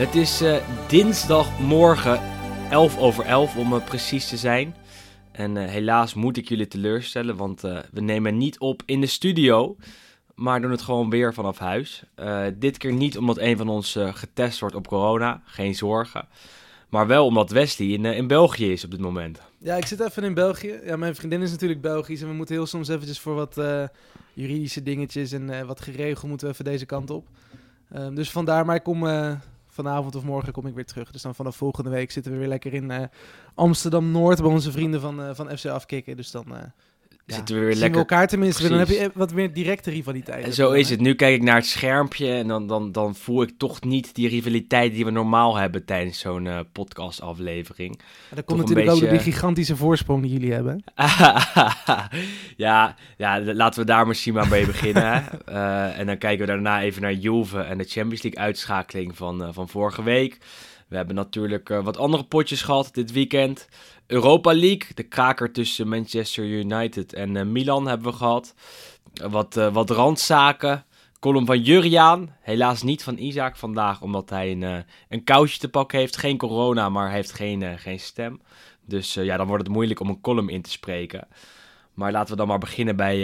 Het 0.00 0.14
is 0.14 0.40
eh, 0.40 0.56
dinsdagmorgen 0.88 2.20
11 2.70 2.98
over 2.98 3.24
11 3.24 3.56
om 3.56 3.74
eh, 3.74 3.84
precies 3.84 4.28
te 4.28 4.36
zijn. 4.36 4.74
En 5.32 5.56
eh, 5.56 5.68
helaas 5.68 6.14
moet 6.14 6.36
ik 6.36 6.48
jullie 6.48 6.68
teleurstellen, 6.68 7.36
want 7.36 7.60
we 7.60 8.00
nemen 8.00 8.36
niet 8.36 8.58
op 8.58 8.82
in 8.86 9.00
de 9.00 9.06
studio, 9.06 9.76
maar 10.34 10.60
doen 10.60 10.70
het 10.70 10.82
gewoon 10.82 11.10
weer 11.10 11.34
vanaf 11.34 11.58
huis. 11.58 12.04
Dit 12.58 12.78
keer 12.78 12.92
niet 12.92 13.18
omdat 13.18 13.38
een 13.38 13.56
van 13.56 13.68
ons 13.68 13.98
getest 14.00 14.60
wordt 14.60 14.74
op 14.74 14.86
corona, 14.86 15.42
geen 15.44 15.74
zorgen. 15.74 16.28
Maar 16.88 17.06
wel 17.06 17.26
omdat 17.26 17.50
Wesley 17.50 17.88
in, 17.88 18.04
in 18.04 18.26
België 18.26 18.72
is 18.72 18.84
op 18.84 18.90
dit 18.90 19.00
moment. 19.00 19.40
Ja, 19.58 19.74
ik 19.74 19.86
zit 19.86 20.00
even 20.00 20.24
in 20.24 20.34
België. 20.34 20.80
Ja, 20.84 20.96
mijn 20.96 21.14
vriendin 21.14 21.42
is 21.42 21.50
natuurlijk 21.50 21.80
Belgisch 21.80 22.22
en 22.22 22.28
we 22.28 22.34
moeten 22.34 22.54
heel 22.54 22.66
soms 22.66 22.88
eventjes 22.88 23.20
voor 23.20 23.34
wat 23.34 23.60
juridische 24.32 24.82
dingetjes 24.82 25.32
en 25.32 25.66
wat 25.66 25.80
geregeld 25.80 26.28
moeten 26.28 26.46
we 26.46 26.52
even 26.52 26.64
deze 26.64 26.86
kant 26.86 27.10
op. 27.10 27.26
Ehm, 27.92 28.14
dus 28.14 28.30
vandaar, 28.30 28.64
maar 28.64 28.76
ik 28.76 28.82
kom 28.82 29.06
vanavond 29.70 30.14
of 30.14 30.24
morgen 30.24 30.52
kom 30.52 30.66
ik 30.66 30.74
weer 30.74 30.84
terug. 30.84 31.10
Dus 31.10 31.22
dan 31.22 31.34
vanaf 31.34 31.56
volgende 31.56 31.90
week 31.90 32.10
zitten 32.10 32.32
we 32.32 32.38
weer 32.38 32.48
lekker 32.48 32.74
in 32.74 32.90
eh, 32.90 33.04
Amsterdam-Noord 33.54 34.40
bij 34.40 34.50
onze 34.50 34.72
vrienden 34.72 35.00
van, 35.00 35.22
eh, 35.22 35.34
van 35.34 35.58
FC 35.58 35.66
Afkikken. 35.66 36.16
Dus 36.16 36.30
dan 36.30 36.56
eh, 36.56 36.62
ja, 37.30 37.36
Zitten 37.36 37.54
we 37.54 37.60
weer 37.60 37.74
lekker 37.74 37.90
we 37.90 37.98
elkaar 37.98 38.26
tenminste. 38.26 38.68
Dan 38.68 38.78
heb 38.78 38.88
je 38.88 38.98
eh, 38.98 39.08
wat 39.14 39.32
meer 39.32 39.52
directe 39.52 39.90
rivaliteit. 39.90 40.44
En 40.44 40.52
zo 40.52 40.72
is 40.72 40.90
het. 40.90 41.00
Nu 41.00 41.14
kijk 41.14 41.34
ik 41.34 41.42
naar 41.42 41.54
het 41.54 41.66
schermpje 41.66 42.32
en 42.32 42.48
dan, 42.48 42.66
dan, 42.66 42.92
dan 42.92 43.14
voel 43.14 43.42
ik 43.42 43.50
toch 43.58 43.82
niet 43.82 44.14
die 44.14 44.28
rivaliteit 44.28 44.92
die 44.92 45.04
we 45.04 45.10
normaal 45.10 45.56
hebben 45.56 45.84
tijdens 45.84 46.18
zo'n 46.18 46.46
eh, 46.46 46.58
podcastaflevering. 46.72 48.00
En 48.30 48.36
toch 48.36 48.44
komt 48.44 48.58
natuurlijk 48.58 48.88
ook 48.88 48.98
door 49.00 49.08
die 49.08 49.16
beetje- 49.18 49.32
gigantische 49.32 49.76
voorsprong 49.76 50.22
die 50.22 50.32
jullie 50.32 50.52
hebben. 50.52 50.84
ja, 52.56 52.94
ja, 53.16 53.40
laten 53.40 53.80
we 53.80 53.86
daar 53.86 54.06
misschien 54.06 54.34
maar 54.34 54.48
mee 54.48 54.66
beginnen. 54.66 54.98
Eh, 55.50 55.98
en 55.98 56.06
dan 56.06 56.18
kijken 56.18 56.46
we 56.46 56.52
daarna 56.52 56.82
even 56.82 57.02
naar 57.02 57.12
Juve 57.12 57.60
en 57.60 57.78
de 57.78 57.84
Champions 57.84 58.22
League 58.22 58.42
uitschakeling 58.42 59.16
van, 59.16 59.42
eh, 59.42 59.48
van 59.52 59.68
vorige 59.68 60.02
week. 60.02 60.38
We 60.88 60.96
hebben 60.96 61.14
natuurlijk 61.14 61.70
eh, 61.70 61.84
wat 61.84 61.96
andere 61.96 62.24
potjes 62.24 62.62
gehad 62.62 62.90
dit 62.92 63.12
weekend. 63.12 63.68
Europa 64.10 64.52
League, 64.52 64.94
de 64.94 65.02
kraker 65.02 65.52
tussen 65.52 65.88
Manchester 65.88 66.44
United 66.44 67.12
en 67.12 67.36
eh, 67.36 67.44
Milan 67.44 67.86
hebben 67.86 68.10
we 68.10 68.16
gehad. 68.16 68.54
Eh, 69.14 69.30
wat, 69.30 69.56
eh, 69.56 69.72
wat 69.72 69.90
randzaken. 69.90 70.84
Column 71.20 71.46
van 71.46 71.62
Juriaan, 71.62 72.36
helaas 72.40 72.82
niet 72.82 73.02
van 73.02 73.18
Isaac 73.18 73.56
vandaag, 73.56 74.02
omdat 74.02 74.30
hij 74.30 74.50
een, 74.50 74.62
eh, 74.62 74.76
een 75.08 75.24
kousje 75.24 75.58
te 75.58 75.68
pakken 75.68 75.98
heeft. 75.98 76.16
Geen 76.16 76.36
corona, 76.36 76.88
maar 76.88 77.06
hij 77.06 77.14
heeft 77.14 77.32
geen, 77.32 77.78
geen 77.78 78.00
stem. 78.00 78.40
Dus 78.86 79.14
ja, 79.14 79.36
dan 79.36 79.46
wordt 79.46 79.62
het 79.62 79.72
moeilijk 79.72 80.00
om 80.00 80.08
een 80.08 80.20
column 80.20 80.48
in 80.48 80.62
te 80.62 80.70
spreken. 80.70 81.28
Maar 81.94 82.12
laten 82.12 82.30
we 82.30 82.36
dan 82.36 82.48
maar 82.48 82.58
beginnen 82.58 82.96
bij, 82.96 83.18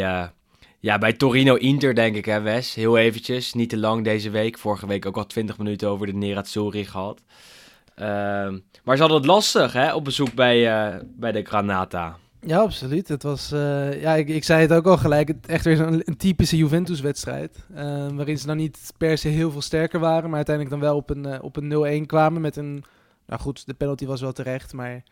ja, 0.81 0.99
bij 0.99 1.13
Torino-Inter, 1.13 1.95
denk 1.95 2.17
ik, 2.17 2.25
hè 2.25 2.41
Wes? 2.41 2.75
Heel 2.75 2.97
eventjes, 2.97 3.55
niet 3.55 3.69
te 3.69 3.79
lang 3.79 4.05
deze 4.05 4.31
week. 4.31 4.59
Vorige 4.59 4.87
week 4.87 5.07
ook 5.07 5.17
al 5.17 5.27
20 5.27 5.59
minuten 5.59 5.89
over 5.89 6.07
de 6.07 6.13
Nerazzurri 6.13 6.85
gehad. 6.85 7.23
Ehm, 7.97 8.59
maar 8.85 8.97
ze 8.97 9.03
hadden 9.03 9.19
het 9.21 9.27
lastig, 9.27 9.73
hè, 9.73 9.95
op 9.95 10.05
bezoek 10.05 10.35
bij, 10.35 10.87
eh, 10.87 11.01
bij 11.17 11.33
de 11.33 11.43
Granata. 11.45 12.17
Ja, 12.41 12.59
absoluut. 12.59 13.09
Het 13.09 13.23
was, 13.23 13.53
eh, 13.53 14.01
ja, 14.01 14.15
ik, 14.15 14.29
ik 14.29 14.45
zei 14.45 14.61
het 14.61 14.73
ook 14.73 14.87
al 14.87 14.97
gelijk, 14.97 15.29
het, 15.29 15.47
echt 15.47 15.65
weer 15.65 15.81
een 15.81 16.17
typische 16.17 16.57
Juventus-wedstrijd. 16.57 17.67
eh, 17.75 18.09
waarin 18.09 18.39
ze 18.39 18.47
dan 18.47 18.57
niet 18.57 18.93
per 18.97 19.19
se 19.19 19.29
heel 19.29 19.51
veel 19.51 19.63
sterker 19.63 20.01
waren, 20.01 20.27
maar 20.27 20.37
uiteindelijk 20.37 20.75
dan 20.77 20.85
wel 20.85 20.97
op 20.97 21.11
een, 21.11 21.27
eh, 21.27 21.43
op 21.43 21.57
een 21.57 21.69
0-1 21.69 22.07
kwamen 22.07 22.41
met 22.41 22.57
een... 22.57 22.85
Nou 23.27 23.41
goed, 23.41 23.67
de 23.67 23.75
penalty 23.75 24.07
was 24.07 24.21
wel 24.21 24.33
terecht, 24.33 24.73
maar 24.73 25.03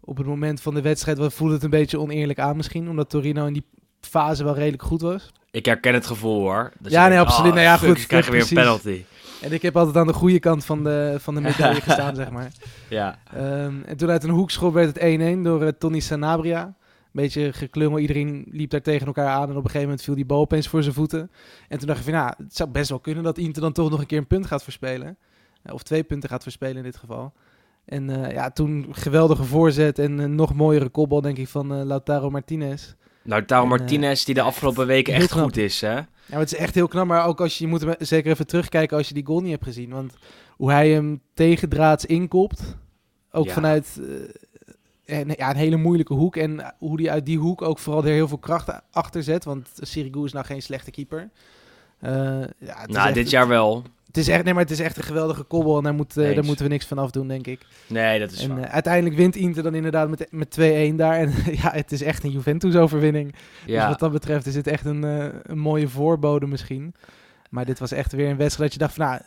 op 0.00 0.16
het 0.16 0.26
moment 0.26 0.60
van 0.60 0.74
de 0.74 0.80
wedstrijd 0.82 1.32
voelde 1.34 1.54
het 1.54 1.62
een 1.62 1.70
beetje 1.70 2.00
oneerlijk 2.00 2.38
aan 2.38 2.56
misschien, 2.56 2.88
omdat 2.88 3.10
Torino 3.10 3.46
in 3.46 3.52
die 3.52 3.66
fase 4.00 4.44
wel 4.44 4.54
redelijk 4.54 4.82
goed 4.82 5.00
was. 5.00 5.32
Ik 5.50 5.66
herken 5.66 5.94
het 5.94 6.06
gevoel, 6.06 6.40
hoor. 6.40 6.72
Dat 6.78 6.92
Ja, 6.92 7.00
nee, 7.00 7.10
denkt, 7.10 7.24
absoluut. 7.30 7.50
ah, 7.50 7.56
Nou 7.56 7.66
ja, 7.66 7.76
goed, 7.76 8.06
krijgen 8.06 8.32
weer 8.32 8.40
een 8.40 8.48
penalty. 8.48 9.04
En 9.42 9.52
ik 9.52 9.62
heb 9.62 9.76
altijd 9.76 9.96
aan 9.96 10.06
de 10.06 10.12
goede 10.12 10.38
kant 10.38 10.64
van 10.64 10.84
de, 10.84 11.16
van 11.18 11.34
de 11.34 11.40
medaille 11.40 11.80
gestaan, 11.88 12.14
zeg 12.14 12.30
maar. 12.30 12.50
Ja, 12.88 13.18
Ehm, 13.34 13.82
en 13.86 13.96
toen 13.96 14.10
uit 14.10 14.24
een 14.24 14.30
hoekschop 14.30 14.72
werd 14.74 15.00
het 15.00 15.20
1-1 15.38 15.42
door 15.42 15.62
eh, 15.62 15.68
Tony 15.78 16.00
Sanabria. 16.00 16.64
Een 16.64 17.22
beetje 17.22 17.52
geklungel, 17.52 17.98
iedereen 17.98 18.44
liep 18.50 18.70
daar 18.70 18.80
tegen 18.82 19.06
elkaar 19.06 19.28
aan. 19.28 19.42
En 19.42 19.50
op 19.50 19.56
een 19.56 19.62
gegeven 19.62 19.80
moment 19.82 20.02
viel 20.02 20.14
die 20.14 20.24
bal 20.24 20.40
opeens 20.40 20.68
voor 20.68 20.82
zijn 20.82 20.94
voeten. 20.94 21.30
En 21.68 21.78
toen 21.78 21.86
dacht 21.86 21.98
ik 21.98 22.04
van, 22.04 22.14
nou, 22.14 22.32
het 22.38 22.56
zou 22.56 22.70
best 22.70 22.88
wel 22.88 22.98
kunnen 23.00 23.22
dat 23.24 23.38
Inter 23.38 23.62
dan 23.62 23.72
toch 23.72 23.90
nog 23.90 24.00
een 24.00 24.06
keer 24.06 24.18
een 24.18 24.26
punt 24.26 24.46
gaat 24.46 24.62
verspelen. 24.62 25.16
Eh, 25.62 25.74
of 25.74 25.82
twee 25.82 26.02
punten 26.04 26.28
gaat 26.28 26.42
verspelen 26.42 26.76
in 26.76 26.82
dit 26.82 26.96
geval. 26.96 27.32
En 27.84 28.24
eh, 28.24 28.32
ja, 28.32 28.50
toen 28.50 28.86
geweldige 28.90 29.44
voorzet 29.44 29.98
en 29.98 30.18
een 30.18 30.34
nog 30.34 30.54
mooiere 30.54 30.88
kopbal, 30.88 31.20
denk 31.20 31.38
ik, 31.38 31.48
van 31.48 31.84
Lautaro 31.84 32.30
Martinez. 32.30 32.94
Lautaro 33.26 33.64
En, 33.64 33.70
eh, 33.72 33.78
Martinez, 33.78 34.24
die 34.24 34.34
de 34.34 34.40
afgelopen 34.42 34.86
weken 34.86 35.14
echt 35.14 35.28
knap. 35.30 35.42
goed 35.44 35.56
is, 35.56 35.80
hè? 35.80 35.90
Ja, 35.96 36.06
maar 36.30 36.38
het 36.40 36.52
is 36.52 36.58
echt 36.58 36.74
heel 36.74 36.88
knap, 36.88 37.06
maar 37.06 37.26
ook 37.26 37.40
als 37.40 37.58
je, 37.58 37.64
je 37.64 37.70
moet 37.70 37.80
hem 37.80 37.94
zeker 37.98 38.30
even 38.32 38.46
terugkijken 38.46 38.96
als 38.96 39.08
je 39.08 39.14
die 39.14 39.26
goal 39.26 39.40
niet 39.40 39.50
hebt 39.50 39.64
gezien. 39.64 39.90
Want 39.90 40.14
hoe 40.56 40.70
hij 40.70 40.90
hem 40.90 41.20
tegendraads 41.34 42.04
inkopt, 42.04 42.76
ook 43.30 43.46
Ja. 43.46 43.52
vanuit 43.52 44.00
eh, 45.04 45.18
een, 45.20 45.34
ja, 45.36 45.50
een 45.50 45.56
hele 45.56 45.76
moeilijke 45.76 46.14
hoek. 46.14 46.36
En 46.36 46.74
hoe 46.78 47.00
hij 47.02 47.10
uit 47.10 47.26
die 47.26 47.38
hoek 47.38 47.62
ook 47.62 47.78
vooral 47.78 48.04
er 48.04 48.10
heel 48.12 48.28
veel 48.28 48.38
kracht 48.38 48.68
achter 48.90 49.22
zet. 49.22 49.44
Want 49.44 49.68
Sirigu 49.80 50.24
is 50.24 50.32
nou 50.32 50.44
geen 50.46 50.62
slechte 50.62 50.90
keeper. 50.90 51.30
Eh, 51.98 52.12
ja, 52.58 52.86
Nou, 52.86 53.12
dit 53.12 53.30
jaar 53.30 53.48
wel. 53.48 53.82
Het 54.16 54.24
is 54.26 54.30
echt, 54.32 54.44
nee, 54.44 54.54
maar 54.54 54.62
het 54.62 54.72
is 54.72 54.80
echt 54.80 54.96
een 54.96 55.02
geweldige 55.02 55.42
kobbel 55.42 55.76
en 55.76 55.82
daar, 55.82 55.94
moet, 55.94 56.16
eh, 56.16 56.34
daar 56.34 56.44
moeten 56.44 56.64
we 56.64 56.70
niks 56.70 56.86
van 56.86 56.98
afdoen, 56.98 57.28
denk 57.28 57.46
ik. 57.46 57.66
Nee, 57.86 58.18
dat 58.18 58.32
is 58.32 58.42
En 58.42 58.54
waar. 58.54 58.64
eh, 58.64 58.72
uiteindelijk 58.72 59.16
wint 59.16 59.36
Inter 59.36 59.62
dan 59.62 59.74
inderdaad 59.74 60.08
met, 60.08 60.26
met 60.30 60.50
2-1 60.50 60.96
daar. 60.96 61.16
En 61.16 61.32
ja, 61.62 61.70
het 61.70 61.92
is 61.92 62.02
echt 62.02 62.24
een 62.24 62.30
Juventus-overwinning. 62.30 63.34
Dus 63.66 63.86
wat 63.86 63.98
dat 63.98 64.12
betreft 64.12 64.46
is 64.46 64.54
het 64.54 64.66
echt 64.66 64.84
een, 64.84 65.04
eh, 65.04 65.26
een 65.42 65.58
mooie 65.58 65.88
voorbode 65.88 66.46
misschien. 66.46 66.94
Maar 67.50 67.64
dit 67.64 67.78
was 67.78 67.92
echt 67.92 68.12
weer 68.12 68.30
een 68.30 68.36
wedstrijd 68.36 68.70
dat 68.70 68.80
je 68.80 68.86
dacht 68.86 68.94
van... 68.94 69.06
Nou, 69.06 69.20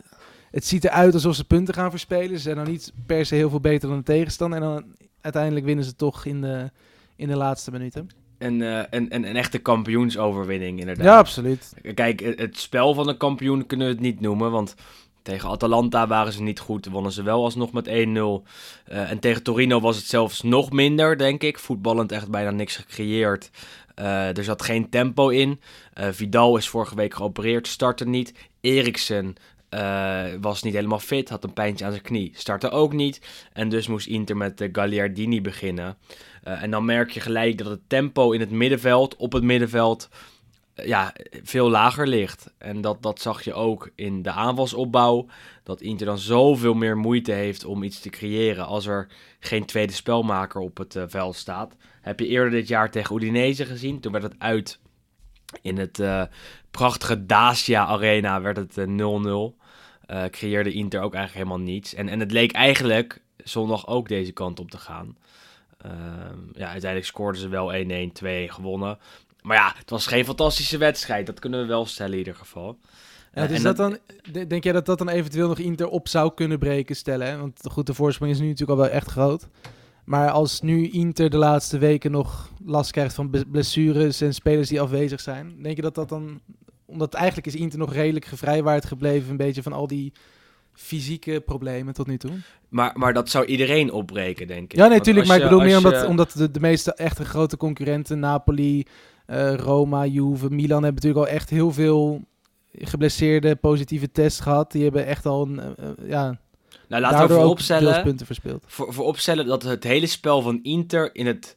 het 0.51 0.65
ziet 0.65 0.83
eruit 0.83 1.13
alsof 1.13 1.35
ze 1.35 1.45
punten 1.45 1.73
gaan 1.73 1.89
verspelen. 1.89 2.37
Ze 2.37 2.43
zijn 2.43 2.57
nog 2.57 2.67
niet 2.67 2.93
per 3.05 3.25
se 3.25 3.35
heel 3.35 3.49
veel 3.49 3.59
beter 3.59 3.89
dan 3.89 3.97
de 3.97 4.03
tegenstander. 4.03 4.61
En 4.61 4.67
dan 4.67 4.83
uiteindelijk 5.21 5.65
winnen 5.65 5.85
ze 5.85 5.95
toch 5.95 6.25
in 6.25 6.41
de, 6.41 6.71
in 7.15 7.27
de 7.27 7.37
laatste 7.37 7.71
minuten. 7.71 8.09
Een, 8.39 8.61
eh, 8.61 8.83
een, 8.89 9.15
een, 9.15 9.27
een 9.29 9.35
echte 9.35 9.57
kampioensoverwinning, 9.57 10.79
inderdaad. 10.79 11.05
Ja, 11.05 11.17
absoluut. 11.17 11.73
Kijk, 11.93 12.19
het 12.19 12.59
spel 12.59 12.93
van 12.93 13.07
een 13.07 13.17
kampioen 13.17 13.65
kunnen 13.65 13.87
we 13.87 13.93
het 13.93 14.01
niet 14.01 14.19
noemen, 14.19 14.51
want 14.51 14.75
tegen 15.21 15.49
Atalanta 15.49 16.07
waren 16.07 16.33
ze 16.33 16.41
niet 16.41 16.59
goed. 16.59 16.85
Wonnen 16.85 17.11
ze 17.11 17.23
wel 17.23 17.43
alsnog 17.43 17.71
met 17.71 17.87
1-0. 17.87 17.91
Eh, 17.91 19.11
en 19.11 19.19
tegen 19.19 19.43
Torino 19.43 19.79
was 19.79 19.97
het 19.97 20.05
zelfs 20.05 20.41
nog 20.41 20.71
minder, 20.71 21.17
denk 21.17 21.41
ik. 21.43 21.59
Voetballend 21.59 22.11
echt 22.11 22.29
bijna 22.29 22.51
niks 22.51 22.75
gecreëerd. 22.75 23.49
Eh, 23.95 24.37
er 24.37 24.43
zat 24.43 24.61
geen 24.61 24.89
tempo 24.89 25.29
in. 25.29 25.59
Vidal 25.93 26.57
is 26.57 26.69
vorige 26.69 26.95
week 26.95 27.13
geopereerd, 27.13 27.67
startte 27.67 28.07
niet. 28.07 28.33
Eriksen 28.61 29.35
was 30.41 30.63
niet 30.63 30.73
helemaal 30.73 30.99
fit, 30.99 31.29
had 31.29 31.43
een 31.43 31.53
pijntje 31.53 31.85
aan 31.85 31.91
zijn 31.91 32.03
knie, 32.03 32.31
startte 32.35 32.69
ook 32.69 32.93
niet. 32.93 33.21
En 33.53 33.69
dus 33.69 33.87
moest 33.87 34.07
Inter 34.07 34.37
met 34.37 34.57
de 34.57 34.69
Gagliardini 34.71 35.41
beginnen. 35.41 35.97
Eh, 36.43 36.63
en 36.63 36.71
dan 36.71 36.85
merk 36.85 37.11
je 37.11 37.19
gelijk 37.19 37.57
dat 37.57 37.67
het 37.67 37.79
tempo 37.87 38.31
in 38.31 38.39
het 38.39 38.51
middenveld, 38.51 39.15
op 39.15 39.33
het 39.33 39.43
middenveld, 39.43 40.09
eh, 40.73 40.85
ja, 40.85 41.13
veel 41.43 41.69
lager 41.69 42.07
ligt. 42.07 42.53
En 42.57 42.81
dat, 42.81 43.01
dat 43.01 43.21
zag 43.21 43.43
je 43.43 43.53
ook 43.53 43.91
in 43.95 44.21
de 44.21 44.31
aanvalsopbouw. 44.31 45.27
Dat 45.63 45.81
Inter 45.81 46.05
dan 46.05 46.17
zoveel 46.17 46.73
meer 46.73 46.97
moeite 46.97 47.31
heeft 47.31 47.65
om 47.65 47.83
iets 47.83 47.99
te 47.99 48.09
creëren 48.09 48.65
als 48.65 48.85
er 48.85 49.07
geen 49.39 49.65
tweede 49.65 49.93
spelmaker 49.93 50.61
op 50.61 50.77
het 50.77 50.95
eh, 50.95 51.03
veld 51.07 51.35
staat. 51.35 51.75
Heb 52.01 52.19
je 52.19 52.27
eerder 52.27 52.51
dit 52.51 52.67
jaar 52.67 52.91
tegen 52.91 53.15
Udinese 53.15 53.65
gezien. 53.65 53.99
Toen 53.99 54.11
werd 54.11 54.23
het 54.23 54.35
uit 54.37 54.79
in 55.61 55.77
het 55.77 55.99
prachtige 56.71 57.25
Dacia 57.25 57.85
Arena 57.85 58.41
werd 58.41 58.57
het 58.57 58.77
eh, 58.77 58.85
0-0. 58.87 59.57
Eh, 60.05 60.23
creëerde 60.25 60.71
Inter 60.71 61.01
ook 61.01 61.13
eigenlijk 61.13 61.45
helemaal 61.45 61.73
niets. 61.73 61.93
En, 61.93 62.09
en 62.09 62.19
het 62.19 62.31
leek 62.31 62.51
eigenlijk 62.51 63.21
zondag 63.37 63.87
ook 63.87 64.07
deze 64.07 64.31
kant 64.31 64.59
op 64.59 64.71
te 64.71 64.77
gaan. 64.77 65.17
Ehm, 65.81 66.37
ja, 66.53 66.67
uiteindelijk 66.69 67.05
scoorden 67.05 67.41
ze 67.41 67.47
wel 67.47 67.73
1-1, 67.73 68.11
2-1 68.13 68.49
gewonnen. 68.53 68.97
Maar 69.41 69.57
ja, 69.57 69.73
het 69.77 69.89
was 69.89 70.07
geen 70.07 70.25
fantastische 70.25 70.77
wedstrijd. 70.77 71.25
Dat 71.25 71.39
kunnen 71.39 71.61
we 71.61 71.65
wel 71.67 71.85
stellen 71.85 72.11
in 72.11 72.17
ieder 72.17 72.35
geval. 72.35 72.77
Ja, 73.33 73.41
Eh, 73.41 73.47
dus 73.47 73.57
en 73.57 73.63
dat 73.63 73.77
dan, 73.77 73.97
de- 74.31 74.47
denk 74.47 74.63
jij 74.63 74.73
dat 74.73 74.85
dat 74.85 74.97
dan 74.97 75.09
eventueel 75.09 75.47
nog 75.47 75.59
Inter 75.59 75.87
op 75.87 76.07
zou 76.07 76.33
kunnen 76.33 76.59
breken, 76.59 76.95
stellen? 76.95 77.27
Hè? 77.27 77.37
Want 77.37 77.59
goed, 77.71 77.85
de 77.85 77.93
voorsprong 77.93 78.31
is 78.31 78.39
nu 78.39 78.45
natuurlijk 78.47 78.79
al 78.79 78.85
wel 78.85 78.93
echt 78.95 79.09
groot. 79.09 79.47
Maar 80.05 80.29
als 80.31 80.61
nu 80.61 80.89
Inter 80.89 81.29
de 81.29 81.37
laatste 81.37 81.77
weken 81.77 82.11
nog 82.11 82.49
last 82.65 82.91
krijgt 82.91 83.15
van 83.15 83.45
blessures 83.51 84.21
en 84.21 84.33
spelers 84.33 84.69
die 84.69 84.81
afwezig 84.81 85.19
zijn, 85.19 85.55
denk 85.61 85.75
je 85.75 85.81
dat 85.81 85.95
dat 85.95 86.09
dan... 86.09 86.41
Omdat 86.85 87.13
eigenlijk 87.13 87.47
is 87.47 87.55
Inter 87.55 87.79
nog 87.79 87.93
redelijk 87.93 88.25
gevrijwaard 88.25 88.85
gebleven, 88.85 89.29
een 89.29 89.37
beetje 89.37 89.63
van 89.63 89.73
al 89.73 89.87
die 89.87 90.11
fysieke 90.81 91.39
problemen 91.45 91.93
tot 91.93 92.07
nu 92.07 92.17
toe. 92.17 92.31
Maar, 92.69 92.91
maar 92.95 93.13
dat 93.13 93.29
zou 93.29 93.45
iedereen 93.45 93.91
opbreken, 93.91 94.47
denk 94.47 94.63
ik. 94.63 94.77
Ja, 94.77 94.81
nee, 94.81 94.89
Want 94.91 95.03
tuurlijk. 95.03 95.27
Maar 95.27 95.37
ik 95.37 95.43
bedoel 95.43 95.59
meer 95.61 95.77
omdat, 95.77 96.01
je- 96.01 96.07
omdat 96.07 96.31
de, 96.31 96.51
de 96.51 96.59
meeste 96.59 96.93
echte 96.93 97.25
grote 97.25 97.57
concurrenten, 97.57 98.19
Napoli, 98.19 98.85
eh, 99.25 99.53
Roma, 99.55 100.05
Juve, 100.05 100.49
Milan, 100.49 100.83
hebben 100.83 101.01
natuurlijk 101.03 101.25
al 101.27 101.33
echt 101.37 101.49
heel 101.49 101.71
veel 101.71 102.21
geblesseerde 102.73 103.55
positieve 103.55 104.11
tests 104.11 104.39
gehad. 104.39 104.71
Die 104.71 104.83
hebben 104.83 105.05
echt 105.05 105.25
al 105.25 105.41
een, 105.47 105.59
eh, 105.59 105.65
eh, 105.77 106.09
ja, 106.09 106.39
Nou, 106.87 107.01
laten 107.01 107.27
we 107.27 107.33
vooropstellen... 107.33 108.03
punten 108.03 108.25
verspeeld. 108.25 108.63
voor, 108.67 108.93
voor 108.93 109.05
opstellen 109.05 109.45
dat 109.45 109.63
het 109.63 109.83
hele 109.83 110.07
spel 110.07 110.41
van 110.41 110.59
Inter 110.63 111.15
in, 111.15 111.27
het, 111.27 111.55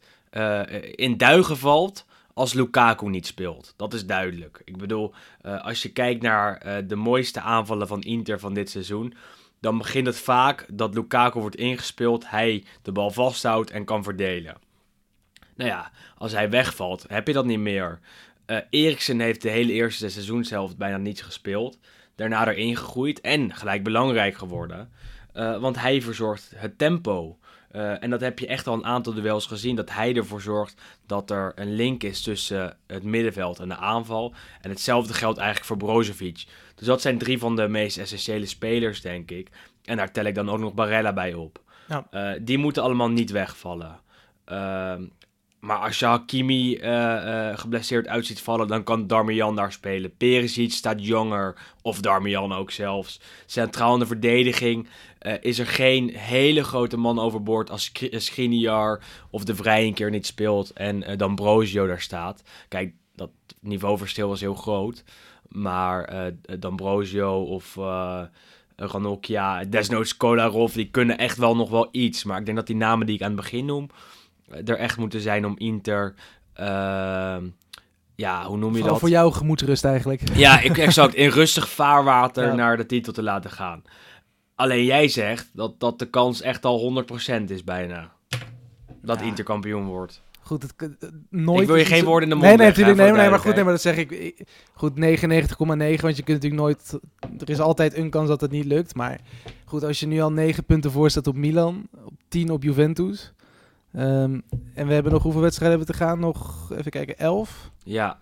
in 0.95 1.17
duigen 1.17 1.57
valt 1.57 2.05
als 2.35 2.53
Lukaku 2.53 3.09
niet 3.09 3.27
speelt. 3.27 3.75
Dat 3.77 3.95
is 3.95 4.07
duidelijk. 4.07 4.63
Ik 4.65 4.77
bedoel, 4.77 5.15
eh, 5.41 5.65
als 5.65 5.83
je 5.83 5.93
kijkt 5.93 6.23
naar 6.23 6.57
eh, 6.57 6.77
de 6.87 6.97
mooiste 6.97 7.41
aanvallen 7.41 7.89
van 7.89 8.03
Inter 8.03 8.39
van 8.39 8.55
dit 8.55 8.71
seizoen, 8.71 9.15
dan 9.61 9.79
begint 9.79 10.07
het 10.07 10.19
vaak 10.19 10.67
dat 10.73 10.95
Lukaku 10.95 11.41
wordt 11.41 11.57
ingespeeld, 11.57 12.31
hij 12.31 12.65
de 12.83 12.93
bal 12.93 13.11
vasthoudt 13.11 13.71
en 13.71 13.85
kan 13.85 14.03
verdelen. 14.03 14.57
Nou 15.55 15.71
ja, 15.71 15.91
als 16.17 16.33
hij 16.33 16.51
wegvalt, 16.51 17.05
heb 17.09 17.27
je 17.27 17.33
dat 17.33 17.45
niet 17.45 17.59
meer. 17.59 18.01
Eh 18.47 18.59
Eriksen 18.71 19.21
heeft 19.21 19.43
de 19.43 19.51
hele 19.51 19.73
eerste 19.73 20.09
seizoenshelft 20.09 20.77
bijna 20.77 20.97
niets 20.97 21.21
gespeeld. 21.21 21.79
Daarna 22.15 22.49
erin 22.49 22.77
gegroeid 22.77 23.21
en 23.21 23.55
gelijk 23.55 23.83
belangrijk 23.85 24.35
geworden. 24.35 24.93
Want 25.61 25.79
hij 25.79 26.03
verzorgt 26.03 26.53
het 26.57 26.79
tempo. 26.79 27.39
Eh, 27.73 28.03
en 28.03 28.11
dat 28.11 28.21
heb 28.21 28.39
je 28.39 28.47
echt 28.47 28.67
al 28.67 28.75
een 28.75 28.85
aantal 28.85 29.15
duels 29.15 29.47
gezien. 29.47 29.77
Dat 29.77 29.91
hij 29.91 30.15
ervoor 30.15 30.41
zorgt 30.41 30.81
dat 31.07 31.31
er 31.31 31.53
een 31.55 31.75
link 31.75 32.03
is 32.03 32.23
tussen 32.23 32.77
het 32.87 33.03
middenveld 33.03 33.59
en 33.59 33.69
de 33.69 33.77
aanval. 33.77 34.35
En 34.61 34.71
hetzelfde 34.71 35.15
geldt 35.15 35.39
eigenlijk 35.39 35.67
voor 35.69 35.77
Brozovic. 35.77 36.45
Dus 36.75 36.87
dat 36.87 37.01
zijn 37.01 37.19
drie 37.19 37.39
van 37.39 37.57
de 37.57 37.69
meest 37.69 37.99
essentiële 37.99 38.47
spelers, 38.47 39.01
denk 39.01 39.31
ik. 39.31 39.49
En 39.85 39.97
daar 39.97 40.13
tel 40.13 40.25
ik 40.25 40.35
dan 40.35 40.51
ook 40.51 40.59
nog 40.59 40.75
Barella 40.75 41.13
bij 41.13 41.35
op. 41.35 41.61
Ja. 41.89 42.07
Eh, 42.11 42.41
die 42.41 42.59
moeten 42.59 42.83
allemaal 42.83 43.11
niet 43.11 43.31
wegvallen. 43.31 44.01
Ehm, 44.45 45.03
maar 45.61 45.79
als 45.79 45.99
je 45.99 46.07
Hakimi 46.07 46.77
eh, 46.77 47.51
eh, 47.51 47.59
geblesseerd 47.59 48.09
uit 48.09 48.27
ziet 48.27 48.41
vallen, 48.41 48.69
dan 48.69 48.85
kan 48.85 49.07
Darmian 49.07 49.57
daar 49.57 49.73
spelen. 49.73 50.17
Perisic 50.17 50.73
staat 50.73 51.07
jonger, 51.07 51.55
of 51.83 52.01
Darmian 52.01 52.53
ook 52.53 52.71
zelfs. 52.71 53.21
Centraal 53.47 53.93
in 53.93 53.99
de 53.99 54.07
verdediging 54.07 54.89
eh, 55.23 55.35
is 55.41 55.59
er 55.59 55.67
geen 55.67 56.09
hele 56.17 56.65
grote 56.65 56.97
man 56.97 57.19
overboord 57.19 57.71
als 57.71 57.93
eh, 57.93 58.19
Skriniar 58.19 59.01
of 59.31 59.45
De 59.45 59.55
Vrij 59.55 59.87
een 59.87 59.95
keer 59.95 60.11
niet 60.11 60.27
speelt 60.27 60.71
en 60.71 61.03
eh, 61.03 61.19
dan 61.19 61.35
Brozio 61.35 61.87
daar 61.87 62.01
staat. 62.01 62.43
Kijk, 62.69 62.95
dat 63.15 63.31
niveauverschil 63.61 64.29
was 64.29 64.41
heel 64.41 64.55
groot. 64.55 65.05
Maar 65.49 66.05
eh 66.05 66.33
D'Ambrosio 66.59 67.43
of 67.43 67.77
eh 67.77 68.23
Ranocchia, 68.77 69.65
desnoods 69.65 70.17
Kolarov, 70.17 70.73
die 70.75 70.91
kunnen 70.91 71.19
echt 71.19 71.37
wel 71.39 71.57
nog 71.57 71.71
wel 71.71 71.89
iets. 71.91 72.25
Maar 72.25 72.39
ik 72.39 72.45
denk 72.45 72.57
dat 72.57 72.67
die 72.67 72.77
namen 72.77 73.07
die 73.07 73.15
ik 73.15 73.23
aan 73.23 73.33
het 73.33 73.41
begin 73.41 73.65
noem, 73.65 73.89
eh, 74.49 74.69
er 74.69 74.77
echt 74.79 74.99
moeten 74.99 75.21
zijn 75.21 75.47
om 75.47 75.55
Inter... 75.59 76.15
ehm, 76.55 77.45
ja, 78.15 78.45
hoe 78.47 78.57
noem 78.57 78.77
je 78.77 78.83
dat? 78.83 78.99
voor 78.99 79.09
jouw 79.09 79.31
gemoedsrust 79.31 79.85
eigenlijk. 79.85 80.21
Ja, 80.35 80.61
ik, 80.61 80.79
exact. 80.79 81.15
In 81.15 81.29
rustig 81.41 81.69
vaarwater 81.69 82.47
Ja. 82.47 82.55
naar 82.55 82.77
de 82.77 82.87
titel 82.87 83.13
te 83.13 83.23
laten 83.23 83.51
gaan. 83.51 83.83
Alleen 84.55 84.85
jij 84.85 85.09
zegt 85.09 85.51
dat, 85.53 85.81
dat 85.81 85.99
de 85.99 86.11
kans 86.11 86.41
echt 86.41 86.65
al 86.65 87.05
100% 87.39 87.45
is 87.51 87.65
bijna. 87.65 88.13
Dat 89.03 89.21
Ja. 89.21 89.27
Inter 89.27 89.45
kampioen 89.45 89.85
wordt. 89.85 90.23
Goed, 90.41 90.63
het, 90.63 90.75
het- 90.77 91.13
nooit 91.31 91.61
Ik 91.61 91.67
wil 91.67 91.77
je 91.77 91.85
geen 91.85 92.05
woorden 92.05 92.29
in 92.29 92.35
de 92.35 92.41
Nee, 92.41 92.45
mond 92.49 92.59
nee, 92.59 92.67
leggen, 92.67 92.83
natuurlijk. 92.87 93.13
Nee, 93.15 93.21
nee, 93.23 93.31
maar 93.31 93.39
goed, 93.39 93.55
nee, 93.55 93.65
maar 93.65 93.73
dat 93.73 93.83
zeg 93.83 93.97
ik. 93.97 94.11
ik- 94.11 94.47
Goed, 94.75 94.95
99,9. 94.97 96.03
Want 96.03 96.17
je 96.17 96.23
kunt 96.23 96.43
natuurlijk 96.43 96.63
nooit. 96.63 96.99
Er 97.39 97.51
is 97.51 97.61
altijd 97.61 97.97
een 97.97 98.11
kans 98.11 98.29
dat 98.29 98.41
het 98.41 98.51
niet 98.51 98.65
lukt. 98.65 98.95
Maar 98.95 99.21
goed, 99.65 99.85
als 99.85 100.01
je 100.01 100.07
nu 100.07 100.21
al 100.21 100.33
9 100.33 100.65
punten 100.65 100.91
voor 100.91 101.11
staat 101.11 101.27
op 101.27 101.35
Milan. 101.37 101.89
Op 102.05 102.13
10 102.29 102.51
op 102.51 102.63
Juventus. 102.63 103.33
ehm, 103.93 104.41
en 104.75 104.87
we 104.87 104.93
hebben 104.95 105.13
nog 105.13 105.23
hoeveel 105.23 105.41
wedstrijden 105.41 105.79
hebben 105.79 105.95
we 105.97 106.01
te 106.01 106.05
gaan? 106.07 106.19
Nog, 106.21 106.71
even 106.73 106.91
kijken, 106.91 107.19
11. 107.19 107.71
Ja, 107.85 108.19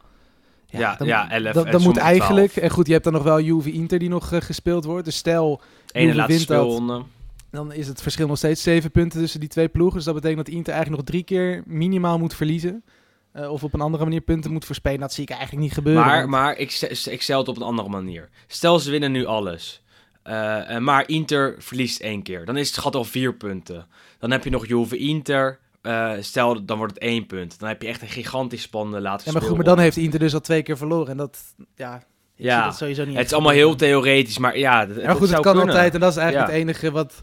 Ja, 0.67 0.97
dan, 0.97 1.07
ja, 1.07 1.31
11 1.31 1.71
Dan, 1.71 1.83
moet 1.83 1.97
eigenlijk. 1.97 2.51
12. 2.53 2.65
En 2.69 2.71
goed, 2.71 2.87
je 2.87 2.93
hebt 2.93 3.05
dan 3.05 3.13
nog 3.13 3.23
wel 3.23 3.41
Juve 3.41 3.73
Inter 3.73 3.99
die 3.99 4.09
nog 4.09 4.33
eh, 4.33 4.41
gespeeld 4.41 4.85
wordt. 4.85 5.05
Dus 5.05 5.17
stel, 5.17 5.61
ene 5.93 6.05
Juve 6.07 6.17
laatste 6.17 6.37
wint 6.37 6.49
dat. 6.49 6.61
speelronde. 6.73 7.05
dan 7.51 7.73
is 7.73 7.89
het 7.89 8.03
verschil 8.03 8.27
nog 8.27 8.37
steeds 8.37 8.63
7 8.63 8.91
punten 8.91 9.21
tussen 9.21 9.41
die 9.41 9.49
twee 9.49 9.69
ploegen. 9.69 9.97
Dus 9.97 10.05
dat 10.05 10.15
betekent 10.15 10.47
dat 10.47 10.55
Inter 10.55 10.73
eigenlijk 10.73 11.03
nog 11.03 11.11
drie 11.15 11.25
keer 11.25 11.63
minimaal 11.67 12.19
moet 12.19 12.35
verliezen. 12.35 12.85
Eh, 13.33 13.51
of 13.51 13.65
op 13.65 13.75
een 13.75 13.81
andere 13.81 14.05
manier 14.05 14.21
punten 14.21 14.53
moet 14.53 14.65
verspelen. 14.65 15.01
Dat 15.01 15.13
zie 15.13 15.23
ik 15.23 15.31
eigenlijk 15.31 15.63
niet 15.63 15.73
gebeuren. 15.73 16.05
Maar, 16.05 16.19
want- 16.19 16.31
maar 16.31 16.57
ik, 16.57 16.71
stel- 16.71 17.13
ik 17.13 17.23
stel 17.23 17.39
het 17.39 17.49
op 17.49 17.57
een 17.57 17.63
andere 17.63 17.89
manier. 17.89 18.29
Stel 18.47 18.79
ze 18.79 18.91
winnen 18.91 19.13
nu 19.13 19.25
alles. 19.25 19.83
Eh, 20.23 20.75
eh, 20.77 20.83
maar 20.83 21.09
Inter 21.09 21.55
verliest 21.59 22.01
één 22.01 22.23
keer. 22.23 22.45
Dan 22.45 22.57
is 22.57 22.69
het 22.69 22.79
gat 22.79 22.95
al 22.95 23.05
vier 23.05 23.35
punten. 23.35 23.87
Dan 24.19 24.31
heb 24.31 24.45
je 24.45 24.51
nog 24.51 24.67
Juve 24.67 24.97
Inter. 24.97 25.59
Eh, 25.83 26.13
stel, 26.21 26.65
dan 26.65 26.79
wordt 26.79 26.95
het 26.95 27.03
één 27.03 27.27
punt. 27.27 27.59
Dan 27.59 27.69
heb 27.69 27.83
je 27.83 27.89
echt 27.89 28.03
een 28.03 28.09
gigantisch 28.09 28.63
spannende 28.63 29.01
laatste 29.01 29.31
Ja, 29.31 29.35
maar 29.39 29.47
goed, 29.49 29.57
maar 29.57 29.65
dan 29.67 29.79
heeft 29.79 29.97
Inter 29.97 30.19
dus 30.19 30.35
al 30.35 30.41
twee 30.41 30.63
keer 30.63 30.77
verloren. 30.77 31.09
En 31.11 31.17
dat, 31.17 31.39
ja, 31.77 32.03
Ja, 32.43 32.65
dat 32.65 32.77
sowieso 32.77 33.05
niet 33.05 33.17
Het 33.17 33.27
is 33.27 33.33
allemaal 33.33 33.53
heel 33.53 33.75
theoretisch, 33.75 34.39
maar 34.39 34.59
ja, 34.59 34.87
het, 34.87 34.97
Ja, 34.97 35.03
maar 35.03 35.11
goed, 35.13 35.21
het 35.21 35.31
zou 35.31 35.43
kan 35.43 35.53
kunnen. 35.55 35.71
altijd. 35.75 35.95
En 35.95 36.01
dat 36.01 36.11
is 36.11 36.17
eigenlijk 36.17 36.49
Ja. 36.51 36.55
het 36.57 36.63
enige 36.63 36.91
wat 36.91 37.23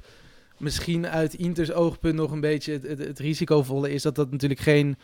misschien 0.57 1.07
uit 1.07 1.33
Inters 1.33 1.71
oogpunt 1.71 2.15
nog 2.15 2.31
een 2.31 2.39
beetje 2.41 2.71
het, 2.73 2.87
het, 2.87 2.99
het 2.99 3.19
risicovolle 3.19 3.93
is. 3.93 4.01
Dat 4.01 4.15
dat 4.15 4.31
natuurlijk 4.31 4.59
geen 4.61 4.97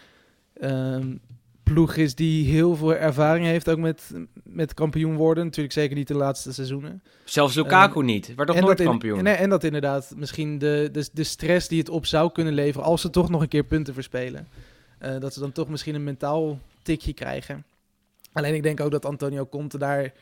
ehm, 0.54 1.16
ploeg 1.64 1.96
is 1.96 2.16
die 2.16 2.46
heel 2.52 2.76
veel 2.76 2.96
ervaring 2.96 3.46
heeft. 3.46 3.70
Ook 3.70 3.78
met, 3.78 4.12
met 4.44 4.74
kampioen 4.74 5.16
worden. 5.16 5.44
Natuurlijk 5.46 5.74
zeker 5.74 5.96
niet 5.96 6.08
de 6.08 6.16
laatste 6.16 6.54
seizoenen. 6.54 7.02
Zelfs 7.24 7.56
Lukaku 7.56 8.04
niet. 8.04 8.36
Werd 8.36 8.48
toch 8.48 8.58
nooit 8.60 8.68
dat 8.68 8.80
in- 8.80 8.86
kampioen? 8.86 9.26
en, 9.26 9.38
en 9.38 9.50
dat 9.50 9.64
inderdaad 9.64 10.14
misschien 10.18 10.58
de, 10.58 10.90
de, 10.92 11.10
de 11.14 11.24
stress 11.24 11.68
die 11.68 11.80
het 11.80 11.90
op 11.90 12.06
zou 12.06 12.32
kunnen 12.32 12.54
leveren. 12.54 12.88
Als 12.88 13.02
ze 13.02 13.10
toch 13.10 13.30
nog 13.30 13.42
een 13.42 13.48
keer 13.48 13.64
punten 13.64 13.94
verspelen. 13.94 14.48
eh, 14.98 15.20
dat 15.20 15.34
ze 15.34 15.40
dan 15.40 15.52
toch 15.52 15.68
misschien 15.70 15.96
een 15.96 16.04
mentaal 16.04 16.60
tikje 16.82 17.14
krijgen. 17.14 17.64
Alleen 18.34 18.56
ik 18.56 18.64
denk 18.64 18.80
ook 18.80 18.92
dat 18.92 19.06
Antonio 19.06 19.46
Conte 19.46 19.78
daar 19.78 20.14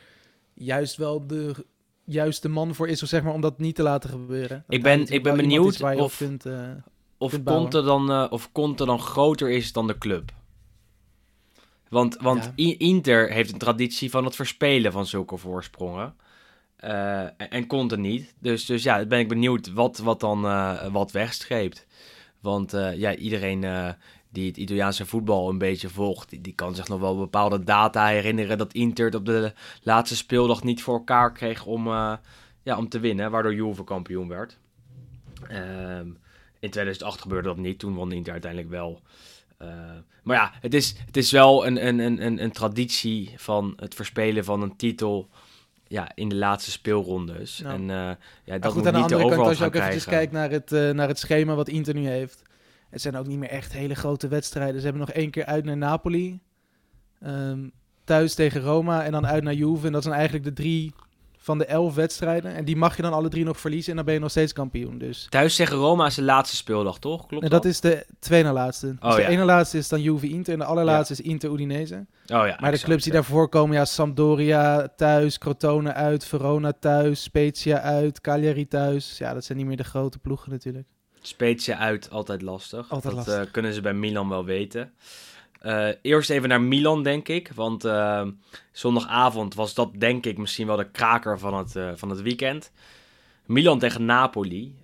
juist 0.54 0.96
wel 0.98 1.28
de 1.28 1.66
juiste 2.04 2.50
man 2.50 2.75
voor 2.75 2.88
is. 2.88 3.04
Of 3.04 3.10
zeg 3.10 3.24
maar 3.24 3.34
om 3.34 3.42
dat 3.42 3.60
niet 3.60 3.75
te 3.75 3.84
laten 3.84 4.10
gebeuren. 4.10 4.63
Dat 4.68 4.75
Ik 4.77 4.84
ben- 4.84 5.08
ik 5.08 5.24
ben 5.24 5.36
benieuwd 5.36 5.82
of- 5.84 6.18
kunt, 6.18 6.46
eh, 6.46 6.70
Of. 7.18 7.44
Conte, 7.44 7.82
dan, 7.82 8.12
eh, 8.12 8.25
of 8.30 8.51
Conte 8.51 8.86
dan 8.86 9.00
groter 9.00 9.50
is 9.50 9.72
dan 9.74 9.88
de 9.88 9.98
club? 9.98 10.32
Want, 11.89 12.18
want 12.22 12.51
Ja. 12.56 12.74
Inter 12.77 13.32
heeft 13.32 13.51
een 13.53 13.58
traditie 13.60 14.10
van 14.10 14.25
het 14.25 14.36
verspelen 14.36 14.91
van 14.91 15.06
zulke 15.06 15.38
voorsprongen. 15.38 16.15
Eh, 16.75 17.20
en- 17.22 17.36
en 17.38 17.68
Conte 17.68 17.98
niet. 17.98 18.34
Dus, 18.39 18.65
dus 18.65 18.84
ja, 18.84 19.06
ben 19.06 19.20
ik 19.20 19.27
benieuwd 19.27 19.74
wat, 19.74 19.98
wat 19.98 20.20
dan 20.20 20.41
wat 20.91 21.12
wegstreept. 21.12 21.86
Want 22.39 22.72
ja, 22.96 23.15
iedereen 23.15 23.96
die 24.32 24.48
het 24.48 24.58
Italiaanse 24.58 25.06
voetbal 25.06 25.50
een 25.50 25.58
beetje 25.58 25.90
volgt, 25.90 26.30
die, 26.30 26.42
die 26.42 26.54
kan 26.54 26.76
zich 26.76 26.88
nog 26.88 27.00
wel 27.00 27.18
bepaalde 27.18 27.64
data 27.64 28.08
herinneren 28.08 28.58
dat 28.58 28.74
Inter 28.74 29.06
het 29.06 29.16
op 29.16 29.26
de 29.26 29.54
laatste 29.82 30.16
speeldag 30.16 30.64
niet 30.64 30.84
voor 30.84 30.94
elkaar 30.94 31.34
kreeg 31.34 31.66
om, 31.66 31.88
eh, 31.88 32.14
ja, 32.64 32.78
om 32.78 32.90
te 32.90 33.00
winnen, 33.00 33.32
waardoor 33.32 33.54
Juve 33.54 33.84
kampioen 33.84 34.28
werd. 34.28 34.58
Ehm, 35.48 36.08
in 36.60 36.70
2008 36.70 37.22
gebeurde 37.22 37.48
dat 37.48 37.58
niet, 37.58 37.80
toen 37.80 37.94
won 37.94 38.12
Inter 38.12 38.32
uiteindelijk 38.32 38.72
wel. 38.72 39.02
Eh, 39.58 39.68
maar 40.24 40.36
ja, 40.36 40.52
het 40.62 40.74
is, 40.74 40.96
het 41.06 41.18
is 41.18 41.32
wel 41.32 41.66
een, 41.66 41.88
een, 41.88 42.00
een, 42.00 42.26
een, 42.26 42.44
een 42.44 42.52
traditie 42.52 43.34
van 43.38 43.74
het 43.76 43.96
verspelen 43.96 44.44
van 44.44 44.62
een 44.62 44.76
titel 44.76 45.30
ja, 45.88 46.12
in 46.16 46.30
de 46.30 46.36
laatste 46.36 46.72
speelrondes. 46.72 47.58
Ja. 47.58 47.74
En 47.74 47.82
eh, 47.82 47.88
ja, 47.88 48.18
Maar 48.46 48.60
dat 48.60 48.72
goed, 48.72 48.84
moet 48.84 48.88
aan 48.88 48.94
de 48.94 49.00
niet 49.00 49.10
de 49.10 49.16
andere 49.16 49.36
kant, 49.36 49.48
als 49.48 49.58
je 49.58 49.66
ook 49.66 49.76
eventjes 49.76 50.04
krijgen. 50.06 50.30
kijkt 50.30 50.52
naar 50.52 50.80
het, 50.80 50.96
naar 50.96 51.08
het 51.08 51.20
schema 51.20 51.56
wat 51.56 51.68
Inter 51.68 51.94
nu 51.94 52.08
heeft. 52.08 52.50
Het 52.91 53.01
zijn 53.01 53.15
ook 53.17 53.27
niet 53.27 53.39
meer 53.39 53.50
echt 53.50 53.74
hele 53.74 53.95
grote 53.95 54.27
wedstrijden. 54.27 54.75
Ze 54.79 54.83
hebben 54.88 55.05
nog 55.05 55.12
één 55.15 55.29
keer 55.29 55.45
uit 55.45 55.65
naar 55.65 55.77
Napoli. 55.77 56.39
ehm, 57.21 57.60
thuis 58.03 58.33
tegen 58.33 58.62
Roma 58.62 59.03
en 59.03 59.12
dan 59.12 59.27
uit 59.27 59.43
naar 59.43 59.53
Juve. 59.53 59.86
En 59.86 59.91
dat 59.91 60.03
zijn 60.03 60.15
eigenlijk 60.15 60.45
de 60.45 60.53
drie 60.53 60.93
van 61.38 61.57
de 61.57 61.65
elf 61.65 61.95
wedstrijden. 61.95 62.53
En 62.53 62.65
die 62.65 62.75
mag 62.75 62.95
je 62.95 63.01
dan 63.01 63.13
alle 63.13 63.29
drie 63.29 63.43
nog 63.43 63.60
verliezen 63.60 63.89
en 63.89 63.95
dan 63.95 64.05
ben 64.05 64.13
je 64.13 64.19
nog 64.19 64.29
steeds 64.29 64.53
kampioen. 64.53 64.98
Dus 64.98 65.27
Thuis 65.29 65.55
tegen 65.55 65.77
Roma 65.77 66.05
is 66.05 66.15
de 66.15 66.21
laatste 66.21 66.55
speeldag, 66.55 67.00
toch? 67.00 67.25
Klopt 67.27 67.43
en 67.43 67.50
dat 67.50 67.65
is 67.65 67.79
de 67.79 68.05
twee 68.19 68.43
na 68.43 68.53
laatste. 68.53 68.88
Dus 68.88 68.98
Oh, 69.00 69.15
de 69.15 69.21
ja. 69.21 69.27
ene 69.27 69.43
laatste 69.43 69.77
is 69.77 69.89
dan 69.89 70.01
Juve-Inter 70.01 70.53
en 70.53 70.60
de 70.60 70.65
allerlaatste 70.65 71.13
is 71.13 71.21
Inter-Udinese. 71.21 71.95
Oh, 71.95 72.05
ja, 72.48 72.57
Maar 72.60 72.71
de 72.71 72.79
clubs 72.79 73.03
die 73.03 73.13
daarvoor 73.13 73.50
komen, 73.50 73.75
ja, 73.75 73.86
Sampdoria 73.86 74.88
thuis, 74.95 75.38
Crotone 75.38 75.93
uit, 75.93 76.25
Verona 76.25 76.74
thuis, 76.79 77.24
Spezia 77.24 77.81
uit, 77.81 78.21
Cagliari 78.21 78.67
thuis. 78.67 79.17
Ja, 79.17 79.33
dat 79.33 79.43
zijn 79.45 79.57
niet 79.57 79.67
meer 79.67 79.77
de 79.77 79.83
grote 79.83 80.19
ploegen 80.19 80.51
natuurlijk. 80.51 80.88
Spezia 81.22 81.78
uit, 81.78 82.10
altijd 82.10 82.42
lastig. 82.42 82.90
Altijd 82.90 83.16
dat 83.16 83.25
lastig. 83.25 83.46
eh, 83.46 83.51
kunnen 83.51 83.74
ze 83.74 83.82
bij 83.82 83.94
Milan 83.94 84.30
wel 84.30 84.46
weten. 84.46 84.94
Eh, 85.60 85.90
eerst 86.01 86.30
even 86.30 86.50
naar 86.50 86.62
Milan, 86.62 87.04
denk 87.04 87.28
ik. 87.28 87.51
Want 87.56 87.86
eh, 87.86 88.28
zondagavond 88.72 89.54
was 89.54 89.74
dat, 89.74 89.92
denk 89.98 90.25
ik, 90.25 90.38
misschien 90.38 90.68
wel 90.68 90.75
de 90.75 90.90
kraker 90.92 91.40
van 91.40 91.54
het, 91.58 92.00
van 92.00 92.10
het 92.10 92.22
weekend. 92.22 92.72
Milan 93.46 93.80
tegen 93.80 94.06
Napoli. 94.06 94.75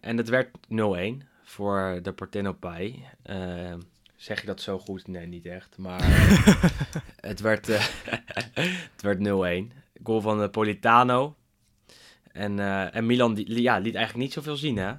En 0.00 0.16
het 0.16 0.28
werd 0.28 0.48
0-1 0.68 1.26
voor 1.42 2.00
de 2.02 2.12
Partenopai. 2.12 3.04
Zeg 4.16 4.40
je 4.40 4.46
dat 4.46 4.60
zo 4.60 4.78
goed? 4.78 5.08
Nee, 5.08 5.26
niet 5.26 5.46
echt. 5.46 5.76
Maar 5.78 6.02
het 7.20 7.40
werd, 7.40 7.66
het 8.96 9.02
werd 9.02 9.18
0-1. 9.18 9.72
Goal 10.02 10.20
van 10.20 10.50
Politano. 10.50 11.36
En, 12.32 12.58
en 12.92 13.06
Milan 13.06 13.34
die, 13.34 13.62
ja, 13.62 13.78
liet 13.78 13.94
eigenlijk 13.94 14.24
niet 14.24 14.32
zoveel 14.32 14.56
zien, 14.56 14.76
hè? 14.76 14.92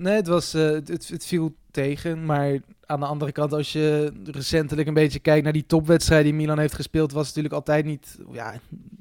Nee, 0.00 0.14
het, 0.14 0.26
was, 0.26 0.54
eh, 0.54 0.62
het, 0.62 1.08
het, 1.08 1.26
viel 1.26 1.54
tegen. 1.70 2.26
Maar 2.26 2.58
aan 2.86 3.00
de 3.00 3.06
andere 3.06 3.32
kant, 3.32 3.52
als 3.52 3.72
je 3.72 4.12
recentelijk 4.24 4.88
een 4.88 4.94
beetje 4.94 5.18
kijkt 5.18 5.44
naar 5.44 5.52
die 5.52 5.66
topwedstrijd 5.66 6.24
die 6.24 6.34
Milan 6.34 6.58
heeft 6.58 6.74
gespeeld, 6.74 7.12
was 7.12 7.26
het 7.26 7.36
natuurlijk 7.36 7.54
altijd 7.54 7.84
niet, 7.84 8.18
ja, 8.32 8.54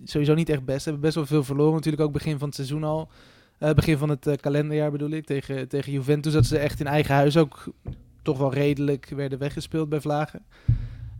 sowieso 0.03 0.33
niet 0.33 0.49
echt 0.49 0.65
best. 0.65 0.81
Ze 0.83 0.89
hebben 0.89 1.01
best 1.01 1.15
wel 1.15 1.25
veel 1.25 1.43
verloren. 1.43 1.73
Natuurlijk 1.73 2.03
ook 2.03 2.11
begin 2.11 2.37
van 2.37 2.47
het 2.47 2.55
seizoen 2.55 2.83
al. 2.83 3.09
Eh, 3.57 3.71
begin 3.73 3.97
van 3.97 4.09
het 4.09 4.27
eh, 4.27 4.35
kalenderjaar 4.35 4.91
bedoel 4.91 5.09
ik. 5.09 5.25
Tegen, 5.25 5.67
tegen 5.67 5.91
Juventus 5.91 6.33
dat 6.33 6.45
ze 6.45 6.57
echt 6.57 6.79
in 6.79 6.87
eigen 6.87 7.15
huis 7.15 7.37
ook 7.37 7.63
toch 8.21 8.37
wel 8.37 8.53
redelijk 8.53 9.09
werden 9.15 9.39
weggespeeld 9.39 9.89
bij 9.89 10.01
Vlagen. 10.01 10.45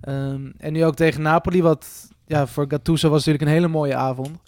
Ehm, 0.01 0.51
en 0.57 0.74
nu 0.74 0.86
ook 0.86 0.95
tegen 0.95 1.21
Napoli, 1.21 1.62
wat 1.62 2.09
ja, 2.25 2.48
voor 2.48 2.65
Gattuso 2.67 3.09
was 3.09 3.25
natuurlijk 3.25 3.43
een 3.43 3.55
hele 3.55 3.67
mooie 3.67 3.95
avond. 3.95 4.39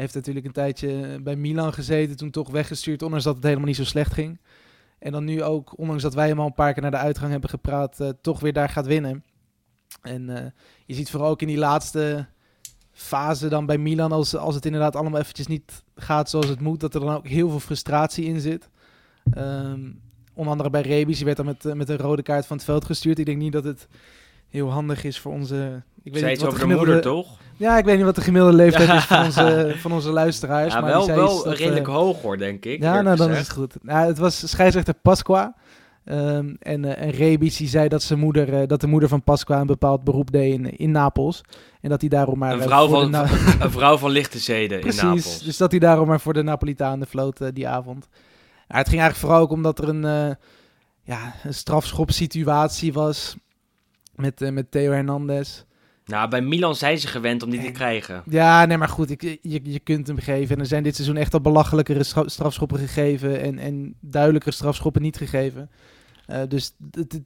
Heeft 0.00 0.14
natuurlijk 0.14 0.46
een 0.46 0.52
tijdje 0.52 1.20
bij 1.22 1.36
Milan 1.36 1.72
gezeten, 1.72 2.16
toen 2.16 2.30
toch 2.30 2.50
weggestuurd, 2.50 3.02
ondanks 3.02 3.24
dat 3.24 3.34
het 3.34 3.44
helemaal 3.44 3.66
niet 3.66 3.76
zo 3.76 3.84
slecht 3.84 4.12
ging. 4.12 4.40
En 4.98 5.12
dan 5.12 5.24
nu 5.24 5.42
ook, 5.42 5.78
ondanks 5.78 6.02
dat 6.02 6.14
wij 6.14 6.28
hem 6.28 6.40
al 6.40 6.46
een 6.46 6.54
paar 6.54 6.72
keer 6.72 6.82
naar 6.82 6.90
de 6.90 6.96
uitgang 6.96 7.30
hebben 7.30 7.50
gepraat, 7.50 8.00
eh, 8.00 8.08
toch 8.20 8.40
weer 8.40 8.52
daar 8.52 8.68
gaat 8.68 8.86
winnen. 8.86 9.24
En 10.02 10.36
eh, 10.36 10.50
je 10.86 10.94
ziet 10.94 11.10
vooral 11.10 11.28
ook 11.28 11.42
in 11.42 11.46
die 11.46 11.58
laatste 11.58 12.26
fase 12.92 13.48
dan 13.48 13.66
bij 13.66 13.78
Milan, 13.78 14.12
als, 14.12 14.36
als 14.36 14.54
het 14.54 14.66
inderdaad 14.66 14.96
allemaal 14.96 15.20
eventjes 15.20 15.46
niet 15.46 15.82
gaat 15.94 16.30
zoals 16.30 16.48
het 16.48 16.60
moet, 16.60 16.80
dat 16.80 16.94
er 16.94 17.00
dan 17.00 17.14
ook 17.14 17.28
heel 17.28 17.48
veel 17.48 17.60
frustratie 17.60 18.24
in 18.24 18.40
zit. 18.40 18.68
Ehm, 19.32 19.90
onder 20.34 20.52
andere 20.52 20.70
bij 20.70 20.82
Rebic, 20.82 21.16
die 21.16 21.24
werd 21.24 21.36
dan 21.36 21.46
met, 21.46 21.64
eh, 21.64 21.72
met 21.72 21.88
een 21.88 21.96
rode 21.96 22.22
kaart 22.22 22.46
van 22.46 22.56
het 22.56 22.66
veld 22.66 22.84
gestuurd. 22.84 23.18
Ik 23.18 23.26
denk 23.26 23.38
niet 23.38 23.52
dat 23.52 23.64
het 23.64 23.88
heel 24.50 24.70
handig 24.70 25.04
is 25.04 25.18
voor 25.18 25.32
onze... 25.32 25.82
Ik 26.02 26.16
Zei 26.16 26.24
niet 26.24 26.34
iets 26.34 26.42
wat 26.42 26.52
over 26.54 26.66
de 26.68 26.72
de 26.72 26.78
moeder, 26.78 27.00
toch? 27.00 27.38
Ja, 27.56 27.78
ik 27.78 27.84
weet 27.84 27.96
niet 27.96 28.04
wat 28.04 28.14
de 28.14 28.20
gemiddelde 28.20 28.56
leeftijd 28.56 28.88
is 28.92 29.04
van 29.04 29.24
onze, 29.24 29.74
van 29.76 29.92
onze 29.92 30.10
luisteraars. 30.10 30.72
Ja, 30.74 30.80
maar 30.80 30.90
wel, 30.90 31.06
wel 31.06 31.44
dat, 31.44 31.56
redelijk 31.56 31.86
eh, 31.86 31.94
hoog 31.94 32.22
hoor, 32.22 32.38
denk 32.38 32.64
ik. 32.64 32.82
ja, 32.82 33.00
nou 33.02 33.16
dan 33.16 33.30
is 33.30 33.38
het 33.38 33.50
goed. 33.50 33.74
Nou, 33.82 34.06
het 34.06 34.18
was 34.18 34.50
scheidsrechter 34.50 34.94
Pasqua. 34.94 35.54
Ehm, 36.04 36.54
en, 36.58 36.84
eh 36.84 37.06
en 37.06 37.10
Rebic 37.10 37.56
die 37.56 37.68
zei 37.68 37.88
dat, 37.88 38.02
zijn 38.02 38.18
moeder, 38.18 38.54
eh, 38.60 38.66
dat 38.66 38.80
de 38.80 38.86
moeder 38.86 39.08
van 39.08 39.22
Pasqua 39.22 39.60
een 39.60 39.66
bepaald 39.66 40.04
beroep 40.04 40.30
deed 40.30 40.52
in, 40.52 40.76
in 40.76 40.90
Napels. 40.90 41.40
En 41.80 41.88
dat 41.88 42.00
hij 42.00 42.10
daarom 42.10 42.38
maar... 42.38 42.52
Een 42.52 42.62
vrouw 42.62 42.88
van, 42.88 43.10
Na- 43.10 43.28
een 43.60 43.70
vrouw 43.70 43.96
van 43.96 44.10
lichte 44.10 44.38
zeden 44.38 44.76
in 44.76 44.82
Precies, 44.82 45.02
Napels. 45.02 45.42
dus 45.42 45.56
dat 45.56 45.70
hij 45.70 45.80
daarom 45.80 46.08
maar 46.08 46.20
voor 46.20 46.32
de 46.32 46.42
Napolitanen 46.42 47.06
floot 47.06 47.40
eh, 47.40 47.48
die 47.52 47.68
avond. 47.68 48.08
Het 48.66 48.88
ging 48.88 49.00
eigenlijk 49.00 49.16
vooral 49.16 49.40
ook 49.40 49.50
omdat 49.50 49.78
er 49.78 49.88
een, 49.88 50.36
ja, 51.02 51.34
een 51.42 51.54
strafschopsituatie 51.54 52.92
was 52.92 53.36
met, 54.20 54.42
eh, 54.42 54.50
met 54.50 54.70
Theo 54.70 54.92
Hernandez. 54.92 55.62
Nou, 56.04 56.28
bij 56.28 56.40
Milan 56.40 56.74
zijn 56.76 56.98
ze 56.98 57.06
gewend 57.06 57.42
om 57.42 57.50
die 57.50 57.64
te 57.64 57.70
krijgen. 57.70 58.22
Ja, 58.26 58.64
nee, 58.66 58.76
maar 58.78 58.88
goed, 58.88 59.10
ik, 59.10 59.22
je, 59.22 59.60
je 59.62 59.78
kunt 59.78 60.06
hem 60.06 60.18
geven. 60.18 60.54
En 60.54 60.60
er 60.60 60.66
zijn 60.66 60.82
dit 60.82 60.94
seizoen 60.94 61.16
echt 61.16 61.34
al 61.34 61.40
belachelijkere 61.40 62.02
stra- 62.02 62.28
strafschoppen 62.28 62.78
gegeven 62.78 63.40
en, 63.40 63.58
en 63.58 63.94
duidelijkere 64.00 64.54
strafschoppen 64.54 65.02
niet 65.02 65.16
gegeven. 65.16 65.70
Eh, 66.26 66.40
dus 66.48 66.72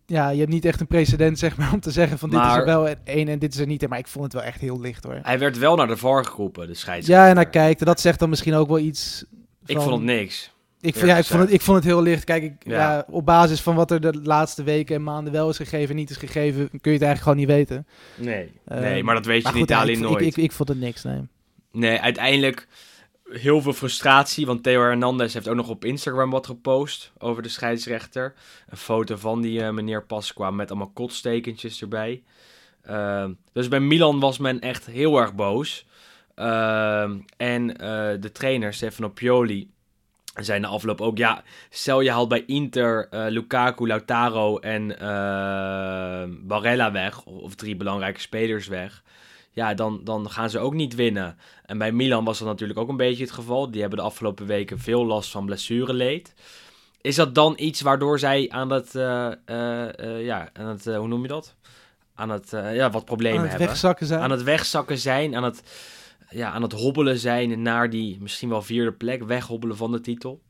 ja, 0.06 0.28
je 0.28 0.38
hebt 0.38 0.50
niet 0.50 0.64
echt 0.64 0.80
een 0.80 0.86
precedent 0.86 1.38
zeg 1.38 1.56
maar, 1.56 1.72
om 1.72 1.80
te 1.80 1.90
zeggen 1.90 2.18
van 2.18 2.30
dit 2.30 2.40
is 2.40 2.54
er 2.54 2.64
wel 2.64 2.88
één 3.04 3.28
en 3.28 3.38
dit 3.38 3.54
is 3.54 3.60
er 3.60 3.66
niet. 3.66 3.88
Maar 3.88 3.98
ik 3.98 4.06
vond 4.08 4.24
het 4.24 4.32
wel 4.32 4.42
echt 4.42 4.60
heel 4.60 4.80
licht 4.80 5.04
hoor. 5.04 5.18
Hij 5.22 5.38
werd 5.38 5.58
wel 5.58 5.76
naar 5.76 5.86
de 5.86 5.96
VAR 5.96 6.24
geroepen, 6.24 6.66
de 6.66 6.74
scheidsrechter. 6.74 7.24
Ja, 7.24 7.30
en 7.30 7.36
hij 7.36 7.50
kijkt. 7.50 7.80
en 7.80 7.86
Dat 7.86 8.00
zegt 8.00 8.18
dan 8.18 8.28
misschien 8.28 8.54
ook 8.54 8.68
wel 8.68 8.78
iets. 8.78 9.24
Ik 9.66 9.76
van- 9.76 9.84
vond 9.84 9.94
het 9.94 10.04
niks. 10.04 10.52
Ik, 10.84 10.94
vond- 10.94 11.06
ja, 11.06 11.16
ik, 11.16 11.24
vond 11.24 11.40
het, 11.42 11.52
ik 11.52 11.60
vond 11.60 11.76
het 11.76 11.86
heel 11.86 12.02
licht. 12.02 12.24
Kijk, 12.24 12.42
ik, 12.42 12.52
Ja. 12.58 12.72
ja. 12.94 13.04
op 13.10 13.24
basis 13.26 13.60
van 13.60 13.74
wat 13.74 13.90
er 13.90 14.00
de 14.00 14.20
laatste 14.22 14.62
weken 14.62 14.94
en 14.94 15.02
maanden 15.02 15.32
wel 15.32 15.48
is 15.48 15.56
gegeven 15.56 15.88
en 15.90 15.96
niet 15.96 16.10
is 16.10 16.16
gegeven, 16.16 16.68
kun 16.80 16.92
je 16.92 16.98
het 16.98 17.02
eigenlijk 17.06 17.20
gewoon 17.22 17.36
niet 17.36 17.46
weten. 17.46 17.86
Nee, 18.16 18.52
Eh, 18.64 18.78
nee 18.78 19.04
maar 19.04 19.14
dat 19.14 19.26
weet 19.26 19.42
je 19.48 19.54
in 19.54 19.60
Italië 19.60 19.92
ik, 19.92 19.98
nooit. 19.98 20.20
Ik, 20.20 20.26
ik, 20.26 20.36
ik 20.36 20.52
vond 20.52 20.68
het 20.68 20.80
niks, 20.80 21.02
nee. 21.02 21.20
Nee, 21.72 22.00
uiteindelijk 22.00 22.68
heel 23.30 23.62
veel 23.62 23.72
frustratie. 23.72 24.46
Want 24.46 24.62
Theo 24.62 24.80
Hernandez 24.80 25.34
heeft 25.34 25.48
ook 25.48 25.54
nog 25.56 25.68
op 25.68 25.84
Instagram 25.84 26.30
wat 26.30 26.46
gepost 26.46 27.12
over 27.18 27.42
de 27.42 27.48
scheidsrechter. 27.48 28.34
Een 28.68 28.76
foto 28.76 29.16
van 29.16 29.40
die 29.40 29.62
eh, 29.62 29.70
meneer 29.70 30.04
Pasqua 30.04 30.50
met 30.50 30.70
allemaal 30.70 30.90
kotstekentjes 30.94 31.80
erbij. 31.80 32.22
Ehm, 32.82 33.32
dus 33.52 33.68
bij 33.68 33.80
Milan 33.80 34.20
was 34.20 34.38
men 34.38 34.60
echt 34.60 34.86
heel 34.86 35.18
erg 35.20 35.34
boos. 35.34 35.86
Ehm, 36.34 37.16
en 37.36 37.76
eh, 37.76 38.20
de 38.20 38.32
trainer 38.32 38.74
Stefano 38.74 39.08
Pioli 39.08 39.70
zei 40.42 40.60
na 40.60 40.68
afloop 40.68 41.00
ook... 41.00 41.18
Ja, 41.18 41.42
stel 41.70 42.00
je 42.00 42.10
haalt 42.10 42.28
bij 42.28 42.44
Inter 42.46 43.08
eh, 43.10 43.24
Lukaku, 43.28 43.86
Lautaro 43.86 44.58
en 44.58 44.98
eh, 44.98 46.24
Barella 46.40 46.92
weg. 46.92 47.24
Of, 47.24 47.42
of 47.42 47.54
drie 47.54 47.76
belangrijke 47.76 48.20
spelers 48.20 48.66
weg. 48.66 49.02
Ja, 49.50 49.74
dan, 49.74 50.00
dan 50.04 50.30
gaan 50.30 50.50
ze 50.50 50.58
ook 50.58 50.74
niet 50.74 50.94
winnen. 50.94 51.38
En 51.66 51.78
bij 51.78 51.92
Milan 51.92 52.24
was 52.24 52.38
dat 52.38 52.48
natuurlijk 52.48 52.78
ook 52.78 52.88
een 52.88 52.96
beetje 52.96 53.22
het 53.22 53.32
geval. 53.32 53.70
Die 53.70 53.80
hebben 53.80 53.98
de 53.98 54.04
afgelopen 54.04 54.46
weken 54.46 54.78
veel 54.78 55.06
last 55.06 55.30
van 55.30 55.46
blessureleed. 55.46 56.34
Is 57.00 57.14
dat 57.14 57.34
dan 57.34 57.54
iets 57.56 57.80
waardoor 57.80 58.18
zij 58.18 58.50
aan 58.50 58.70
het, 58.70 58.94
eh, 58.94 59.30
ja, 60.24 60.48
aan 60.52 60.66
het 60.66 60.84
hoe 60.84 61.08
noem 61.08 61.22
je 61.22 61.28
dat? 61.28 61.54
Aan 62.14 62.30
het, 62.30 62.50
ja, 62.50 62.90
wat 62.90 63.04
problemen 63.04 63.38
Aan 63.38 63.42
het 63.42 63.50
hebben. 63.50 63.68
wegzakken 63.68 64.06
zijn. 64.06 64.20
Aan 64.20 64.30
het 64.30 64.42
wegzakken 64.42 64.98
zijn, 64.98 65.36
aan 65.36 65.44
het, 65.44 65.62
ja, 66.34 66.50
aan 66.50 66.62
het 66.62 66.72
hobbelen 66.72 67.18
zijn 67.18 67.62
naar 67.62 67.90
die 67.90 68.18
misschien 68.20 68.48
wel 68.48 68.62
vierde 68.62 68.92
plek, 68.92 69.24
weghobbelen 69.24 69.76
van 69.76 69.92
de 69.92 70.00
titel. 70.00 70.40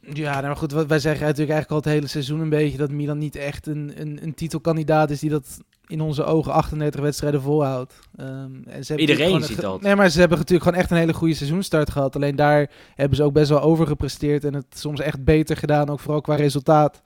Ja, 0.00 0.32
nou 0.32 0.46
maar 0.46 0.56
goed, 0.56 0.72
wat 0.72 0.86
wij 0.86 0.98
zeggen 0.98 1.26
natuurlijk 1.26 1.50
eigenlijk 1.50 1.70
al 1.70 1.90
het 1.90 1.98
hele 1.98 2.10
seizoen 2.10 2.40
een 2.40 2.48
beetje 2.48 2.78
dat 2.78 2.90
Milan 2.90 3.18
niet 3.18 3.36
echt 3.36 3.66
een, 3.66 3.92
een, 3.96 4.18
een 4.22 4.34
titelkandidaat 4.34 5.10
is 5.10 5.20
die 5.20 5.30
dat 5.30 5.60
in 5.86 6.00
onze 6.00 6.24
ogen 6.24 6.52
38 6.52 7.00
wedstrijden 7.00 7.42
volhoudt. 7.42 7.94
Ehm, 8.16 8.62
en 8.66 8.84
ze 8.84 8.96
Iedereen 8.96 9.42
ziet 9.42 9.60
dat. 9.60 9.80
Nee, 9.80 9.96
maar 9.96 10.10
ze 10.10 10.18
hebben 10.18 10.38
natuurlijk 10.38 10.64
gewoon 10.64 10.80
echt 10.80 10.90
een 10.90 10.96
hele 10.96 11.14
goede 11.14 11.34
seizoenstart 11.34 11.90
gehad. 11.90 12.16
Alleen 12.16 12.36
daar 12.36 12.70
hebben 12.94 13.16
ze 13.16 13.22
ook 13.22 13.32
best 13.32 13.48
wel 13.48 13.60
over 13.60 13.86
gepresteerd 13.86 14.44
en 14.44 14.54
het 14.54 14.66
soms 14.78 15.00
echt 15.00 15.24
beter 15.24 15.56
gedaan, 15.56 15.90
ook 15.90 16.00
vooral 16.00 16.20
qua 16.20 16.34
resultaat. 16.34 17.02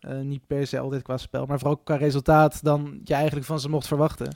Eh, 0.00 0.20
niet 0.20 0.46
per 0.46 0.66
se 0.66 0.78
altijd 0.78 1.02
qua 1.02 1.16
spel, 1.16 1.46
maar 1.46 1.58
vooral 1.58 1.76
qua 1.76 1.96
resultaat 1.96 2.64
dan 2.64 3.00
je 3.04 3.14
eigenlijk 3.14 3.46
van 3.46 3.60
ze 3.60 3.68
mocht 3.68 3.86
verwachten. 3.86 4.32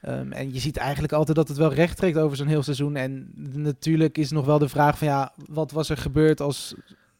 Ehm, 0.00 0.32
en 0.32 0.52
je 0.52 0.60
ziet 0.60 0.76
eigenlijk 0.76 1.12
altijd 1.12 1.36
dat 1.36 1.48
het 1.48 1.56
wel 1.56 1.72
recht 1.72 1.96
trekt 1.96 2.18
over 2.18 2.36
zo'n 2.36 2.46
heel 2.46 2.62
seizoen. 2.62 2.96
En 2.96 3.30
natuurlijk 3.52 4.18
is 4.18 4.30
nog 4.30 4.46
wel 4.46 4.58
de 4.58 4.68
vraag 4.68 4.98
van 4.98 5.08
ja, 5.08 5.32
wat 5.48 5.70
was 5.70 5.88
er 5.88 5.96
gebeurd 5.96 6.40
als 6.40 6.74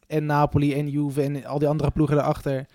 en 0.07 0.27
Napoli 0.27 0.75
en 0.75 0.89
Juve 0.89 1.23
en 1.23 1.45
al 1.45 1.59
die 1.59 1.69
andere 1.69 1.91
ploegen 1.91 2.17
daarachter. 2.17 2.67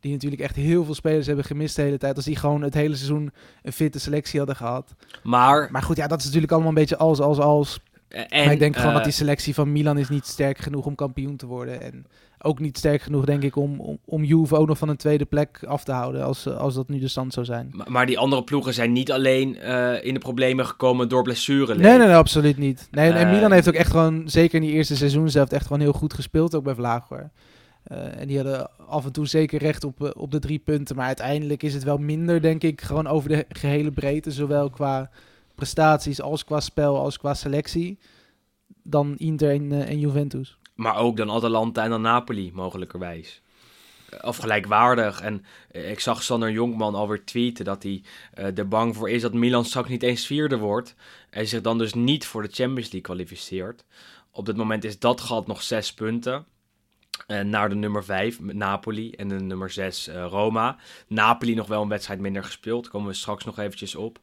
Die 0.00 0.12
natuurlijk 0.12 0.42
echt 0.42 0.56
heel 0.56 0.84
veel 0.84 0.94
spelers 0.94 1.26
hebben 1.26 1.44
gemist 1.44 1.76
de 1.76 1.82
hele 1.82 1.98
tijd. 1.98 2.16
Als 2.16 2.24
die 2.24 2.36
gewoon 2.36 2.62
het 2.62 2.74
hele 2.74 2.94
seizoen 2.94 3.32
een 3.62 3.72
fitte 3.72 4.00
selectie 4.00 4.38
hadden 4.38 4.56
gehad. 4.56 4.94
Maar, 5.22 5.68
Maar 5.70 5.82
goed, 5.82 5.96
ja, 5.96 6.06
dat 6.06 6.18
is 6.18 6.24
natuurlijk 6.24 6.52
allemaal 6.52 6.70
een 6.70 6.74
beetje 6.74 6.96
als, 6.96 7.20
als, 7.20 7.38
als. 7.38 7.80
en, 8.08 8.44
maar 8.44 8.52
ik 8.52 8.58
denk 8.58 8.74
gewoon 8.74 8.88
eh, 8.88 8.94
dat 8.94 9.04
die 9.04 9.12
selectie 9.12 9.54
van 9.54 9.72
Milan 9.72 9.98
is 9.98 10.08
niet 10.08 10.26
sterk 10.26 10.58
genoeg 10.58 10.86
om 10.86 10.94
kampioen 10.94 11.36
te 11.36 11.46
worden. 11.46 11.80
En 11.80 12.06
ook 12.44 12.58
niet 12.58 12.78
sterk 12.78 13.02
genoeg, 13.02 13.24
denk 13.24 13.42
ik, 13.42 13.56
om, 13.56 13.80
om, 13.80 13.98
om 14.04 14.24
Juve 14.24 14.56
ook 14.56 14.66
nog 14.66 14.78
van 14.78 14.88
een 14.88 14.96
tweede 14.96 15.24
plek 15.24 15.64
af 15.66 15.84
te 15.84 15.92
houden. 15.92 16.24
Als, 16.24 16.46
als 16.48 16.74
dat 16.74 16.88
nu 16.88 16.98
de 16.98 17.08
stand 17.08 17.32
zou 17.32 17.46
zijn. 17.46 17.68
Maar, 17.72 17.90
maar 17.90 18.06
die 18.06 18.18
andere 18.18 18.44
ploegen 18.44 18.74
zijn 18.74 18.92
niet 18.92 19.12
alleen 19.12 19.58
eh, 19.58 20.04
in 20.04 20.14
de 20.14 20.20
problemen 20.20 20.66
gekomen 20.66 21.08
door 21.08 21.22
blessure. 21.22 21.74
Nee, 21.74 21.98
nee, 21.98 22.06
nee, 22.06 22.16
absoluut 22.16 22.58
niet. 22.58 22.88
Nee, 22.90 23.10
en 23.10 23.26
Eh, 23.26 23.32
Milan 23.32 23.52
heeft 23.52 23.68
ook 23.68 23.74
echt 23.74 23.90
gewoon, 23.90 24.22
zeker 24.28 24.54
in 24.54 24.66
die 24.66 24.72
eerste 24.72 24.96
seizoen 24.96 25.30
zelf, 25.30 25.50
echt 25.50 25.66
gewoon 25.66 25.80
heel 25.80 25.92
goed 25.92 26.14
gespeeld, 26.14 26.54
ook 26.54 26.64
bij 26.64 26.74
Vlaag 26.74 27.08
Eh, 27.10 28.20
en 28.20 28.26
die 28.26 28.36
hadden 28.36 28.70
af 28.88 29.04
en 29.04 29.12
toe 29.12 29.26
zeker 29.26 29.58
recht 29.58 29.84
op, 29.84 30.14
op 30.16 30.30
de 30.30 30.38
drie 30.38 30.58
punten. 30.58 30.96
Maar 30.96 31.06
uiteindelijk 31.06 31.62
is 31.62 31.74
het 31.74 31.84
wel 31.84 31.98
minder, 31.98 32.40
denk 32.40 32.62
ik, 32.62 32.80
gewoon 32.80 33.06
over 33.06 33.28
de 33.28 33.44
gehele 33.48 33.90
breedte. 33.90 34.30
Zowel 34.30 34.70
qua 34.70 35.10
prestaties 35.54 36.20
als 36.20 36.44
qua 36.44 36.60
spel 36.60 36.98
als 36.98 37.18
qua 37.18 37.34
selectie. 37.34 37.98
Dan 38.82 39.14
Inter 39.16 39.50
en, 39.50 39.72
en 39.72 39.98
Juventus. 39.98 40.58
Maar 40.74 40.96
ook 40.96 41.16
dan 41.16 41.30
Atalanta 41.30 41.84
en 41.84 41.90
dan 41.90 42.00
Napoli, 42.00 42.50
mogelijkerwijs. 42.52 43.42
Of 44.20 44.36
gelijkwaardig. 44.36 45.20
En 45.20 45.44
eh, 45.70 45.90
ik 45.90 46.00
zag 46.00 46.22
Sander 46.22 46.50
Jonkman 46.50 46.94
alweer 46.94 47.24
tweeten 47.24 47.64
dat 47.64 47.82
hij 47.82 48.02
eh, 48.32 48.58
er 48.58 48.68
bang 48.68 48.96
voor 48.96 49.10
is 49.10 49.22
dat 49.22 49.32
Milan 49.32 49.64
straks 49.64 49.88
niet 49.88 50.02
eens 50.02 50.26
vierde 50.26 50.58
wordt. 50.58 50.94
En 51.30 51.46
zich 51.46 51.60
dan 51.60 51.78
dus 51.78 51.94
niet 51.94 52.26
voor 52.26 52.42
de 52.42 52.52
Champions 52.52 52.92
League 52.92 53.00
kwalificeert. 53.00 53.84
Op 54.30 54.46
dit 54.46 54.56
moment 54.56 54.84
is 54.84 54.98
dat 54.98 55.20
gat 55.20 55.46
nog 55.46 55.62
zes 55.62 55.94
punten. 55.94 56.46
Eh, 57.26 57.40
naar 57.40 57.68
de 57.68 57.74
nummer 57.74 58.04
5 58.04 58.40
met 58.40 58.56
Napoli 58.56 59.10
en 59.10 59.28
de 59.28 59.40
nummer 59.40 59.70
6 59.70 60.08
Roma. 60.08 60.76
Napoli 61.06 61.54
nog 61.54 61.66
wel 61.66 61.82
een 61.82 61.88
wedstrijd 61.88 62.20
minder 62.20 62.44
gespeeld. 62.44 62.82
Daar 62.82 62.92
komen 62.92 63.08
we 63.08 63.14
straks 63.14 63.44
nog 63.44 63.58
eventjes 63.58 63.94
op. 63.94 64.20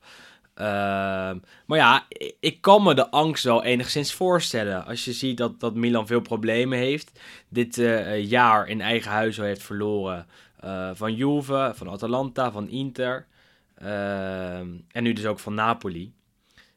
Ehm, 0.61 1.37
maar 1.65 1.77
ja, 1.77 2.05
ik 2.39 2.61
kan 2.61 2.83
me 2.83 2.93
de 2.93 3.09
angst 3.09 3.43
wel 3.43 3.63
enigszins 3.63 4.13
voorstellen. 4.13 4.85
Als 4.85 5.05
je 5.05 5.13
ziet 5.13 5.37
dat, 5.37 5.59
dat 5.59 5.75
Milan 5.75 6.07
veel 6.07 6.21
problemen 6.21 6.77
heeft. 6.77 7.19
Dit 7.49 7.77
eh, 7.77 8.23
jaar 8.29 8.67
in 8.67 8.81
eigen 8.81 9.11
huis 9.11 9.39
al 9.39 9.45
heeft 9.45 9.63
verloren. 9.63 10.25
eh, 10.59 10.89
van 10.93 11.15
Juve, 11.15 11.71
van 11.75 11.89
Atalanta, 11.89 12.51
van 12.51 12.69
Inter. 12.69 13.27
ehm, 13.75 14.67
en 14.91 15.03
nu 15.03 15.13
dus 15.13 15.25
ook 15.25 15.39
van 15.39 15.53
Napoli. 15.53 16.13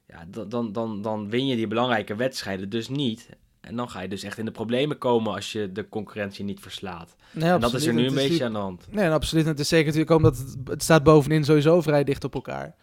Ja, 0.09 0.25
dan, 0.29 0.49
dan, 0.49 0.73
dan, 0.73 1.03
dan 1.03 1.31
win 1.31 1.47
je 1.47 1.57
die 1.57 1.67
belangrijke 1.67 2.15
wedstrijden 2.15 2.69
dus 2.69 2.89
niet. 2.89 3.29
En 3.61 3.77
dan 3.77 3.91
ga 3.91 4.01
je 4.01 4.09
dus 4.09 4.23
echt 4.23 4.39
in 4.39 4.45
de 4.45 4.51
problemen 4.51 4.99
komen 4.99 5.35
als 5.35 5.53
je 5.53 5.73
de 5.73 5.89
concurrentie 5.89 6.45
niet 6.45 6.61
verslaat. 6.61 7.17
Nee, 7.33 7.51
en 7.51 7.61
dat 7.61 7.75
is 7.75 7.87
er 7.87 7.95
nu 7.95 8.07
een 8.07 8.15
beetje 8.15 8.45
aan 8.45 8.53
de 8.53 8.59
hand. 8.59 8.87
Nee, 8.91 9.11
absoluut. 9.11 9.45
En 9.45 9.51
het 9.51 9.61
is 9.61 9.69
zeker 9.69 9.85
natuurlijk 9.87 10.11
ook 10.11 10.17
omdat 10.17 10.39
het, 10.39 10.57
het 10.65 10.83
staat 10.83 11.03
bovenin 11.03 11.45
sowieso 11.45 11.81
vrij 11.81 12.05
dicht 12.05 12.25
op 12.25 12.35
elkaar. 12.35 12.75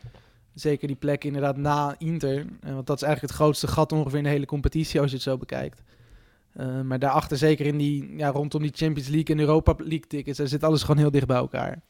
Zeker 0.53 0.87
die 0.87 0.95
plek 0.95 1.23
inderdaad 1.23 1.57
na 1.57 1.95
Inter. 1.97 2.45
En 2.59 2.73
want 2.73 2.87
dat 2.87 2.95
is 2.95 3.03
eigenlijk 3.03 3.33
het 3.33 3.41
grootste 3.41 3.67
gat 3.67 3.91
ongeveer 3.91 4.17
in 4.17 4.23
de 4.23 4.29
hele 4.29 4.45
competitie 4.45 4.99
als 4.99 5.09
je 5.09 5.15
het 5.15 5.25
zo 5.25 5.37
bekijkt. 5.37 5.81
Eh, 6.53 6.81
maar 6.81 6.99
daarachter 6.99 7.37
zeker 7.37 7.65
in 7.65 7.77
die, 7.77 8.15
ja, 8.17 8.29
rondom 8.29 8.61
die 8.61 8.71
Champions 8.75 9.09
League 9.09 9.35
en 9.35 9.41
Europa 9.41 9.73
League 9.77 10.07
tickets, 10.07 10.37
daar 10.37 10.47
zit 10.47 10.63
alles 10.63 10.81
gewoon 10.81 10.97
heel 10.97 11.11
dicht 11.11 11.27
bij 11.27 11.37
elkaar. 11.37 11.81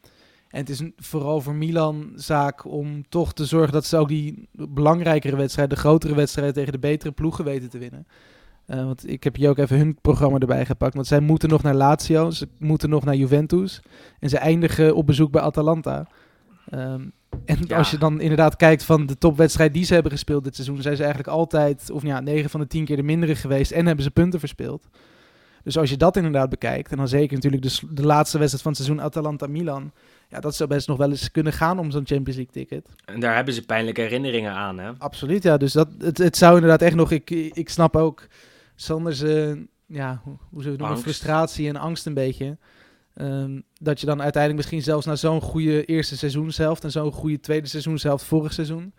En 0.48 0.60
het 0.60 0.70
is 0.70 0.82
vooral 0.96 1.41
voor 1.41 1.56
Milan 1.56 2.12
zaak 2.15 2.65
om 2.65 3.10
toch 3.10 3.34
te 3.34 3.46
zorgen 3.46 3.74
dat 3.74 3.86
ze 3.86 3.98
ook 3.98 4.08
die 4.08 4.48
belangrijkere 4.51 5.36
wedstrijden, 5.36 5.75
de 5.75 5.82
grotere 5.82 6.15
wedstrijden 6.15 6.53
tegen 6.53 6.72
de 6.72 6.80
betere 6.80 7.12
ploegen 7.12 7.46
weten 7.46 7.70
te 7.70 7.77
winnen. 7.77 8.08
Eh, 8.65 8.86
want 8.86 9.10
ik 9.10 9.24
heb 9.24 9.36
hier 9.36 9.50
ook 9.50 9.58
even 9.58 9.77
hun 9.77 9.98
programma 10.01 10.38
erbij 10.38 10.65
gepakt. 10.65 10.94
Want 10.94 11.08
zij 11.08 11.20
moeten 11.20 11.50
nog 11.50 11.62
naar 11.62 11.75
Lazio, 11.75 12.30
ze 12.30 12.48
moeten 12.58 12.89
nog 12.89 13.03
naar 13.03 13.15
Juventus. 13.15 13.82
En 14.20 14.30
ze 14.30 14.38
eindigen 14.38 14.96
op 14.96 15.06
bezoek 15.06 15.32
bij 15.32 15.41
Atalanta. 15.41 16.08
Ehm, 16.70 17.01
en 17.46 17.58
Ja. 17.68 17.77
als 17.77 17.91
je 17.91 17.98
dan 17.98 18.22
inderdaad 18.22 18.56
kijkt 18.56 18.84
van 18.84 19.06
de 19.06 19.18
topwedstrijd 19.18 19.74
die 19.74 19.86
ze 19.86 19.94
hebben 19.94 20.12
gespeeld 20.12 20.44
dit 20.44 20.56
seizoen, 20.56 20.82
zijn 20.82 20.96
ze 20.96 21.03
eigenlijk 21.03 21.34
altijd, 21.34 21.91
of 21.91 22.03
ja, 22.03 22.20
9 22.20 22.50
van 22.50 22.60
de 22.60 22.68
10 22.68 22.86
keer 22.86 22.96
de 22.96 23.03
mindere 23.03 23.36
geweest 23.36 23.72
en 23.72 23.86
hebben 23.86 24.03
ze 24.03 24.12
punten 24.12 24.39
verspeeld. 24.39 24.88
Dus 25.63 25.77
als 25.77 25.89
je 25.89 25.98
dat 25.98 26.15
inderdaad 26.15 26.50
bekijkt, 26.50 26.91
en 26.91 26.98
dan 26.98 27.08
zeker 27.08 27.36
natuurlijk 27.36 27.63
de, 27.89 28.03
laatste 28.06 28.38
wedstrijd 28.38 28.63
van 28.63 28.72
het 28.72 28.82
seizoen 28.82 29.06
Atalanta-Milan, 29.06 29.91
ja, 30.30 30.39
dat 30.39 30.56
zou 30.56 30.70
best 30.70 30.88
nog 30.88 30.98
wel 30.98 31.10
eens 31.10 31.32
kunnen 31.32 31.53
gaan 31.53 31.80
om 31.80 31.91
zo'n 31.91 32.06
Champions 32.06 32.36
League 32.36 32.53
ticket. 32.53 32.89
En 33.06 33.20
daar 33.20 33.36
hebben 33.36 33.53
ze 33.53 33.65
pijnlijke 33.65 34.01
herinneringen 34.01 34.51
aan, 34.51 34.80
hè? 34.80 34.91
Absoluut, 34.98 35.44
ja. 35.44 35.58
Dus 35.58 35.74
dat, 35.74 35.88
het, 35.98 36.18
het 36.18 36.38
zou 36.38 36.53
inderdaad 36.56 36.82
echt 36.82 36.96
nog... 36.96 37.12
Ik, 37.12 37.30
ik 37.30 37.70
snap 37.70 37.96
ook 37.96 38.27
Sanders, 38.75 39.22
eh, 39.22 39.51
ja, 39.86 40.22
hoe, 40.24 40.38
hoe 40.50 40.62
zullen 40.62 40.63
we 40.63 40.70
het 40.70 40.77
noemen, 40.77 40.88
Angst. 40.88 41.03
frustratie 41.03 41.68
en 41.68 41.75
angst 41.75 42.06
een 42.06 42.13
beetje. 42.13 42.58
Ehm, 43.13 43.60
dat 43.80 44.00
je 44.00 44.06
dan 44.06 44.22
uiteindelijk 44.22 44.56
misschien 44.56 44.82
zelfs 44.82 45.06
na 45.06 45.15
zo'n 45.15 45.41
goede 45.41 45.86
eerste 45.86 46.18
seizoenshelft... 46.18 46.84
en 46.84 46.91
zo'n 46.91 47.12
goede 47.12 47.39
tweede 47.39 47.68
seizoenshelft 47.68 48.24
vorig 48.24 48.53
seizoen... 48.53 48.94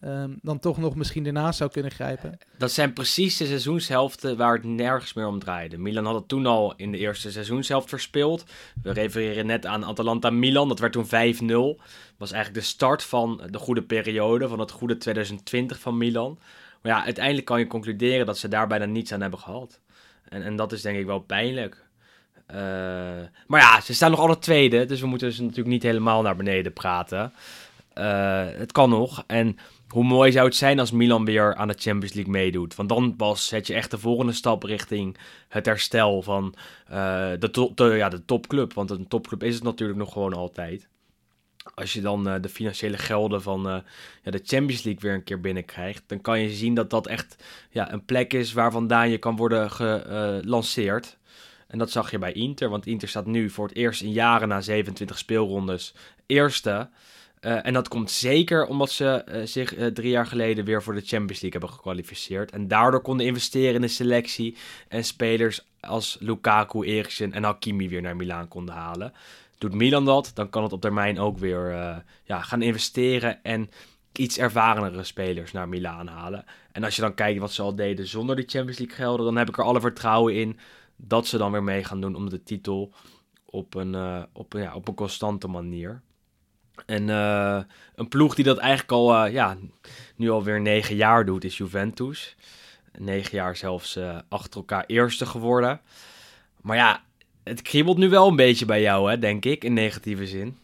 ehm, 0.00 0.30
dan 0.42 0.58
toch 0.58 0.78
nog 0.78 0.94
misschien 0.94 1.26
ernaast 1.26 1.58
zou 1.58 1.70
kunnen 1.70 1.90
grijpen. 1.90 2.38
Dat 2.58 2.72
zijn 2.72 2.92
precies 2.92 3.36
de 3.36 3.46
seizoenshelften 3.46 4.36
waar 4.36 4.54
het 4.54 4.64
nergens 4.64 5.12
meer 5.12 5.26
om 5.26 5.38
draaide. 5.38 5.78
Milan 5.78 6.04
had 6.04 6.14
het 6.14 6.28
toen 6.28 6.46
al 6.46 6.74
in 6.76 6.92
de 6.92 6.98
eerste 6.98 7.30
seizoenshelft 7.30 7.88
verspeeld. 7.88 8.44
We 8.82 8.92
refereren 8.92 9.46
net 9.46 9.66
aan 9.66 9.84
Atalanta-Milan, 9.84 10.68
dat 10.68 10.78
werd 10.78 10.92
toen 10.92 11.06
5-0. 11.06 11.82
was 12.16 12.32
eigenlijk 12.32 12.64
de 12.64 12.70
start 12.70 13.02
van 13.02 13.42
de 13.50 13.58
goede 13.58 13.82
periode, 13.82 14.48
van 14.48 14.58
het 14.58 14.70
goede 14.70 14.96
2020 14.96 15.78
van 15.80 15.96
Milan. 15.96 16.38
Maar 16.82 16.92
ja, 16.92 17.04
uiteindelijk 17.04 17.46
kan 17.46 17.58
je 17.58 17.66
concluderen 17.66 18.26
dat 18.26 18.38
ze 18.38 18.48
daar 18.48 18.66
bijna 18.66 18.84
niets 18.84 19.12
aan 19.12 19.20
hebben 19.20 19.38
gehad. 19.38 19.80
En, 20.28 20.42
en 20.42 20.56
dat 20.56 20.72
is 20.72 20.82
denk 20.82 20.98
ik 20.98 21.06
wel 21.06 21.20
pijnlijk. 21.20 21.87
Eh, 22.48 22.58
maar 23.46 23.60
ja, 23.60 23.80
ze 23.80 23.94
staan 23.94 24.10
nog 24.10 24.20
alle 24.20 24.38
tweede, 24.38 24.84
dus 24.84 25.00
we 25.00 25.06
moeten 25.06 25.28
dus 25.28 25.38
natuurlijk 25.38 25.68
niet 25.68 25.82
helemaal 25.82 26.22
naar 26.22 26.36
beneden 26.36 26.72
praten. 26.72 27.32
Eh, 27.92 28.46
het 28.46 28.72
kan 28.72 28.90
nog. 28.90 29.24
En 29.26 29.58
hoe 29.88 30.04
mooi 30.04 30.32
zou 30.32 30.46
het 30.46 30.56
zijn 30.56 30.78
als 30.78 30.90
Milan 30.90 31.24
weer 31.24 31.54
aan 31.54 31.68
de 31.68 31.74
Champions 31.78 32.14
League 32.14 32.32
meedoet? 32.32 32.74
Want 32.74 32.88
dan 32.88 33.16
pas 33.16 33.46
zet 33.46 33.66
je 33.66 33.74
echt 33.74 33.90
de 33.90 33.98
volgende 33.98 34.32
stap 34.32 34.62
richting 34.62 35.16
het 35.48 35.66
herstel 35.66 36.22
van 36.22 36.54
eh, 36.86 37.30
de, 37.38 37.94
ja, 37.96 38.08
de 38.08 38.24
topclub. 38.24 38.72
Want 38.72 38.90
een 38.90 39.08
topclub 39.08 39.42
is 39.42 39.54
het 39.54 39.64
natuurlijk 39.64 39.98
nog 39.98 40.12
gewoon 40.12 40.34
altijd. 40.34 40.88
Als 41.74 41.92
je 41.92 42.00
dan 42.00 42.24
de 42.40 42.48
financiële 42.48 42.98
gelden 42.98 43.42
van 43.42 43.62
ja, 44.22 44.30
de 44.30 44.42
Champions 44.44 44.82
League 44.82 45.02
weer 45.02 45.14
een 45.14 45.24
keer 45.24 45.40
binnenkrijgt, 45.40 46.02
dan 46.06 46.20
kan 46.20 46.40
je 46.40 46.50
zien 46.50 46.74
dat 46.74 46.90
dat 46.90 47.06
echt 47.06 47.44
ja, 47.70 47.92
een 47.92 48.04
plek 48.04 48.32
is 48.32 48.52
waar 48.52 48.72
vandaan 48.72 49.10
je 49.10 49.18
kan 49.18 49.36
worden 49.36 49.70
gelanceerd. 49.70 51.17
En 51.68 51.78
dat 51.78 51.90
zag 51.90 52.10
je 52.10 52.18
bij 52.18 52.32
Inter, 52.32 52.68
want 52.68 52.86
Inter 52.86 53.08
staat 53.08 53.26
nu 53.26 53.50
voor 53.50 53.66
het 53.66 53.76
eerst 53.76 54.02
in 54.02 54.12
jaren 54.12 54.48
na 54.48 54.60
27 54.60 55.18
speelrondes 55.18 55.94
eerste. 56.26 56.88
Eh, 57.40 57.66
en 57.66 57.72
dat 57.72 57.88
komt 57.88 58.10
zeker 58.10 58.66
omdat 58.66 58.90
ze 58.90 59.06
eh, 59.06 59.46
zich 59.46 59.74
eh, 59.74 59.86
drie 59.86 60.10
jaar 60.10 60.26
geleden 60.26 60.64
weer 60.64 60.82
voor 60.82 60.94
de 60.94 61.00
Champions 61.00 61.40
League 61.40 61.60
hebben 61.60 61.70
gekwalificeerd. 61.70 62.50
En 62.50 62.68
daardoor 62.68 63.00
konden 63.00 63.26
investeren 63.26 63.74
in 63.74 63.80
de 63.80 63.88
selectie. 63.88 64.56
En 64.88 65.04
spelers 65.04 65.66
als 65.80 66.16
Lukaku, 66.20 66.84
Eriksen 66.84 67.32
en 67.32 67.44
Hakimi 67.44 67.88
weer 67.88 68.02
naar 68.02 68.16
Milaan 68.16 68.48
konden 68.48 68.74
halen. 68.74 69.12
Doet 69.58 69.74
Milan 69.74 70.04
dat, 70.04 70.30
dan 70.34 70.50
kan 70.50 70.62
het 70.62 70.72
op 70.72 70.80
termijn 70.80 71.18
ook 71.18 71.38
weer 71.38 71.70
ja, 72.24 72.40
gaan 72.40 72.62
investeren 72.62 73.42
en 73.42 73.70
iets 74.12 74.38
ervarenere 74.38 75.04
spelers 75.04 75.52
naar 75.52 75.68
Milaan 75.68 76.06
halen. 76.06 76.44
En 76.72 76.84
als 76.84 76.96
je 76.96 77.02
dan 77.02 77.14
kijkt 77.14 77.40
wat 77.40 77.52
ze 77.52 77.62
al 77.62 77.74
deden 77.74 78.06
zonder 78.06 78.36
die 78.36 78.48
Champions 78.48 78.78
League 78.78 78.96
gelden, 78.96 79.24
dan 79.24 79.36
heb 79.36 79.48
ik 79.48 79.58
er 79.58 79.64
alle 79.64 79.80
vertrouwen 79.80 80.34
in 80.34 80.58
dat 81.00 81.26
ze 81.26 81.38
dan 81.38 81.52
weer 81.52 81.62
mee 81.62 81.84
gaan 81.84 82.00
doen 82.00 82.14
om 82.14 82.30
de 82.30 82.42
titel 82.42 82.92
op 83.44 83.74
een, 83.74 83.94
eh, 83.94 84.22
op, 84.32 84.52
ja, 84.52 84.74
op 84.74 84.88
een 84.88 84.94
constante 84.94 85.48
manier. 85.48 86.00
En 86.86 87.10
eh, 87.10 87.60
een 87.94 88.08
ploeg 88.08 88.34
die 88.34 88.44
dat 88.44 88.58
eigenlijk 88.58 88.92
al, 88.92 89.14
eh, 89.14 89.32
ja, 89.32 89.56
nu 90.16 90.30
alweer 90.30 90.60
negen 90.60 90.96
jaar 90.96 91.24
doet, 91.24 91.44
is 91.44 91.56
Juventus. 91.56 92.36
Negen 92.98 93.36
jaar 93.36 93.56
zelfs 93.56 93.98
achter 94.28 94.60
elkaar 94.60 94.84
eerste 94.86 95.26
geworden. 95.26 95.80
Maar 96.60 96.76
ja, 96.76 97.02
het 97.44 97.62
kriebelt 97.62 97.98
nu 97.98 98.08
wel 98.08 98.28
een 98.28 98.36
beetje 98.36 98.64
bij 98.64 98.80
jou, 98.80 99.10
hè, 99.10 99.18
denk 99.18 99.44
ik, 99.44 99.64
in 99.64 99.72
negatieve 99.72 100.26
zin. 100.26 100.58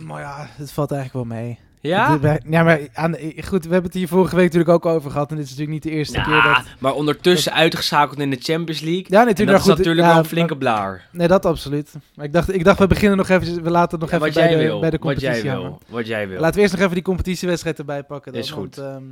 Maar 0.00 0.20
ja, 0.20 0.48
het 0.50 0.72
valt 0.72 0.92
eigenlijk 0.92 1.28
wel 1.28 1.38
mee. 1.38 1.58
Ja? 1.88 2.18
Ja, 2.48 2.62
maar 2.62 2.80
aan 2.92 3.16
goed, 3.44 3.64
we 3.64 3.72
hebben 3.72 3.82
het 3.82 3.94
hier 3.94 4.08
vorige 4.08 4.34
week 4.36 4.44
natuurlijk 4.44 4.70
ook 4.70 4.86
over 4.86 5.10
gehad. 5.10 5.30
En 5.30 5.36
dit 5.36 5.44
is 5.44 5.50
natuurlijk 5.50 5.84
niet 5.84 5.92
de 5.92 5.98
eerste 5.98 6.20
keer 6.20 6.34
Ja, 6.34 6.54
dat... 6.54 6.64
maar 6.78 6.92
ondertussen 6.94 7.52
uitgeschakeld 7.52 8.18
in 8.20 8.30
de 8.30 8.38
Champions 8.40 8.80
League. 8.80 9.04
Ja, 9.08 9.20
En 9.20 9.26
natuurlijk. 9.26 9.50
dat 9.58 9.66
is 9.66 9.72
goed, 9.72 9.76
natuurlijk 9.78 10.06
ja, 10.06 10.12
wel 10.12 10.22
een 10.22 10.28
flinke 10.28 10.56
blaar. 10.56 11.08
Nee, 11.12 11.28
dat 11.28 11.46
absoluut. 11.46 11.92
Maar 12.14 12.24
ik 12.24 12.32
dacht, 12.32 12.54
ik 12.54 12.64
dacht 12.64 12.78
we 12.78 12.86
beginnen 12.86 13.16
nog 13.16 13.28
even, 13.28 13.62
we 13.62 13.70
laten 13.70 13.90
het 13.90 14.00
nog 14.00 14.20
Ja, 14.20 14.26
even 14.26 14.34
bij 14.42 14.48
jij 14.48 14.56
de, 14.58 14.64
wil, 14.64 14.80
bij 14.80 14.90
de 14.90 14.98
wat 15.00 15.20
jij 15.20 15.30
competitie 15.30 15.50
wil, 15.50 15.62
hangen. 15.62 15.78
wat 15.88 16.06
jij 16.06 16.28
wil. 16.28 16.40
Laten 16.40 16.54
we 16.54 16.60
eerst 16.60 16.72
nog 16.72 16.82
even 16.82 16.94
die 16.94 17.02
competitiewedstrijd 17.04 17.78
erbij 17.78 18.02
pakken. 18.02 18.32
Dan, 18.32 18.40
Is 18.40 18.50
goed. 18.50 18.76
Want, 18.76 18.88
ehm, 18.94 19.04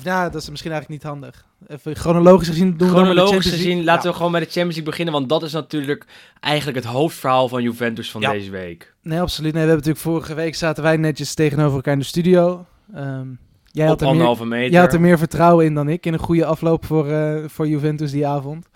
of 0.00 0.06
ja, 0.06 0.28
dat 0.28 0.42
is 0.42 0.50
misschien 0.50 0.72
eigenlijk 0.72 1.02
niet 1.02 1.12
handig. 1.12 1.44
Even 1.68 1.96
chronologisch 1.96 2.48
gezien 2.48 2.76
doen 2.76 2.88
we 2.88 2.94
dan 2.94 3.02
met 3.02 3.04
de 3.04 3.12
Chronologisch 3.20 3.50
gezien, 3.50 3.66
League. 3.66 3.84
laten 3.84 4.02
Ja. 4.04 4.10
we 4.10 4.16
gewoon 4.16 4.30
bij 4.32 4.40
de 4.40 4.46
Champions 4.46 4.74
League 4.74 4.90
beginnen. 4.90 5.14
Want 5.14 5.28
dat 5.28 5.42
is 5.42 5.52
natuurlijk 5.52 6.04
eigenlijk 6.40 6.76
het 6.76 6.86
hoofdverhaal 6.86 7.48
van 7.48 7.62
Juventus 7.62 8.10
van 8.10 8.20
Ja. 8.20 8.30
deze 8.32 8.50
week. 8.50 8.94
Nee, 9.02 9.20
absoluut. 9.20 9.52
Nee, 9.52 9.62
we 9.62 9.68
hebben 9.68 9.86
natuurlijk 9.86 10.16
vorige 10.16 10.34
week 10.34 10.54
zaten 10.54 10.82
wij 10.82 10.96
netjes 10.96 11.34
tegenover 11.34 11.74
elkaar 11.76 11.92
in 11.92 11.98
de 11.98 12.04
studio. 12.04 12.66
Ehm, 12.94 13.26
jij, 13.64 13.84
had 13.86 13.94
Op 13.94 13.98
er 14.00 14.04
meer, 14.04 14.10
anderhalve 14.12 14.44
meter. 14.46 14.70
jij 14.72 14.80
had 14.80 14.92
er 14.92 15.00
meer 15.00 15.18
vertrouwen 15.18 15.64
in 15.64 15.74
dan 15.74 15.88
ik. 15.88 16.06
In 16.06 16.12
een 16.12 16.18
goede 16.18 16.44
afloop 16.44 16.84
voor, 16.86 17.10
eh, 17.10 17.44
voor 17.46 17.68
Juventus 17.68 18.10
die 18.10 18.26
avond. 18.26 18.66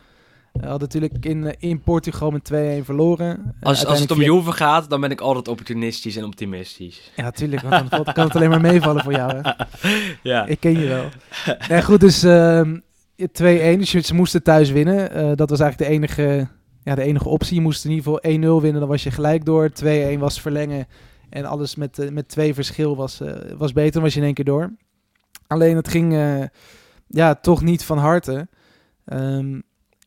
We 0.60 0.66
hadden 0.66 0.88
natuurlijk 0.92 1.24
in, 1.26 1.44
eh, 1.46 1.70
in 1.70 1.80
Portugal 1.80 2.30
met 2.30 2.44
2-1 2.44 2.84
verloren. 2.84 3.54
Eh, 3.60 3.68
als, 3.68 3.86
als 3.86 4.00
het 4.00 4.10
om 4.10 4.20
Juve 4.22 4.52
gaat, 4.52 4.90
dan 4.90 5.00
ben 5.00 5.10
ik 5.10 5.20
altijd 5.20 5.48
opportunistisch 5.48 6.16
en 6.16 6.24
optimistisch. 6.24 7.10
Ja, 7.16 7.30
tuurlijk. 7.30 7.62
Want 7.62 7.90
dan 7.90 8.04
kan 8.04 8.24
het 8.26 8.36
alleen 8.36 8.50
maar 8.50 8.60
meevallen 8.60 9.02
voor 9.02 9.12
jou. 9.12 9.40
Hè? 9.42 9.50
Ja. 10.22 10.46
Ik 10.46 10.60
ken 10.60 10.78
je 10.80 10.86
wel. 10.88 11.04
nee, 11.68 11.82
goed, 11.82 12.00
dus 12.00 12.22
ehm, 12.22 12.78
2-1. 13.16 13.78
Dus 13.78 13.92
je- 13.92 14.00
ze 14.00 14.14
moesten 14.14 14.42
thuis 14.42 14.70
winnen. 14.70 15.10
Eh, 15.10 15.30
dat 15.34 15.50
was 15.50 15.60
eigenlijk 15.60 15.90
de 15.90 15.96
enige, 15.96 16.48
ja, 16.84 16.94
de 16.94 17.02
enige 17.02 17.28
optie. 17.28 17.54
Je 17.54 17.60
moest 17.60 17.84
in 17.84 17.90
ieder 17.90 18.04
geval 18.04 18.30
1-0 18.32 18.60
winnen, 18.62 18.80
dan 18.80 18.88
was 18.90 19.02
je 19.02 19.10
gelijk 19.10 19.44
door. 19.44 19.70
2-1 19.72 20.18
was 20.18 20.40
verlengen. 20.40 20.86
En 21.30 21.44
alles 21.44 21.74
met, 21.76 21.98
eh, 21.98 22.10
met 22.10 22.28
twee 22.28 22.54
verschil 22.54 22.96
was, 22.96 23.20
eh, 23.20 23.32
was 23.56 23.72
beter, 23.72 23.92
dan 23.92 24.02
was 24.02 24.12
je 24.14 24.18
in 24.20 24.24
één 24.26 24.34
keer 24.34 24.44
door. 24.44 24.72
Alleen 25.46 25.76
het 25.76 25.88
ging 25.88 26.12
eh, 26.12 26.42
ja, 27.06 27.34
toch 27.34 27.62
niet 27.62 27.84
van 27.84 27.98
harte. 27.98 28.48
Ehm, 29.04 29.60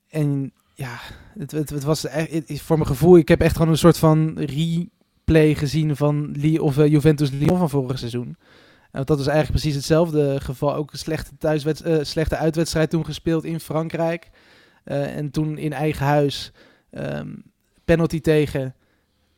en 0.09 0.51
ja, 0.73 0.99
het, 1.37 1.51
het, 1.51 1.69
het 1.69 1.83
was 1.83 2.05
echt, 2.05 2.61
voor 2.61 2.77
mijn 2.77 2.89
gevoel, 2.89 3.17
ik 3.17 3.27
heb 3.27 3.41
echt 3.41 3.55
gewoon 3.55 3.71
een 3.71 3.77
soort 3.77 3.97
van 3.97 4.39
replay 4.39 5.55
gezien 5.55 5.95
van 5.95 6.31
Li 6.31 6.59
of 6.59 6.77
eh, 6.77 6.87
Juventus 6.87 7.31
Lyon 7.31 7.57
van 7.57 7.69
vorig 7.69 7.99
seizoen. 7.99 8.37
En 8.91 9.03
dat 9.03 9.17
was 9.17 9.27
eigenlijk 9.27 9.59
precies 9.59 9.75
hetzelfde 9.75 10.39
geval. 10.41 10.75
Ook 10.75 10.91
een 10.91 10.97
slechte, 10.97 11.31
thuiswed- 11.37 11.81
eh, 11.81 11.97
slechte 12.01 12.35
uitwedstrijd 12.37 12.89
toen 12.89 13.05
gespeeld 13.05 13.43
in 13.43 13.59
Frankrijk. 13.59 14.29
Eh, 14.83 15.15
en 15.15 15.31
toen 15.31 15.57
in 15.57 15.73
eigen 15.73 16.05
huis 16.05 16.51
ehm, 16.91 17.33
penalty 17.85 18.21
tegen. 18.21 18.75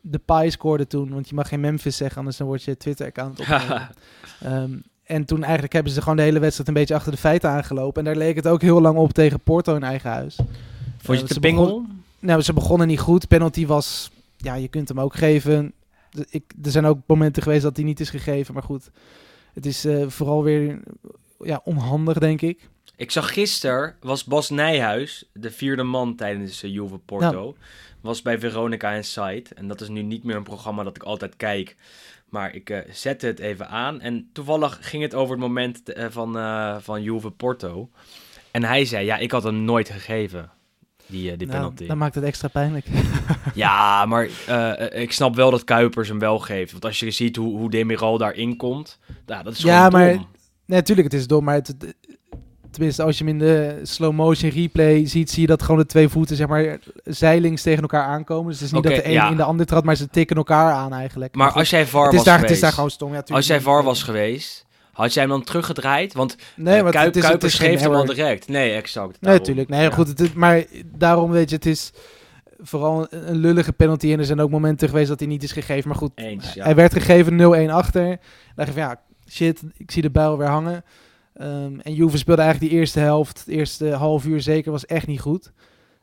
De 0.01 0.19
Pai 0.19 0.51
scoorde 0.51 0.87
toen, 0.87 1.09
want 1.09 1.29
je 1.29 1.35
mag 1.35 1.47
geen 1.47 1.59
Memphis 1.59 1.97
zeggen, 1.97 2.17
anders 2.17 2.37
dan 2.37 2.47
wordt 2.47 2.63
je 2.63 2.77
Twitter-account 2.77 3.39
opgenomen. 3.39 3.89
Ehm, 4.39 4.79
en 5.09 5.25
toen 5.25 5.43
eigenlijk 5.43 5.73
hebben 5.73 5.91
ze 5.91 6.01
gewoon 6.01 6.15
de 6.17 6.21
hele 6.23 6.39
wedstrijd 6.39 6.67
een 6.67 6.73
beetje 6.73 6.95
achter 6.95 7.11
de 7.11 7.17
feiten 7.17 7.49
aangelopen. 7.49 7.99
En 7.99 8.05
daar 8.05 8.15
leek 8.25 8.35
het 8.35 8.47
ook 8.47 8.61
heel 8.61 8.81
lang 8.81 8.97
op 8.97 9.11
tegen 9.13 9.39
Porto 9.39 9.75
in 9.75 9.83
eigen 9.83 10.09
huis. 10.09 10.35
Vond 10.97 11.17
je 11.19 11.23
Eh, 11.25 11.31
te 11.31 11.39
pingel? 11.39 11.85
Nou, 12.19 12.41
ze 12.41 12.53
begonnen 12.53 12.87
niet 12.87 12.99
goed. 12.99 13.27
Penalty 13.27 13.65
was, 13.65 14.11
ja, 14.37 14.53
je 14.55 14.67
kunt 14.67 14.87
hem 14.87 14.99
ook 14.99 15.15
geven. 15.15 15.73
De- 16.11 16.27
Ik, 16.29 16.43
er 16.63 16.71
zijn 16.71 16.85
ook 16.85 16.97
momenten 17.05 17.43
geweest 17.43 17.63
dat 17.63 17.75
hij 17.75 17.85
niet 17.85 17.99
is 17.99 18.09
gegeven, 18.09 18.53
maar 18.53 18.63
goed. 18.63 18.89
Het 19.53 19.65
is 19.65 19.85
eh, 19.85 20.07
vooral 20.07 20.43
weer 20.43 20.79
ja, 21.43 21.61
onhandig, 21.63 22.17
denk 22.17 22.41
ik. 22.41 22.69
Ik 22.95 23.11
zag 23.11 23.33
gisteren, 23.33 23.95
was 24.01 24.23
Bas 24.23 24.49
Nijhuis, 24.49 25.25
de 25.33 25.51
vierde 25.51 25.83
man 25.83 26.15
tijdens 26.15 26.63
uh, 26.63 26.71
Juve 26.73 26.97
Porto, 26.97 27.55
was 28.01 28.21
bij 28.21 28.39
Veronica 28.39 28.91
Inside. 28.91 29.43
En 29.55 29.67
dat 29.67 29.81
is 29.81 29.87
nu 29.89 30.01
niet 30.01 30.23
meer 30.23 30.35
een 30.35 30.43
programma 30.43 30.83
dat 30.83 30.95
ik 30.95 31.03
altijd 31.03 31.35
kijk. 31.35 31.75
Maar 32.29 32.55
ik 32.55 32.69
uh, 32.69 32.79
zette 32.91 33.25
het 33.25 33.39
even 33.39 33.67
aan. 33.69 34.01
En 34.01 34.29
toevallig 34.33 34.77
ging 34.81 35.03
het 35.03 35.13
over 35.15 35.31
het 35.35 35.41
moment 35.45 35.81
uh, 35.97 36.05
van, 36.09 36.37
uh, 36.37 36.75
van 36.79 37.03
Juve 37.03 37.31
Porto. 37.31 37.89
En 38.51 38.63
hij 38.63 38.85
zei, 38.85 39.05
ja, 39.05 39.17
ik 39.17 39.31
had 39.31 39.43
hem 39.43 39.63
nooit 39.63 39.89
gegeven, 39.89 40.49
die, 41.05 41.37
die 41.37 41.47
Nou, 41.47 41.59
penalty. 41.59 41.87
dan 41.87 41.97
maakt 41.97 42.15
het 42.15 42.23
extra 42.23 42.47
pijnlijk. 42.47 42.85
Ja, 43.53 44.05
maar 44.05 44.27
ik 44.93 45.11
snap 45.11 45.35
wel 45.35 45.51
dat 45.51 45.63
Kuipers 45.63 46.07
hem 46.07 46.19
wel 46.19 46.39
geeft. 46.39 46.71
Want 46.71 46.85
als 46.85 46.99
je 46.99 47.11
ziet 47.11 47.35
hoe, 47.35 47.57
hoe 47.57 47.69
Demiral 47.69 48.17
daarin 48.17 48.57
komt, 48.57 48.99
ja, 49.25 49.43
dat 49.43 49.53
is 49.53 49.61
Ja, 49.61 49.85
gewoon 49.85 50.01
maar- 50.01 50.13
dom. 50.13 50.27
Nee, 50.65 50.77
natuurlijk, 50.79 51.11
het 51.11 51.19
is 51.19 51.27
dom, 51.27 51.43
maar 51.43 51.55
het- 51.55 51.95
tenminste, 52.71 53.03
als 53.03 53.17
je 53.17 53.23
hem 53.23 53.33
in 53.33 53.39
de 53.39 53.79
slow 53.83 54.13
motion 54.13 54.51
replay 54.51 55.05
ziet, 55.07 55.29
zie 55.31 55.41
je 55.41 55.47
dat 55.47 55.61
gewoon 55.61 55.79
de 55.79 55.85
twee 55.85 56.09
voeten, 56.09 56.35
zeg 56.35 56.47
maar, 56.47 56.77
zeilings 57.03 57.61
tegen 57.61 57.81
elkaar 57.81 58.03
aankomen. 58.03 58.45
Dus 58.51 58.55
het 58.59 58.67
is 58.67 58.73
niet 58.73 58.83
dat 58.83 58.95
de 58.95 59.05
een 59.05 59.11
ja. 59.11 59.29
in 59.29 59.37
de 59.37 59.43
ander 59.43 59.65
trad, 59.65 59.83
maar 59.83 59.95
ze 59.95 60.09
tikken 60.09 60.35
elkaar 60.35 60.73
aan 60.73 60.93
eigenlijk. 60.93 61.35
Maar 61.35 61.47
goed, 61.49 61.59
als 61.59 61.69
jij 61.69 61.85
VAR 61.85 62.11
was 62.11 62.23
daar, 62.23 62.23
geweest, 62.23 62.41
het 62.41 62.51
is 62.51 62.59
daar 62.59 62.71
gewoon 62.73 62.89
stom. 62.89 63.13
Ja, 63.13 63.23
als 63.27 63.47
jij 63.47 63.61
VAR 63.61 63.83
was 63.83 64.03
geweest, 64.03 64.65
had 64.91 65.13
jij 65.13 65.23
hem 65.23 65.31
dan 65.31 65.43
teruggedraaid? 65.43 66.13
Want 66.13 66.35
Nee, 66.55 66.81
want 66.81 66.93
Kuip- 66.95 67.05
het 67.05 67.15
is, 67.15 67.21
het 67.21 67.29
Kuipers 67.29 67.53
is 67.53 67.59
geen 67.59 67.69
geeft 67.69 67.81
hem 67.83 67.93
al 67.93 68.05
direct. 68.05 68.47
Nee, 68.47 68.71
exact. 68.71 69.17
Daarom. 69.19 69.39
natuurlijk. 69.39 69.69
Nee, 69.69 69.81
Ja. 69.83 69.89
goed. 69.91 70.07
Het, 70.07 70.19
is- 70.19 70.33
maar 70.33 70.63
daarom 70.85 71.31
weet 71.31 71.49
je, 71.49 71.55
het 71.55 71.65
is 71.65 71.91
vooral 72.59 73.07
een, 73.09 73.29
een 73.29 73.37
lullige 73.37 73.73
penalty. 73.73 74.11
En 74.11 74.19
er 74.19 74.25
zijn 74.25 74.39
ook 74.41 74.49
momenten 74.49 74.87
geweest 74.89 75.07
dat 75.07 75.19
hij 75.19 75.27
niet 75.27 75.43
is 75.43 75.51
gegeven. 75.51 75.87
Maar 75.89 75.97
goed, 75.97 76.11
Eens, 76.15 76.53
ja. 76.53 76.63
hij 76.63 76.75
werd 76.75 76.93
gegeven 76.93 77.37
0-1 77.69 77.71
achter. 77.71 78.03
Dan 78.05 78.17
dacht 78.55 78.67
je 78.67 78.73
van 78.73 78.83
ja, 78.83 78.99
shit, 79.29 79.61
ik 79.77 79.91
zie 79.91 80.01
de 80.01 80.11
bijl 80.11 80.37
weer 80.37 80.47
hangen. 80.47 80.83
Ehm, 81.39 81.79
en 81.79 81.93
Juve 81.93 82.17
speelde 82.17 82.41
eigenlijk 82.41 82.71
die 82.71 82.79
eerste 82.81 82.99
helft, 82.99 83.39
het 83.39 83.47
eerste 83.47 83.89
half 83.89 84.25
uur 84.25 84.41
zeker, 84.41 84.71
was 84.71 84.85
echt 84.85 85.07
niet 85.07 85.19
goed. 85.19 85.51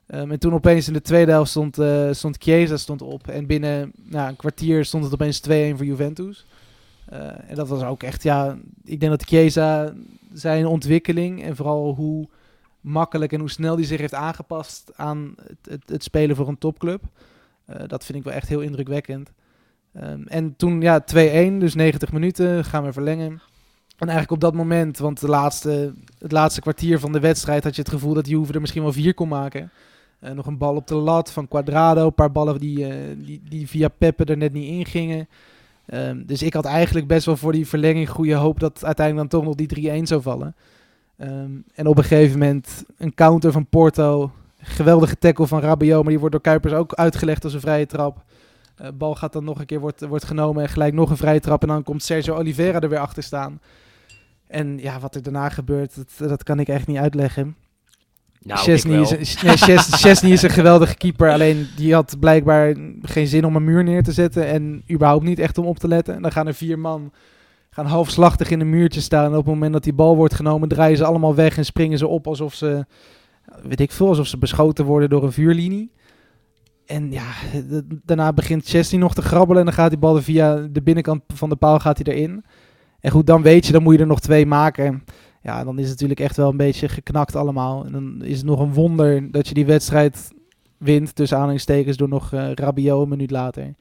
Ehm, 0.06 0.30
en 0.30 0.38
toen 0.38 0.54
opeens 0.54 0.86
in 0.86 0.92
de 0.92 1.02
tweede 1.02 1.30
helft 1.30 1.50
stond, 1.50 1.78
eh 1.78 2.08
stond 2.10 2.36
Chiesa 2.38 2.76
stond 2.76 3.02
op. 3.02 3.28
En 3.28 3.46
binnen 3.46 3.92
nou, 4.02 4.28
een 4.28 4.36
kwartier 4.36 4.84
stond 4.84 5.04
het 5.04 5.12
opeens 5.12 5.40
2-1 5.40 5.76
voor 5.76 5.86
Juventus. 5.86 6.46
Eh, 7.06 7.50
en 7.50 7.54
dat 7.54 7.68
was 7.68 7.82
ook 7.82 8.02
echt, 8.02 8.22
ja, 8.22 8.58
ik 8.84 9.00
denk 9.00 9.12
dat 9.12 9.28
Chiesa 9.28 9.92
zijn 10.32 10.66
ontwikkeling 10.66 11.42
en 11.42 11.56
vooral 11.56 11.94
hoe 11.94 12.28
makkelijk 12.80 13.32
en 13.32 13.40
hoe 13.40 13.50
snel 13.50 13.74
hij 13.74 13.84
zich 13.84 14.00
heeft 14.00 14.14
aangepast 14.14 14.92
aan 14.94 15.34
het, 15.42 15.70
het, 15.70 15.88
het 15.88 16.02
spelen 16.02 16.36
voor 16.36 16.48
een 16.48 16.58
topclub. 16.58 17.02
Eh, 17.64 17.86
dat 17.86 18.04
vind 18.04 18.18
ik 18.18 18.24
wel 18.24 18.32
echt 18.32 18.48
heel 18.48 18.60
indrukwekkend. 18.60 19.32
Ehm, 19.92 20.22
en 20.26 20.56
toen, 20.56 20.80
ja, 20.80 21.00
2-1, 21.00 21.58
dus 21.58 21.74
90 21.74 22.12
minuten, 22.12 22.64
gaan 22.64 22.84
we 22.84 22.92
verlengen. 22.92 23.40
En 23.96 24.08
eigenlijk 24.08 24.30
op 24.30 24.40
dat 24.40 24.54
moment, 24.54 24.98
want 24.98 25.20
de 25.20 25.28
laatste, 25.28 25.92
het 26.18 26.32
laatste 26.32 26.60
kwartier 26.60 26.98
van 27.00 27.12
de 27.12 27.20
wedstrijd 27.20 27.64
had 27.64 27.76
je 27.76 27.82
het 27.82 27.90
gevoel 27.90 28.14
dat 28.14 28.28
Juve 28.28 28.52
er 28.52 28.60
misschien 28.60 28.82
wel 28.82 28.92
vier 28.92 29.14
kon 29.14 29.28
maken. 29.28 29.70
Eh, 30.18 30.32
nog 30.32 30.46
een 30.46 30.58
bal 30.58 30.74
op 30.74 30.86
de 30.86 30.94
lat 30.94 31.32
van 31.32 31.48
Quadrado, 31.48 32.06
een 32.06 32.14
paar 32.14 32.32
ballen 32.32 32.58
die, 32.58 32.86
eh, 32.86 32.94
die, 33.16 33.42
die 33.48 33.68
via 33.68 33.88
Peppe 33.88 34.24
er 34.24 34.36
net 34.36 34.52
niet 34.52 34.68
in 34.68 34.86
gingen. 34.86 35.28
Ehm, 35.86 36.22
dus 36.26 36.42
ik 36.42 36.54
had 36.54 36.64
eigenlijk 36.64 37.06
best 37.06 37.26
wel 37.26 37.36
voor 37.36 37.52
die 37.52 37.66
verlenging 37.66 38.10
goede 38.10 38.34
hoop 38.34 38.60
dat 38.60 38.84
uiteindelijk 38.84 39.30
dan 39.30 39.40
toch 39.40 39.48
nog 39.48 39.56
die 39.56 39.66
3-1 39.66 40.06
zou 40.06 40.22
vallen. 40.22 40.54
Ehm, 41.16 41.50
en 41.74 41.86
op 41.86 41.98
een 41.98 42.04
gegeven 42.04 42.38
moment 42.38 42.84
een 42.98 43.14
counter 43.14 43.52
van 43.52 43.66
Porto. 43.66 44.30
Geweldige 44.58 45.18
tackle 45.18 45.46
van 45.46 45.60
Rabiot, 45.60 46.00
maar 46.00 46.10
die 46.10 46.18
wordt 46.18 46.34
door 46.34 46.42
Kuipers 46.42 46.74
ook 46.74 46.94
uitgelegd 46.94 47.44
als 47.44 47.54
een 47.54 47.60
vrije 47.60 47.86
trap. 47.86 48.24
Eh, 48.76 48.88
bal 48.94 49.14
gaat 49.14 49.32
dan 49.32 49.44
nog 49.44 49.58
een 49.58 49.66
keer, 49.66 49.80
wordt, 49.80 50.06
wordt 50.06 50.24
genomen 50.24 50.62
en 50.62 50.68
gelijk 50.68 50.94
nog 50.94 51.10
een 51.10 51.16
vrije 51.16 51.40
trap. 51.40 51.62
En 51.62 51.68
dan 51.68 51.82
komt 51.82 52.02
Sergio 52.02 52.34
Oliveira 52.34 52.80
er 52.80 52.88
weer 52.88 52.98
achter 52.98 53.22
staan. 53.22 53.60
En 54.56 54.78
ja, 54.78 55.00
wat 55.00 55.14
er 55.14 55.22
daarna 55.22 55.48
gebeurt, 55.48 55.94
dat, 55.96 56.28
dat 56.28 56.42
kan 56.42 56.60
ik 56.60 56.68
echt 56.68 56.86
niet 56.86 56.96
uitleggen. 56.96 57.56
Nou, 58.40 58.60
Chesney, 58.60 59.00
is, 59.00 59.42
nee, 59.42 59.56
Ches- 59.56 59.94
Chesney 60.02 60.32
is 60.32 60.42
een 60.42 60.50
geweldige 60.50 60.96
keeper. 60.96 61.32
Alleen 61.32 61.66
die 61.76 61.94
had 61.94 62.16
blijkbaar 62.20 62.76
geen 63.02 63.26
zin 63.26 63.44
om 63.44 63.56
een 63.56 63.64
muur 63.64 63.84
neer 63.84 64.02
te 64.02 64.12
zetten. 64.12 64.46
En 64.46 64.82
überhaupt 64.90 65.24
niet 65.24 65.38
echt 65.38 65.58
om 65.58 65.66
op 65.66 65.78
te 65.78 65.88
letten. 65.88 66.14
En 66.14 66.22
dan 66.22 66.32
gaan 66.32 66.46
er 66.46 66.54
vier 66.54 66.78
man 66.78 67.12
gaan 67.70 67.86
halfslachtig 67.86 68.50
in 68.50 68.60
een 68.60 68.70
muurtje 68.70 69.00
staan. 69.00 69.24
En 69.24 69.30
op 69.30 69.44
het 69.44 69.54
moment 69.54 69.72
dat 69.72 69.84
die 69.84 69.92
bal 69.92 70.16
wordt 70.16 70.34
genomen, 70.34 70.68
draaien 70.68 70.96
ze 70.96 71.04
allemaal 71.04 71.34
weg 71.34 71.56
en 71.56 71.64
springen 71.64 71.98
ze 71.98 72.06
op 72.06 72.26
alsof 72.26 72.54
ze, 72.54 72.86
weet 73.62 73.80
ik 73.80 73.92
veel, 73.92 74.08
alsof 74.08 74.26
ze 74.26 74.38
beschoten 74.38 74.84
worden 74.84 75.08
door 75.08 75.24
een 75.24 75.32
vuurlinie. 75.32 75.92
En 76.86 77.12
ja, 77.12 77.26
daarna 78.04 78.32
begint 78.32 78.66
Chesney 78.68 79.00
nog 79.00 79.14
te 79.14 79.22
grabbelen. 79.22 79.58
En 79.58 79.64
dan 79.64 79.74
gaat 79.74 79.90
die 79.90 79.98
bal 79.98 80.16
er 80.16 80.22
via 80.22 80.56
de 80.70 80.82
binnenkant 80.82 81.22
van 81.34 81.48
de 81.48 81.56
paal 81.56 81.78
gaat 81.78 81.98
hij 82.04 82.14
erin. 82.14 82.44
En 83.06 83.12
goed, 83.12 83.26
dan 83.26 83.42
weet 83.42 83.66
je, 83.66 83.72
dan 83.72 83.82
moet 83.82 83.94
je 83.94 84.00
er 84.00 84.06
nog 84.06 84.20
twee 84.20 84.46
maken. 84.46 85.04
Ja, 85.42 85.64
dan 85.64 85.78
is 85.78 85.82
het 85.82 85.92
natuurlijk 85.92 86.20
echt 86.20 86.36
wel 86.36 86.50
een 86.50 86.56
beetje 86.56 86.88
geknakt 86.88 87.36
allemaal. 87.36 87.84
En 87.84 87.92
dan 87.92 88.22
is 88.22 88.36
het 88.36 88.46
nog 88.46 88.60
een 88.60 88.72
wonder 88.72 89.30
dat 89.30 89.48
je 89.48 89.54
die 89.54 89.66
wedstrijd 89.66 90.28
wint, 90.76 91.14
tussen 91.14 91.36
aanhalingstekens, 91.36 91.96
door 91.96 92.08
nog 92.08 92.32
eh 92.32 92.50
Rabiot 92.54 93.02
een 93.02 93.08
minuut 93.08 93.30
later. 93.30 93.74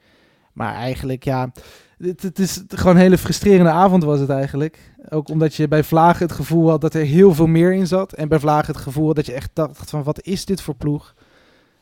Maar 0.54 0.74
eigenlijk, 0.74 1.24
ja, 1.24 1.52
het, 1.98 2.40
is 2.40 2.64
gewoon 2.68 2.96
een 2.96 3.02
hele 3.02 3.18
frustrerende 3.18 3.72
avond 3.72 4.04
was 4.04 4.20
het 4.20 4.30
eigenlijk. 4.30 4.94
Ook 5.10 5.30
omdat 5.30 5.56
je 5.56 5.68
bij 5.68 5.84
Vlagen 5.84 6.26
het 6.26 6.36
gevoel 6.36 6.70
had 6.70 6.82
dat 6.82 6.94
er 6.94 7.06
heel 7.06 7.34
veel 7.34 7.48
meer 7.48 7.74
in 7.74 7.88
zat. 7.88 8.14
En 8.14 8.28
bij 8.28 8.40
Vlagen 8.40 8.74
het 8.74 8.84
gevoel 8.84 9.14
dat 9.14 9.26
je 9.26 9.34
echt 9.34 9.50
dacht 9.54 9.90
van, 9.90 10.04
wat 10.04 10.22
is 10.22 10.46
dit 10.46 10.62
voor 10.62 10.76
ploeg? 10.76 11.16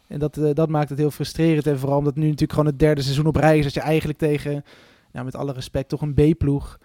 En 0.08 0.20
dat, 0.20 0.38
eh, 0.38 0.54
dat 0.54 0.70
maakt 0.70 0.90
het 0.90 0.98
heel 0.98 1.12
frustrerend. 1.12 1.68
En 1.68 1.80
vooral 1.80 1.98
omdat 1.98 2.16
nu 2.16 2.24
natuurlijk 2.24 2.52
gewoon 2.52 2.68
het 2.68 2.80
derde 2.80 3.02
seizoen 3.02 3.28
op 3.28 3.36
rij 3.36 3.58
is. 3.58 3.64
Dat 3.64 3.74
je 3.74 3.80
eigenlijk 3.80 4.20
tegen, 4.20 4.64
nou, 5.12 5.26
met 5.26 5.36
alle 5.36 5.54
respect, 5.54 5.90
toch 5.90 6.02
een 6.02 6.14
B-ploeg 6.14 6.80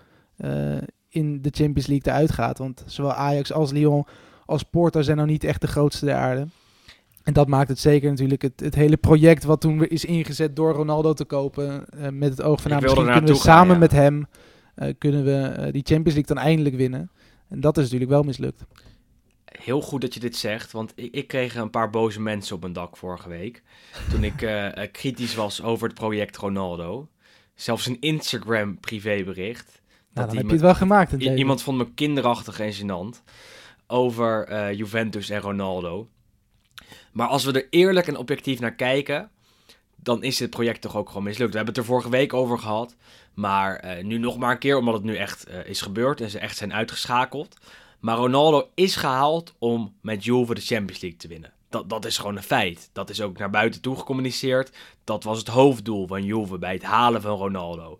in 1.08 1.42
de 1.42 1.50
Champions 1.50 1.86
League 1.86 2.12
eruit 2.12 2.32
gaat. 2.32 2.58
Want 2.58 2.84
zowel 2.86 3.12
Ajax 3.12 3.52
als 3.52 3.72
Lyon 3.72 4.06
als 4.46 4.62
Porto 4.62 5.02
zijn 5.02 5.16
nou 5.16 5.28
niet 5.28 5.44
echt 5.44 5.60
de 5.60 5.66
grootste 5.66 6.04
der 6.04 6.14
aarde. 6.14 6.46
En 7.22 7.32
dat 7.32 7.48
maakt 7.48 7.68
het 7.68 7.78
zeker 7.78 8.10
natuurlijk 8.10 8.42
het, 8.42 8.60
het 8.60 8.74
hele 8.74 8.96
project 8.96 9.44
wat 9.44 9.60
toen 9.60 9.86
is 9.86 10.04
ingezet 10.04 10.56
door 10.56 10.72
Ronaldo 10.72 11.12
te 11.12 11.24
kopen. 11.24 11.88
eh, 11.88 12.08
met 12.08 12.30
het 12.30 12.42
oog 12.42 12.60
van 12.60 12.70
nou, 12.70 12.82
misschien 12.82 13.04
kunnen 13.04 13.24
we 13.24 13.32
gaan, 13.32 13.42
samen 13.42 13.74
ja. 13.74 13.80
met 13.80 13.92
hem 13.92 14.26
eh, 14.74 14.94
kunnen 14.98 15.24
we 15.24 15.42
eh, 15.42 15.72
die 15.72 15.82
Champions 15.84 16.14
League 16.14 16.34
dan 16.34 16.38
eindelijk 16.38 16.76
winnen. 16.76 17.10
En 17.48 17.60
dat 17.60 17.76
is 17.76 17.82
natuurlijk 17.82 18.10
wel 18.10 18.22
mislukt. 18.22 18.64
Heel 19.44 19.80
goed 19.80 20.00
dat 20.00 20.14
je 20.14 20.20
dit 20.20 20.36
zegt, 20.36 20.72
want 20.72 20.92
ik, 20.94 21.14
ik 21.14 21.28
kreeg 21.28 21.54
een 21.54 21.70
paar 21.70 21.90
boze 21.90 22.20
mensen 22.20 22.54
op 22.54 22.60
mijn 22.60 22.72
dak 22.72 22.96
vorige 22.96 23.28
week. 23.28 23.62
Toen 24.10 24.24
ik 24.24 24.42
eh, 24.42 24.82
eh, 24.82 24.92
kritisch 24.92 25.34
was 25.34 25.62
over 25.62 25.88
het 25.88 25.96
project 25.96 26.36
Ronaldo. 26.36 27.08
Zelfs 27.54 27.86
een 27.86 28.00
Instagram 28.00 28.80
privébericht. 28.80 29.80
Nou, 30.12 30.26
dan 30.26 30.36
heb 30.36 30.46
je 30.46 30.52
het 30.52 30.60
wel 30.60 30.74
gemaakt. 30.74 31.08
in 31.12 31.14
het 31.14 31.20
I- 31.22 31.24
leven. 31.24 31.38
iemand 31.40 31.62
vond 31.62 31.78
me 31.78 31.94
kinderachtig 31.94 32.60
en 32.60 32.74
gênant 32.74 33.22
over 33.86 34.44
eh, 34.46 34.72
Juventus 34.72 35.30
en 35.30 35.40
Ronaldo. 35.40 36.08
Maar 37.12 37.28
als 37.28 37.44
we 37.44 37.52
er 37.52 37.66
eerlijk 37.70 38.06
en 38.06 38.16
objectief 38.16 38.60
naar 38.60 38.74
kijken, 38.74 39.30
dan 39.96 40.22
is 40.22 40.36
dit 40.36 40.50
project 40.50 40.80
toch 40.80 40.96
ook 40.96 41.08
gewoon 41.08 41.22
mislukt. 41.22 41.50
We 41.50 41.56
hebben 41.56 41.74
het 41.74 41.82
er 41.84 41.90
vorige 41.90 42.10
week 42.10 42.32
over 42.34 42.58
gehad, 42.58 42.96
maar 43.34 43.76
eh, 43.76 44.04
nu 44.04 44.18
nog 44.18 44.38
maar 44.38 44.50
een 44.50 44.58
keer, 44.58 44.76
omdat 44.76 44.94
het 44.94 45.02
nu 45.02 45.16
echt 45.16 45.44
eh, 45.44 45.66
is 45.66 45.80
gebeurd 45.80 46.20
en 46.20 46.30
ze 46.30 46.38
echt 46.38 46.56
zijn 46.56 46.72
uitgeschakeld. 46.74 47.56
Maar 48.00 48.16
Ronaldo 48.16 48.68
is 48.74 48.96
gehaald 48.96 49.54
om 49.58 49.94
met 50.00 50.24
Juve 50.24 50.54
de 50.54 50.60
Champions 50.60 51.00
League 51.00 51.18
te 51.18 51.28
winnen. 51.28 51.52
Dat, 51.68 51.90
dat 51.90 52.04
is 52.04 52.18
gewoon 52.18 52.36
een 52.36 52.42
feit. 52.42 52.90
Dat 52.92 53.10
is 53.10 53.20
ook 53.20 53.38
naar 53.38 53.50
buiten 53.50 53.80
toe 53.80 53.96
gecommuniceerd. 53.96 54.76
Dat 55.04 55.24
was 55.24 55.38
het 55.38 55.48
hoofddoel 55.48 56.06
van 56.06 56.24
Juve 56.24 56.58
bij 56.58 56.72
het 56.72 56.82
halen 56.82 57.22
van 57.22 57.36
Ronaldo. 57.38 57.98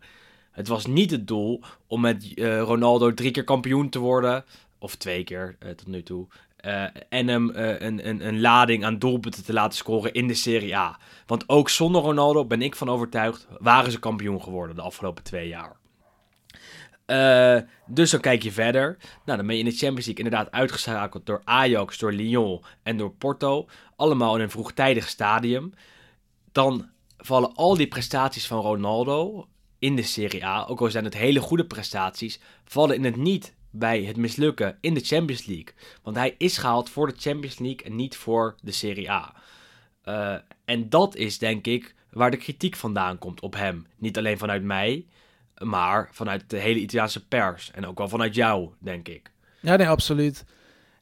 Het 0.58 0.68
was 0.68 0.86
niet 0.86 1.10
het 1.10 1.26
doel 1.26 1.62
om 1.86 2.00
met 2.00 2.34
eh, 2.34 2.60
Ronaldo 2.60 3.14
drie 3.14 3.30
keer 3.30 3.44
kampioen 3.44 3.88
te 3.88 3.98
worden. 3.98 4.44
Of 4.78 4.94
twee 4.94 5.24
keer 5.24 5.56
eh, 5.58 5.70
tot 5.70 5.86
nu 5.86 6.02
toe. 6.02 6.26
eh, 6.56 6.84
en 7.08 7.28
hem 7.28 7.50
een, 7.54 8.08
een, 8.08 8.26
een 8.26 8.40
lading 8.40 8.84
aan 8.84 8.98
doelpunten 8.98 9.44
te 9.44 9.52
laten 9.52 9.78
scoren 9.78 10.12
in 10.12 10.26
de 10.26 10.34
Serie 10.34 10.76
A. 10.76 10.98
Want 11.26 11.48
ook 11.48 11.68
zonder 11.68 12.02
Ronaldo, 12.02 12.44
ben 12.44 12.62
ik 12.62 12.76
van 12.76 12.88
overtuigd, 12.88 13.46
waren 13.58 13.92
ze 13.92 13.98
kampioen 13.98 14.42
geworden 14.42 14.76
de 14.76 14.82
afgelopen 14.82 15.24
twee 15.24 15.48
jaar. 15.48 15.76
Dus 17.86 18.10
dan 18.10 18.20
kijk 18.20 18.42
je 18.42 18.52
verder. 18.52 18.96
Nou, 19.24 19.38
dan 19.38 19.46
ben 19.46 19.56
je 19.56 19.62
in 19.62 19.70
de 19.70 19.76
Champions 19.76 20.06
League 20.06 20.24
inderdaad 20.24 20.52
uitgeschakeld 20.52 21.26
door 21.26 21.40
Ajax, 21.44 21.98
door 21.98 22.12
Lyon 22.12 22.62
en 22.82 22.96
door 22.96 23.10
Porto. 23.10 23.68
Allemaal 23.96 24.36
in 24.36 24.42
een 24.42 24.50
vroegtijdig 24.50 25.08
stadium. 25.08 25.72
Dan 26.52 26.88
vallen 27.16 27.54
al 27.54 27.76
die 27.76 27.88
prestaties 27.88 28.46
van 28.46 28.60
Ronaldo 28.60 29.48
in 29.78 29.96
de 29.96 30.02
Serie 30.02 30.46
A, 30.46 30.66
ook 30.66 30.80
al 30.80 30.90
zijn 30.90 31.04
het 31.04 31.14
hele 31.14 31.40
goede 31.40 31.66
prestaties, 31.66 32.40
vallen 32.64 32.96
in 32.96 33.04
het 33.04 33.16
niet 33.16 33.54
bij 33.70 34.02
het 34.02 34.16
mislukken 34.16 34.78
in 34.80 34.94
de 34.94 35.00
Champions 35.00 35.46
League. 35.46 35.74
Want 36.02 36.16
hij 36.16 36.34
is 36.38 36.58
gehaald 36.58 36.90
voor 36.90 37.06
de 37.06 37.18
Champions 37.18 37.58
League 37.58 37.86
en 37.86 37.96
niet 37.96 38.16
voor 38.16 38.54
de 38.62 38.72
Serie 38.72 39.10
A. 39.10 39.34
Eh, 40.02 40.34
en 40.64 40.88
dat 40.88 41.16
is 41.16 41.38
denk 41.38 41.66
ik 41.66 41.94
waar 42.10 42.30
de 42.30 42.36
kritiek 42.36 42.76
vandaan 42.76 43.18
komt 43.18 43.40
op 43.40 43.54
hem. 43.54 43.86
Niet 43.96 44.18
alleen 44.18 44.38
vanuit 44.38 44.62
mij, 44.62 45.06
maar 45.58 46.08
vanuit 46.12 46.50
de 46.50 46.58
hele 46.58 46.80
Italiaanse 46.80 47.26
pers. 47.26 47.70
En 47.70 47.86
ook 47.86 47.98
wel 47.98 48.08
vanuit 48.08 48.34
jou, 48.34 48.70
denk 48.78 49.08
ik. 49.08 49.30
Ja, 49.60 49.76
nee, 49.76 49.88
absoluut. 49.88 50.44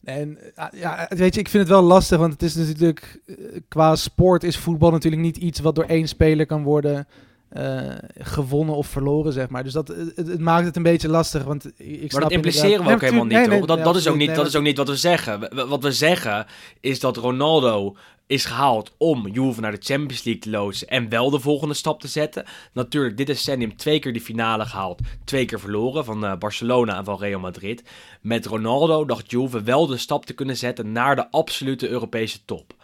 En 0.05 0.55
eh, 0.55 0.67
ja, 0.73 1.07
weet 1.09 1.35
je, 1.35 1.41
ik 1.41 1.49
vind 1.49 1.62
het 1.62 1.73
wel 1.73 1.83
lastig, 1.83 2.19
want 2.19 2.33
het 2.33 2.43
is 2.43 2.55
natuurlijk 2.55 3.21
eh, 3.27 3.37
qua 3.69 3.97
sport 3.97 4.45
is 4.45 4.57
voetbal 4.57 4.91
natuurlijk 4.91 5.23
niet 5.23 5.37
iets 5.37 5.61
wat 5.61 5.75
door 5.75 5.85
één 5.85 6.09
speler 6.09 6.47
kan 6.47 6.62
worden 6.62 7.07
eh, 7.49 7.93
gewonnen 8.19 8.75
of 8.75 8.87
verloren, 8.87 9.33
zeg 9.33 9.49
maar. 9.49 9.65
Dus 9.65 9.73
dat, 9.73 9.89
het, 9.89 10.17
het 10.17 10.41
maakt 10.41 10.67
het 10.67 10.77
een 10.77 10.83
beetje 10.83 11.09
lastig, 11.09 11.45
want 11.45 11.65
ik 11.77 11.97
snap 11.99 12.13
Maar 12.13 12.21
dat 12.21 12.31
impliceren 12.31 12.85
we 12.85 12.93
ook 12.93 13.01
helemaal 13.01 13.25
niet, 13.25 13.33
Nee, 13.33 13.47
nee, 13.47 13.59
toch? 13.59 13.67
Dat, 13.67 13.77
nee, 13.77 13.85
dat, 13.85 13.97
is 13.97 14.09
ook 14.09 14.17
niet, 14.17 14.27
Nee, 14.27 14.37
dat 14.37 14.47
is 14.47 14.57
ook 14.57 14.63
niet 14.63 14.77
wat 14.77 14.89
we 14.89 14.97
zeggen. 14.97 15.41
We- 15.41 15.67
Wat 15.67 15.83
we 15.83 15.93
zeggen 15.93 16.47
is 16.81 17.01
dat 17.01 17.17
Ronaldo 17.17 17.97
is 18.27 18.45
gehaald 18.45 18.95
om 18.99 19.29
Juve 19.29 19.61
naar 19.61 19.71
de 19.73 19.83
Champions 19.83 20.25
League 20.25 20.43
te 20.43 20.51
loodsen 20.51 20.89
en 20.89 21.09
wel 21.09 21.31
de 21.31 21.41
volgende 21.41 21.75
stap 21.75 22.01
te 22.01 22.09
zetten. 22.09 22.45
Natuurlijk, 22.73 23.17
dit 23.17 23.27
decennium 23.27 23.77
twee 23.77 23.99
keer 23.99 24.13
de 24.13 24.21
finale 24.21 24.65
gehaald, 24.67 25.01
twee 25.25 25.45
keer 25.45 25.61
verloren 25.61 26.05
van 26.05 26.25
eh, 26.25 26.37
Barcelona 26.39 26.97
en 26.97 27.05
van 27.05 27.19
Real 27.19 27.41
Madrid. 27.41 27.83
Met 28.21 28.47
Ronaldo 28.47 29.05
dacht 29.05 29.31
Juve 29.31 29.63
wel 29.63 29.87
de 29.87 29.97
stap 29.97 30.27
te 30.27 30.33
kunnen 30.33 30.57
zetten 30.57 30.93
naar 30.93 31.17
de 31.17 31.31
absolute 31.31 31.89
Europese 31.89 32.39
top. 32.45 32.75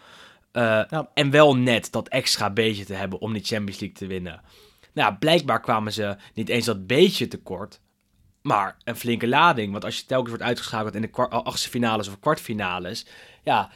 Eh, 0.53 0.61
Ja. 0.89 1.09
En 1.13 1.29
wel 1.29 1.55
net 1.57 1.91
dat 1.91 2.07
extra 2.07 2.49
beetje 2.49 2.85
te 2.85 2.93
hebben 2.93 3.19
om 3.19 3.33
die 3.33 3.43
Champions 3.43 3.79
League 3.79 3.97
te 3.97 4.07
winnen. 4.07 4.41
Nou, 4.93 5.15
blijkbaar 5.15 5.61
kwamen 5.61 5.93
ze 5.93 6.15
niet 6.33 6.49
eens 6.49 6.65
dat 6.65 6.87
beetje 6.87 7.27
tekort, 7.27 7.79
maar 8.41 8.75
een 8.83 8.95
flinke 8.95 9.27
lading. 9.27 9.71
Want 9.71 9.85
als 9.85 9.97
je 9.97 10.05
telkens 10.05 10.29
wordt 10.29 10.43
uitgeschakeld 10.43 10.95
in 10.95 11.01
de 11.01 11.07
kwa- 11.07 11.23
achtste 11.23 11.69
finales 11.69 12.07
of 12.07 12.19
kwartfinales, 12.19 13.05
ja, 13.43 13.69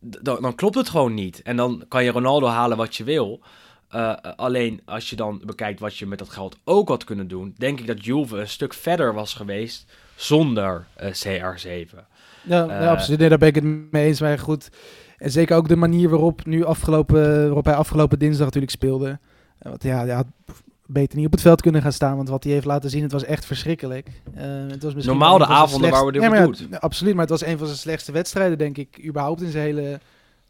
dan, 0.00 0.42
dan 0.42 0.54
klopt 0.54 0.74
het 0.74 0.88
gewoon 0.88 1.14
niet. 1.14 1.42
En 1.42 1.56
dan 1.56 1.84
kan 1.88 2.04
je 2.04 2.10
Ronaldo 2.10 2.46
halen 2.46 2.76
wat 2.76 2.96
je 2.96 3.04
wil. 3.04 3.40
Eh, 3.88 4.10
eh, 4.10 4.16
alleen 4.36 4.80
als 4.84 5.10
je 5.10 5.16
dan 5.16 5.42
bekijkt 5.44 5.80
wat 5.80 5.96
je 5.96 6.06
met 6.06 6.18
dat 6.18 6.28
geld 6.30 6.56
ook 6.64 6.88
had 6.88 7.04
kunnen 7.04 7.28
doen, 7.28 7.54
denk 7.58 7.80
ik 7.80 7.86
dat 7.86 8.04
Juve 8.04 8.36
een 8.38 8.48
stuk 8.48 8.74
verder 8.74 9.14
was 9.14 9.34
geweest 9.34 9.92
zonder 10.16 10.86
eh, 10.94 11.10
CR7. 11.12 11.98
Ja, 12.42 12.62
Eh, 12.68 12.80
ja, 12.80 12.90
absoluut. 12.90 13.18
Nee, 13.18 13.28
daar 13.28 13.38
ben 13.38 13.48
ik 13.48 13.54
het 13.54 13.64
mee 13.64 14.06
eens. 14.06 14.20
Maar 14.20 14.38
goed, 14.38 14.70
en 15.24 15.30
zeker 15.30 15.56
ook 15.56 15.68
de 15.68 15.76
manier 15.76 16.08
waarop, 16.08 16.46
nu 16.46 16.64
afgelopen, 16.64 17.44
waarop 17.44 17.64
hij 17.64 17.74
afgelopen 17.74 18.18
dinsdag 18.18 18.44
natuurlijk 18.44 18.72
speelde. 18.72 19.18
Eh, 19.58 19.70
Want 19.70 19.82
ja, 19.82 19.98
hij 19.98 20.14
had 20.14 20.26
beter 20.86 21.16
niet 21.16 21.26
op 21.26 21.32
het 21.32 21.40
veld 21.40 21.60
kunnen 21.60 21.82
gaan 21.82 21.92
staan. 21.92 22.16
Want 22.16 22.28
wat 22.28 22.44
hij 22.44 22.52
heeft 22.52 22.64
laten 22.64 22.90
zien, 22.90 23.02
het 23.02 23.12
was 23.12 23.24
echt 23.24 23.46
verschrikkelijk. 23.46 24.08
Eh, 24.34 24.42
het 24.46 24.82
was 24.82 24.94
misschien 24.94 25.18
Normaal 25.18 25.38
de 25.38 25.46
avonden 25.46 25.90
waar 25.90 26.06
we 26.06 26.12
dit 26.12 26.22
Ja, 26.22 26.28
maar 26.28 26.38
ja, 26.38 26.50
ja, 26.70 26.76
absoluut, 26.76 27.12
maar 27.12 27.20
het 27.20 27.30
was 27.30 27.44
een 27.44 27.58
van 27.58 27.66
zijn 27.66 27.78
slechtste 27.78 28.12
wedstrijden, 28.12 28.58
denk 28.58 28.76
ik, 28.76 29.04
überhaupt 29.04 29.42
in 29.42 29.50
zijn 29.50 29.64
hele 29.64 30.00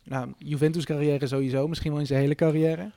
nou, 0.04 0.32
Juventus-carrière 0.38 1.26
sowieso. 1.26 1.68
Misschien 1.68 1.90
wel 1.90 2.00
in 2.00 2.06
zijn 2.06 2.20
hele 2.20 2.34
carrière. 2.34 2.90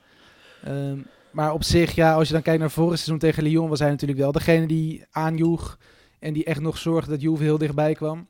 Ehm, 0.64 0.98
maar 1.30 1.52
op 1.52 1.62
zich, 1.62 1.94
ja, 1.94 2.14
als 2.14 2.26
je 2.26 2.32
dan 2.34 2.42
kijkt 2.42 2.60
naar 2.60 2.70
vorig 2.70 2.98
seizoen 2.98 3.18
tegen 3.18 3.42
Lyon, 3.42 3.68
was 3.68 3.78
hij 3.78 3.90
natuurlijk 3.90 4.20
wel 4.20 4.32
degene 4.32 4.66
die 4.66 5.04
aanjoeg. 5.10 5.78
En 6.18 6.32
die 6.32 6.44
echt 6.44 6.60
nog 6.60 6.78
zorgde 6.78 7.10
dat 7.10 7.20
Juve 7.20 7.42
heel 7.42 7.58
dichtbij 7.58 7.94
kwam. 7.94 8.26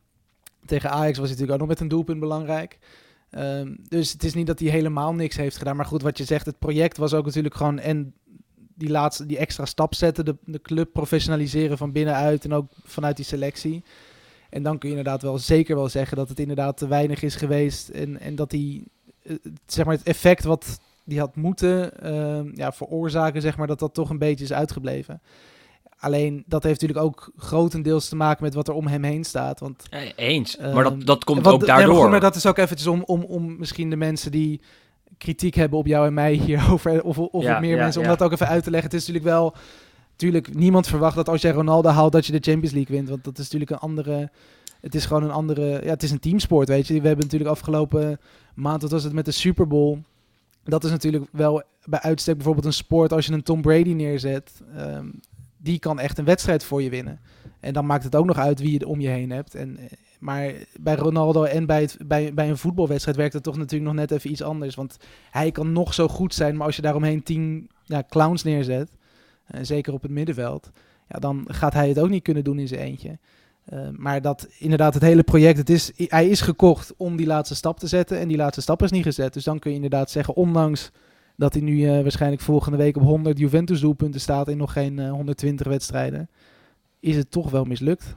Tegen 0.67 0.91
Ajax 0.91 1.19
was 1.19 1.29
hij 1.29 1.39
natuurlijk 1.39 1.53
ook 1.53 1.59
nog 1.59 1.69
met 1.69 1.81
een 1.81 1.89
doelpunt 1.89 2.21
belangrijk. 2.21 2.79
Ehm, 3.31 3.75
dus 3.89 4.13
het 4.13 4.25
is 4.25 4.35
niet 4.35 4.47
dat 4.47 4.59
hij 4.59 4.69
helemaal 4.69 5.15
niks 5.15 5.37
heeft 5.37 5.57
gedaan. 5.57 5.77
Maar 5.77 5.85
goed, 5.85 6.03
wat 6.03 6.19
je 6.19 6.25
zegt, 6.25 6.47
het 6.47 6.59
project 6.59 6.97
was 6.97 7.15
ook 7.15 7.25
natuurlijk 7.25 7.55
gewoon... 7.55 7.79
En 7.79 8.15
die 8.75 8.91
laatste, 8.91 9.27
die 9.27 9.39
extra 9.39 9.65
stap 9.65 9.95
zetten, 9.95 10.25
de, 10.25 10.37
de 10.45 10.61
club 10.61 10.93
professionaliseren 10.93 11.79
van 11.79 11.93
binnenuit 11.93 12.45
en 12.45 12.53
ook 12.53 12.71
vanuit 12.85 13.17
die 13.17 13.25
selectie. 13.25 13.83
En 14.51 14.63
dan 14.63 14.79
kun 14.79 14.89
je 14.91 14.97
inderdaad 14.97 15.23
wel 15.23 15.39
zeker 15.39 15.77
wel 15.77 15.89
zeggen 15.89 16.17
dat 16.17 16.29
het 16.29 16.41
inderdaad 16.41 16.77
te 16.77 16.89
weinig 16.89 17.23
is 17.23 17.35
geweest. 17.35 17.89
En, 17.89 18.21
en 18.21 18.35
dat 18.35 18.51
die, 18.51 18.85
eh, 19.23 19.35
zeg 19.67 19.85
maar, 19.85 19.95
het 19.95 20.07
effect 20.07 20.45
wat 20.45 20.81
die 21.05 21.19
had 21.19 21.37
moeten 21.37 22.01
ehm, 22.01 22.51
ja, 22.55 22.73
veroorzaken, 22.73 23.41
zeg 23.41 23.57
maar, 23.57 23.67
dat 23.67 23.79
dat 23.79 23.95
toch 23.95 24.11
een 24.11 24.19
beetje 24.19 24.45
is 24.45 24.53
uitgebleven. 24.53 25.21
Alleen 26.01 26.45
dat 26.47 26.63
heeft 26.63 26.81
natuurlijk 26.81 27.07
ook 27.09 27.31
grotendeels 27.37 28.09
te 28.09 28.17
maken 28.17 28.45
met 28.45 28.55
wat 28.55 28.69
er 28.69 28.75
om 28.75 28.87
hem 28.87 29.03
heen 29.03 29.25
staat. 29.25 29.61
Want 29.61 29.85
Eens, 30.17 30.57
Ehm, 30.57 30.75
maar 30.75 30.85
dat, 30.85 31.01
dat 31.07 31.25
komt 31.25 31.47
ook 31.47 31.61
nee, 31.61 31.69
maar 31.69 31.79
daardoor. 31.79 32.11
maar 32.11 32.21
dat 32.21 32.37
is 32.37 32.47
ook 32.47 32.59
eventjes 32.59 32.87
om, 32.89 33.03
om, 33.07 33.23
om 33.23 33.57
misschien 33.59 33.91
de 33.91 33.97
mensen 33.97 34.31
die 34.31 34.61
kritiek 35.19 35.55
hebben 35.55 35.79
op 35.79 35.87
jou 35.87 36.07
en 36.07 36.15
mij 36.15 36.33
hierover, 36.47 37.03
of, 37.03 37.19
of 37.19 37.43
Ja, 37.43 37.61
meer 37.61 37.77
ja, 37.77 37.83
mensen, 37.83 38.01
om 38.01 38.07
ja. 38.09 38.17
dat 38.17 38.27
ook 38.27 38.33
even 38.33 38.49
uit 38.49 38.65
te 38.65 38.71
leggen. 38.71 38.91
Het 38.91 39.01
is 39.01 39.07
natuurlijk 39.07 39.35
wel, 39.35 39.55
natuurlijk, 40.11 40.55
niemand 40.55 40.87
verwacht 40.87 41.17
dat 41.17 41.29
als 41.29 41.43
jij 41.43 41.53
Ronaldo 41.53 41.89
haalt, 41.89 42.13
dat 42.13 42.27
je 42.27 42.33
de 42.33 42.51
Champions 42.51 42.75
League 42.75 42.97
wint. 42.97 43.09
Want 43.09 43.25
dat 43.25 43.39
is 43.39 43.45
natuurlijk 43.45 43.71
een 43.71 43.79
andere, 43.79 44.31
het 44.81 44.95
is 44.95 45.07
gewoon 45.07 45.23
een 45.23 45.31
andere, 45.31 45.81
ja, 45.85 45.91
het 45.91 46.03
is 46.03 46.11
een 46.11 46.21
teamsport, 46.21 46.69
weet 46.69 46.87
je. 46.87 47.01
We 47.01 47.07
hebben 47.07 47.25
natuurlijk 47.25 47.51
afgelopen 47.51 48.21
maand, 48.55 48.83
wat 48.83 48.91
was 48.91 49.05
het 49.05 49.13
met 49.13 49.25
de 49.25 49.31
Super 49.31 49.67
Bowl, 49.67 49.99
dat 50.65 50.85
is 50.85 50.91
natuurlijk 50.91 51.25
wel 51.33 51.63
bij 51.85 52.01
uitstek 52.01 52.35
bijvoorbeeld 52.35 52.67
een 52.67 52.73
sport 52.73 53.13
als 53.13 53.27
je 53.27 53.33
een 53.33 53.43
Tom 53.43 53.61
Brady 53.63 53.93
neerzet. 53.93 54.63
ehm, 54.77 55.07
die 55.59 55.79
kan 55.79 55.99
echt 55.99 56.19
een 56.19 56.25
wedstrijd 56.25 56.65
voor 56.65 56.83
je 56.83 56.91
winnen. 56.91 57.21
En 57.61 57.73
dan 57.73 57.87
maakt 57.87 58.05
het 58.05 58.17
ook 58.17 58.27
nog 58.27 58.39
uit 58.39 58.61
wie 58.61 58.73
je 58.73 58.87
om 58.87 59.01
je 59.01 59.09
heen 59.09 59.31
hebt. 59.31 59.55
En, 59.55 59.77
eh, 59.77 59.85
maar 60.19 60.53
bij 60.81 60.95
Ronaldo 60.95 61.45
en 61.45 61.67
bij, 61.67 61.81
het, 61.81 61.99
bij, 62.07 62.35
bij 62.35 62.49
een 62.49 62.59
voetbalwedstrijd 62.59 63.17
werkt 63.17 63.33
het 63.33 63.43
toch 63.43 63.57
natuurlijk 63.57 63.91
nog 63.91 64.01
net 64.01 64.11
even 64.11 64.31
iets 64.31 64.43
anders. 64.43 64.75
Want 64.75 64.97
hij 65.31 65.51
kan 65.51 65.73
nog 65.73 65.95
zo 65.95 66.09
goed 66.09 66.35
zijn, 66.35 66.57
maar 66.57 66.67
als 66.67 66.77
je 66.77 66.83
daaromheen 66.83 67.23
tien 67.23 67.71
ja, 67.85 68.03
clowns 68.09 68.43
neerzet, 68.43 68.91
eh, 69.47 69.61
zeker 69.63 69.93
op 69.93 70.03
het 70.03 70.11
middenveld, 70.11 70.71
ja, 71.09 71.19
dan 71.19 71.45
gaat 71.49 71.73
hij 71.73 71.89
het 71.89 71.99
ook 71.99 72.09
niet 72.09 72.23
kunnen 72.23 72.45
doen 72.45 72.59
in 72.59 72.69
zijn 72.69 72.81
eentje. 72.81 73.19
Eh, 73.65 73.89
maar 73.93 74.23
dat 74.23 74.49
inderdaad 74.59 74.95
het 74.95 75.03
hele 75.03 75.23
project, 75.23 75.59
het 75.59 75.71
is, 75.71 75.93
hij 75.97 76.29
is 76.29 76.41
gekocht 76.41 76.95
om 76.97 77.17
die 77.17 77.27
laatste 77.27 77.55
stap 77.55 77.79
te 77.79 77.87
zetten 77.87 78.19
en 78.19 78.29
die 78.29 78.37
laatste 78.37 78.61
stap 78.61 78.83
is 78.83 78.91
niet 78.91 79.03
gezet. 79.03 79.33
Dus 79.33 79.45
dan 79.45 79.59
kun 79.59 79.71
je 79.71 79.77
inderdaad 79.77 80.11
zeggen, 80.11 80.35
ondanks 80.35 80.91
dat 81.39 81.55
hij 81.55 81.63
nu 81.63 81.85
eh, 81.85 82.03
waarschijnlijk 82.03 82.43
volgende 82.43 82.79
week 82.79 82.97
op 82.97 83.03
100 83.03 83.39
Juventus 83.39 83.81
doelpunten 83.81 84.21
staat 84.21 84.49
in 84.49 84.57
nog 84.57 84.73
geen 84.73 84.99
eh, 84.99 85.11
120 85.11 85.67
wedstrijden, 85.67 86.31
is 87.01 87.17
het 87.17 87.31
toch 87.31 87.51
wel 87.51 87.65
mislukt. 87.65 88.17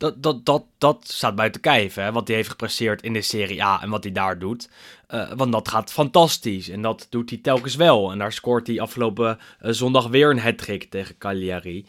Dat, 0.00 0.22
dat, 0.22 0.44
dat, 0.46 0.64
dat 0.78 1.08
staat 1.08 1.34
buiten 1.34 1.60
kijf, 1.60 1.94
hè, 1.94 2.12
wat 2.12 2.26
hij 2.26 2.36
heeft 2.36 2.48
gepresteerd 2.48 3.02
in 3.02 3.12
de 3.12 3.22
Serie 3.22 3.64
A 3.64 3.82
en 3.82 3.90
wat 3.90 4.04
hij 4.04 4.12
daar 4.12 4.38
doet. 4.38 4.70
Eh, 5.06 5.32
want 5.36 5.52
dat 5.52 5.68
gaat 5.68 5.92
fantastisch 5.92 6.68
en 6.68 6.82
dat 6.82 7.06
doet 7.10 7.30
hij 7.30 7.38
telkens 7.38 7.76
wel. 7.76 8.12
En 8.12 8.18
daar 8.18 8.32
scoort 8.32 8.66
hij 8.66 8.80
afgelopen 8.80 9.38
eh, 9.58 9.72
zondag 9.72 10.06
weer 10.06 10.30
een 10.30 10.38
hat-trick 10.38 10.90
tegen 10.90 11.18
Cagliari. 11.18 11.86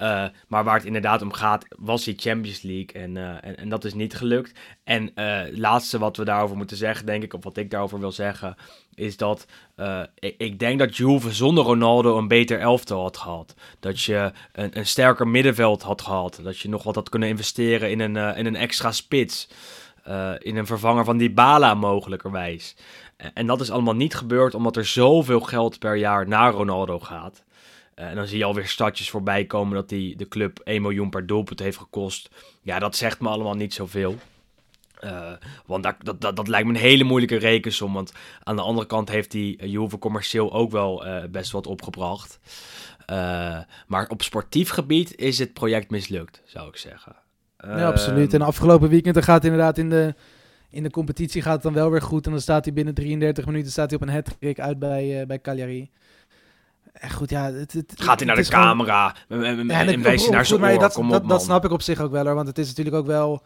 Eh, 0.00 0.24
maar 0.48 0.64
waar 0.64 0.76
het 0.76 0.84
inderdaad 0.84 1.22
om 1.22 1.32
gaat, 1.32 1.66
was 1.78 2.04
die 2.04 2.18
Champions 2.18 2.62
League. 2.62 3.02
En, 3.02 3.16
eh, 3.16 3.28
en, 3.40 3.56
en 3.56 3.68
dat 3.68 3.84
is 3.84 3.94
niet 3.94 4.14
gelukt. 4.14 4.58
En 4.84 5.14
eh, 5.14 5.38
het 5.38 5.58
laatste 5.58 5.98
wat 5.98 6.16
we 6.16 6.24
daarover 6.24 6.56
moeten 6.56 6.76
zeggen, 6.76 7.06
denk 7.06 7.22
ik, 7.22 7.34
of 7.34 7.44
wat 7.44 7.56
ik 7.56 7.70
daarover 7.70 8.00
wil 8.00 8.12
zeggen, 8.12 8.56
is 8.94 9.16
dat 9.16 9.46
eh, 9.80 10.02
ik, 10.18 10.34
ik 10.38 10.58
denk 10.58 10.78
dat 10.78 10.96
Juve 10.96 11.32
zonder 11.32 11.64
Ronaldo 11.64 12.18
een 12.18 12.28
beter 12.28 12.58
elftal 12.58 13.02
had 13.02 13.16
gehad. 13.16 13.54
Dat 13.80 14.02
je 14.02 14.32
een, 14.52 14.78
een 14.78 14.86
sterker 14.86 15.28
middenveld 15.28 15.82
had 15.82 16.02
gehad. 16.02 16.40
Dat 16.42 16.58
je 16.58 16.68
nog 16.68 16.82
wat 16.82 16.94
had 16.94 17.08
kunnen 17.08 17.28
investeren 17.28 17.90
in 17.90 18.00
een, 18.00 18.16
eh, 18.16 18.38
in 18.38 18.46
een 18.46 18.56
extra 18.56 18.92
spits. 18.92 19.48
Eh, 20.04 20.32
in 20.38 20.56
een 20.56 20.66
vervanger 20.66 21.04
van 21.04 21.18
Dybala 21.18 21.74
mogelijkerwijs. 21.74 22.76
En, 23.16 23.30
en 23.34 23.46
dat 23.46 23.60
is 23.60 23.70
allemaal 23.70 23.94
niet 23.94 24.14
gebeurd 24.14 24.54
omdat 24.54 24.76
er 24.76 24.86
zoveel 24.86 25.40
geld 25.40 25.78
per 25.78 25.96
jaar 25.96 26.28
naar 26.28 26.52
Ronaldo 26.52 26.98
gaat. 26.98 27.44
Eh, 28.00 28.08
en 28.08 28.14
dan 28.14 28.26
zie 28.26 28.38
je 28.38 28.44
alweer 28.44 28.66
stadjes 28.66 29.10
voorbij 29.10 29.44
komen 29.44 29.74
dat 29.74 29.88
die 29.88 30.16
de 30.16 30.28
club 30.28 30.60
1 30.64 30.82
miljoen 30.82 31.10
per 31.10 31.26
doelpunt 31.26 31.58
heeft 31.58 31.76
gekost. 31.76 32.28
Ja, 32.62 32.78
dat 32.78 32.96
zegt 32.96 33.20
me 33.20 33.28
allemaal 33.28 33.54
niet 33.54 33.74
zoveel. 33.74 34.16
Eh, 35.00 35.32
want 35.66 35.82
dat, 35.82 35.94
dat, 36.02 36.20
dat, 36.20 36.36
dat 36.36 36.48
lijkt 36.48 36.66
me 36.66 36.74
een 36.74 36.80
hele 36.80 37.04
moeilijke 37.04 37.36
rekensom. 37.36 37.92
Want 37.92 38.12
aan 38.42 38.56
de 38.56 38.62
andere 38.62 38.86
kant 38.86 39.08
heeft 39.08 39.30
die 39.30 39.56
eh, 39.56 39.70
Juve 39.70 39.98
commercieel 39.98 40.52
ook 40.52 40.70
wel 40.70 41.04
best 41.30 41.50
wat 41.50 41.66
opgebracht. 41.66 42.40
Maar 43.86 44.08
op 44.08 44.22
sportief 44.22 44.70
gebied 44.70 45.16
is 45.16 45.38
het 45.38 45.52
project 45.52 45.90
mislukt, 45.90 46.42
zou 46.44 46.68
ik 46.68 46.76
zeggen. 46.76 47.16
Ja, 47.56 47.86
absoluut. 47.86 48.32
Ehm, 48.32 48.42
En 48.42 48.48
afgelopen 48.48 48.88
weekend 48.88 49.14
dan 49.14 49.22
gaat 49.22 49.44
inderdaad 49.44 49.78
in 49.78 49.90
de, 49.90 50.14
in 50.70 50.82
de 50.82 50.90
competitie 50.90 51.42
gaat 51.42 51.52
het 51.52 51.62
dan 51.62 51.72
wel 51.72 51.90
weer 51.90 52.02
goed. 52.02 52.24
En 52.26 52.32
dan 52.32 52.40
staat 52.40 52.64
hij 52.64 52.74
binnen 52.74 52.94
33 52.94 53.46
minuten 53.46 53.70
staat 53.70 53.90
hij 53.90 54.00
op 54.00 54.06
een 54.06 54.14
hat-trick 54.14 54.60
uit 54.60 54.78
bij, 54.78 55.26
bij 55.26 55.40
Cagliari. 55.40 55.90
En 56.92 57.10
goed, 57.10 57.30
ja, 57.30 57.52
het, 57.52 57.72
het, 57.72 57.92
Gaat 57.96 58.18
hij 58.18 58.26
naar 58.26 58.36
de 58.36 58.44
gewoon- 58.44 58.64
camera 58.64 59.14
en, 59.28 59.44
en, 59.44 59.66
Ja, 59.66 59.80
en 59.80 59.88
en 59.88 60.02
wijst 60.02 60.24
hij 60.24 60.34
naar 60.34 60.46
zijn 60.46 60.60
oor. 60.64 60.78
dat, 60.78 60.94
dat, 61.10 61.28
dat 61.28 61.42
snap 61.42 61.64
ik 61.64 61.70
op 61.70 61.82
zich 61.82 62.00
ook 62.00 62.10
wel 62.10 62.24
hoor. 62.26 62.34
Want 62.34 62.46
het 62.48 62.58
is 62.58 62.68
natuurlijk 62.68 62.96
ook 62.96 63.06
wel 63.06 63.42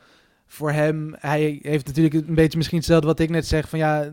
voor 0.46 0.72
hem. 0.72 1.14
Hij 1.18 1.59
heeft 1.62 1.87
natuurlijk 1.87 2.14
een 2.14 2.35
beetje 2.35 2.57
misschien 2.57 2.78
hetzelfde 2.78 3.07
wat 3.07 3.18
ik 3.18 3.30
net 3.30 3.46
zeg. 3.46 3.68
Van 3.68 3.78
ja, 3.78 4.11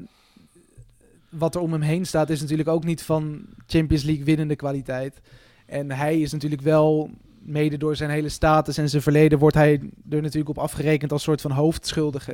wat 1.29 1.55
er 1.55 1.61
om 1.61 1.71
hem 1.71 1.81
heen 1.81 2.05
staat 2.05 2.29
is 2.29 2.41
natuurlijk 2.41 2.69
ook 2.69 2.83
niet 2.83 3.03
van 3.03 3.41
Champions 3.67 4.03
League 4.03 4.23
winnende 4.25 4.55
kwaliteit. 4.55 5.21
En 5.65 5.91
hij 5.91 6.19
is 6.19 6.31
natuurlijk 6.31 6.61
wel, 6.61 7.09
mede 7.43 7.77
door 7.77 7.95
zijn 7.95 8.09
hele 8.09 8.29
status 8.29 8.77
en 8.77 8.89
zijn 8.89 9.01
verleden, 9.01 9.39
wordt 9.39 9.55
hij 9.55 9.71
er 10.09 10.21
natuurlijk 10.21 10.49
op 10.49 10.57
afgerekend 10.57 11.11
als 11.11 11.23
soort 11.23 11.41
van 11.41 11.51
hoofdschuldige. 11.51 12.31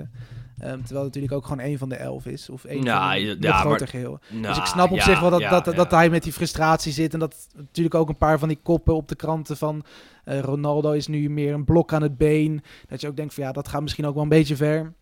Ehm, 0.58 0.78
terwijl 0.78 1.06
het 1.06 1.13
natuurlijk 1.15 1.34
ook 1.34 1.46
gewoon 1.46 1.65
een 1.65 1.78
van 1.78 1.89
de 1.89 1.96
elf 1.96 2.26
is. 2.26 2.50
Of 2.50 2.63
een 2.63 2.84
Ja, 2.84 3.12
van 3.12 3.22
de, 3.22 3.38
ja, 3.39 3.63
maar- 3.63 3.88
geheel. 3.88 4.20
Nou, 4.30 4.43
Dus 4.48 4.58
ik 4.58 4.65
snap 4.65 4.91
op 4.91 4.98
ja, 4.98 5.04
zich 5.04 5.20
wel 5.20 5.30
dat, 5.30 5.39
ja, 5.39 5.60
dat, 5.60 5.76
dat 5.76 5.91
hij 5.91 6.10
met 6.10 6.24
die 6.24 6.34
frustratie 6.34 6.91
zit. 6.91 7.13
En 7.13 7.20
dat 7.20 7.48
natuurlijk 7.56 7.96
ook 7.96 8.10
een 8.10 8.17
paar 8.17 8.39
van 8.39 8.48
die 8.48 8.60
koppen 8.63 8.96
op 8.96 9.08
de 9.08 9.15
kranten 9.15 9.58
van 9.58 9.84
eh, 10.24 10.39
Ronaldo 10.39 10.91
is 10.91 11.08
nu 11.08 11.30
meer 11.30 11.54
een 11.54 11.65
blok 11.65 11.93
aan 11.93 12.02
het 12.02 12.17
been. 12.17 12.62
Dat 12.88 13.02
je 13.02 13.08
ook 13.08 13.15
denkt 13.15 13.34
van 13.34 13.43
ja, 13.43 13.52
dat 13.52 13.67
gaat 13.67 13.82
misschien 13.82 14.06
ook 14.06 14.13
wel 14.13 14.24
een 14.24 14.30
beetje 14.30 14.56
ver. 14.56 14.93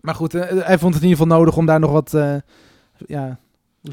Maar 0.00 0.14
goed, 0.14 0.34
eh, 0.34 0.42
hij 0.66 0.78
vond 0.78 0.94
het 0.94 1.02
in 1.02 1.08
ieder 1.08 1.22
geval 1.24 1.38
nodig 1.38 1.56
om 1.56 1.66
daar 1.66 1.80
nog 1.80 1.90
wat 1.92 2.14
eh, 2.14 2.34
ja, 3.06 3.38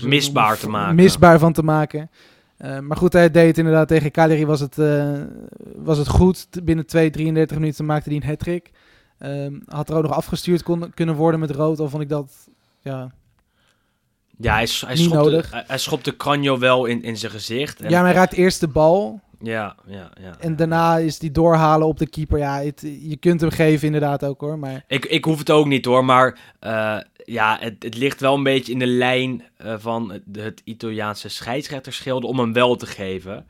Misbaar 0.04 0.58
te 0.58 0.70
maken. 0.70 0.96
Misbaar 0.96 1.40
van 1.40 1.54
te 1.54 1.64
maken. 1.64 2.10
Eh, 2.58 2.80
maar 2.80 2.98
goed, 2.98 3.14
hij 3.14 3.32
deed 3.32 3.48
het 3.48 3.58
inderdaad 3.58 3.88
tegen 3.88 4.12
Cagliari 4.12 4.46
was 4.46 4.60
het, 4.60 4.78
eh, 4.78 5.22
was 5.76 5.98
het 5.98 6.08
goed. 6.08 6.48
Binnen 6.64 6.86
2, 6.86 7.10
33 7.10 7.58
minuten 7.58 7.86
maakte 7.86 8.10
hij 8.10 8.18
een 8.18 8.28
hat-trick. 8.28 8.72
Ehm, 9.18 9.60
had 9.66 9.90
er 9.90 9.96
ook 9.96 10.04
nog 10.04 10.12
afgestuurd 10.14 10.64
kon, 10.64 10.92
kunnen 10.94 11.16
worden 11.16 11.40
met 11.40 11.52
rood. 11.52 11.80
Al 11.80 11.90
vond 11.90 12.04
ik 12.04 12.10
dat, 12.10 12.32
ja, 12.82 13.12
Ja, 14.38 14.54
hij, 14.54 14.68
hij, 14.80 14.96
Niet 14.96 15.04
schopte, 15.04 15.18
nodig. 15.18 15.52
hij, 15.52 15.64
hij 15.68 15.78
schopte 15.78 16.16
Cranjo 16.18 16.60
wel 16.60 16.86
in, 16.86 17.04
in 17.04 17.18
zijn 17.18 17.32
gezicht. 17.32 17.80
En, 17.82 17.90
Ja, 17.90 17.98
maar 18.02 18.10
hij 18.10 18.20
raakt 18.20 18.34
eerst 18.34 18.60
de 18.60 18.68
bal. 18.68 19.22
Ja, 19.40 19.76
ja, 19.86 20.12
ja. 20.22 20.36
En 20.40 20.56
daarna 20.56 20.98
is 20.98 21.20
die 21.20 21.32
doorhalen 21.32 21.88
op 21.88 21.98
de 21.98 22.08
keeper. 22.10 22.38
Ja, 22.38 22.62
het- 22.62 22.82
je 23.02 23.18
kunt 23.18 23.42
hem 23.42 23.50
geven 23.52 23.86
inderdaad 23.86 24.26
ook 24.26 24.42
hoor. 24.42 24.60
Maar 24.60 24.84
Ik, 24.88 25.06
ik 25.06 25.26
hoef 25.26 25.38
het 25.40 25.52
ook 25.52 25.66
niet 25.66 25.86
hoor, 25.86 26.06
maar 26.06 26.40
eh, 26.60 26.98
ja, 27.26 27.58
het, 27.60 27.84
het 27.84 27.98
ligt 27.98 28.20
wel 28.20 28.36
een 28.36 28.44
beetje 28.44 28.72
in 28.72 28.80
de 28.80 28.86
lijn 28.88 29.44
eh, 29.58 29.74
van 29.78 30.12
het, 30.12 30.22
het 30.32 30.62
Italiaanse 30.64 31.30
scheidsrechterschilde 31.30 32.28
om 32.28 32.40
hem 32.40 32.54
wel 32.54 32.76
te 32.76 32.86
geven. 32.86 33.46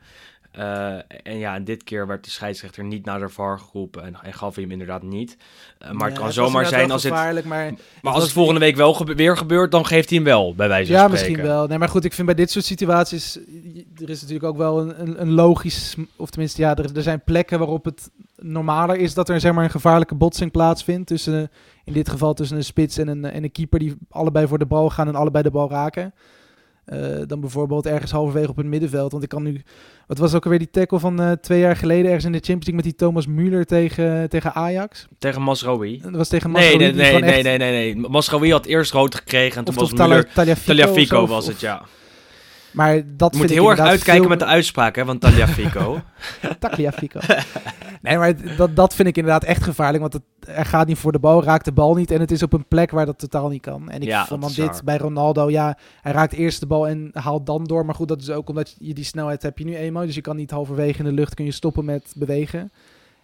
Eh, 0.50 0.94
en 1.22 1.38
ja, 1.38 1.54
en 1.54 1.64
dit 1.64 1.84
keer 1.84 2.06
werd 2.06 2.24
de 2.24 2.30
scheidsrechter 2.30 2.84
niet 2.84 3.04
naar 3.04 3.18
de 3.18 3.28
VAR 3.28 3.58
geroepen 3.58 4.04
en, 4.04 4.16
en 4.22 4.32
gaf 4.32 4.54
hij 4.54 4.62
hem 4.62 4.72
inderdaad 4.72 5.02
niet. 5.02 5.36
Eh, 5.78 5.90
maar 5.90 6.08
Ja, 6.08 6.14
het 6.14 6.22
kan 6.22 6.32
zomaar 6.32 6.66
zijn 6.66 6.90
als 6.90 7.02
het, 7.02 7.44
maar 7.44 7.72
maar 8.02 8.12
als 8.12 8.22
het 8.22 8.32
volgende 8.32 8.60
week 8.60 8.76
wel 8.76 8.94
gebe- 8.94 9.14
weer 9.14 9.36
gebeurt, 9.36 9.70
dan 9.70 9.86
geeft 9.86 10.08
hij 10.08 10.18
hem 10.18 10.26
wel, 10.26 10.54
bij 10.54 10.68
wijze 10.68 10.92
van 10.92 11.00
Ja, 11.00 11.06
spreken. 11.06 11.26
misschien 11.30 11.54
wel. 11.54 11.66
Nee, 11.66 11.78
maar 11.78 11.88
goed, 11.88 12.04
ik 12.04 12.12
vind 12.12 12.26
bij 12.26 12.36
dit 12.36 12.50
soort 12.50 12.64
situaties... 12.64 13.36
Er 13.96 14.10
is 14.10 14.20
natuurlijk 14.20 14.48
ook 14.48 14.56
wel 14.56 14.80
een, 14.80 15.00
een, 15.00 15.20
een 15.20 15.30
logisch... 15.30 15.96
Of 16.16 16.30
tenminste, 16.30 16.60
ja, 16.62 16.76
er, 16.76 16.96
er 16.96 17.02
zijn 17.02 17.22
plekken 17.24 17.58
waarop 17.58 17.84
het 17.84 18.10
normaler 18.36 18.96
is... 18.96 19.14
dat 19.14 19.28
er 19.28 19.40
zeg 19.40 19.52
maar 19.52 19.64
een 19.64 19.70
gevaarlijke 19.70 20.14
botsing 20.14 20.50
plaatsvindt... 20.50 21.06
tussen, 21.06 21.50
in 21.84 21.92
dit 21.92 22.08
geval 22.08 22.34
tussen 22.34 22.56
een 22.56 22.64
spits 22.64 22.98
en 22.98 23.08
een, 23.08 23.24
en 23.24 23.42
een 23.44 23.52
keeper... 23.52 23.78
die 23.78 23.96
allebei 24.10 24.46
voor 24.46 24.58
de 24.58 24.66
bal 24.66 24.90
gaan 24.90 25.08
en 25.08 25.14
allebei 25.14 25.42
de 25.42 25.50
bal 25.50 25.70
raken. 25.70 26.14
Eh, 26.88 26.98
dan 27.26 27.40
bijvoorbeeld 27.40 27.86
ergens 27.86 28.10
halverwege 28.10 28.48
op 28.48 28.56
het 28.56 28.66
middenveld. 28.66 29.10
Want 29.12 29.22
ik 29.22 29.28
kan 29.28 29.42
nu... 29.42 29.62
Wat 30.06 30.18
was 30.18 30.34
ook 30.34 30.44
alweer 30.44 30.58
die 30.58 30.70
tackle 30.70 30.98
van 30.98 31.20
eh, 31.20 31.32
twee 31.32 31.60
jaar 31.60 31.76
geleden... 31.76 32.04
ergens 32.06 32.24
in 32.24 32.32
de 32.32 32.38
Champions 32.38 32.66
League 32.66 32.74
met 32.74 32.84
die 32.84 32.94
Thomas 32.94 33.26
Müller 33.26 33.64
tegen, 33.66 34.28
tegen 34.28 34.54
Ajax? 34.54 35.06
Tegen 35.18 35.42
Masraoui. 35.42 36.00
Dat 36.02 36.12
was 36.12 36.28
tegen 36.28 36.50
Nee, 36.52 36.62
Masraoui, 36.62 36.92
nee, 36.92 37.02
nee, 37.12 37.20
nee, 37.20 37.32
echt- 37.32 37.42
nee, 37.44 37.58
nee, 37.58 37.94
nee. 37.94 38.08
Masraoui 38.08 38.52
had 38.52 38.66
eerst 38.66 38.92
rood 38.92 39.14
gekregen 39.14 39.58
en 39.58 39.64
toen 39.64 39.74
Of, 39.76 39.80
was 39.80 39.92
Muller... 39.92 40.28
Taliafico, 40.32 40.66
Taliafico 40.66 41.26
was 41.26 41.44
of- 41.46 41.50
het, 41.52 41.60
ja. 41.60 41.82
Maar 42.78 43.02
dat 43.16 43.32
Je 43.34 43.40
moet 43.40 43.50
heel 43.50 43.70
erg 43.70 43.78
uitkijken 43.80 44.20
veel- 44.20 44.28
met 44.30 44.38
de 44.38 44.44
uitspraak 44.44 44.96
hè, 44.96 45.04
van 45.04 45.18
Taliafico. 45.18 46.00
Tagliafico. 46.58 47.20
nee, 48.02 48.16
maar 48.18 48.56
dat, 48.56 48.76
dat 48.76 48.94
vind 48.94 49.08
ik 49.08 49.16
inderdaad 49.16 49.44
echt 49.44 49.62
gevaarlijk. 49.62 50.00
Want 50.00 50.12
het, 50.12 50.22
er 50.56 50.64
gaat 50.64 50.86
niet 50.86 50.98
voor 50.98 51.12
de 51.12 51.18
bal, 51.18 51.42
raakt 51.44 51.64
de 51.64 51.72
bal 51.72 51.94
niet. 51.94 52.10
En 52.10 52.20
het 52.20 52.30
is 52.30 52.42
op 52.42 52.52
een 52.52 52.66
plek 52.68 52.90
waar 52.90 53.06
dat 53.06 53.18
totaal 53.18 53.48
niet 53.48 53.62
kan. 53.62 53.90
En 53.90 54.00
ik 54.00 54.08
Ja, 54.08 54.26
vond 54.26 54.40
dan 54.42 54.52
dit 54.66 54.82
bij 54.84 54.96
Ronaldo. 54.98 55.50
Ja, 55.50 55.78
hij 56.00 56.12
raakt 56.12 56.32
eerst 56.32 56.60
de 56.60 56.66
bal 56.66 56.88
en 56.88 57.10
haalt 57.12 57.46
dan 57.46 57.64
door. 57.64 57.84
Maar 57.84 57.94
goed, 57.94 58.08
dat 58.08 58.20
is 58.20 58.30
ook 58.30 58.48
omdat 58.48 58.76
je 58.78 58.94
die 58.94 59.04
snelheid 59.04 59.42
heb 59.42 59.58
je 59.58 59.64
nu 59.64 59.76
eenmaal. 59.76 60.06
Dus 60.06 60.14
je 60.14 60.20
kan 60.20 60.36
niet 60.36 60.50
halverwege 60.50 60.98
in 60.98 61.04
de 61.04 61.12
lucht 61.12 61.34
kun 61.34 61.44
je 61.44 61.52
stoppen 61.52 61.84
met 61.84 62.12
bewegen. 62.16 62.72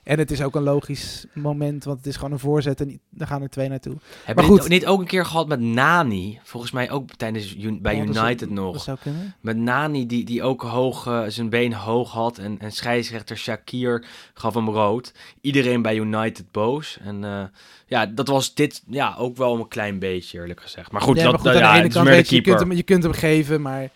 En 0.05 0.19
het 0.19 0.31
is 0.31 0.43
ook 0.43 0.55
een 0.55 0.63
logisch 0.63 1.27
moment, 1.33 1.85
want 1.85 1.99
het 1.99 2.07
is 2.07 2.17
gewoon 2.17 2.33
een 2.33 2.39
voorzet 2.39 2.81
en 2.81 3.01
daar 3.11 3.27
gaan 3.29 3.43
er 3.43 3.49
twee 3.51 3.69
naartoe. 3.69 3.97
Heb 4.25 4.37
Maar 4.37 4.45
je 4.45 4.51
goed. 4.51 4.61
dit 4.61 4.71
niet 4.71 4.87
ook 4.87 5.01
een 5.01 5.07
keer 5.07 5.25
gehad 5.25 5.49
met 5.49 5.61
Nani? 5.61 6.41
Volgens 6.43 6.73
mij 6.73 6.91
ook 6.91 7.11
tijdens 7.17 7.57
bij 7.81 7.97
Ja, 7.97 8.03
United 8.03 8.39
Dat 8.39 8.49
nog. 8.49 8.83
zou 8.83 8.99
kunnen. 9.03 9.35
Met 9.41 9.57
Nani 9.57 10.07
die, 10.07 10.25
die 10.25 10.43
ook 10.43 10.63
hoog, 10.63 11.07
eh, 11.07 11.23
zijn 11.29 11.49
been 11.49 11.73
hoog 11.73 12.11
had. 12.11 12.39
En, 12.39 12.59
en 12.59 12.73
scheidsrechter 12.73 13.37
Shakir 13.37 14.05
gaf 14.35 14.55
hem 14.55 14.69
rood. 14.69 15.13
Iedereen 15.41 15.83
bij 15.83 15.97
United 15.97 16.51
boos. 16.51 16.99
En 17.03 17.25
eh, 17.25 17.43
ja, 17.87 18.07
dat 18.07 18.29
was 18.29 18.55
dit 18.55 18.83
ja, 18.87 19.15
ook 19.19 19.37
wel 19.37 19.55
een 19.59 19.69
klein 19.69 19.99
beetje 19.99 20.39
eerlijk 20.41 20.61
gezegd. 20.61 20.93
Maar 20.93 21.01
goed, 21.03 21.17
Ja, 21.17 21.23
dat, 21.23 21.33
maar 21.33 21.41
goed, 21.41 21.53
dat- 21.53 21.63
aan 21.63 21.69
ja, 21.69 21.75
de 21.75 21.79
ene 21.85 21.93
kant 21.95 22.07
de 22.07 22.11
je, 22.11 22.17
kunt 22.23 22.29
keeper. 22.45 22.61
hem, 22.61 22.73
je 22.73 22.83
kunt 22.83 23.03
hem 23.03 23.13
geven, 23.13 23.63
maar 23.63 23.89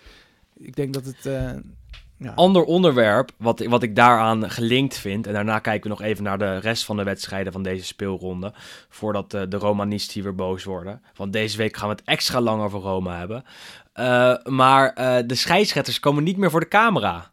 ik 0.59 0.77
denk 0.77 0.93
dat 0.95 1.05
het... 1.05 1.27
eh, 1.27 1.51
Ander 2.35 2.65
onderwerp 2.65 3.31
wat, 3.37 3.65
wat 3.65 3.83
ik 3.83 3.97
daaraan 3.97 4.51
gelinkt 4.51 4.99
vind. 4.99 5.27
En 5.27 5.33
daarna 5.33 5.59
kijken 5.59 5.83
we 5.83 5.97
nog 5.97 6.07
even 6.07 6.25
naar 6.25 6.39
de 6.39 6.59
rest 6.59 6.85
van 6.85 6.97
de 6.97 7.03
wedstrijden 7.03 7.53
van 7.53 7.63
deze 7.63 7.85
speelronde. 7.85 8.53
Voordat 8.89 9.35
eh, 9.35 9.43
de 9.49 9.57
Romanisti 9.57 10.23
weer 10.23 10.35
boos 10.35 10.65
worden. 10.65 11.03
Want 11.17 11.33
deze 11.33 11.57
week 11.57 11.77
gaan 11.77 11.89
we 11.89 11.95
het 11.95 12.05
extra 12.05 12.41
lang 12.41 12.63
over 12.63 12.81
Roma 12.81 13.19
hebben. 13.19 13.45
Eh, 13.93 14.37
maar 14.45 14.93
eh, 14.93 15.17
de 15.27 15.35
scheidsrechters 15.35 16.01
komen 16.01 16.25
niet 16.25 16.37
meer 16.37 16.51
voor 16.51 16.61
de 16.61 16.69
camera. 16.69 17.31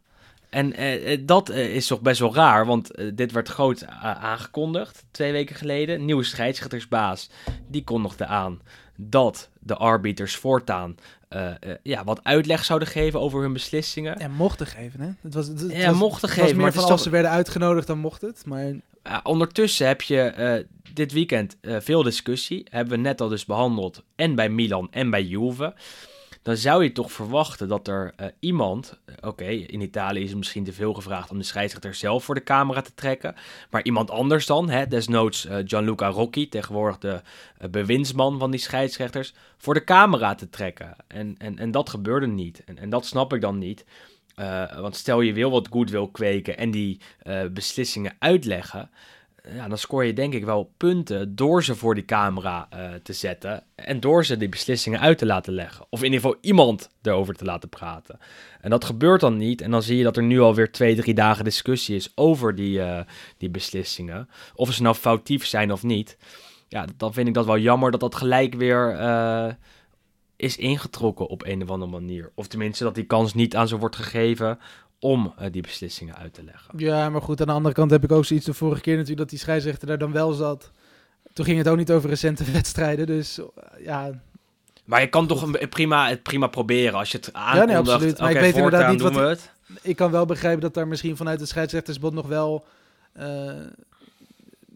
En 0.50 0.74
dat 1.26 1.48
is 1.48 1.86
toch 1.86 2.00
best 2.00 2.20
wel 2.20 2.34
raar, 2.34 2.66
want 2.66 2.90
dit 3.14 3.32
werd 3.32 3.48
groot 3.48 3.86
aangekondigd 4.02 5.04
twee 5.10 5.32
weken 5.32 5.56
geleden. 5.56 6.04
Nieuwe 6.04 6.22
scheidsrechtersbaas, 6.22 7.30
die 7.68 7.84
kondigde 7.84 8.26
aan 8.26 8.60
dat 8.96 9.50
de 9.58 9.76
arbiters 9.76 10.36
voortaan 10.36 10.96
eh, 11.28 11.46
eh, 11.50 11.54
ja, 11.82 12.04
wat 12.04 12.20
uitleg 12.24 12.64
zouden 12.64 12.88
geven 12.88 13.20
over 13.20 13.40
hun 13.42 13.52
beslissingen. 13.52 14.16
En 14.18 14.30
mochten 14.32 14.66
geven, 14.66 15.00
hè? 15.00 15.08
Het 15.20 15.34
was, 15.34 15.46
het, 15.46 15.60
het 15.60 15.72
Ja, 15.72 15.88
was, 15.90 15.98
mochten 15.98 16.28
geven, 16.28 16.46
meer 16.54 16.56
maar 16.56 16.72
van 16.72 16.80
als 16.82 16.90
toch- 16.90 17.00
ze 17.00 17.10
werden 17.10 17.30
uitgenodigd, 17.30 17.86
dan 17.86 17.98
mocht 17.98 18.20
het. 18.20 18.42
Maar 18.46 18.72
ondertussen 19.22 19.86
heb 19.86 20.02
je 20.02 20.20
eh, 20.20 20.64
dit 20.92 21.12
weekend 21.12 21.56
veel 21.62 22.02
discussie. 22.02 22.66
Hebben 22.70 22.94
we 22.96 23.00
net 23.02 23.20
al 23.20 23.28
dus 23.28 23.44
behandeld. 23.44 24.02
En 24.16 24.34
bij 24.34 24.48
Milan 24.48 24.88
en 24.90 25.10
bij 25.10 25.22
Juve. 25.22 25.74
Dan 26.46 26.56
zou 26.56 26.82
je 26.82 26.92
toch 26.92 27.12
verwachten 27.12 27.68
dat 27.68 27.88
er 27.88 28.12
eh, 28.16 28.26
iemand... 28.40 28.98
eh, 29.04 29.14
Oké, 29.20 29.44
in 29.44 29.80
Italië 29.80 30.22
is 30.22 30.28
het 30.28 30.38
misschien 30.38 30.64
te 30.64 30.72
veel 30.72 30.94
gevraagd 30.94 31.30
om 31.30 31.38
de 31.38 31.44
scheidsrechter 31.44 31.94
zelf 31.94 32.24
voor 32.24 32.34
de 32.34 32.42
camera 32.42 32.82
te 32.82 32.94
trekken. 32.94 33.34
Maar 33.70 33.84
iemand 33.84 34.10
anders 34.10 34.46
dan, 34.46 34.68
hè, 34.70 34.86
desnoods 34.86 35.46
eh, 35.46 35.56
Gianluca 35.64 36.08
Rocchi, 36.08 36.48
tegenwoordig 36.48 36.98
de 36.98 37.20
bewindsman 37.70 38.38
van 38.38 38.50
die 38.50 38.60
scheidsrechters, 38.60 39.34
voor 39.56 39.74
de 39.74 39.84
camera 39.84 40.34
te 40.34 40.50
trekken. 40.50 40.96
En, 41.06 41.34
en, 41.38 41.58
en 41.58 41.70
dat 41.70 41.90
gebeurde 41.90 42.26
niet. 42.26 42.64
En, 42.64 42.78
en 42.78 42.90
dat 42.90 43.06
snap 43.06 43.32
ik 43.32 43.40
dan 43.40 43.58
niet. 43.58 43.84
Want 44.80 44.96
stel 44.96 45.20
je 45.20 45.32
wil 45.32 45.50
wat 45.50 45.68
goed 45.70 45.90
wil 45.90 46.08
kweken 46.08 46.56
en 46.58 46.70
die 46.70 47.00
beslissingen 47.52 48.16
uitleggen, 48.18 48.90
ja, 49.54 49.68
dan 49.68 49.78
scoor 49.78 50.04
je 50.04 50.12
denk 50.12 50.34
ik 50.34 50.44
wel 50.44 50.72
punten 50.76 51.36
door 51.36 51.64
ze 51.64 51.74
voor 51.74 51.94
die 51.94 52.04
camera 52.04 52.66
eh, 52.70 52.94
te 53.02 53.12
zetten 53.12 53.64
en 53.74 54.00
door 54.00 54.24
ze 54.24 54.36
die 54.36 54.48
beslissingen 54.48 55.00
uit 55.00 55.18
te 55.18 55.26
laten 55.26 55.52
leggen. 55.52 55.86
Of 55.88 55.98
in 55.98 56.04
ieder 56.04 56.20
geval 56.20 56.38
iemand 56.40 56.90
erover 57.02 57.34
te 57.34 57.44
laten 57.44 57.68
praten. 57.68 58.18
En 58.60 58.70
dat 58.70 58.84
gebeurt 58.84 59.20
dan 59.20 59.36
niet. 59.36 59.60
En 59.60 59.70
dan 59.70 59.82
zie 59.82 59.96
je 59.96 60.04
dat 60.04 60.16
er 60.16 60.22
nu 60.22 60.40
alweer 60.40 60.72
twee, 60.72 60.96
drie 60.96 61.14
dagen 61.14 61.44
discussie 61.44 61.96
is 61.96 62.12
over 62.14 62.54
die, 62.54 62.82
eh, 62.82 63.00
die 63.38 63.50
beslissingen. 63.50 64.28
Of 64.54 64.72
ze 64.72 64.82
nou 64.82 64.94
foutief 64.94 65.46
zijn 65.46 65.72
of 65.72 65.82
niet. 65.82 66.16
Ja, 66.68 66.86
dan 66.96 67.12
vind 67.12 67.28
ik 67.28 67.34
dat 67.34 67.46
wel 67.46 67.58
jammer 67.58 67.90
dat 67.90 68.00
dat 68.00 68.14
gelijk 68.14 68.54
weer 68.54 68.90
eh, 68.90 69.48
is 70.36 70.56
ingetrokken 70.56 71.26
op 71.26 71.44
een 71.44 71.62
of 71.62 71.70
andere 71.70 71.90
manier. 71.90 72.32
Of 72.34 72.46
tenminste 72.46 72.84
dat 72.84 72.94
die 72.94 73.04
kans 73.04 73.34
niet 73.34 73.56
aan 73.56 73.68
ze 73.68 73.78
wordt 73.78 73.96
gegeven 73.96 74.58
om 74.98 75.34
eh, 75.38 75.52
die 75.52 75.62
beslissingen 75.62 76.16
uit 76.16 76.34
te 76.34 76.42
leggen. 76.44 76.78
ja, 76.78 77.10
maar 77.10 77.22
goed, 77.22 77.40
aan 77.40 77.46
de 77.46 77.52
andere 77.52 77.74
kant 77.74 77.90
heb 77.90 78.04
ik 78.04 78.12
ook 78.12 78.24
zoiets 78.24 78.46
de 78.46 78.54
vorige 78.54 78.80
keer 78.80 78.92
natuurlijk 78.92 79.20
dat 79.20 79.30
die 79.30 79.38
scheidsrechter 79.38 79.88
daar 79.88 79.98
dan 79.98 80.12
wel 80.12 80.32
zat. 80.32 80.70
Toen 81.32 81.44
ging 81.44 81.58
het 81.58 81.68
ook 81.68 81.76
niet 81.76 81.90
over 81.90 82.08
recente 82.08 82.50
wedstrijden, 82.52 83.06
dus 83.06 83.38
eh, 83.38 83.46
ja, 83.84 84.10
Maar 84.84 85.00
je 85.00 85.08
kan 85.08 85.26
toch 85.26 85.42
een, 85.42 85.68
prima, 85.68 86.08
het 86.08 86.22
prima 86.22 86.46
proberen 86.46 86.98
als 86.98 87.10
je 87.10 87.16
het 87.16 87.30
nee, 87.32 87.42
aankondigt. 87.42 87.78
absoluut. 87.78 88.18
Maar 88.18 88.30
ik 88.30 88.40
weet 88.40 88.56
inderdaad 88.56 88.90
niet 88.90 89.00
wat 89.00 89.14
het. 89.14 89.52
ik 89.82 89.96
kan 89.96 90.10
wel 90.10 90.26
begrijpen 90.26 90.60
dat 90.60 90.74
daar 90.74 90.88
misschien 90.88 91.16
vanuit 91.16 91.40
het 91.40 91.48
scheidsrechtersbod 91.48 92.12
nog 92.12 92.26
wel... 92.26 92.64
eh, 93.12 93.50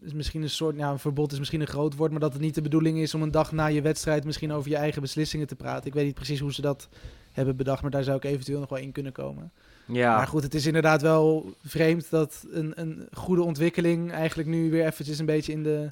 is 0.01 0.13
misschien 0.13 0.41
een 0.41 0.49
soort, 0.49 0.77
ja, 0.77 0.91
een 0.91 0.99
verbod 0.99 1.31
is 1.31 1.39
misschien 1.39 1.61
een 1.61 1.67
groot 1.67 1.95
woord, 1.95 2.11
maar 2.11 2.19
dat 2.19 2.33
het 2.33 2.41
niet 2.41 2.55
de 2.55 2.61
bedoeling 2.61 2.97
is 2.99 3.13
om 3.13 3.21
een 3.21 3.31
dag 3.31 3.51
na 3.51 3.65
je 3.65 3.81
wedstrijd 3.81 4.25
misschien 4.25 4.53
over 4.53 4.69
je 4.69 4.75
eigen 4.75 5.01
beslissingen 5.01 5.47
te 5.47 5.55
praten. 5.55 5.87
Ik 5.87 5.93
weet 5.93 6.05
niet 6.05 6.15
precies 6.15 6.39
hoe 6.39 6.53
ze 6.53 6.61
dat 6.61 6.89
hebben 7.31 7.55
bedacht, 7.55 7.81
maar 7.81 7.91
daar 7.91 8.03
zou 8.03 8.17
ik 8.17 8.23
eventueel 8.23 8.59
nog 8.59 8.69
wel 8.69 8.79
in 8.79 8.91
kunnen 8.91 9.11
komen. 9.11 9.51
Ja. 9.91 10.15
Maar 10.15 10.27
goed, 10.27 10.43
het 10.43 10.53
is 10.53 10.65
inderdaad 10.65 11.01
wel 11.01 11.55
vreemd 11.63 12.09
dat 12.09 12.45
een, 12.51 12.71
een 12.75 13.07
goede 13.11 13.43
ontwikkeling 13.43 14.11
eigenlijk 14.11 14.49
nu 14.49 14.71
weer 14.71 14.85
eventjes 14.85 15.19
een 15.19 15.25
beetje 15.25 15.51
in 15.51 15.63
de, 15.63 15.91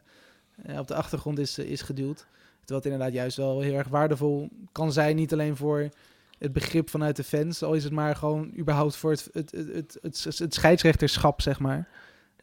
eh, 0.64 0.80
op 0.80 0.88
de 0.88 0.96
achtergrond 0.96 1.40
is, 1.40 1.58
is 1.58 1.82
geduwd. 1.82 2.18
Terwijl 2.60 2.80
het 2.80 2.86
inderdaad 2.86 3.14
juist 3.14 3.38
wel 3.38 3.62
heel 3.62 3.74
erg 3.74 3.88
waardevol 3.88 4.50
kan 4.72 4.92
zijn, 4.92 5.16
niet 5.16 5.34
alleen 5.34 5.56
voor 5.56 5.90
het 6.38 6.54
begrip 6.54 6.90
vanuit 6.90 7.16
de 7.16 7.24
fans, 7.24 7.64
al 7.64 7.74
is 7.74 7.84
het 7.84 7.94
maar 7.94 8.16
gewoon 8.16 8.52
überhaupt 8.58 8.96
voor 8.96 9.12
het, 9.12 9.30
het, 9.34 9.52
het, 9.52 9.98
het, 10.02 10.24
het, 10.38 10.54
scheidsrechterschap, 10.54 11.42
zeg 11.42 11.60
maar. 11.60 11.88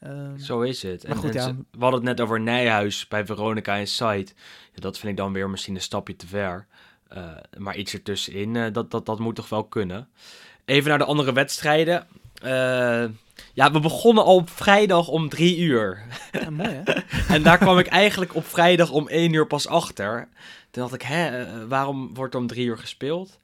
Ehm, 0.00 0.38
Zo 0.38 0.60
is 0.60 0.82
het. 0.82 1.02
Maar 1.02 1.12
En- 1.12 1.18
goed, 1.22 1.34
en 1.34 1.46
ja. 1.46 1.54
We 1.70 1.78
hadden 1.78 2.00
het 2.00 2.08
net 2.08 2.20
over 2.20 2.40
Nijhuis 2.40 3.08
bij 3.08 3.26
Veronica 3.26 3.78
en 3.78 3.86
Site. 3.86 4.32
Ja, 4.72 4.80
dat 4.80 4.98
vind 4.98 5.12
ik 5.12 5.18
dan 5.18 5.32
weer 5.32 5.50
misschien 5.50 5.74
een 5.74 5.80
stapje 5.80 6.16
te 6.16 6.26
ver. 6.26 6.66
Eh, 7.08 7.30
maar 7.58 7.76
iets 7.76 7.94
ertussenin, 7.94 8.56
eh, 8.56 8.72
dat, 8.72 8.90
dat, 8.90 9.06
dat 9.06 9.18
moet 9.18 9.34
toch 9.34 9.48
wel 9.48 9.64
kunnen. 9.64 10.08
Even 10.66 10.88
naar 10.88 10.98
de 10.98 11.04
andere 11.04 11.32
wedstrijden. 11.32 12.06
Eh, 12.42 13.04
ja, 13.52 13.72
we 13.72 13.80
begonnen 13.80 14.24
al 14.24 14.34
op 14.34 14.50
vrijdag 14.50 15.08
om 15.08 15.28
drie 15.28 15.58
uur. 15.58 16.02
ja, 16.32 16.50
mooi 16.50 16.82
hè? 16.84 16.92
En 17.34 17.42
daar 17.42 17.58
kwam 17.58 17.78
ik 17.78 17.86
eigenlijk 17.86 18.34
op 18.34 18.46
vrijdag 18.46 18.90
om 18.90 19.08
één 19.08 19.32
uur 19.32 19.46
pas 19.46 19.66
achter. 19.66 20.28
Toen 20.70 20.82
dacht 20.82 20.94
ik, 20.94 21.02
hè, 21.02 21.42
eh, 21.42 21.64
waarom 21.68 22.14
wordt 22.14 22.34
er 22.34 22.40
om 22.40 22.46
drie 22.46 22.66
uur 22.66 22.78
gespeeld? 22.78 23.38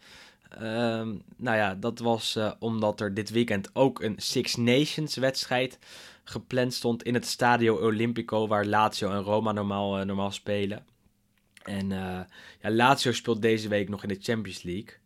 Ehm, 0.58 1.14
nou 1.37 1.56
ja, 1.56 1.74
dat 1.74 1.98
was 1.98 2.37
eh, 2.37 2.52
omdat 2.58 3.00
er 3.00 3.14
dit 3.14 3.30
weekend 3.30 3.70
ook 3.72 4.02
een 4.02 4.14
Six 4.16 4.56
Nations 4.56 5.16
wedstrijd 5.16 5.78
gepland 6.24 6.75
stond 6.75 7.02
in 7.02 7.14
het 7.14 7.27
Stadio 7.27 7.79
Olimpico, 7.79 8.46
waar 8.46 8.66
Lazio 8.66 9.10
en 9.10 9.23
Roma 9.23 9.52
normaal, 9.52 9.98
eh, 9.98 10.04
normaal 10.06 10.31
spelen. 10.31 10.85
En 11.62 11.92
eh, 11.92 12.20
ja, 12.60 12.70
Lazio 12.70 13.12
speelt 13.12 13.42
deze 13.42 13.68
week 13.68 13.88
nog 13.88 14.02
in 14.02 14.08
de 14.08 14.18
Champions 14.20 14.62
League 14.62 14.96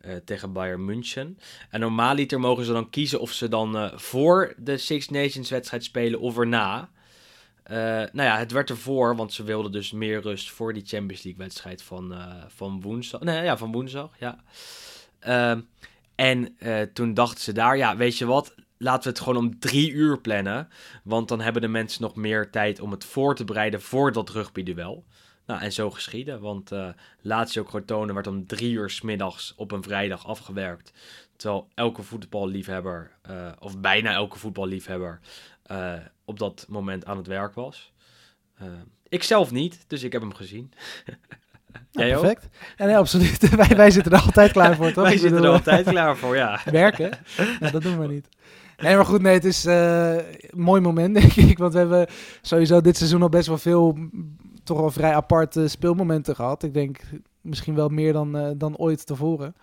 eh, 0.00 0.16
tegen 0.24 0.52
Bayern 0.52 0.84
München. 0.84 1.38
En 1.70 1.80
normaaliter 1.80 2.40
mogen 2.40 2.64
ze 2.64 2.72
dan 2.72 2.90
kiezen 2.90 3.20
of 3.20 3.32
ze 3.32 3.48
dan 3.48 3.76
eh, 3.76 3.92
voor 3.94 4.54
de 4.56 4.76
Six 4.76 5.08
Nations 5.08 5.50
wedstrijd 5.50 5.84
spelen 5.84 6.20
of 6.20 6.38
erna. 6.38 6.90
Eh, 7.62 7.76
nou 8.12 8.22
ja, 8.22 8.38
het 8.38 8.52
werd 8.52 8.70
ervoor, 8.70 9.16
want 9.16 9.32
ze 9.32 9.42
wilden 9.42 9.72
dus 9.72 9.92
meer 9.92 10.20
rust 10.20 10.50
voor 10.50 10.72
die 10.72 10.86
Champions 10.86 11.22
League 11.22 11.42
wedstrijd 11.42 11.82
van, 11.82 12.14
van 12.48 12.80
woensdag. 12.80 13.20
Nee, 13.20 13.44
ja, 13.44 13.56
van 13.56 13.72
woensdag, 13.72 14.10
ja. 14.18 14.44
Ehm, 15.18 15.60
en 16.14 16.56
toen 16.92 17.14
dachten 17.14 17.40
ze 17.40 17.52
daar, 17.52 17.76
ja, 17.76 17.96
weet 17.96 18.18
je 18.18 18.26
wat, 18.26 18.54
laten 18.78 19.02
we 19.02 19.08
het 19.08 19.18
gewoon 19.18 19.44
om 19.44 19.58
drie 19.58 19.90
uur 19.90 20.20
plannen. 20.20 20.68
Want 21.04 21.28
dan 21.28 21.40
hebben 21.40 21.62
de 21.62 21.68
mensen 21.68 22.02
nog 22.02 22.14
meer 22.16 22.50
tijd 22.50 22.80
om 22.80 22.90
het 22.90 23.04
voor 23.04 23.34
te 23.34 23.44
bereiden 23.44 23.82
voor 23.82 24.12
dat 24.12 24.30
rugbyduel. 24.30 25.04
Nou, 25.50 25.62
en 25.62 25.72
zo 25.72 25.90
geschieden, 25.90 26.40
want 26.40 26.72
eh 26.72 26.88
Lazio 27.20 27.62
Crotone 27.62 28.12
werd 28.12 28.26
om 28.26 28.46
drie 28.46 28.72
uur 28.72 28.90
's 28.90 29.00
middags 29.00 29.54
op 29.56 29.72
een 29.72 29.82
vrijdag 29.82 30.26
afgewerkt. 30.26 30.92
Terwijl 31.36 31.68
elke 31.74 32.02
voetballiefhebber, 32.02 33.10
eh, 33.22 33.52
of 33.58 33.78
bijna 33.78 34.12
elke 34.12 34.38
voetballiefhebber, 34.38 35.20
eh, 35.62 35.94
op 36.24 36.38
dat 36.38 36.66
moment 36.68 37.04
aan 37.04 37.16
het 37.16 37.26
werk 37.26 37.54
was. 37.54 37.92
Eh, 38.54 38.66
ik 39.08 39.22
zelf 39.22 39.50
niet, 39.50 39.84
dus 39.86 40.02
ik 40.02 40.12
heb 40.12 40.20
hem 40.20 40.34
gezien. 40.34 40.72
Ja, 41.04 41.14
Jij 41.90 42.16
ook? 42.16 42.22
perfect. 42.22 42.48
Ja, 42.76 42.84
nee, 42.84 42.96
absoluut. 42.96 43.54
wij, 43.66 43.76
wij 43.76 43.90
zitten 43.90 44.12
er 44.12 44.22
altijd 44.22 44.52
klaar 44.52 44.76
voor, 44.76 44.92
toch? 44.92 45.04
Wij 45.08 45.12
Ik 45.12 45.18
zitten 45.18 45.42
er 45.42 45.50
altijd 45.50 45.88
klaar 45.88 46.16
voor, 46.16 46.36
ja. 46.36 46.60
Werken? 46.64 47.10
Nou, 47.60 47.72
dat 47.72 47.82
doen 47.82 47.98
we 47.98 48.06
niet. 48.06 48.28
Nee, 48.78 48.96
maar 48.96 49.06
goed, 49.06 49.22
nee, 49.22 49.34
het 49.34 49.44
is 49.44 49.64
een 49.64 50.24
mooi 50.50 50.80
moment, 50.80 51.14
denk 51.20 51.32
ik. 51.32 51.58
Want 51.58 51.72
we 51.72 51.78
hebben 51.78 52.06
sowieso 52.42 52.80
dit 52.80 52.96
seizoen 52.96 53.22
al 53.22 53.28
best 53.28 53.46
wel 53.46 53.58
veel, 53.58 53.98
toch 54.70 54.80
wel 54.80 54.90
vrij 54.90 55.14
aparte 55.14 55.68
speelmomenten 55.68 56.34
gehad. 56.34 56.62
Ik 56.62 56.74
denk 56.74 56.98
misschien 57.40 57.74
wel 57.74 57.88
meer 57.88 58.12
dan, 58.12 58.36
eh, 58.36 58.50
dan 58.56 58.76
ooit 58.76 59.06
tevoren. 59.06 59.54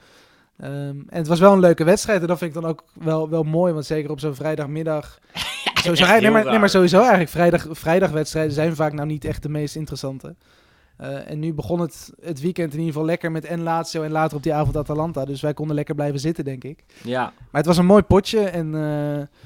Ehm, 0.57 0.71
en 0.89 1.17
het 1.17 1.27
was 1.27 1.39
wel 1.39 1.53
een 1.53 1.59
leuke 1.59 1.83
wedstrijd. 1.83 2.21
En 2.21 2.27
dat 2.27 2.37
vind 2.37 2.55
ik 2.55 2.61
dan 2.61 2.69
ook 2.69 2.83
wel, 2.93 3.29
wel 3.29 3.43
mooi. 3.43 3.73
Want 3.73 3.85
zeker 3.85 4.11
op 4.11 4.19
zo'n 4.19 4.35
vrijdagmiddag. 4.35 5.19
sowieso, 5.83 6.05
nee, 6.05 6.31
maar, 6.31 6.45
nee, 6.45 6.59
maar 6.59 6.69
sowieso 6.69 6.99
eigenlijk 6.99 7.29
vrijdag, 7.29 7.65
vrijdagwedstrijden 7.69 8.53
zijn 8.53 8.75
vaak 8.75 8.93
nou 8.93 9.07
niet 9.07 9.25
echt 9.25 9.43
de 9.43 9.49
meest 9.49 9.75
interessante. 9.75 10.35
Eh, 10.97 11.29
en 11.29 11.39
nu 11.39 11.53
begon 11.53 11.79
het, 11.79 12.13
het 12.21 12.41
weekend 12.41 12.71
in 12.73 12.79
ieder 12.79 12.93
geval 12.93 13.07
lekker 13.07 13.31
met 13.31 13.45
en 13.45 13.61
Lazio 13.61 14.03
en 14.03 14.11
later 14.11 14.37
op 14.37 14.43
die 14.43 14.53
avond 14.53 14.77
Atalanta. 14.77 15.25
Dus 15.25 15.41
wij 15.41 15.53
konden 15.53 15.75
lekker 15.75 15.95
blijven 15.95 16.19
zitten, 16.19 16.43
denk 16.43 16.63
ik. 16.63 16.83
Ja, 17.03 17.21
Maar 17.21 17.61
het 17.61 17.65
was 17.65 17.77
een 17.77 17.85
mooi 17.85 18.03
potje 18.03 18.39
en 18.39 18.75
eh, 18.75 19.41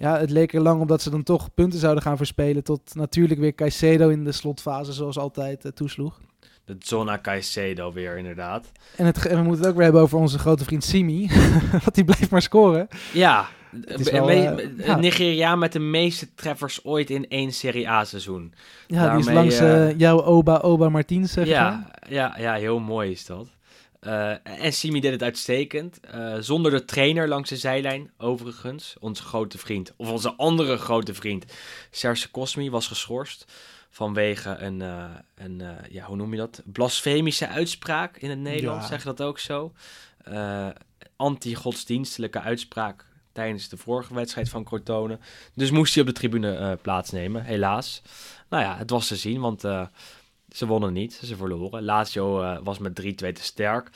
ja, 0.00 0.18
het 0.18 0.30
leek 0.30 0.52
er 0.54 0.60
lang 0.60 0.80
omdat 0.80 1.02
ze 1.02 1.10
dan 1.10 1.22
toch 1.22 1.54
punten 1.54 1.78
zouden 1.78 2.02
gaan 2.02 2.16
verspelen. 2.16 2.64
Tot 2.64 2.94
natuurlijk 2.94 3.40
weer 3.40 3.54
Caicedo 3.54 4.08
in 4.08 4.24
de 4.24 4.32
slotfase 4.32 4.92
zoals 4.92 5.18
altijd 5.18 5.64
eh, 5.64 5.72
toesloeg. 5.72 6.20
de 6.64 6.76
Zona 6.78 7.18
Caicedo 7.18 7.92
weer 7.92 8.16
inderdaad. 8.18 8.72
En, 8.96 9.06
het, 9.06 9.26
en 9.26 9.36
we 9.36 9.42
moeten 9.42 9.60
het 9.60 9.66
ook 9.70 9.74
weer 9.74 9.84
hebben 9.84 10.02
over 10.02 10.18
onze 10.18 10.38
grote 10.38 10.64
vriend 10.64 10.84
Simi. 10.84 11.30
Want 11.70 11.94
die 11.94 12.04
blijft 12.04 12.30
maar 12.30 12.42
scoren. 12.42 12.88
Ja, 13.12 13.48
wel, 14.10 14.26
me- 14.26 14.32
eh, 14.78 14.86
ja. 14.86 14.96
Nigeriaan 14.96 15.58
met 15.58 15.72
de 15.72 15.78
meeste 15.78 16.34
treffers 16.34 16.84
ooit 16.84 17.10
in 17.10 17.28
één 17.28 17.52
Serie 17.52 17.88
A 17.88 18.04
seizoen. 18.04 18.54
Ja, 18.86 19.10
die 19.16 19.28
is 19.28 19.32
langs 19.34 19.58
eh, 19.58 19.98
jouw 19.98 20.22
Oba 20.22 20.56
Oba 20.56 20.88
Martins 20.88 21.32
gegaan. 21.32 21.46
Ja, 21.48 21.90
ja, 22.08 22.34
ja, 22.38 22.54
heel 22.54 22.78
mooi 22.78 23.10
is 23.10 23.26
dat. 23.26 23.48
Eh, 24.00 24.46
en 24.64 24.72
Simi 24.72 25.00
deed 25.00 25.12
het 25.12 25.22
uitstekend. 25.22 26.00
eh, 26.00 26.34
zonder 26.38 26.70
de 26.70 26.84
trainer 26.84 27.28
langs 27.28 27.48
de 27.48 27.56
zijlijn, 27.56 28.10
overigens. 28.18 28.96
Onze 29.00 29.22
grote 29.22 29.58
vriend, 29.58 29.92
of 29.96 30.10
onze 30.10 30.34
andere 30.34 30.76
grote 30.76 31.14
vriend, 31.14 31.44
Serge 31.90 32.30
Cosmi, 32.30 32.70
was 32.70 32.86
geschorst. 32.86 33.44
Vanwege 33.90 34.56
een, 34.58 34.82
eh, 34.82 35.04
een 35.34 35.62
ja, 35.90 36.04
hoe 36.04 36.16
noem 36.16 36.30
je 36.32 36.36
dat? 36.38 36.62
Blasfemische 36.64 37.48
uitspraak 37.48 38.16
in 38.16 38.30
het 38.30 38.38
Nederlands, 38.38 38.82
Ja. 38.82 38.88
zeg 38.90 38.98
je 38.98 39.04
dat 39.14 39.22
ook 39.22 39.38
zo? 39.38 39.72
Anti-godsdienstelijke 41.16 42.40
uitspraak 42.40 43.04
tijdens 43.32 43.68
de 43.68 43.76
vorige 43.76 44.14
wedstrijd 44.14 44.48
van 44.48 44.64
Crotone. 44.64 45.18
Dus 45.54 45.70
moest 45.70 45.94
hij 45.94 46.02
op 46.02 46.08
de 46.08 46.14
tribune 46.14 46.78
plaatsnemen, 46.82 47.44
helaas. 47.44 48.02
Nou 48.48 48.62
ja, 48.62 48.76
het 48.76 48.90
was 48.90 49.06
te 49.06 49.16
zien, 49.16 49.40
want 49.40 49.62
ze 50.52 50.66
wonnen 50.66 50.92
niet, 50.92 51.12
ze 51.24 51.36
verloren. 51.36 51.82
Lazio 51.82 52.42
eh, 52.42 52.58
was 52.62 52.78
met 52.78 53.00
3-2 53.02 53.04
te 53.14 53.32
sterk. 53.34 53.90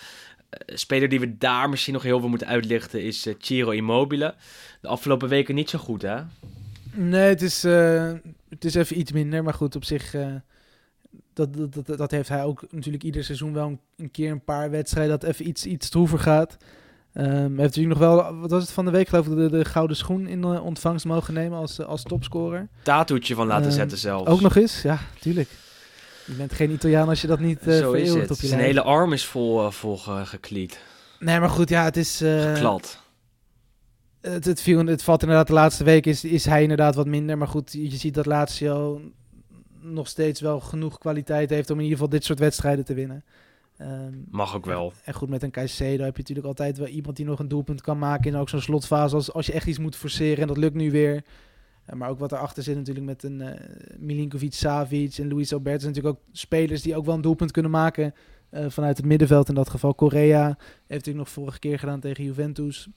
Eh, 0.50 0.76
speler 0.76 1.08
die 1.08 1.20
we 1.20 1.38
daar 1.38 1.68
misschien 1.68 1.92
nog 1.92 2.02
heel 2.02 2.20
veel 2.20 2.28
moeten 2.28 2.46
uitlichten 2.46 3.02
is 3.02 3.26
eh, 3.26 3.34
Ciro 3.38 3.70
Immobile. 3.70 4.34
De 4.80 4.88
afgelopen 4.88 5.28
weken 5.28 5.54
niet 5.54 5.70
zo 5.70 5.78
goed, 5.78 6.02
hè? 6.02 6.20
Nee, 6.94 7.28
het 7.28 7.42
is, 7.42 7.62
het 7.62 8.64
is 8.64 8.74
even 8.74 8.98
iets 8.98 9.12
minder. 9.12 9.42
Maar 9.42 9.54
goed, 9.54 9.76
op 9.76 9.84
zich... 9.84 10.10
dat, 11.32 11.54
dat, 11.54 11.74
dat, 11.86 11.98
dat 11.98 12.10
heeft 12.10 12.28
hij 12.28 12.44
ook 12.44 12.64
natuurlijk 12.70 13.04
ieder 13.04 13.24
seizoen 13.24 13.52
wel 13.52 13.66
een, 13.66 13.80
een 13.96 14.10
keer 14.10 14.30
een 14.30 14.44
paar 14.44 14.70
wedstrijden 14.70 15.20
dat 15.20 15.30
even 15.30 15.48
iets, 15.48 15.66
iets 15.66 15.86
stroever 15.86 16.18
gaat. 16.18 16.56
Ehm, 17.12 17.26
hij 17.28 17.40
heeft 17.40 17.76
natuurlijk 17.76 17.88
nog 17.88 17.98
wel, 17.98 18.36
wat 18.36 18.50
was 18.50 18.62
het 18.62 18.72
van 18.72 18.84
de 18.84 18.90
week 18.90 19.08
geloof 19.08 19.26
ik, 19.26 19.36
de, 19.36 19.50
de 19.50 19.64
gouden 19.64 19.96
schoen 19.96 20.26
in 20.26 20.44
ontvangst 20.44 21.04
mogen 21.04 21.34
nemen 21.34 21.58
als, 21.58 21.80
als 21.80 22.02
topscorer. 22.02 22.68
Tatoetje 22.82 23.34
van 23.34 23.46
laten 23.46 23.70
Eh, 23.70 23.72
zetten 23.72 23.98
zelfs. 23.98 24.30
Ook 24.30 24.40
nog 24.40 24.56
eens, 24.56 24.82
ja, 24.82 24.98
tuurlijk. 25.20 25.48
Je 26.26 26.34
bent 26.34 26.52
geen 26.52 26.70
Italiaan 26.70 27.08
als 27.08 27.20
je 27.20 27.26
dat 27.26 27.40
niet 27.40 27.66
eh 27.68 27.78
Zo 27.78 27.92
is 27.92 28.14
het. 28.14 28.30
op 28.30 28.40
je 28.40 28.46
Zijn 28.46 28.60
hele 28.60 28.82
arm 28.82 29.12
is 29.12 29.24
vol, 29.24 29.64
eh, 29.66 29.70
vol 29.70 29.96
ge- 29.98 30.26
geklied. 30.26 30.80
Nee, 31.18 31.40
maar 31.40 31.48
goed, 31.50 31.68
ja, 31.68 31.84
het 31.84 31.96
is... 31.96 32.20
eh, 32.20 32.52
Geklad. 32.54 33.02
Het, 34.20 34.44
het, 34.44 34.60
viel, 34.60 34.86
het 34.86 35.02
valt 35.02 35.22
inderdaad 35.22 35.46
de 35.46 35.52
laatste 35.52 35.84
week 35.84 36.06
is, 36.06 36.24
is 36.24 36.44
hij 36.44 36.62
inderdaad 36.62 36.94
wat 36.94 37.06
minder. 37.06 37.38
Maar 37.38 37.48
goed, 37.48 37.72
je 37.72 37.90
ziet 37.96 38.14
dat 38.14 38.26
Lazio 38.26 39.00
nog 39.80 40.08
steeds 40.08 40.40
wel 40.40 40.60
genoeg 40.60 40.98
kwaliteit 40.98 41.50
heeft 41.50 41.70
om 41.70 41.76
in 41.76 41.82
ieder 41.82 41.98
geval 41.98 42.12
dit 42.12 42.24
soort 42.24 42.38
wedstrijden 42.38 42.84
te 42.84 42.94
winnen. 42.94 43.24
Ehm, 43.76 44.12
Mag 44.30 44.56
ook 44.56 44.64
wel. 44.66 44.92
en 45.04 45.14
goed, 45.14 45.28
met 45.28 45.42
een 45.42 45.50
Caicedo 45.50 46.04
heb 46.04 46.12
je 46.14 46.20
natuurlijk 46.20 46.46
altijd 46.46 46.78
wel 46.78 46.86
iemand 46.86 47.16
die 47.16 47.24
nog 47.26 47.38
een 47.38 47.48
doelpunt 47.48 47.80
kan 47.80 47.98
maken 47.98 48.30
in 48.30 48.36
ook 48.36 48.48
zo'n 48.48 48.60
slotfase. 48.60 49.14
Als, 49.14 49.32
als 49.32 49.46
je 49.46 49.52
echt 49.52 49.66
iets 49.66 49.78
moet 49.78 49.96
forceren 49.96 50.40
en 50.42 50.46
dat 50.48 50.56
lukt 50.56 50.74
nu 50.74 50.90
weer. 50.90 51.22
Eh, 51.86 51.96
maar 51.96 52.10
ook 52.10 52.18
wat 52.18 52.32
erachter 52.32 52.62
zit 52.62 52.76
natuurlijk 52.76 53.06
met 53.06 53.22
een 53.22 53.40
eh 53.40 53.60
Milinkovic, 53.98 54.54
Savic 54.54 55.18
en 55.18 55.28
Luis 55.28 55.52
Alberto. 55.52 55.80
zijn 55.80 55.92
natuurlijk 55.92 56.16
ook 56.16 56.36
spelers 56.36 56.82
die 56.82 56.96
ook 56.96 57.04
wel 57.04 57.14
een 57.14 57.20
doelpunt 57.20 57.50
kunnen 57.50 57.70
maken 57.70 58.14
eh, 58.50 58.64
vanuit 58.68 58.96
het 58.96 59.06
middenveld. 59.06 59.48
In 59.48 59.54
dat 59.54 59.70
geval 59.70 59.94
Correa 59.94 60.46
heeft 60.46 60.88
natuurlijk 60.88 61.16
nog 61.16 61.28
vorige 61.28 61.58
keer 61.58 61.78
gedaan 61.78 62.00
tegen 62.00 62.24
Juventus. 62.24 62.88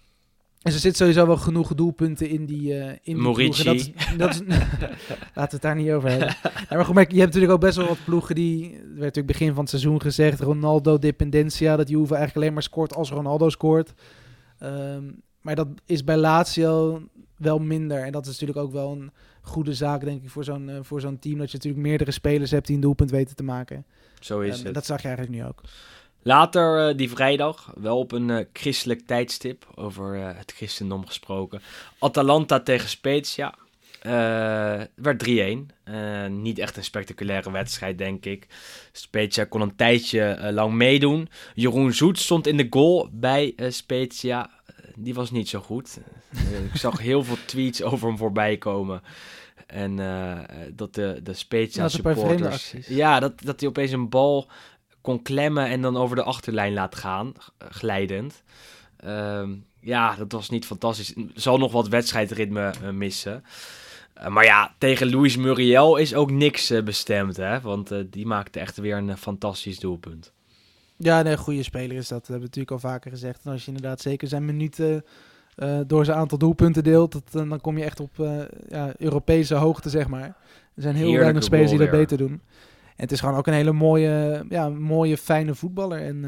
En 0.61 0.73
er 0.73 0.79
zit 0.79 0.97
sowieso 0.97 1.25
wel 1.25 1.37
genoeg 1.37 1.75
doelpunten 1.75 2.29
in 2.29 2.45
die, 2.45 2.79
eh 2.79 2.89
in 2.89 2.99
die 3.03 3.15
Morici. 3.15 3.63
Dat 3.63 3.91
dat 4.17 4.29
is, 4.29 4.41
laten 4.47 4.99
we 5.33 5.41
het 5.49 5.61
daar 5.61 5.75
niet 5.75 5.91
over 5.91 6.09
hebben. 6.09 6.35
Ja, 6.43 6.75
maar 6.75 6.85
goed, 6.85 6.95
maar 6.95 7.03
je 7.03 7.19
hebt 7.19 7.33
natuurlijk 7.33 7.53
ook 7.53 7.59
best 7.59 7.77
wel 7.77 7.87
wat 7.87 8.03
ploegen 8.05 8.35
die... 8.35 8.73
Er 8.73 8.79
werd 8.79 8.99
natuurlijk 8.99 9.27
begin 9.27 9.49
van 9.49 9.59
het 9.59 9.69
seizoen 9.69 10.01
gezegd... 10.01 10.39
Ronaldo 10.39 10.99
dependentia, 10.99 11.75
dat 11.75 11.89
Juve 11.89 12.15
eigenlijk 12.15 12.35
alleen 12.35 12.53
maar 12.53 12.63
scoort 12.63 12.95
als 12.95 13.09
Ronaldo 13.09 13.49
scoort. 13.49 13.93
Ehm, 14.59 15.03
maar 15.41 15.55
dat 15.55 15.67
is 15.85 16.03
bij 16.03 16.17
Lazio 16.17 17.01
wel 17.37 17.59
minder. 17.59 18.03
En 18.03 18.11
dat 18.11 18.25
is 18.25 18.31
natuurlijk 18.31 18.59
ook 18.59 18.71
wel 18.71 18.91
een 18.91 19.11
goede 19.41 19.73
zaak, 19.73 20.03
denk 20.03 20.23
ik, 20.23 20.29
voor 20.29 20.43
zo'n 20.43 20.69
eh, 20.69 20.77
voor 20.81 21.01
zo'n 21.01 21.19
team. 21.19 21.37
Dat 21.37 21.51
je 21.51 21.57
natuurlijk 21.57 21.83
meerdere 21.83 22.11
spelers 22.11 22.51
hebt 22.51 22.65
die 22.67 22.75
een 22.75 22.81
doelpunt 22.81 23.11
weten 23.11 23.35
te 23.35 23.43
maken. 23.43 23.85
Zo 24.19 24.39
is 24.39 24.57
Ehm, 24.57 24.65
het. 24.65 24.73
dat 24.73 24.85
zag 24.85 25.01
je 25.01 25.07
eigenlijk 25.07 25.37
nu 25.37 25.45
ook. 25.45 25.61
Later 26.21 26.87
eh, 26.89 26.97
die 26.97 27.09
vrijdag, 27.09 27.73
wel 27.77 27.97
op 27.99 28.11
een 28.11 28.29
eh, 28.29 28.45
christelijk 28.53 29.01
tijdstip, 29.05 29.67
over 29.75 30.13
het 30.37 30.53
christendom 30.55 31.05
gesproken. 31.05 31.61
Atalanta 31.99 32.59
tegen 32.59 32.89
Spezia. 32.89 33.53
Werd 34.95 35.19
3-1. 35.19 35.71
Eh, 35.83 36.27
niet 36.27 36.59
echt 36.59 36.77
een 36.77 36.83
spectaculaire 36.83 37.51
wedstrijd, 37.51 37.97
denk 37.97 38.25
ik. 38.25 38.47
Spezia 38.91 39.43
kon 39.45 39.61
een 39.61 39.75
tijdje 39.75 40.49
lang 40.53 40.73
meedoen. 40.73 41.29
Jeroen 41.53 41.93
Zoet 41.93 42.19
stond 42.19 42.47
in 42.47 42.57
de 42.57 42.67
goal 42.69 43.09
bij 43.11 43.55
Spezia. 43.69 44.49
Eh, 44.97 45.03
die 45.03 45.13
was 45.13 45.31
niet 45.31 45.49
zo 45.49 45.59
goed. 45.59 45.99
Eh, 46.33 46.65
ik 46.65 46.75
zag 46.75 46.99
heel 46.99 47.23
veel 47.23 47.37
tweets 47.45 47.83
over 47.83 48.07
hem 48.07 48.17
voorbij 48.17 48.57
komen. 48.57 49.01
En 49.67 49.99
eh, 49.99 50.39
dat 50.73 50.93
de, 50.93 51.19
de 51.23 51.33
Spezia 51.33 51.87
supporters... 51.87 52.73
Ja, 52.87 53.19
dat, 53.19 53.41
dat 53.41 53.59
hij 53.59 53.69
opeens 53.69 53.91
een 53.91 54.09
bal 54.09 54.47
kon 55.01 55.21
klemmen 55.21 55.67
en 55.67 55.81
dan 55.81 55.97
over 55.97 56.15
de 56.15 56.23
achterlijn 56.23 56.73
laat 56.73 56.95
gaan, 56.95 57.33
glijdend. 57.57 58.43
Ehm, 58.97 59.53
ja, 59.79 60.15
dat 60.15 60.31
was 60.31 60.49
niet 60.49 60.65
fantastisch. 60.65 61.13
Zal 61.33 61.57
nog 61.57 61.71
wat 61.71 61.87
wedstrijdritme 61.87 62.73
eh, 62.83 62.89
missen. 62.89 63.43
Eh, 64.13 64.27
maar 64.27 64.43
ja, 64.43 64.75
tegen 64.77 65.11
Luis 65.11 65.37
Muriel 65.37 65.95
is 65.97 66.13
ook 66.13 66.31
niks 66.31 66.69
eh, 66.69 66.83
bestemd, 66.83 67.37
hè? 67.37 67.61
Want 67.61 67.91
eh, 67.91 67.99
die 68.09 68.25
maakte 68.25 68.59
echt 68.59 68.77
weer 68.77 68.97
een 68.97 69.09
eh, 69.09 69.15
fantastisch 69.15 69.79
doelpunt. 69.79 70.33
Ja, 70.97 71.21
nee, 71.21 71.37
goede 71.37 71.63
speler 71.63 71.97
is 71.97 72.07
dat. 72.07 72.19
Dat 72.19 72.27
hebben 72.27 72.49
we 72.49 72.57
natuurlijk 72.57 72.71
al 72.83 72.89
vaker 72.89 73.11
gezegd. 73.11 73.45
En 73.45 73.51
als 73.51 73.61
je 73.61 73.67
inderdaad 73.67 74.01
zeker 74.01 74.27
zijn 74.27 74.45
minuten 74.45 75.03
eh, 75.55 75.79
door 75.87 76.05
zijn 76.05 76.17
aantal 76.17 76.37
doelpunten 76.37 76.83
deelt, 76.83 77.11
dat, 77.11 77.23
eh, 77.43 77.49
dan 77.49 77.61
kom 77.61 77.77
je 77.77 77.83
echt 77.83 77.99
op 77.99 78.19
eh, 78.19 78.41
ja, 78.69 78.93
Europese 78.97 79.55
hoogte, 79.55 79.89
zeg 79.89 80.07
maar. 80.07 80.37
Er 80.75 80.81
zijn 80.81 80.95
heel 80.95 81.17
weinig 81.17 81.43
spelers 81.43 81.69
die 81.69 81.79
dat 81.79 81.89
weer. 81.89 81.99
beter 81.99 82.17
doen. 82.17 82.41
En 82.85 83.03
het 83.03 83.11
is 83.11 83.19
gewoon 83.19 83.35
ook 83.35 83.47
een 83.47 83.53
hele 83.53 83.71
mooie, 83.71 84.45
ja, 84.49 84.69
mooie 84.69 85.17
fijne 85.17 85.55
voetballer. 85.55 86.01
En 86.01 86.21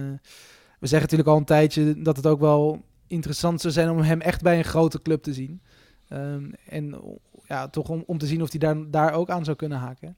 we 0.80 0.88
zeggen 0.88 1.02
natuurlijk 1.02 1.30
al 1.30 1.38
een 1.38 1.46
tijdje 1.46 2.02
dat 2.02 2.16
het 2.16 2.28
ook 2.28 2.40
wel 2.40 2.82
interessant 3.08 3.62
zou 3.62 3.74
zijn 3.74 3.90
om 3.90 4.00
hem 4.00 4.22
echt 4.22 4.42
bij 4.42 4.58
een 4.58 4.64
grote 4.64 5.02
club 5.02 5.24
te 5.24 5.34
zien. 5.34 5.62
Ehm, 6.08 6.52
en 6.66 7.02
ja, 7.48 7.68
toch 7.68 7.90
om, 7.90 8.04
om 8.06 8.18
te 8.18 8.26
zien 8.26 8.42
of 8.42 8.50
hij 8.50 8.60
daar, 8.60 8.92
daar 8.92 9.14
ook 9.14 9.30
aan 9.30 9.44
zou 9.44 9.58
kunnen 9.58 9.78
haken. 9.78 10.18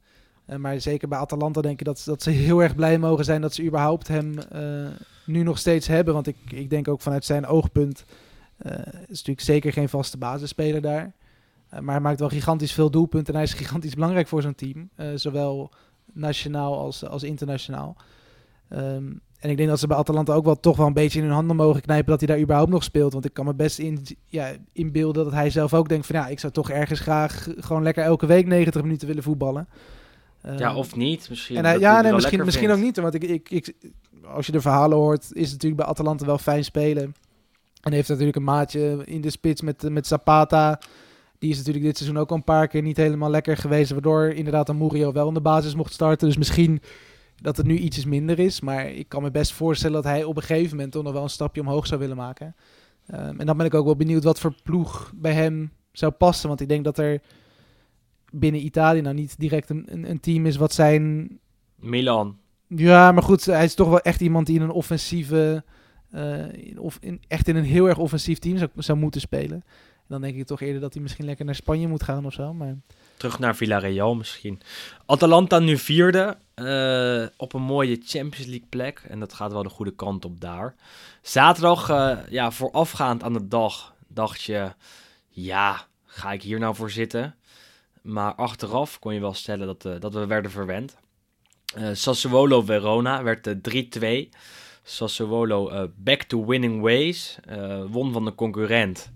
Eh, 0.52 0.58
maar 0.58 0.82
zeker 0.82 1.08
bij 1.08 1.18
Atalanta 1.18 1.62
denk 1.62 1.80
ik 1.80 1.86
dat, 1.86 2.02
dat 2.06 2.24
ze 2.24 2.30
heel 2.30 2.64
erg 2.64 2.76
blij 2.76 2.98
mogen 3.00 3.26
zijn 3.26 3.42
dat 3.42 3.54
ze 3.54 3.64
überhaupt 3.64 4.08
hem 4.08 4.40
eh, 4.40 4.88
nu 5.26 5.44
nog 5.44 5.58
steeds 5.58 5.88
hebben. 5.88 6.14
Want 6.14 6.28
ik, 6.28 6.38
ik 6.50 6.70
denk 6.70 6.88
ook 6.88 7.02
vanuit 7.02 7.26
zijn 7.26 7.46
oogpunt 7.46 8.06
eh, 8.58 8.74
is 8.84 9.08
natuurlijk 9.08 9.42
zeker 9.42 9.74
geen 9.74 9.90
vaste 9.90 10.18
basisspeler 10.18 10.82
daar. 10.82 11.14
Maar 11.70 11.94
hij 11.94 12.00
maakt 12.00 12.20
wel 12.20 12.30
gigantisch 12.30 12.74
veel 12.74 12.92
doelpunten 12.92 13.34
en 13.34 13.40
hij 13.40 13.50
is 13.50 13.54
gigantisch 13.64 13.94
belangrijk 13.94 14.28
voor 14.28 14.42
zo'n 14.42 14.56
team. 14.56 14.90
Zowel 15.16 15.72
nationaal 16.14 16.80
als, 16.80 17.06
als 17.06 17.24
internationaal. 17.24 17.96
Ehm, 18.70 19.06
en 19.40 19.50
ik 19.50 19.58
denk 19.58 19.70
dat 19.70 19.80
ze 19.80 19.88
bij 19.88 19.98
Atalanta 19.98 20.34
ook 20.34 20.46
wel 20.46 20.60
toch 20.60 20.78
wel 20.78 20.88
een 20.88 20.94
beetje 20.94 21.20
in 21.20 21.26
hun 21.26 21.34
handen 21.34 21.56
mogen 21.56 21.82
knijpen 21.82 22.10
dat 22.10 22.20
hij 22.20 22.28
daar 22.28 22.40
überhaupt 22.40 22.72
nog 22.72 22.84
speelt. 22.84 23.14
Want 23.14 23.26
ik 23.26 23.34
kan 23.34 23.46
me 23.46 23.54
best 23.54 23.80
in, 23.80 24.06
ja, 24.28 24.52
inbeelden 24.74 25.24
dat 25.24 25.34
hij 25.34 25.50
zelf 25.50 25.74
ook 25.74 25.90
denkt 25.90 26.06
van 26.06 26.16
ja, 26.16 26.28
ik 26.28 26.40
zou 26.40 26.54
toch 26.54 26.70
ergens 26.70 27.00
graag 27.00 27.48
gewoon 27.58 27.84
lekker 27.84 28.04
elke 28.04 28.26
week 28.26 28.46
90 28.46 28.82
minuten 28.82 29.08
willen 29.08 29.24
voetballen. 29.24 29.68
Ja, 30.44 30.70
Ehm, 30.70 30.76
of 30.76 30.96
niet. 30.96 31.30
Misschien, 31.30 31.56
en 31.58 31.64
hij- 31.64 31.74
dat 31.74 31.82
ja, 31.82 32.02
nee, 32.02 32.14
misschien, 32.14 32.46
misschien 32.46 32.72
ook 32.72 32.80
niet. 32.80 32.98
Want 32.98 33.14
ik, 33.14 33.24
ik, 33.24 33.50
ik, 33.50 33.74
als 34.26 34.46
je 34.46 34.52
de 34.52 34.62
verhalen 34.62 34.98
hoort, 34.98 35.24
is 35.24 35.44
het 35.44 35.52
natuurlijk 35.52 35.82
bij 35.82 35.86
Atalanta 35.86 36.26
wel 36.26 36.38
fijn 36.38 36.64
spelen. 36.64 37.16
En 37.82 37.92
heeft 37.94 38.10
natuurlijk 38.10 38.38
een 38.38 38.44
maatje 38.44 39.02
in 39.06 39.22
de 39.22 39.30
spits 39.30 39.62
met, 39.62 39.90
met 39.90 40.08
Zapata. 40.08 40.80
Die 41.40 41.50
is 41.50 41.58
natuurlijk 41.58 41.86
dit 41.86 41.98
seizoen 41.98 42.20
ook 42.20 42.30
al 42.30 42.36
een 42.36 42.44
paar 42.44 42.68
keer 42.68 42.82
niet 42.82 42.98
helemaal 42.98 43.30
lekker 43.30 43.58
geweest. 43.58 43.92
Waardoor 43.92 44.28
inderdaad 44.28 44.70
een 44.70 44.78
Murillo 44.78 45.12
wel 45.12 45.28
in 45.28 45.34
de 45.34 45.42
basis 45.42 45.76
mocht 45.76 45.94
starten. 45.94 46.28
Dus 46.28 46.38
misschien 46.38 46.82
dat 47.42 47.58
het 47.58 47.66
nu 47.66 47.78
ietsjes 47.78 48.06
minder 48.06 48.40
is. 48.40 48.62
Maar 48.62 48.90
ik 48.92 49.10
kan 49.10 49.22
me 49.22 49.32
best 49.32 49.52
voorstellen 49.54 49.96
dat 49.96 50.12
hij 50.12 50.24
op 50.24 50.36
een 50.36 50.44
gegeven 50.44 50.76
moment 50.76 50.92
toch 50.92 51.04
nog 51.04 51.14
wel 51.14 51.24
een 51.24 51.30
stapje 51.30 51.62
omhoog 51.62 51.88
zou 51.88 52.00
willen 52.00 52.18
maken. 52.18 52.56
Ehm, 53.08 53.40
en 53.40 53.46
dan 53.46 53.58
ben 53.58 53.66
ik 53.66 53.74
ook 53.74 53.86
wel 53.86 53.96
benieuwd 53.96 54.24
wat 54.24 54.40
voor 54.40 54.54
ploeg 54.64 55.12
bij 55.16 55.34
hem 55.34 55.72
zou 55.92 56.12
passen. 56.12 56.48
Want 56.48 56.62
ik 56.62 56.68
denk 56.70 56.84
dat 56.84 56.98
er 56.98 57.22
binnen 58.32 58.66
Italië 58.66 59.02
nou 59.02 59.16
niet 59.16 59.36
direct 59.40 59.70
een, 59.70 59.84
een, 59.86 60.10
een 60.10 60.20
team 60.20 60.46
is 60.46 60.56
wat 60.56 60.74
zijn 60.74 61.30
Milan. 61.76 62.38
ja, 62.68 63.12
maar 63.12 63.24
goed, 63.24 63.46
hij 63.46 63.64
is 63.64 63.76
toch 63.76 63.90
wel 63.90 64.00
echt 64.00 64.22
iemand 64.22 64.46
die 64.48 64.56
in 64.56 64.62
een 64.62 64.70
offensieve, 64.72 65.64
eh, 66.12 66.46
of 66.78 66.98
in, 67.02 67.22
echt 67.28 67.48
in 67.48 67.56
een 67.56 67.64
heel 67.64 67.88
erg 67.88 67.98
offensief 67.98 68.40
team 68.40 68.58
zou, 68.58 68.70
zou 68.76 68.98
moeten 68.98 69.22
spelen. 69.22 69.64
En 69.98 70.18
dan 70.18 70.22
denk 70.22 70.36
ik 70.40 70.46
toch 70.46 70.62
eerder 70.62 70.82
dat 70.82 70.94
hij 70.94 71.02
misschien 71.02 71.26
lekker 71.26 71.46
naar 71.46 71.56
Spanje 71.56 71.88
moet 71.88 72.04
gaan 72.04 72.26
of 72.26 72.34
zo. 72.34 72.54
Maar 72.54 72.76
Terug 73.18 73.40
naar 73.40 73.56
Villarreal 73.56 74.16
misschien. 74.16 74.60
Atalanta 75.06 75.60
nu 75.60 75.78
vierde. 75.78 76.38
eh, 76.54 77.26
op 77.38 77.54
een 77.54 77.62
mooie 77.62 78.02
Champions 78.06 78.46
League 78.48 78.68
plek. 78.70 79.04
En 79.08 79.20
dat 79.20 79.34
gaat 79.34 79.52
wel 79.52 79.64
de 79.64 79.70
goede 79.70 79.96
kant 79.96 80.26
op 80.26 80.42
daar. 80.42 80.76
Zaterdag, 81.22 81.90
eh, 81.90 82.18
ja, 82.30 82.52
voorafgaand 82.52 83.24
aan 83.24 83.34
de 83.34 83.48
dag, 83.48 83.94
dacht 84.08 84.42
je... 84.42 84.72
Ja, 85.30 85.86
ga 86.06 86.32
ik 86.32 86.42
hier 86.42 86.60
nou 86.60 86.76
voor 86.76 86.92
zitten? 86.92 87.36
Maar 88.02 88.34
achteraf 88.34 89.00
kon 89.00 89.14
je 89.14 89.20
wel 89.20 89.34
stellen 89.34 89.68
dat, 89.68 89.86
eh, 89.86 90.00
dat 90.00 90.14
we 90.14 90.26
werden 90.26 90.52
verwend. 90.52 90.98
Eh 91.76 91.90
Sassuolo 91.94 92.62
Verona 92.62 93.24
werd 93.24 93.48
eh, 93.48 94.26
3-2. 94.26 94.30
Sassuolo 94.84 95.70
eh, 95.70 95.84
back 95.96 96.24
to 96.24 96.46
winning 96.46 96.82
ways. 96.82 97.40
won 97.88 98.12
van 98.12 98.26
de 98.26 98.36
concurrent. 98.36 99.12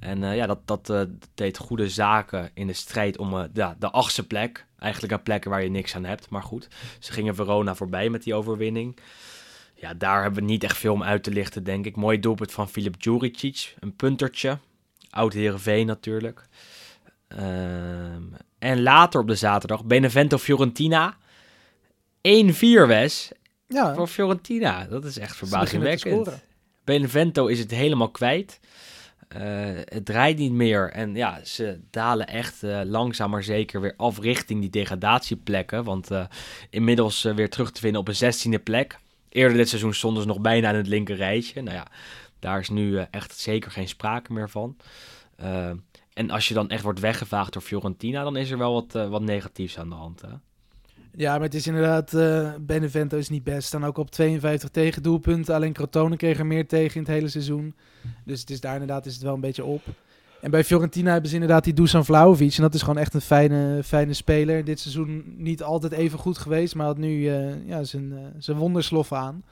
En 0.00 0.34
ja, 0.34 0.46
dat, 0.46 0.66
dat 0.66 1.08
deed 1.34 1.58
goede 1.58 1.88
zaken 1.88 2.50
in 2.54 2.66
de 2.66 2.72
strijd 2.72 3.18
om 3.18 3.48
de 3.52 3.90
achtste 3.90 4.26
plek. 4.26 4.66
Eigenlijk 4.78 5.12
een 5.12 5.22
plek 5.22 5.44
waar 5.44 5.62
je 5.62 5.70
niks 5.70 5.94
aan 5.94 6.04
hebt, 6.04 6.28
maar 6.28 6.42
goed. 6.42 6.68
Ze 6.98 7.12
gingen 7.12 7.34
Verona 7.34 7.74
voorbij 7.74 8.10
met 8.10 8.22
die 8.22 8.34
overwinning. 8.34 8.98
Ja, 9.74 9.94
daar 9.94 10.22
hebben 10.22 10.42
we 10.42 10.50
niet 10.50 10.64
echt 10.64 10.76
veel 10.76 10.92
om 10.92 11.02
uit 11.02 11.22
te 11.22 11.30
lichten, 11.30 11.64
denk 11.64 11.86
ik. 11.86 11.96
Mooi 11.96 12.20
doelpunt 12.20 12.52
van 12.52 12.68
Filip 12.68 13.02
Djuricic. 13.02 13.74
Een 13.80 13.96
puntertje. 13.96 14.58
Oud 15.10 15.32
Heerenveen 15.32 15.86
natuurlijk. 15.86 16.48
Ehm, 17.36 18.22
en 18.58 18.82
later 18.82 19.20
op 19.20 19.26
de 19.26 19.34
zaterdag 19.34 19.84
Benevento 19.84 20.38
Fiorentina. 20.38 21.16
1-4 22.20 22.86
Wes. 22.86 23.32
ja, 23.66 23.94
Voor 23.94 24.06
Fiorentina. 24.06 24.84
Dat 24.84 25.04
is 25.04 25.18
echt 25.18 25.36
verbazingwekkend. 25.36 26.42
Benevento 26.84 27.46
is 27.46 27.58
het 27.58 27.70
helemaal 27.70 28.10
kwijt. 28.10 28.60
Eh, 29.28 29.40
het 29.84 30.04
draait 30.04 30.38
niet 30.38 30.52
meer. 30.52 30.90
En 30.90 31.14
ja, 31.14 31.44
ze 31.44 31.80
dalen 31.90 32.26
echt 32.26 32.62
eh, 32.62 32.80
langzaam 32.84 33.30
maar 33.30 33.42
zeker 33.42 33.80
weer 33.80 33.94
af 33.96 34.18
richting 34.18 34.60
die 34.60 34.70
degradatieplekken. 34.70 35.84
Want 35.84 36.10
eh, 36.10 36.24
inmiddels 36.70 37.22
weer 37.22 37.50
terug 37.50 37.72
te 37.72 37.80
vinden 37.80 38.00
op 38.00 38.08
een 38.08 38.14
zestiende 38.14 38.58
plek. 38.58 38.98
Eerder 39.28 39.56
dit 39.56 39.68
seizoen 39.68 39.94
stonden 39.94 40.22
ze 40.22 40.28
nog 40.28 40.40
bijna 40.40 40.68
in 40.70 40.76
het 40.76 40.86
linker 40.86 41.16
rijtje. 41.16 41.62
Nou 41.62 41.76
ja, 41.76 41.86
daar 42.38 42.60
is 42.60 42.68
nu 42.68 42.98
echt 43.10 43.38
zeker 43.38 43.70
geen 43.70 43.88
sprake 43.88 44.32
meer 44.32 44.50
van. 44.50 44.76
En 46.14 46.30
als 46.30 46.48
je 46.48 46.54
dan 46.54 46.68
echt 46.68 46.82
wordt 46.82 47.00
weggevaagd 47.00 47.52
door 47.52 47.62
Fiorentina, 47.62 48.22
dan 48.22 48.36
is 48.36 48.50
er 48.50 48.58
wel 48.58 48.72
wat, 48.72 48.94
eh, 48.94 49.08
wat 49.08 49.22
negatiefs 49.22 49.78
aan 49.78 49.88
de 49.88 49.94
hand. 49.94 50.20
Hè? 50.20 50.28
Ja, 51.16 51.32
maar 51.32 51.42
het 51.42 51.54
is 51.54 51.66
inderdaad, 51.66 52.14
eh, 52.14 52.52
Benevento 52.60 53.16
is 53.16 53.28
niet 53.28 53.44
best. 53.44 53.66
Staan 53.66 53.84
ook 53.84 53.98
op 53.98 54.10
52 54.10 54.68
tegendoelpunten. 54.68 55.54
Alleen 55.54 55.72
Crotone 55.72 56.16
kreeg 56.16 56.38
er 56.38 56.46
meer 56.46 56.66
tegen 56.66 56.94
in 56.94 57.02
het 57.02 57.10
hele 57.10 57.28
seizoen. 57.28 57.74
Dus 58.24 58.40
het 58.40 58.50
is 58.50 58.60
daar 58.60 58.72
inderdaad 58.72 59.06
is 59.06 59.14
het 59.14 59.22
wel 59.22 59.34
een 59.34 59.40
beetje 59.40 59.64
op. 59.64 59.82
En 60.40 60.50
bij 60.50 60.64
Fiorentina 60.64 61.12
hebben 61.12 61.28
ze 61.28 61.34
inderdaad 61.34 61.64
die 61.64 61.72
Dusan 61.72 62.04
Vlahovic. 62.04 62.56
En 62.56 62.62
dat 62.62 62.74
is 62.74 62.80
gewoon 62.80 62.98
echt 62.98 63.14
een 63.14 63.20
fijne, 63.20 63.80
fijne 63.84 64.12
speler. 64.12 64.64
Dit 64.64 64.80
seizoen 64.80 65.34
niet 65.36 65.62
altijd 65.62 65.92
even 65.92 66.18
goed 66.18 66.38
geweest, 66.38 66.74
maar 66.74 66.86
had 66.86 66.98
nu 66.98 67.28
eh, 67.28 67.66
ja, 67.68 67.84
zijn, 67.84 68.34
zijn 68.38 68.56
wondersloffen 68.56 69.16
aan. 69.16 69.44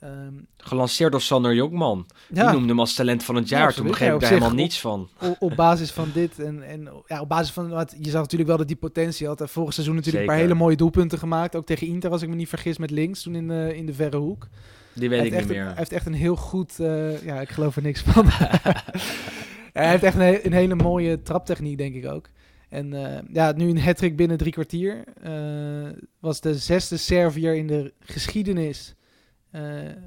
Ehm, 0.00 0.32
Gelanceerd 0.56 1.12
door 1.12 1.20
Sander 1.20 1.54
Jongman. 1.54 2.06
Die 2.28 2.42
noemde 2.44 2.68
hem 2.68 2.80
als 2.80 2.94
talent 2.94 3.24
van 3.24 3.34
het 3.34 3.48
Ja, 3.48 3.58
jaar. 3.58 3.74
Toen 3.74 3.86
begreep 3.86 4.14
ik 4.14 4.20
daar 4.20 4.28
helemaal 4.28 4.50
op- 4.50 4.56
niets 4.56 4.80
van. 4.80 5.08
op, 5.20 5.36
op 5.38 5.56
basis 5.56 5.90
van 5.90 6.10
dit 6.14 6.38
en, 6.38 6.62
en 6.68 6.88
ja, 7.06 7.20
op 7.20 7.28
basis 7.28 7.50
van 7.50 7.68
wat 7.68 7.94
je 8.00 8.10
zag 8.10 8.20
natuurlijk 8.20 8.48
wel 8.48 8.58
dat 8.58 8.68
die 8.68 8.76
potentie 8.76 9.26
had. 9.26 9.38
Hij 9.38 9.48
vorig 9.48 9.72
seizoen 9.74 9.94
natuurlijk 9.94 10.22
een 10.24 10.30
paar 10.30 10.38
hele 10.40 10.54
mooie 10.54 10.76
doelpunten 10.76 11.18
gemaakt. 11.18 11.56
Ook 11.56 11.66
tegen 11.66 11.86
Inter, 11.86 12.10
als 12.10 12.22
ik 12.22 12.28
me 12.28 12.34
niet 12.34 12.48
vergis, 12.48 12.78
met 12.78 12.90
links 12.90 13.22
toen 13.22 13.34
in 13.34 13.48
de, 13.48 13.72
in 13.76 13.86
de 13.86 13.94
verre 13.94 14.16
hoek. 14.16 14.48
Die 14.92 15.08
weet 15.08 15.18
hij, 15.18 15.26
ik 15.28 15.32
niet 15.34 15.42
een- 15.42 15.48
meer. 15.48 15.64
hij 15.64 15.74
heeft 15.76 15.92
echt 15.92 16.06
een 16.06 16.12
heel 16.14 16.36
goed. 16.36 16.80
eh, 16.80 17.22
ja, 17.24 17.40
ik 17.40 17.48
geloof 17.48 17.76
er 17.76 17.82
niks 17.82 18.00
van. 18.02 18.26
hij 19.72 19.88
heeft 19.90 20.02
echt 20.02 20.14
een, 20.14 20.20
he- 20.20 20.40
een 20.44 20.52
hele 20.52 20.74
mooie 20.74 21.22
traptechniek, 21.22 21.78
denk 21.78 21.94
ik 21.94 22.06
ook. 22.06 22.28
En 22.68 22.92
eh, 23.14 23.22
ja, 23.32 23.52
nu 23.52 23.68
een 23.68 23.80
hat 23.82 24.16
binnen 24.16 24.36
drie 24.36 24.52
kwartier. 24.52 25.04
Eh, 25.22 25.32
was 26.20 26.40
de 26.40 26.54
zesde 26.58 26.96
Serviër 26.96 27.54
in 27.56 27.66
de 27.66 27.92
geschiedenis 28.00 28.94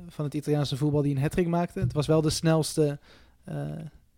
van 0.08 0.26
het 0.26 0.34
Italiaanse 0.34 0.78
voetbal 0.78 1.02
die 1.02 1.16
een 1.16 1.22
hat 1.22 1.46
maakte. 1.46 1.80
Het 1.80 1.94
was 1.94 2.08
wel 2.08 2.22
de 2.22 2.30
snelste. 2.30 3.00
eh, 3.44 3.56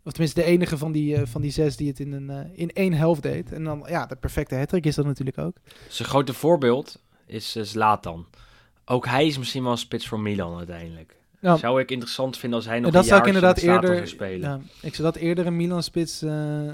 of 0.03 0.11
tenminste 0.11 0.39
de 0.41 0.45
enige 0.47 0.77
van 0.77 0.91
die, 0.91 1.15
eh, 1.15 1.21
van 1.25 1.41
die 1.41 1.51
zes 1.51 1.75
die 1.77 1.87
het 1.87 1.99
in, 1.99 2.11
een, 2.13 2.29
eh, 2.29 2.39
in 2.53 2.69
één 2.71 2.93
helft 2.93 3.21
deed. 3.23 3.51
En 3.51 3.63
dan, 3.63 3.85
ja, 3.87 4.05
de 4.05 4.15
perfecte 4.15 4.55
hat 4.55 4.73
is 4.85 4.95
dat 4.95 5.05
natuurlijk 5.05 5.37
ook. 5.37 5.55
Zijn 5.89 6.07
grote 6.07 6.33
voorbeeld 6.33 7.01
is 7.25 7.55
eh, 7.55 7.63
Zlatan. 7.63 8.25
Ook 8.85 9.05
hij 9.05 9.27
is 9.27 9.37
misschien 9.37 9.63
wel 9.63 9.71
een 9.71 9.77
spits 9.77 10.07
voor 10.07 10.19
Milan 10.19 10.57
uiteindelijk. 10.57 11.15
Zou 11.41 11.81
ik 11.81 11.91
interessant 11.91 12.37
vinden 12.37 12.59
als 12.59 12.67
hij 12.67 12.77
nog 12.79 12.85
En 12.87 12.91
dat 12.93 13.01
een 13.01 13.07
zou 13.07 13.21
ik 13.21 13.27
inderdaad 13.27 13.57
eerder. 13.57 13.95
zou 13.95 14.07
spelen. 14.07 14.49
Ja, 14.49 14.59
ik 14.81 14.95
zou 14.95 15.11
dat 15.11 15.21
eerder 15.21 15.45
een 15.47 15.55
Milan-spits. 15.55 16.21
eh, 16.21 16.71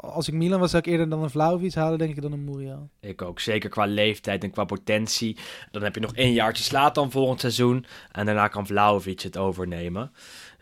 als 0.00 0.28
ik 0.28 0.34
Milan 0.34 0.60
was, 0.60 0.70
zou 0.70 0.82
ik 0.82 0.90
eerder 0.90 1.08
dan 1.08 1.22
een 1.22 1.30
Vlaovic 1.30 1.74
halen, 1.74 1.98
denk 1.98 2.16
ik, 2.16 2.22
dan 2.22 2.32
een 2.32 2.44
Muriel. 2.44 2.90
Ik 3.00 3.22
ook. 3.22 3.40
Zeker 3.40 3.70
qua 3.70 3.84
leeftijd 3.84 4.44
en 4.44 4.50
qua 4.50 4.64
potentie. 4.64 5.36
Dan 5.70 5.82
heb 5.82 5.94
je 5.94 6.00
nog 6.00 6.14
één 6.14 6.32
jaartje 6.32 6.64
Zlatan 6.64 7.10
volgend 7.10 7.40
seizoen. 7.40 7.86
En 8.12 8.26
daarna 8.26 8.48
kan 8.48 8.66
Vlaovic 8.66 9.20
het 9.20 9.36
overnemen. 9.36 10.12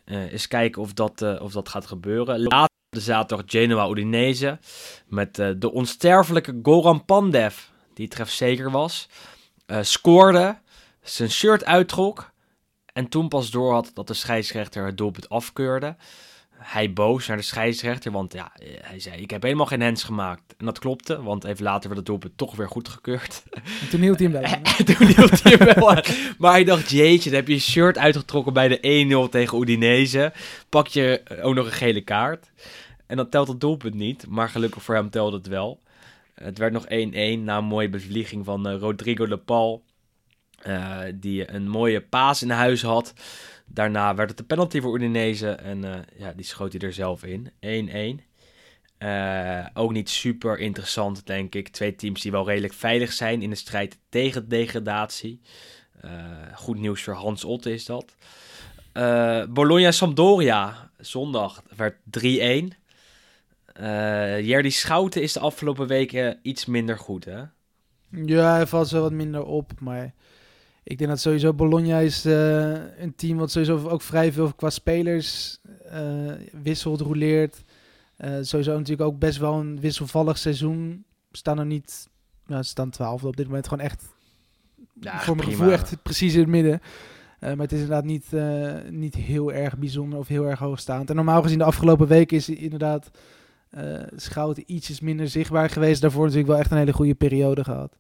Eh 0.04 0.32
eens 0.32 0.48
kijken 0.48 0.82
of 0.82 0.92
dat, 0.92 1.22
eh, 1.22 1.42
of 1.42 1.52
dat 1.52 1.68
gaat 1.68 1.86
gebeuren. 1.86 2.40
Later 2.42 2.76
de 2.88 3.00
zaterdag 3.00 3.46
Genoa 3.48 3.88
Udinese. 3.88 4.58
Met 5.06 5.38
eh, 5.38 5.50
de 5.56 5.72
onsterfelijke 5.72 6.58
Goran 6.62 7.04
Pandev. 7.04 7.58
Die 7.94 8.08
trefzeker 8.08 8.70
was. 8.70 9.08
Scoorde. 9.80 10.58
Zijn 11.02 11.30
shirt 11.30 11.64
uittrok. 11.64 12.30
En 12.92 13.08
toen 13.08 13.28
pas 13.28 13.50
door 13.50 13.72
had 13.72 13.90
dat 13.94 14.06
de 14.06 14.14
scheidsrechter 14.14 14.86
het 14.86 14.96
doelpunt 14.96 15.28
afkeurde. 15.28 15.96
Hij 16.58 16.92
boos 16.92 17.26
naar 17.26 17.36
de 17.36 17.42
scheidsrechter, 17.42 18.12
want 18.12 18.32
ja, 18.32 18.52
eh, 18.54 18.68
hij 18.80 19.00
zei: 19.00 19.22
Ik 19.22 19.30
heb 19.30 19.42
helemaal 19.42 19.66
geen 19.66 19.82
hands 19.82 20.02
gemaakt. 20.02 20.54
En 20.56 20.64
dat 20.64 20.78
klopte, 20.78 21.22
want 21.22 21.44
even 21.44 21.64
later 21.64 21.86
werd 21.86 21.96
het 21.96 22.06
doelpunt 22.06 22.36
toch 22.36 22.56
weer 22.56 22.68
goedgekeurd. 22.68 23.42
En 23.82 23.88
toen 23.90 24.00
hield 24.00 24.18
hij 24.18 24.28
hem 24.28 24.40
wel. 24.40 24.50
aan, 24.50 24.62
toen 24.84 25.06
hield 25.06 25.42
hij 25.42 25.52
hem 25.52 25.74
wel 25.74 25.90
aan. 25.90 26.02
Maar 26.38 26.52
hij 26.52 26.64
dacht: 26.64 26.90
Jeetje, 26.90 27.30
dan 27.30 27.38
heb 27.38 27.48
je 27.48 27.54
je 27.54 27.60
shirt 27.60 27.98
uitgetrokken 27.98 28.52
bij 28.52 28.68
de 28.68 29.26
1-0 29.26 29.30
tegen 29.30 29.60
Udinese. 29.60 30.32
Pak 30.68 30.86
je 30.86 31.20
eh, 31.20 31.46
ook 31.46 31.54
nog 31.54 31.66
een 31.66 31.72
gele 31.72 32.00
kaart. 32.00 32.50
En 33.06 33.16
dan 33.16 33.28
telt 33.28 33.48
het 33.48 33.60
doelpunt 33.60 33.94
niet, 33.94 34.26
maar 34.28 34.48
gelukkig 34.48 34.82
voor 34.82 34.94
hem 34.94 35.10
telde 35.10 35.36
het 35.36 35.46
wel. 35.46 35.80
Het 36.34 36.58
werd 36.58 36.72
nog 36.72 36.84
1-1 36.84 36.88
na 37.38 37.56
een 37.56 37.64
mooie 37.64 37.88
bevlieging 37.88 38.44
van 38.44 38.68
eh, 38.68 38.78
Rodrigo 38.78 39.26
de 39.26 39.38
Paul. 39.38 39.82
die 41.14 41.52
een 41.52 41.68
mooie 41.68 42.00
paas 42.00 42.42
in 42.42 42.50
huis 42.50 42.82
had. 42.82 43.14
Daarna 43.68 44.14
werd 44.14 44.28
het 44.28 44.38
de 44.38 44.44
penalty 44.44 44.80
voor 44.80 44.94
Udinese. 44.94 45.50
En 45.50 45.84
eh, 45.84 46.00
ja, 46.16 46.32
die 46.32 46.44
schoot 46.44 46.72
hij 46.72 46.80
er 46.80 46.92
zelf 46.92 47.24
in. 47.24 47.50
1-1. 48.20 48.24
Eh, 48.98 49.66
ook 49.74 49.92
niet 49.92 50.08
super 50.08 50.58
interessant, 50.58 51.26
denk 51.26 51.54
ik. 51.54 51.68
Twee 51.68 51.94
teams 51.94 52.22
die 52.22 52.30
wel 52.30 52.46
redelijk 52.46 52.72
veilig 52.72 53.12
zijn 53.12 53.42
in 53.42 53.50
de 53.50 53.56
strijd 53.56 53.98
tegen 54.08 54.48
degradatie. 54.48 55.40
Eh, 56.00 56.10
goed 56.54 56.78
nieuws 56.78 57.02
voor 57.02 57.14
Hans 57.14 57.44
Otte 57.44 57.72
is 57.72 57.84
dat. 57.84 58.14
Bologna-Sampdoria, 59.48 60.90
zondag, 60.98 61.62
werd 61.76 61.96
3-1. 62.10 62.74
Eh 63.78 64.46
Jerdy 64.46 64.70
Schouten 64.70 65.22
is 65.22 65.32
de 65.32 65.40
afgelopen 65.40 65.86
weken 65.86 66.38
iets 66.42 66.66
minder 66.66 66.98
goed, 66.98 67.24
hè? 67.24 67.42
Ja, 68.10 68.54
hij 68.54 68.66
valt 68.66 68.88
zo 68.88 69.00
wat 69.00 69.12
minder 69.12 69.44
op. 69.44 69.72
Maar 69.80 70.14
ik 70.88 70.98
denk 70.98 71.10
dat 71.10 71.20
sowieso 71.20 71.52
Bologna 71.52 71.98
is 71.98 72.24
eh, 72.24 72.72
een 72.98 73.14
team 73.16 73.38
wat 73.38 73.50
sowieso 73.50 73.88
ook 73.88 74.02
vrij 74.02 74.32
veel 74.32 74.52
qua 74.52 74.70
spelers 74.70 75.58
eh, 75.90 76.00
wisselt, 76.62 77.00
roleert. 77.00 77.62
Eh, 78.16 78.32
sowieso 78.40 78.72
natuurlijk 78.72 79.08
ook 79.08 79.18
best 79.18 79.38
wel 79.38 79.54
een 79.54 79.80
wisselvallig 79.80 80.38
seizoen. 80.38 81.04
Staan 81.32 81.58
er 81.58 81.66
niet... 81.66 82.08
Nou, 82.46 82.62
ze 82.62 82.68
staan 82.68 82.90
twaalfde 82.90 83.26
op 83.26 83.36
dit 83.36 83.46
moment. 83.46 83.68
Gewoon 83.68 83.84
echt, 83.84 84.04
Ja, 85.00 85.20
voor 85.20 85.36
mijn 85.36 85.48
gevoel, 85.48 85.72
echt 85.72 86.02
precies 86.02 86.34
in 86.34 86.40
het 86.40 86.48
midden. 86.48 86.80
Maar 87.40 87.56
het 87.56 87.72
is 87.72 87.80
inderdaad 87.80 88.04
niet, 88.04 88.26
niet 88.90 89.14
heel 89.14 89.52
erg 89.52 89.78
bijzonder 89.78 90.18
of 90.18 90.28
heel 90.28 90.48
erg 90.48 90.58
hoogstaand. 90.58 91.10
En 91.10 91.16
normaal 91.16 91.42
gezien 91.42 91.58
de 91.58 91.64
afgelopen 91.64 92.06
weken 92.06 92.36
is 92.36 92.48
inderdaad 92.48 93.10
eh 93.70 94.02
Schouten 94.16 94.62
ietsjes 94.66 95.00
minder 95.00 95.28
zichtbaar 95.28 95.70
geweest. 95.70 96.00
Daarvoor 96.00 96.22
natuurlijk 96.22 96.48
wel 96.48 96.58
echt 96.58 96.70
een 96.70 96.78
hele 96.78 96.92
goede 96.92 97.14
periode 97.14 97.64
gehad. 97.64 97.96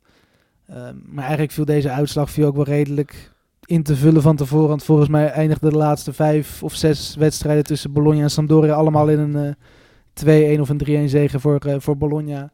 Ehm, 0.68 0.94
maar 1.04 1.22
eigenlijk 1.24 1.52
viel 1.52 1.64
deze 1.64 1.90
uitslag 1.90 2.30
viel 2.30 2.46
ook 2.46 2.56
wel 2.56 2.64
redelijk 2.64 3.30
in 3.64 3.82
te 3.82 3.96
vullen 3.96 4.22
van 4.22 4.36
tevoren. 4.36 4.68
Want 4.68 4.84
volgens 4.84 5.08
mij 5.08 5.26
eindigden 5.30 5.70
de 5.70 5.76
laatste 5.76 6.12
vijf 6.12 6.62
of 6.62 6.74
zes 6.74 7.16
wedstrijden 7.16 7.64
tussen 7.64 7.92
Bologna 7.92 8.22
en 8.22 8.30
Sampdoria 8.30 8.72
allemaal 8.74 9.08
in 9.08 9.18
een 9.18 9.36
eh 9.36 10.56
2-1 10.56 10.60
of 10.60 10.68
een 10.68 10.78
3-1 10.78 11.08
zege 11.08 11.40
voor, 11.40 11.58
eh, 11.58 11.74
voor 11.78 11.96
Bologna. 11.96 12.50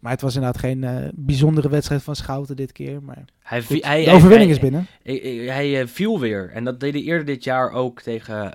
Maar 0.00 0.12
het 0.12 0.20
was 0.20 0.34
inderdaad 0.34 0.60
geen 0.60 0.84
eh, 0.84 0.96
bijzondere 1.14 1.68
wedstrijd 1.68 2.02
van 2.02 2.16
Schouten 2.16 2.56
dit 2.56 2.72
keer. 2.72 3.02
Maar 3.02 3.24
Hij, 3.42 3.62
goed, 3.62 3.84
hij, 3.84 4.04
de 4.04 4.10
overwinning 4.10 4.50
hij- 4.50 4.58
is 4.58 4.70
binnen. 4.70 4.86
Hij, 5.02 5.70
hij- 5.70 5.86
viel 5.86 6.20
weer. 6.20 6.50
En 6.54 6.64
dat 6.64 6.80
deed 6.80 6.92
hij 6.92 7.02
eerder 7.02 7.26
dit 7.26 7.44
jaar 7.44 7.70
ook 7.70 8.00
tegen 8.00 8.52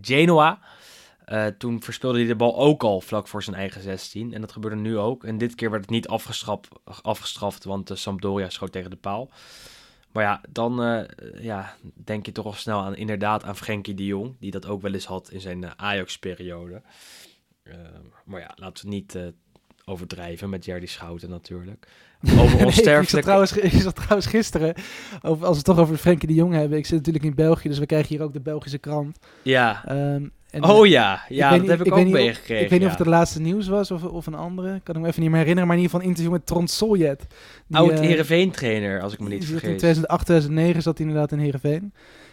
Genoa. 0.00 0.58
Eh, 1.30 1.46
toen 1.46 1.82
verspeelde 1.82 2.18
hij 2.18 2.26
de 2.26 2.36
bal 2.36 2.56
ook 2.56 2.82
al 2.82 3.00
vlak 3.00 3.28
voor 3.28 3.42
zijn 3.42 3.56
eigen 3.56 3.82
16. 3.82 4.34
En 4.34 4.40
dat 4.40 4.52
gebeurde 4.52 4.76
nu 4.76 4.98
ook. 4.98 5.24
En 5.24 5.38
dit 5.38 5.54
keer 5.54 5.70
werd 5.70 5.82
het 5.82 5.90
niet 5.90 6.08
afgestraft, 6.08 6.68
afgestraft 7.02 7.64
want 7.64 7.86
de 7.86 7.96
Sampdoria 7.96 8.48
schoot 8.48 8.72
tegen 8.72 8.90
de 8.90 8.96
paal. 8.96 9.30
Maar 10.12 10.22
ja, 10.22 10.40
dan 10.48 10.82
eh, 10.82 11.42
ja, 11.42 11.76
denk 11.94 12.26
je 12.26 12.32
toch 12.32 12.46
al 12.46 12.52
snel 12.52 12.80
aan, 12.80 12.96
inderdaad 12.96 13.44
aan 13.44 13.56
Frenkie 13.56 13.94
de 13.94 14.06
Jong. 14.06 14.36
Die 14.38 14.50
dat 14.50 14.66
ook 14.66 14.82
wel 14.82 14.92
eens 14.92 15.06
had 15.06 15.30
in 15.30 15.40
zijn 15.40 15.64
eh, 15.64 15.70
Ajax-periode. 15.76 16.82
Eh, 17.62 17.74
maar 18.24 18.40
ja, 18.40 18.52
laten 18.54 18.84
we 18.84 18.90
niet 18.90 19.14
eh, 19.14 19.26
overdrijven 19.84 20.50
met 20.50 20.64
Jerdy 20.64 20.86
Schouten 20.86 21.30
natuurlijk. 21.30 21.86
Over 22.38 22.56
Nee, 22.84 23.00
ik, 23.00 23.08
zat 23.08 23.22
trouwens, 23.22 23.52
ik 23.72 23.72
zat 23.72 23.94
trouwens 23.94 24.26
gisteren, 24.26 24.74
over, 25.22 25.46
als 25.46 25.50
we 25.50 25.56
het 25.56 25.64
toch 25.64 25.78
over 25.78 25.96
Frenkie 25.96 26.28
de 26.28 26.34
Jong 26.34 26.54
hebben. 26.54 26.78
Ik 26.78 26.86
zit 26.86 26.96
natuurlijk 26.96 27.24
in 27.24 27.34
België, 27.34 27.68
dus 27.68 27.78
we 27.78 27.86
krijgen 27.86 28.08
hier 28.08 28.22
ook 28.22 28.32
de 28.32 28.40
Belgische 28.40 28.78
krant. 28.78 29.18
Ja. 29.42 29.82
Ehm, 29.86 30.24
en, 30.50 30.64
Oh 30.64 30.86
ja, 30.86 31.22
ja, 31.28 31.50
weet 31.50 31.58
dat 31.58 31.60
niet- 31.60 31.78
heb 31.78 31.86
ik, 31.86 31.92
ook 31.92 32.08
meegekregen. 32.08 32.64
Ik 32.64 32.70
weet 32.70 32.70
niet 32.70 32.80
ja. 32.80 32.86
of 32.86 32.90
het 32.90 32.98
het 32.98 33.06
laatste 33.06 33.40
nieuws 33.40 33.68
was 33.68 33.90
of, 33.90 34.04
of 34.04 34.26
een 34.26 34.34
andere. 34.34 34.80
Kan 34.82 34.94
ik 34.94 35.00
me 35.00 35.08
even 35.08 35.20
niet 35.20 35.30
meer 35.30 35.38
herinneren. 35.38 35.68
Maar 35.68 35.76
in 35.76 35.82
ieder 35.82 35.98
geval 35.98 36.00
een 36.00 36.16
interview 36.16 36.32
met 36.32 36.46
Trond 36.46 36.70
Soljet. 36.70 37.26
Oud 37.70 37.90
eh, 37.90 38.00
Heerenveen-trainer, 38.00 39.00
als 39.02 39.12
ik 39.12 39.20
me 39.20 39.28
niet 39.28 39.44
vergis. 39.44 39.68
In 39.68 39.76
2008, 39.76 40.24
2009 40.24 40.82
zat 40.82 40.98
hij 40.98 41.06
inderdaad 41.06 41.32
in 41.32 41.38
Heerenveen. 41.38 41.92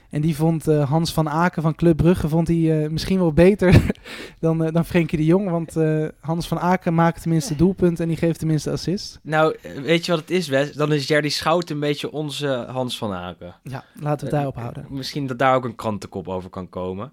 En 0.10 0.22
die 0.22 0.36
vond 0.36 0.68
eh, 0.68 0.89
Hans 0.89 1.14
van 1.14 1.30
Aken 1.30 1.62
van 1.62 1.76
Club 1.76 1.97
Brugge 1.97 2.30
vond 2.30 2.47
hij, 2.47 2.84
eh, 2.84 2.89
misschien 2.89 3.20
wel 3.20 3.34
beter 3.34 3.82
dan, 4.39 4.64
eh, 4.64 4.74
dan 4.74 4.86
Frenkie 4.86 5.18
de 5.18 5.26
Jong. 5.26 5.49
Want 5.49 5.76
eh, 5.76 6.05
Hans 6.20 6.47
van 6.47 6.60
Aken 6.60 6.93
maakt 6.93 7.22
tenminste 7.22 7.55
doelpunt 7.55 7.99
en 7.99 8.08
die 8.08 8.18
geeft 8.18 8.39
tenminste 8.39 8.72
assist. 8.72 9.20
Nou, 9.24 9.55
weet 9.82 10.05
je 10.05 10.12
wat 10.12 10.22
het 10.22 10.30
is, 10.30 10.47
Wes? 10.47 10.74
Dan 10.74 10.93
is 10.93 11.08
Jerdy 11.08 11.30
Schout 11.30 11.70
een 11.70 11.80
beetje 11.80 12.12
onze 12.12 12.66
Hans 12.70 12.97
van 12.97 13.14
Aken. 13.14 13.55
Ja, 13.64 13.84
laten 13.93 14.20
we 14.20 14.26
het 14.26 14.32
daarop 14.32 14.55
houden. 14.55 14.86
Misschien 14.89 15.28
dat 15.28 15.39
daar 15.39 15.55
ook 15.55 15.66
een 15.66 15.76
krantenkop 15.76 16.28
over 16.28 16.49
kan 16.49 16.70
komen. 16.70 17.12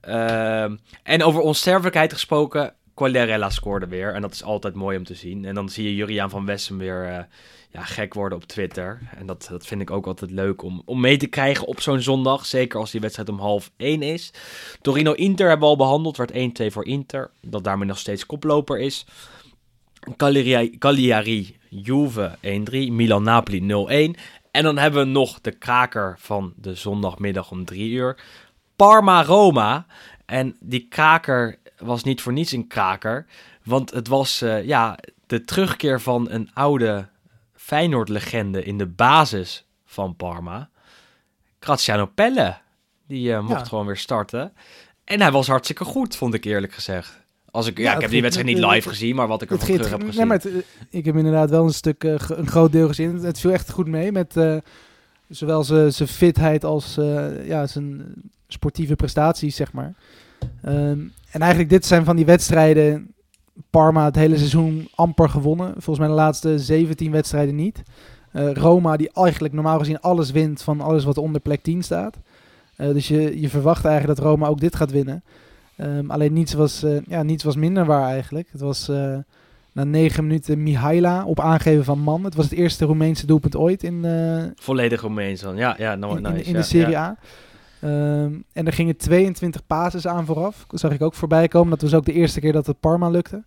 Ehm, 0.00 0.76
en 1.02 1.22
over 1.22 1.40
onsterfelijkheid 1.40 2.12
gesproken, 2.12 2.74
Quagliarella 2.94 3.50
scoorde 3.50 3.86
weer. 3.86 4.14
En 4.14 4.20
dat 4.20 4.32
is 4.32 4.42
altijd 4.42 4.74
mooi 4.74 4.98
om 4.98 5.04
te 5.04 5.14
zien. 5.14 5.44
En 5.44 5.54
dan 5.54 5.68
zie 5.68 5.84
je 5.84 5.94
Juriaan 5.94 6.30
van 6.30 6.46
Wessem 6.46 6.78
weer 6.78 7.08
eh, 7.08 7.24
ja, 7.72 7.84
gek 7.84 8.14
worden 8.14 8.38
op 8.38 8.44
Twitter. 8.44 9.00
En 9.16 9.26
dat, 9.26 9.46
dat 9.50 9.66
vind 9.66 9.80
ik 9.80 9.90
ook 9.90 10.06
altijd 10.06 10.30
leuk 10.30 10.62
om, 10.62 10.82
om 10.84 11.00
mee 11.00 11.16
te 11.16 11.26
krijgen 11.26 11.66
op 11.66 11.80
zo'n 11.80 12.00
zondag. 12.00 12.46
Zeker 12.46 12.80
als 12.80 12.90
die 12.90 13.00
wedstrijd 13.00 13.28
om 13.28 13.38
half 13.38 13.70
1 13.76 14.02
is. 14.02 14.32
Torino-Inter 14.80 15.48
hebben 15.48 15.66
we 15.66 15.72
al 15.72 15.76
behandeld. 15.76 16.16
Werd 16.16 16.32
1-2 16.32 16.66
voor 16.66 16.86
Inter. 16.86 17.30
Dat 17.40 17.64
daarmee 17.64 17.88
nog 17.88 17.98
steeds 17.98 18.26
koploper 18.26 18.78
is. 18.78 19.06
Cagliari, 20.78 21.56
Juve 21.68 22.36
1-3. 22.36 22.40
Milan-Napoli 22.70 23.60
0-1. 24.16 24.20
En 24.50 24.62
dan 24.62 24.78
hebben 24.78 25.00
we 25.00 25.10
nog 25.10 25.40
de 25.40 25.52
kraker 25.52 26.16
van 26.18 26.52
de 26.56 26.74
zondagmiddag 26.74 27.50
om 27.50 27.64
3 27.64 27.90
uur. 27.90 28.18
Parma-Roma. 28.76 29.86
En 30.26 30.56
die 30.60 30.86
kraker 30.88 31.58
was 31.78 32.02
niet 32.02 32.20
voor 32.20 32.32
niets 32.32 32.52
een 32.52 32.66
kraker. 32.66 33.26
Want 33.64 33.90
het 33.90 34.08
was 34.08 34.42
eh, 34.42 34.64
ja, 34.64 34.98
de 35.26 35.44
terugkeer 35.44 36.00
van 36.00 36.30
een 36.30 36.50
oude 36.54 37.10
Feyenoord-legende 37.66 38.62
in 38.64 38.78
de 38.78 38.86
basis 38.86 39.66
van 39.84 40.16
Parma. 40.16 40.68
Graziano 41.60 42.06
Pelle. 42.06 42.56
Die 43.06 43.32
eh, 43.32 43.40
mocht 43.40 43.60
Ja. 43.60 43.64
gewoon 43.64 43.86
weer 43.86 43.96
starten. 43.96 44.52
En 45.04 45.20
hij 45.20 45.30
was 45.30 45.46
hartstikke 45.46 45.84
goed, 45.84 46.16
vond 46.16 46.34
ik 46.34 46.44
eerlijk 46.44 46.72
gezegd. 46.72 47.20
Als 47.50 47.66
ik, 47.66 47.78
ja, 47.78 47.84
Ja, 47.84 47.94
ik 47.94 48.00
heb 48.00 48.10
die 48.10 48.22
wedstrijd 48.22 48.48
niet 48.48 48.58
het- 48.64 48.70
live 48.72 48.88
gezien, 48.88 49.14
maar 49.16 49.26
wat 49.28 49.42
ik 49.42 49.50
ervan 49.50 49.66
terug 49.66 49.90
heb 49.90 49.98
nee, 49.98 50.08
gezien. 50.08 50.26
maar 50.26 50.36
het, 50.36 50.46
eh, 50.46 50.54
ik 50.90 51.04
heb 51.04 51.16
inderdaad 51.16 51.50
wel 51.50 51.64
een 51.64 51.72
stuk, 51.72 52.04
eh, 52.04 52.14
een 52.28 52.46
groot 52.46 52.72
deel 52.72 52.88
gezien. 52.88 53.14
Het, 53.18 53.40
viel 53.40 53.52
echt 53.52 53.70
goed 53.70 53.86
mee 53.86 54.12
met 54.12 54.36
eh, 54.36 54.56
zowel 55.28 55.64
zijn 55.64 55.92
zijn 55.92 56.08
fitheid 56.08 56.64
als 56.64 56.94
ja, 57.44 57.66
zijn 57.66 58.14
sportieve 58.48 58.96
prestaties, 58.96 59.56
zeg 59.56 59.72
maar. 59.72 59.94
Ehm, 60.62 60.98
en 61.30 61.40
eigenlijk 61.40 61.70
dit 61.70 61.86
zijn 61.86 62.04
van 62.04 62.16
die 62.16 62.24
wedstrijden, 62.24 63.14
Parma 63.70 64.04
het 64.04 64.14
hele 64.16 64.36
seizoen 64.36 64.88
amper 64.94 65.28
gewonnen. 65.28 65.72
Volgens 65.72 65.98
mij 65.98 66.08
de 66.08 66.14
laatste 66.14 66.58
17 66.58 67.10
wedstrijden 67.10 67.54
niet. 67.54 67.82
Eh, 68.32 68.52
Roma 68.52 68.96
die 68.96 69.10
eigenlijk 69.12 69.54
normaal 69.54 69.78
gezien 69.78 70.00
alles 70.00 70.30
wint 70.30 70.62
van 70.62 70.80
alles 70.80 71.04
wat 71.04 71.18
onder 71.18 71.40
plek 71.40 71.62
10 71.62 71.82
staat. 71.82 72.18
Eh, 72.76 72.88
dus 72.88 73.08
je, 73.08 73.40
je 73.40 73.48
verwacht 73.48 73.84
eigenlijk 73.84 74.18
dat 74.18 74.26
Roma 74.26 74.46
ook 74.46 74.60
dit 74.60 74.76
gaat 74.76 74.90
winnen. 74.90 75.22
Ehm, 75.76 76.10
alleen 76.10 76.32
niets 76.32 76.52
was, 76.52 76.82
eh, 76.82 76.96
ja, 77.06 77.22
niets 77.22 77.44
was 77.44 77.56
minder 77.56 77.84
waar 77.84 78.08
eigenlijk. 78.08 78.48
Het 78.52 78.60
was 78.60 78.90
na 79.72 79.84
negen 79.84 80.26
minuten 80.26 80.62
Mihaila 80.62 81.24
op 81.24 81.40
aangeven 81.40 81.84
van 81.84 81.98
Man. 81.98 82.24
Het 82.24 82.34
was 82.34 82.44
het 82.44 82.54
eerste 82.54 82.84
Roemeense 82.84 83.26
doelpunt 83.26 83.56
ooit 83.56 83.82
in, 83.82 84.04
Volledig 84.54 85.00
Romeins 85.00 85.40
dan. 85.40 85.56
Ja, 85.56 85.74
ja, 85.78 85.92
in, 85.92 86.02
in- 86.02 86.22
nice, 86.22 86.44
in 86.44 86.52
ja, 86.52 86.58
de 86.58 86.62
Serie 86.62 86.90
ja. 86.90 87.02
A. 87.02 87.16
Ehm, 87.82 88.32
en 88.52 88.66
er 88.66 88.72
gingen 88.72 88.96
22 88.96 89.66
passes 89.66 90.06
aan 90.06 90.24
vooraf. 90.26 90.64
Dat 90.68 90.80
zag 90.80 90.92
ik 90.92 91.02
ook 91.02 91.14
voorbij 91.14 91.48
komen. 91.48 91.70
Dat 91.70 91.82
was 91.82 91.94
ook 91.94 92.04
de 92.04 92.12
eerste 92.12 92.40
keer 92.40 92.52
dat 92.52 92.66
het 92.66 92.80
Parma 92.80 93.08
lukte. 93.08 93.42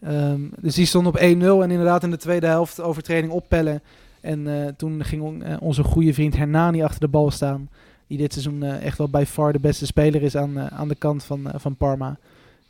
Ehm, 0.00 0.40
dus 0.60 0.74
die 0.74 0.86
stond 0.86 1.06
op 1.06 1.16
1-0 1.20 1.62
en 1.62 1.70
inderdaad 1.70 2.02
in 2.02 2.10
de 2.10 2.16
tweede 2.16 2.46
helft 2.46 2.80
overtreding 2.80 3.32
oppellen. 3.32 3.82
En 4.20 4.46
eh, 4.64 4.68
toen 4.76 5.04
ging 5.04 5.22
on- 5.22 5.42
eh, 5.42 5.56
onze 5.60 5.82
goede 5.82 6.14
vriend 6.14 6.36
Hernani 6.36 6.82
achter 6.82 7.00
de 7.00 7.08
bal 7.08 7.30
staan. 7.30 7.68
Die 8.06 8.18
dit 8.18 8.32
seizoen 8.32 8.62
eh, 8.62 8.84
echt 8.84 8.98
wel 8.98 9.08
bij 9.08 9.26
far 9.26 9.52
de 9.52 9.60
beste 9.60 9.86
speler 9.86 10.22
is 10.22 10.36
aan, 10.36 10.60
aan 10.70 10.88
de 10.88 10.94
kant 10.94 11.24
van, 11.24 11.50
van 11.54 11.76
Parma. 11.76 12.16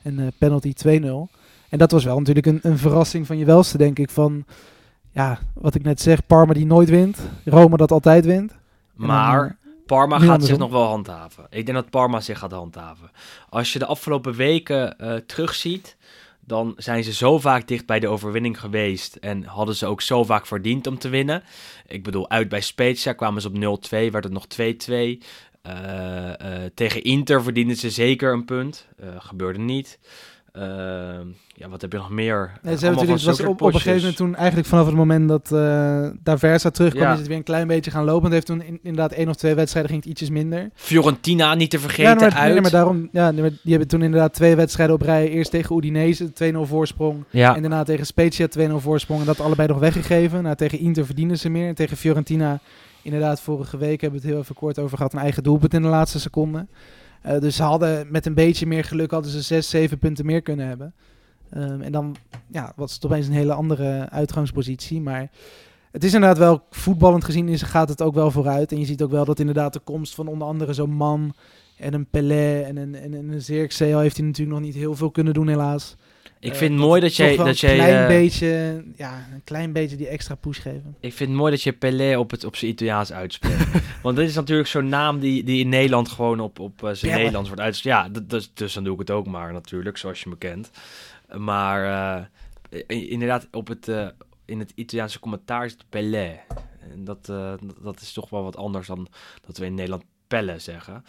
En 0.03 0.33
penalty 0.39 0.73
2-0. 0.73 1.29
En 1.69 1.79
dat 1.79 1.91
was 1.91 2.05
wel 2.05 2.19
natuurlijk 2.19 2.47
een, 2.47 2.59
een 2.63 2.79
verrassing 2.79 3.27
van 3.27 3.39
je 3.39 3.45
welste, 3.45 3.79
denk 3.79 3.99
ik. 3.99 4.11
Van, 4.11 4.45
ja, 5.11 5.39
wat 5.55 5.75
ik 5.75 5.83
net 5.83 6.01
zeg, 6.01 6.27
Parma 6.27 6.53
die 6.53 6.67
nooit 6.67 6.89
wint. 6.89 7.19
Roma 7.45 7.77
dat 7.77 7.91
altijd 7.93 8.25
wint. 8.25 8.53
Maar 8.95 9.57
Parma 9.87 10.19
gaat 10.19 10.29
andersom. 10.29 10.49
zich 10.49 10.59
nog 10.59 10.71
wel 10.71 10.87
handhaven. 10.87 11.47
Ik 11.51 11.67
denk 11.67 11.79
dat 11.79 11.91
Parma 11.91 12.21
zich 12.21 12.39
gaat 12.39 12.53
handhaven. 12.53 13.11
Als 13.49 13.73
je 13.73 13.79
de 13.79 13.87
afgelopen 13.87 14.35
weken 14.35 14.99
eh, 14.99 15.15
terugziet, 15.15 15.97
dan 16.41 16.75
zijn 16.77 17.05
ze 17.05 17.13
zo 17.13 17.39
vaak 17.39 17.69
dicht 17.69 17.87
bij 17.87 18.01
de 18.01 18.09
overwinning 18.09 18.61
geweest. 18.61 19.17
En 19.17 19.45
hadden 19.45 19.75
ze 19.75 19.87
ook 19.87 20.01
zo 20.01 20.25
vaak 20.25 20.47
verdiend 20.47 20.87
om 20.87 20.99
te 20.99 21.09
winnen. 21.09 21.43
Ik 21.87 22.03
bedoel, 22.03 22.31
uit 22.31 22.49
bij 22.49 22.61
Spezia 22.61 23.13
kwamen 23.13 23.43
ze 23.43 23.49
op 23.49 23.85
0-2, 23.87 24.11
werd 24.11 24.25
het 24.25 24.33
nog 24.33 24.47
2-2. 24.47 25.23
Eh, 25.63 26.65
eh, 26.65 26.71
tegen 26.75 27.03
Inter 27.03 27.43
verdienden 27.43 27.77
ze 27.77 27.91
zeker 27.91 28.33
een 28.33 28.45
punt. 28.45 28.87
Eh, 28.97 29.09
gebeurde 29.19 29.59
niet. 29.59 29.99
Eh, 30.53 30.63
ja, 31.55 31.69
wat 31.69 31.81
heb 31.81 31.93
je 31.93 31.99
nog 31.99 32.11
meer? 32.11 32.53
Nee, 32.63 32.77
ze 32.77 32.85
hebben 32.85 33.07
natuurlijk, 33.07 33.23
was 33.39 33.41
op, 33.41 33.61
op 33.61 33.61
een 33.63 33.73
gegeven 33.73 33.99
moment 33.99 34.17
toen 34.17 34.35
eigenlijk 34.37 34.69
vanaf 34.69 34.87
het 34.87 34.95
moment 34.95 35.29
dat 35.29 35.53
eh 35.53 36.07
Daversa 36.23 36.71
terugkwam, 36.71 37.03
Ja. 37.03 37.13
is 37.13 37.19
het 37.19 37.29
weer 37.29 37.37
een 37.37 37.43
klein 37.43 37.67
beetje 37.67 37.91
gaan 37.91 38.05
lopen. 38.05 38.25
Het 38.25 38.33
heeft 38.33 38.47
toen 38.47 38.63
in- 38.63 38.79
inderdaad 38.83 39.13
één 39.13 39.29
of 39.29 39.37
twee 39.37 39.55
wedstrijden 39.55 39.91
ging 39.91 40.03
het 40.03 40.13
ietsjes 40.13 40.31
minder. 40.31 40.71
Fiorentina 40.75 41.55
niet 41.55 41.71
te 41.71 41.79
vergeten 41.79 42.11
ja, 42.13 42.15
maar, 42.15 42.35
uit. 42.35 42.53
nee, 42.53 42.61
maar 42.61 42.71
daarom, 42.71 43.09
ja, 43.13 43.33
die 43.33 43.51
hebben 43.65 43.89
toen 43.89 44.03
inderdaad 44.03 44.33
twee 44.35 44.57
wedstrijden 44.57 44.95
op 44.95 45.03
rij. 45.03 45.29
Eerst 45.29 45.51
tegen 45.51 45.77
Udinese, 45.77 46.33
2-0 46.33 46.67
voorsprong. 46.67 47.25
ja. 47.31 47.55
En 47.57 47.61
daarna 47.63 47.83
tegen 47.83 48.07
Spezia 48.07 48.47
2-0 48.49 48.81
voorsprong. 48.81 49.21
En 49.21 49.27
dat 49.27 49.41
allebei 49.41 49.69
nog 49.69 49.79
weggegeven. 49.79 50.43
Nou, 50.43 50.57
tegen 50.57 50.79
Inter 50.79 51.07
verdienen 51.07 51.39
ze 51.39 51.49
meer. 51.49 51.69
En 51.69 51.75
tegen 51.75 51.97
Fiorentina, 51.97 52.59
inderdaad, 53.03 53.41
vorige 53.41 53.77
week 53.79 54.01
hebben 54.01 54.21
we 54.21 54.27
het 54.27 54.35
heel 54.35 54.43
even 54.45 54.55
kort 54.55 54.79
over 54.79 54.97
gehad. 54.97 55.13
Een 55.13 55.19
eigen 55.19 55.43
doelpunt 55.43 55.75
in 55.75 55.83
de 55.83 55.89
laatste 55.89 56.21
seconde. 56.21 56.67
Eh, 57.23 57.41
dus 57.41 57.57
ze 57.57 57.63
hadden 57.63 58.07
met 58.11 58.27
een 58.27 58.35
beetje 58.35 58.67
meer 58.67 58.85
geluk 58.85 59.11
hadden 59.11 59.31
ze 59.31 59.43
6, 59.43 59.71
7 59.71 59.99
punten 59.99 60.27
meer 60.27 60.43
kunnen 60.43 60.67
hebben. 60.67 60.95
Ehm, 61.51 61.81
en 61.81 61.93
dan 61.93 62.17
ja, 62.47 62.73
was 62.77 62.95
het 62.95 63.05
opeens 63.05 63.27
een 63.27 63.33
hele 63.33 63.53
andere 63.53 64.09
uitgangspositie. 64.11 65.01
Maar 65.01 65.31
het 65.91 66.05
is 66.05 66.15
inderdaad 66.15 66.39
wel 66.39 66.63
voetballend 66.71 67.25
gezien 67.25 67.49
is, 67.49 67.63
gaat 67.63 67.89
het 67.89 68.03
ook 68.03 68.15
wel 68.15 68.31
vooruit. 68.31 68.73
En 68.73 68.79
je 68.79 68.85
ziet 68.85 69.03
ook 69.03 69.11
wel 69.11 69.25
dat 69.25 69.39
inderdaad 69.39 69.73
de 69.73 69.81
komst 69.81 70.15
van 70.15 70.29
onder 70.29 70.49
andere 70.49 70.73
zo'n 70.73 70.95
man 70.95 71.35
en 71.79 71.95
een 71.95 72.07
Pelé 72.07 72.61
en 72.61 72.77
een, 72.77 72.95
en 72.95 73.13
een 73.13 73.43
Zirkzee 73.43 73.95
al 73.95 74.01
heeft 74.01 74.17
hij 74.17 74.27
natuurlijk 74.27 74.57
nog 74.57 74.67
niet 74.67 74.75
heel 74.75 74.95
veel 74.95 75.11
kunnen 75.11 75.35
doen 75.35 75.49
helaas. 75.49 75.97
Ik 76.43 76.53
Eh, 76.53 76.57
vind 76.59 76.71
het 76.71 76.81
mooi 76.81 77.01
dat 77.01 77.17
jij... 77.17 77.37
Dat 77.37 77.61
jij 77.61 77.71
een 77.73 77.77
klein 77.85 78.01
eh, 78.03 78.07
beetje, 78.07 78.85
ja, 78.97 79.27
een 79.33 79.45
klein 79.45 79.73
beetje 79.73 79.97
die 79.97 80.09
extra 80.09 80.35
push 80.35 80.61
geven. 80.61 80.97
Ik 81.01 81.13
vind 81.13 81.29
het 81.31 81.39
mooi 81.39 81.51
dat 81.51 81.63
je 81.63 81.73
Pelé 81.73 82.17
op, 82.19 82.31
het, 82.31 82.45
op 82.45 82.57
zijn 82.57 82.71
Italiaans 82.71 83.13
uitspreekt. 83.13 83.67
Want 84.03 84.17
dit 84.17 84.29
is 84.29 84.35
natuurlijk 84.35 84.69
zo'n 84.69 84.89
naam 84.89 85.19
die, 85.21 85.45
die 85.45 85.61
in 85.61 85.69
Nederland 85.69 86.09
gewoon 86.09 86.41
op, 86.41 86.59
op 86.59 86.77
eh, 86.83 86.85
zijn 86.85 86.99
Pelle. 87.01 87.15
Nederlands 87.17 87.49
wordt 87.49 87.63
uitgesproken. 87.65 88.01
Ja, 88.03 88.09
dat, 88.09 88.31
dus, 88.31 88.51
dus 88.55 88.73
dan 88.73 88.85
doe 88.85 88.93
ik 88.95 88.99
het 88.99 89.11
ook 89.11 89.27
maar 89.27 89.53
natuurlijk, 89.53 89.97
zoals 89.97 90.23
je 90.23 90.29
me 90.29 90.37
kent. 90.39 90.71
Maar 91.37 92.31
i- 92.91 93.11
inderdaad, 93.11 93.49
op 93.51 93.69
het, 93.69 93.89
in 94.45 94.59
het 94.59 94.73
Italiaanse 94.75 95.21
commentaar 95.21 95.65
is 95.65 95.73
het 95.73 95.85
Pelé. 95.89 96.41
En 96.93 97.05
dat, 97.05 97.27
dat- 97.27 97.61
dat 97.83 98.01
is 98.01 98.13
toch 98.13 98.31
wel 98.31 98.43
wat 98.43 98.57
anders 98.57 98.87
dan 98.87 99.09
dat 99.47 99.59
we 99.59 99.65
in 99.65 99.75
Nederland 99.75 100.05
Pelle 100.29 100.59
zeggen. 100.59 101.05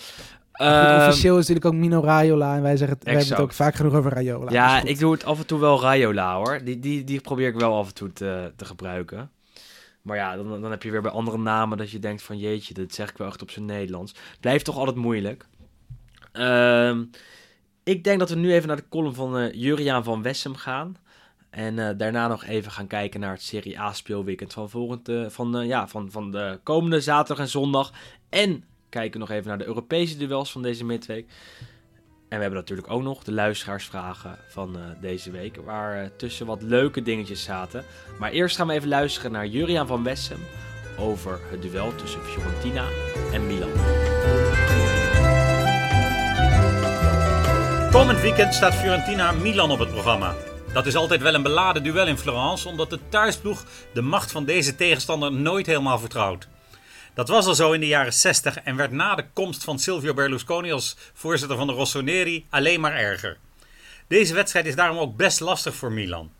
Goed, 0.53 0.65
Ehm, 0.65 1.07
officieel 1.07 1.37
is 1.37 1.47
natuurlijk 1.47 1.65
ook 1.65 1.81
Mino 1.81 2.01
Raiola 2.01 2.55
en 2.55 2.61
wij, 2.61 2.77
zeggen 2.77 2.95
het, 2.97 3.05
wij 3.05 3.13
hebben 3.13 3.31
het 3.33 3.41
ook 3.41 3.53
vaak 3.53 3.75
genoeg 3.75 3.93
over 3.93 4.11
Raiola. 4.13 4.51
ja, 4.51 4.81
Dus 4.81 4.89
ik 4.89 4.99
doe 4.99 5.11
het 5.11 5.25
af 5.25 5.39
en 5.39 5.45
toe 5.45 5.59
wel 5.59 5.81
Raiola 5.81 6.35
hoor. 6.35 6.59
Die, 6.63 6.79
die, 6.79 7.03
die 7.03 7.21
probeer 7.21 7.47
ik 7.47 7.59
wel 7.59 7.77
af 7.77 7.87
en 7.87 7.93
toe 7.93 8.13
te, 8.13 8.51
te 8.55 8.65
gebruiken. 8.65 9.31
Maar 10.01 10.17
ja, 10.17 10.35
dan, 10.35 10.61
dan 10.61 10.71
heb 10.71 10.83
je 10.83 10.91
weer 10.91 11.01
bij 11.01 11.11
andere 11.11 11.37
namen 11.37 11.77
dat 11.77 11.91
je 11.91 11.99
denkt 11.99 12.21
van 12.21 12.37
jeetje, 12.37 12.73
dat 12.73 12.93
zeg 12.93 13.09
ik 13.09 13.17
wel 13.17 13.27
echt 13.27 13.41
op 13.41 13.51
zijn 13.51 13.65
Nederlands. 13.65 14.15
Blijft 14.39 14.65
toch 14.65 14.77
altijd 14.77 14.95
moeilijk. 14.97 15.45
Ehm, 16.31 17.03
ik 17.83 18.03
denk 18.03 18.19
dat 18.19 18.29
we 18.29 18.35
nu 18.35 18.53
even 18.53 18.67
naar 18.67 18.77
de 18.77 18.87
column 18.89 19.13
van 19.15 19.37
eh 19.37 19.53
Juriaan 19.53 20.03
van 20.03 20.21
Wessem 20.21 20.55
gaan. 20.55 20.97
En 21.49 21.79
eh, 21.79 21.97
daarna 21.97 22.27
nog 22.27 22.45
even 22.45 22.71
gaan 22.71 22.87
kijken 22.87 23.19
naar 23.19 23.31
het 23.31 23.41
Serie 23.41 23.79
A 23.79 23.93
speelweekend 23.93 24.53
van, 24.53 24.69
volgend, 24.69 25.09
eh, 25.09 25.25
van, 25.29 25.67
ja, 25.67 25.87
van, 25.87 26.11
van 26.11 26.31
de 26.31 26.59
komende 26.63 27.01
zaterdag 27.01 27.45
en 27.45 27.51
zondag. 27.51 27.91
En 28.29 28.63
kijken 28.93 29.19
nog 29.19 29.29
even 29.29 29.47
naar 29.47 29.57
de 29.57 29.65
Europese 29.65 30.17
duels 30.17 30.51
van 30.51 30.61
deze 30.61 30.85
midweek. 30.85 31.25
En 32.29 32.39
we 32.39 32.45
hebben 32.45 32.59
natuurlijk 32.59 32.89
ook 32.89 33.01
nog 33.01 33.23
de 33.23 33.31
luisteraarsvragen 33.31 34.37
van 34.47 34.75
eh, 34.75 34.81
deze 35.01 35.31
week, 35.31 35.55
waar 35.55 36.03
eh, 36.03 36.09
tussen 36.17 36.45
wat 36.45 36.61
leuke 36.61 37.01
dingetjes 37.01 37.43
zaten. 37.43 37.83
Maar 38.19 38.31
eerst 38.31 38.55
gaan 38.55 38.67
we 38.67 38.73
even 38.73 38.87
luisteren 38.87 39.31
naar 39.31 39.47
Juriaan 39.47 39.87
van 39.87 40.03
Wessem 40.03 40.39
over 40.97 41.39
het 41.49 41.61
duel 41.61 41.95
tussen 41.95 42.21
Fiorentina 42.21 42.87
en 43.31 43.47
Milan. 43.47 43.71
Komend 47.91 48.21
weekend 48.21 48.53
staat 48.53 48.75
Fiorentina 48.75 49.31
Milan 49.31 49.71
op 49.71 49.79
het 49.79 49.91
programma. 49.91 50.35
Dat 50.73 50.85
is 50.85 50.95
altijd 50.95 51.21
wel 51.21 51.33
een 51.33 51.43
beladen 51.43 51.83
duel 51.83 52.07
in 52.07 52.17
Florence, 52.17 52.67
omdat 52.67 52.89
de 52.89 52.99
thuisploeg 53.09 53.63
de 53.93 54.01
macht 54.01 54.31
van 54.31 54.45
deze 54.45 54.75
tegenstander 54.75 55.31
nooit 55.31 55.65
helemaal 55.65 55.99
vertrouwt. 55.99 56.47
Dat 57.13 57.27
was 57.27 57.45
al 57.45 57.55
zo 57.55 57.71
in 57.71 57.79
de 57.79 57.87
jaren 57.87 58.13
60 58.13 58.57
en 58.57 58.75
werd 58.75 58.91
na 58.91 59.15
de 59.15 59.25
komst 59.33 59.63
van 59.63 59.79
Silvio 59.79 60.13
Berlusconi 60.13 60.71
als 60.71 60.95
voorzitter 61.13 61.57
van 61.57 61.67
de 61.67 61.73
Rossoneri 61.73 62.45
alleen 62.49 62.79
maar 62.79 62.95
erger. 62.95 63.37
Deze 64.07 64.33
wedstrijd 64.33 64.65
is 64.65 64.75
daarom 64.75 64.97
ook 64.97 65.15
best 65.15 65.39
lastig 65.39 65.75
voor 65.75 65.91
Milan. 65.91 66.31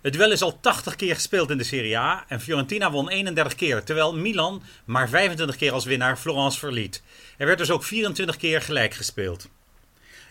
Het 0.00 0.12
duel 0.12 0.32
is 0.32 0.42
al 0.42 0.60
80 0.60 0.96
keer 0.96 1.14
gespeeld 1.14 1.50
in 1.50 1.58
de 1.58 1.64
Serie 1.64 1.98
A 1.98 2.24
en 2.28 2.40
Fiorentina 2.40 2.90
won 2.90 3.08
31 3.08 3.54
keer, 3.54 3.84
terwijl 3.84 4.16
Milan 4.16 4.62
maar 4.84 5.08
25 5.08 5.56
keer 5.56 5.72
als 5.72 5.84
winnaar 5.84 6.16
Florence 6.16 6.58
verliet. 6.58 7.02
Er 7.36 7.46
werd 7.46 7.58
dus 7.58 7.70
ook 7.70 7.84
24 7.84 8.36
keer 8.36 8.62
gelijk 8.62 8.94
gespeeld. 8.94 9.48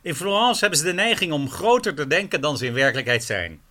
In 0.01 0.15
Florence 0.15 0.59
hebben 0.59 0.79
ze 0.79 0.85
de 0.85 0.93
neiging 0.93 1.31
om 1.31 1.49
groter 1.49 1.95
te 1.95 2.07
denken 2.07 2.41
dan 2.41 2.57
ze 2.57 2.65
in 2.65 2.73
werkelijkheid 2.73 3.23
zijn. 3.23 3.61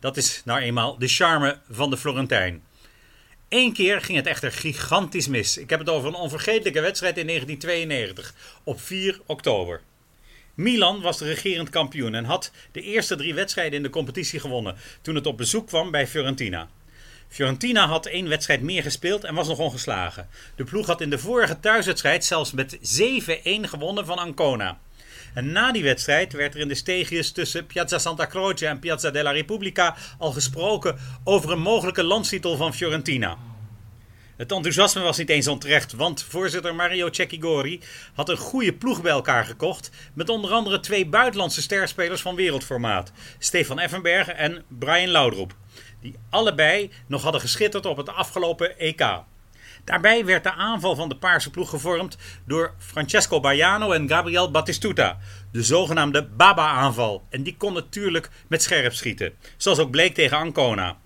Dat 0.00 0.16
is 0.16 0.42
nou 0.44 0.60
eenmaal 0.60 0.98
de 0.98 1.08
charme 1.08 1.58
van 1.70 1.90
de 1.90 1.96
Florentijn. 1.96 2.62
Eén 3.50 3.72
keer 3.72 4.00
ging 4.00 4.18
het 4.18 4.26
echter 4.26 4.52
gigantisch 4.52 5.28
mis. 5.28 5.56
Ik 5.56 5.70
heb 5.70 5.78
het 5.78 5.88
over 5.88 6.08
een 6.08 6.14
onvergetelijke 6.14 6.80
wedstrijd 6.80 7.18
in 7.18 7.26
1992, 7.26 8.34
op 8.64 8.80
4 8.80 9.20
oktober. 9.26 9.80
Milan 10.54 11.00
was 11.00 11.18
de 11.18 11.24
regerend 11.24 11.68
kampioen 11.68 12.14
en 12.14 12.24
had 12.24 12.52
de 12.72 12.82
eerste 12.82 13.16
drie 13.16 13.34
wedstrijden 13.34 13.76
in 13.76 13.82
de 13.82 13.90
competitie 13.90 14.40
gewonnen 14.40 14.76
toen 15.02 15.14
het 15.14 15.26
op 15.26 15.36
bezoek 15.36 15.66
kwam 15.66 15.90
bij 15.90 16.06
Fiorentina. 16.06 16.68
Fiorentina 17.28 17.86
had 17.86 18.06
één 18.06 18.28
wedstrijd 18.28 18.62
meer 18.62 18.82
gespeeld 18.82 19.24
en 19.24 19.34
was 19.34 19.48
nog 19.48 19.58
ongeslagen. 19.58 20.28
De 20.56 20.64
ploeg 20.64 20.86
had 20.86 21.00
in 21.00 21.10
de 21.10 21.18
vorige 21.18 21.60
thuiswedstrijd 21.60 22.24
zelfs 22.24 22.52
met 22.52 22.76
7-1 22.76 22.80
gewonnen 23.60 24.06
van 24.06 24.18
Ancona. 24.18 24.78
En 25.34 25.52
na 25.52 25.72
die 25.72 25.82
wedstrijd 25.82 26.32
werd 26.32 26.54
er 26.54 26.60
in 26.60 26.68
de 26.68 26.74
steegjes 26.74 27.32
tussen 27.32 27.66
Piazza 27.66 27.98
Santa 27.98 28.26
Croce 28.26 28.66
en 28.66 28.78
Piazza 28.78 29.10
della 29.10 29.30
Repubblica 29.30 29.96
al 30.18 30.32
gesproken 30.32 30.98
over 31.24 31.50
een 31.50 31.60
mogelijke 31.60 32.02
landstitel 32.02 32.56
van 32.56 32.74
Fiorentina. 32.74 33.36
Het 34.40 34.52
enthousiasme 34.52 35.02
was 35.02 35.18
niet 35.18 35.28
eens 35.28 35.48
onterecht, 35.48 35.92
want 35.92 36.22
voorzitter 36.22 36.74
Mario 36.74 37.08
Cecchigori 37.12 37.80
had 38.14 38.28
een 38.28 38.36
goede 38.36 38.72
ploeg 38.72 39.02
bij 39.02 39.10
elkaar 39.12 39.44
gekocht. 39.44 39.90
Met 40.14 40.28
onder 40.28 40.50
andere 40.50 40.80
twee 40.80 41.06
buitenlandse 41.06 41.62
sterspelers 41.62 42.20
van 42.20 42.34
wereldformaat: 42.34 43.12
Stefan 43.38 43.78
Effenberg 43.78 44.28
en 44.28 44.64
Brian 44.68 45.08
Laudrup. 45.08 45.54
Die 46.00 46.14
allebei 46.30 46.90
nog 47.06 47.22
hadden 47.22 47.40
geschitterd 47.40 47.86
op 47.86 47.96
het 47.96 48.08
afgelopen 48.08 48.78
EK. 48.78 49.06
Daarbij 49.90 50.24
werd 50.24 50.44
de 50.44 50.52
aanval 50.52 50.94
van 50.94 51.08
de 51.08 51.16
Paarse 51.16 51.50
ploeg 51.50 51.70
gevormd 51.70 52.16
door 52.46 52.74
Francesco 52.78 53.40
Baiano 53.40 53.92
en 53.92 54.08
Gabriel 54.08 54.50
Battistuta. 54.50 55.18
De 55.52 55.62
zogenaamde 55.62 56.26
Baba-aanval. 56.26 57.26
En 57.30 57.42
die 57.42 57.56
kon 57.56 57.72
natuurlijk 57.72 58.30
met 58.48 58.62
scherp 58.62 58.92
schieten. 58.92 59.32
Zoals 59.56 59.78
ook 59.78 59.90
bleek 59.90 60.14
tegen 60.14 60.36
Ancona. 60.36 60.96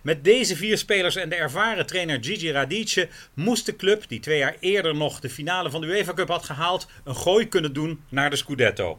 Met 0.00 0.24
deze 0.24 0.56
vier 0.56 0.78
spelers 0.78 1.16
en 1.16 1.28
de 1.28 1.34
ervaren 1.34 1.86
trainer 1.86 2.24
Gigi 2.24 2.52
Radice 2.52 3.08
moest 3.34 3.66
de 3.66 3.76
club, 3.76 4.08
die 4.08 4.20
twee 4.20 4.38
jaar 4.38 4.56
eerder 4.60 4.94
nog 4.94 5.20
de 5.20 5.30
finale 5.30 5.70
van 5.70 5.80
de 5.80 5.86
UEFA 5.86 6.14
Cup 6.14 6.28
had 6.28 6.44
gehaald, 6.44 6.88
een 7.04 7.16
gooi 7.16 7.48
kunnen 7.48 7.72
doen 7.72 8.04
naar 8.08 8.30
de 8.30 8.36
Scudetto. 8.36 8.98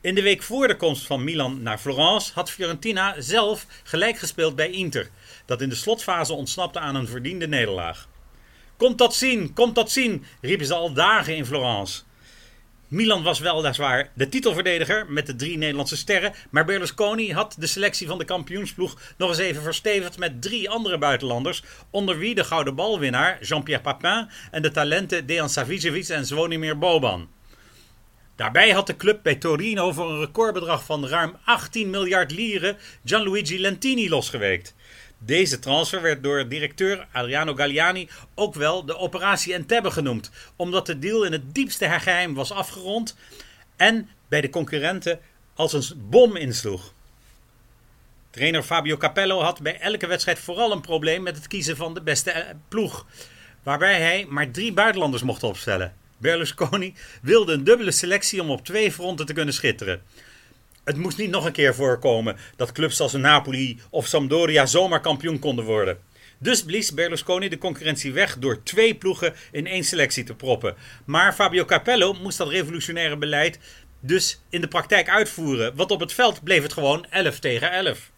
In 0.00 0.14
de 0.14 0.22
week 0.22 0.42
voor 0.42 0.68
de 0.68 0.76
komst 0.76 1.06
van 1.06 1.24
Milan 1.24 1.62
naar 1.62 1.78
Florence 1.78 2.32
had 2.34 2.50
Fiorentina 2.50 3.14
zelf 3.18 3.66
gelijk 3.82 4.18
gespeeld 4.18 4.56
bij 4.56 4.70
Inter, 4.70 5.08
dat 5.46 5.60
in 5.60 5.68
de 5.68 5.74
slotfase 5.74 6.32
ontsnapte 6.32 6.78
aan 6.78 6.94
een 6.94 7.08
verdiende 7.08 7.48
nederlaag. 7.48 8.10
Komt 8.82 8.98
dat 8.98 9.14
zien, 9.14 9.52
komt 9.52 9.74
dat 9.74 9.90
zien, 9.90 10.24
riepen 10.40 10.66
ze 10.66 10.74
al 10.74 10.92
dagen 10.92 11.36
in 11.36 11.46
Florence. 11.46 12.02
Milan 12.88 13.22
was 13.22 13.38
weliswaar 13.38 14.10
de 14.14 14.28
titelverdediger 14.28 15.06
met 15.08 15.26
de 15.26 15.36
drie 15.36 15.58
Nederlandse 15.58 15.96
sterren, 15.96 16.32
maar 16.50 16.64
Berlusconi 16.64 17.32
had 17.32 17.56
de 17.58 17.66
selectie 17.66 18.06
van 18.06 18.18
de 18.18 18.24
kampioensploeg 18.24 19.00
nog 19.16 19.28
eens 19.28 19.38
even 19.38 19.62
verstevigd 19.62 20.18
met 20.18 20.42
drie 20.42 20.70
andere 20.70 20.98
buitenlanders, 20.98 21.62
onder 21.90 22.18
wie 22.18 22.34
de 22.34 22.44
gouden 22.44 22.74
balwinnaar 22.74 23.38
Jean-Pierre 23.42 23.82
Papin 23.82 24.28
en 24.50 24.62
de 24.62 24.70
talenten 24.70 25.26
Dejan 25.26 25.50
Savicevic 25.50 26.08
en 26.08 26.26
Zvonimir 26.26 26.78
Boban. 26.78 27.28
Daarbij 28.36 28.70
had 28.70 28.86
de 28.86 28.96
club 28.96 29.22
bij 29.22 29.34
Torino 29.34 29.92
voor 29.92 30.10
een 30.10 30.20
recordbedrag 30.20 30.84
van 30.84 31.06
ruim 31.06 31.36
18 31.44 31.90
miljard 31.90 32.30
lieren 32.30 32.76
Gianluigi 33.04 33.60
Lentini 33.60 34.08
losgeweekt. 34.08 34.74
Deze 35.24 35.58
transfer 35.58 36.02
werd 36.02 36.22
door 36.22 36.48
directeur 36.48 37.06
Adriano 37.12 37.54
Galliani 37.54 38.08
ook 38.34 38.54
wel 38.54 38.84
de 38.84 38.96
operatie 38.96 39.54
Entebbe 39.54 39.90
genoemd, 39.90 40.30
omdat 40.56 40.86
de 40.86 40.98
deal 40.98 41.24
in 41.24 41.32
het 41.32 41.54
diepste 41.54 41.88
geheim 41.88 42.34
was 42.34 42.52
afgerond 42.52 43.16
en 43.76 44.08
bij 44.28 44.40
de 44.40 44.50
concurrenten 44.50 45.20
als 45.54 45.72
een 45.72 46.06
bom 46.10 46.36
insloeg. 46.36 46.92
Trainer 48.30 48.62
Fabio 48.62 48.96
Capello 48.96 49.40
had 49.40 49.60
bij 49.60 49.80
elke 49.80 50.06
wedstrijd 50.06 50.38
vooral 50.38 50.72
een 50.72 50.80
probleem 50.80 51.22
met 51.22 51.36
het 51.36 51.46
kiezen 51.46 51.76
van 51.76 51.94
de 51.94 52.02
beste 52.02 52.30
eh, 52.30 52.54
ploeg, 52.68 53.06
waarbij 53.62 54.00
hij 54.00 54.26
maar 54.28 54.50
drie 54.50 54.72
buitenlanders 54.72 55.22
mocht 55.22 55.42
opstellen. 55.42 55.94
Berlusconi 56.16 56.94
wilde 57.22 57.52
een 57.52 57.64
dubbele 57.64 57.90
selectie 57.90 58.40
om 58.40 58.50
op 58.50 58.64
twee 58.64 58.92
fronten 58.92 59.26
te 59.26 59.32
kunnen 59.32 59.54
schitteren. 59.54 60.02
Het 60.84 60.96
moest 60.96 61.18
niet 61.18 61.30
nog 61.30 61.44
een 61.44 61.52
keer 61.52 61.74
voorkomen 61.74 62.36
dat 62.56 62.72
clubs 62.72 63.00
als 63.00 63.12
Napoli 63.12 63.80
of 63.90 64.06
Sampdoria 64.06 64.66
zomaar 64.66 65.00
kampioen 65.00 65.38
konden 65.38 65.64
worden. 65.64 65.98
Dus 66.38 66.64
blies 66.64 66.94
Berlusconi 66.94 67.48
de 67.48 67.58
concurrentie 67.58 68.12
weg 68.12 68.38
door 68.38 68.62
twee 68.62 68.94
ploegen 68.94 69.34
in 69.50 69.66
één 69.66 69.84
selectie 69.84 70.24
te 70.24 70.34
proppen. 70.34 70.74
Maar 71.04 71.32
Fabio 71.32 71.64
Capello 71.64 72.12
moest 72.12 72.38
dat 72.38 72.48
revolutionaire 72.48 73.16
beleid 73.16 73.58
dus 74.00 74.40
in 74.48 74.60
de 74.60 74.68
praktijk 74.68 75.08
uitvoeren. 75.08 75.76
Want 75.76 75.90
op 75.90 76.00
het 76.00 76.12
veld 76.12 76.42
bleef 76.42 76.62
het 76.62 76.72
gewoon 76.72 77.06
11 77.10 77.38
tegen 77.38 77.70
11. 77.70 78.10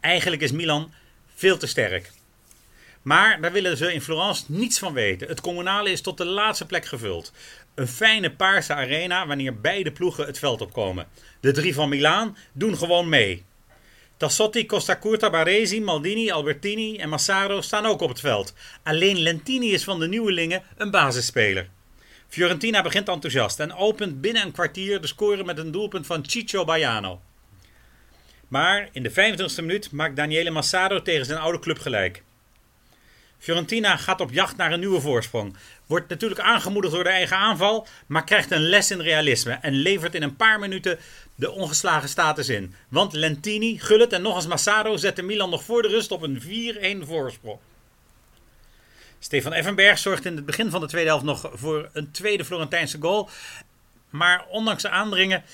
Eigenlijk 0.00 0.42
is 0.42 0.52
Milan 0.52 0.92
veel 1.34 1.58
te 1.58 1.66
sterk. 1.66 2.10
Maar 3.02 3.40
daar 3.40 3.52
willen 3.52 3.76
ze 3.76 3.92
in 3.92 4.02
Florence 4.02 4.44
niets 4.46 4.78
van 4.78 4.92
weten. 4.92 5.28
Het 5.28 5.40
communale 5.40 5.90
is 5.90 6.00
tot 6.00 6.18
de 6.18 6.24
laatste 6.24 6.66
plek 6.66 6.84
gevuld. 6.84 7.32
Een 7.74 7.88
fijne 7.88 8.30
paarse 8.30 8.74
arena 8.74 9.26
wanneer 9.26 9.60
beide 9.60 9.92
ploegen 9.92 10.26
het 10.26 10.38
veld 10.38 10.60
opkomen. 10.60 11.06
De 11.40 11.52
drie 11.52 11.74
van 11.74 11.88
Milaan 11.88 12.36
doen 12.52 12.76
gewoon 12.76 13.08
mee. 13.08 13.44
Tassotti, 14.16 14.66
Costa 14.66 14.98
Curta, 14.98 15.30
Baresi, 15.30 15.80
Maldini, 15.80 16.30
Albertini 16.30 16.96
en 16.96 17.08
Massaro 17.08 17.60
staan 17.60 17.86
ook 17.86 18.00
op 18.00 18.08
het 18.08 18.20
veld. 18.20 18.54
Alleen 18.82 19.18
Lentini 19.18 19.72
is 19.72 19.84
van 19.84 20.00
de 20.00 20.08
nieuwelingen 20.08 20.62
een 20.76 20.90
basisspeler. 20.90 21.68
Fiorentina 22.28 22.82
begint 22.82 23.08
enthousiast 23.08 23.60
en 23.60 23.74
opent 23.74 24.20
binnen 24.20 24.42
een 24.42 24.52
kwartier 24.52 25.00
de 25.00 25.06
score 25.06 25.44
met 25.44 25.58
een 25.58 25.70
doelpunt 25.70 26.06
van 26.06 26.24
Ciccio 26.26 26.64
Baiano. 26.64 27.20
Maar 28.48 28.88
in 28.92 29.02
de 29.02 29.10
25e 29.10 29.56
minuut 29.56 29.92
maakt 29.92 30.16
Daniele 30.16 30.50
Massaro 30.50 31.02
tegen 31.02 31.26
zijn 31.26 31.38
oude 31.38 31.58
club 31.58 31.78
gelijk. 31.78 32.22
Fiorentina 33.38 33.96
gaat 33.96 34.20
op 34.20 34.32
jacht 34.32 34.56
naar 34.56 34.72
een 34.72 34.80
nieuwe 34.80 35.00
voorsprong. 35.00 35.56
Wordt 35.92 36.08
natuurlijk 36.08 36.40
aangemoedigd 36.40 36.94
door 36.94 37.04
de 37.04 37.10
eigen 37.10 37.36
aanval, 37.36 37.86
maar 38.06 38.24
krijgt 38.24 38.50
een 38.50 38.68
les 38.68 38.90
in 38.90 39.00
realisme 39.00 39.52
en 39.52 39.72
levert 39.72 40.14
in 40.14 40.22
een 40.22 40.36
paar 40.36 40.58
minuten 40.58 40.98
de 41.34 41.50
ongeslagen 41.50 42.08
status 42.08 42.48
in. 42.48 42.74
Want 42.88 43.12
Lentini, 43.12 43.78
Gullit 43.78 44.12
en 44.12 44.22
nog 44.22 44.36
eens 44.36 44.46
Massaro 44.46 44.96
zetten 44.96 45.26
Milan 45.26 45.50
nog 45.50 45.64
voor 45.64 45.82
de 45.82 45.88
rust 45.88 46.10
op 46.10 46.22
een 46.22 46.42
4-1 47.02 47.06
voorsprong. 47.06 47.58
Stefan 49.18 49.52
Effenberg 49.52 49.98
zorgt 49.98 50.24
in 50.24 50.36
het 50.36 50.46
begin 50.46 50.70
van 50.70 50.80
de 50.80 50.86
tweede 50.86 51.08
helft 51.08 51.24
nog 51.24 51.50
voor 51.52 51.88
een 51.92 52.10
tweede 52.10 52.44
Florentijnse 52.44 52.98
goal. 53.00 53.28
Maar 54.10 54.44
ondanks 54.48 54.82
de 54.82 54.88
aandringen 54.88 55.44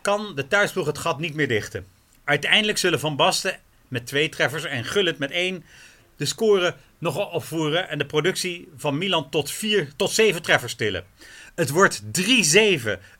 kan 0.00 0.34
de 0.34 0.48
thuisploeg 0.48 0.86
het 0.86 0.98
gat 0.98 1.18
niet 1.18 1.34
meer 1.34 1.48
dichten. 1.48 1.86
Uiteindelijk 2.24 2.78
zullen 2.78 3.00
Van 3.00 3.16
Basten 3.16 3.58
met 3.88 4.06
twee 4.06 4.28
treffers 4.28 4.64
en 4.64 4.84
Gullit 4.84 5.18
met 5.18 5.30
één 5.30 5.64
de 6.16 6.24
score 6.24 6.74
nog 6.98 7.32
opvoeren 7.32 7.88
en 7.88 7.98
de 7.98 8.06
productie 8.06 8.68
van 8.76 8.98
Milan 8.98 9.30
tot, 9.30 9.50
vier, 9.50 9.92
tot 9.96 10.10
zeven 10.10 10.42
treffers 10.42 10.74
tillen. 10.74 11.04
Het 11.54 11.70
wordt 11.70 12.02
3-7, 12.02 12.08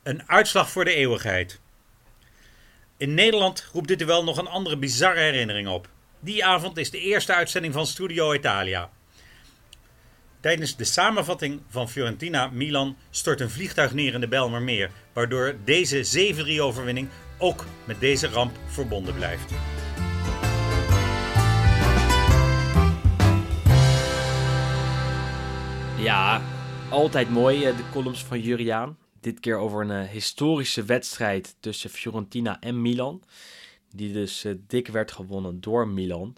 een 0.02 0.28
uitslag 0.28 0.70
voor 0.70 0.84
de 0.84 0.94
eeuwigheid. 0.94 1.60
In 2.96 3.14
Nederland 3.14 3.68
roept 3.72 3.88
dit 3.88 4.04
wel 4.04 4.24
nog 4.24 4.38
een 4.38 4.46
andere 4.46 4.76
bizarre 4.76 5.20
herinnering 5.20 5.68
op. 5.68 5.88
Die 6.20 6.44
avond 6.44 6.76
is 6.76 6.90
de 6.90 7.00
eerste 7.00 7.34
uitzending 7.34 7.74
van 7.74 7.86
Studio 7.86 8.34
Italia. 8.34 8.90
Tijdens 10.40 10.76
de 10.76 10.84
samenvatting 10.84 11.60
van 11.68 11.88
Fiorentina-Milan 11.88 12.96
stort 13.10 13.40
een 13.40 13.50
vliegtuig 13.50 13.92
neer 13.92 14.14
in 14.14 14.20
de 14.20 14.28
Belmermeer, 14.28 14.90
waardoor 15.12 15.56
deze 15.64 16.34
7-3 16.56 16.60
overwinning 16.60 17.08
ook 17.38 17.64
met 17.84 18.00
deze 18.00 18.28
ramp 18.28 18.56
verbonden 18.66 19.14
blijft. 19.14 19.52
Ja, 26.06 26.42
altijd 26.90 27.30
mooi, 27.30 27.64
eh, 27.64 27.76
de 27.76 27.88
columns 27.92 28.24
van 28.24 28.40
Juriaan. 28.40 28.98
Dit 29.20 29.40
keer 29.40 29.56
over 29.56 29.80
een 29.80 29.90
eh, 29.90 30.10
historische 30.10 30.84
wedstrijd 30.84 31.56
tussen 31.60 31.90
Fiorentina 31.90 32.60
en 32.60 32.82
Milan. 32.82 33.22
Die 33.94 34.12
dus 34.12 34.44
eh, 34.44 34.54
dik 34.66 34.88
werd 34.88 35.12
gewonnen 35.12 35.60
door 35.60 35.88
Milan. 35.88 36.36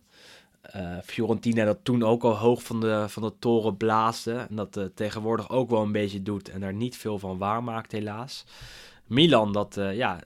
Fiorentina 1.05 1.65
dat 1.65 1.79
toen 1.83 2.03
ook 2.03 2.23
al 2.23 2.37
hoog 2.37 2.63
van 2.63 2.81
de, 2.81 3.05
van 3.09 3.23
de 3.23 3.33
toren 3.39 3.77
blaasde. 3.77 4.35
En 4.35 4.57
dat 4.57 4.91
tegenwoordig 4.95 5.51
ook 5.51 5.71
wel 5.71 5.83
een 5.83 5.93
beetje 5.93 6.23
doet. 6.23 6.49
En 6.49 6.61
daar 6.61 6.75
niet 6.75 6.97
veel 6.97 7.19
van 7.19 7.39
waar 7.39 7.65
maakt 7.65 7.93
helaas. 7.93 8.45
Milan 9.07 9.53
dat, 9.53 9.75
ja, 9.93 10.21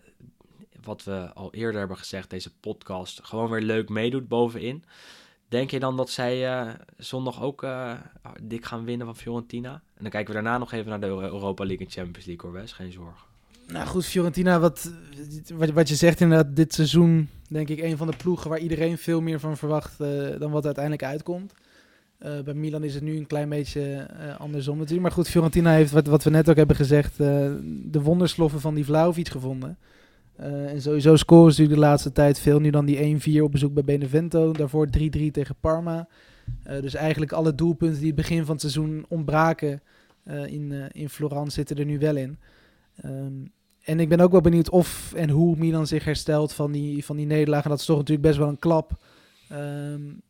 wat 0.82 1.04
we 1.04 1.30
al 1.34 1.52
eerder 1.54 1.78
hebben 1.78 1.96
gezegd, 1.96 2.30
deze 2.30 2.52
podcast, 2.60 3.20
gewoon 3.22 3.50
weer 3.50 3.60
leuk 3.60 3.88
meedoet 3.88 4.28
bovenin. 4.28 4.84
Denk 5.52 5.70
je 5.70 5.80
dan 5.80 5.96
dat 5.96 6.10
zij 6.10 6.64
uh, 6.64 6.72
zondag 6.96 7.42
ook 7.42 7.62
uh, 7.62 7.92
dik 8.42 8.64
gaan 8.64 8.84
winnen 8.84 9.06
van 9.06 9.16
Fiorentina? 9.16 9.72
En 9.72 10.02
dan 10.02 10.10
kijken 10.10 10.34
we 10.34 10.42
daarna 10.42 10.58
nog 10.58 10.72
even 10.72 10.88
naar 10.88 11.00
de 11.00 11.06
Europa 11.06 11.64
League 11.64 11.86
en 11.86 11.92
Champions 11.92 12.26
League 12.26 12.50
hoor, 12.50 12.60
Wes. 12.60 12.72
Geen 12.72 12.92
zorgen. 12.92 13.26
Nou 13.68 13.86
goed, 13.86 14.06
Fiorentina, 14.06 14.60
wat, 14.60 14.92
wat, 15.74 15.88
je 15.88 15.94
zegt 15.94 16.20
inderdaad, 16.20 16.56
dit 16.56 16.74
seizoen 16.74 17.28
denk 17.48 17.68
ik 17.68 17.78
een 17.78 17.96
van 17.96 18.06
de 18.06 18.16
ploegen 18.16 18.50
waar 18.50 18.58
iedereen 18.58 18.98
veel 18.98 19.20
meer 19.20 19.40
van 19.40 19.56
verwacht 19.56 20.00
uh, 20.00 20.38
dan 20.38 20.50
wat 20.50 20.64
uiteindelijk 20.64 21.04
uitkomt. 21.04 21.54
bij 22.18 22.54
Milan 22.54 22.84
is 22.84 22.94
het 22.94 23.02
nu 23.02 23.16
een 23.16 23.26
klein 23.26 23.48
beetje 23.48 24.08
andersom 24.38 24.76
natuurlijk. 24.76 25.02
Maar 25.02 25.12
goed, 25.12 25.28
Fiorentina 25.28 25.72
heeft, 25.72 25.92
wat, 25.92 26.06
wat 26.06 26.24
we 26.24 26.30
net 26.30 26.50
ook 26.50 26.56
hebben 26.56 26.76
gezegd, 26.76 27.16
de 27.16 28.00
wondersloffen 28.02 28.60
van 28.60 28.74
die 28.74 28.84
Vlaovic 28.84 29.28
gevonden. 29.28 29.78
Uh, 30.40 30.70
en 30.70 30.82
sowieso 30.82 31.16
scoren 31.16 31.52
ze 31.52 31.66
de 31.66 31.78
laatste 31.78 32.12
tijd 32.12 32.38
veel. 32.38 32.60
Nu 32.60 32.70
dan 32.70 32.84
die 32.84 33.20
1-4 33.40 33.42
op 33.42 33.52
bezoek 33.52 33.74
bij 33.74 33.84
Benevento. 33.84 34.52
Daarvoor 34.52 34.86
3-3 34.86 34.90
tegen 35.32 35.54
Parma. 35.60 36.08
Uh, 36.66 36.80
dus 36.80 36.94
eigenlijk 36.94 37.32
alle 37.32 37.54
doelpunten 37.54 37.98
die 37.98 38.06
het 38.06 38.16
begin 38.16 38.44
van 38.44 38.52
het 38.52 38.60
seizoen 38.60 39.04
ontbraken 39.08 39.82
uh, 40.24 40.46
in, 40.46 40.72
in 40.92 41.08
Florence 41.08 41.50
zitten 41.50 41.76
er 41.76 41.84
nu 41.84 41.98
wel 41.98 42.16
in. 42.16 42.38
Um, 43.04 43.52
en 43.82 44.00
ik 44.00 44.08
ben 44.08 44.20
ook 44.20 44.32
wel 44.32 44.40
benieuwd 44.40 44.70
of 44.70 45.12
en 45.16 45.30
hoe 45.30 45.56
Milan 45.56 45.86
zich 45.86 46.04
herstelt 46.04 46.52
van 46.52 46.72
die, 46.72 47.04
van 47.04 47.16
die 47.16 47.26
nederlaag. 47.26 47.64
En 47.64 47.70
dat 47.70 47.78
is 47.78 47.84
toch 47.84 47.96
natuurlijk 47.96 48.26
best 48.26 48.38
wel 48.38 48.48
een 48.48 48.58
klap 48.58 48.92
um, 49.52 50.20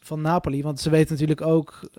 van 0.00 0.20
Napoli. 0.20 0.62
Want 0.62 0.80
ze 0.80 0.90
weten 0.90 1.12
natuurlijk 1.12 1.40
ook, 1.40 1.90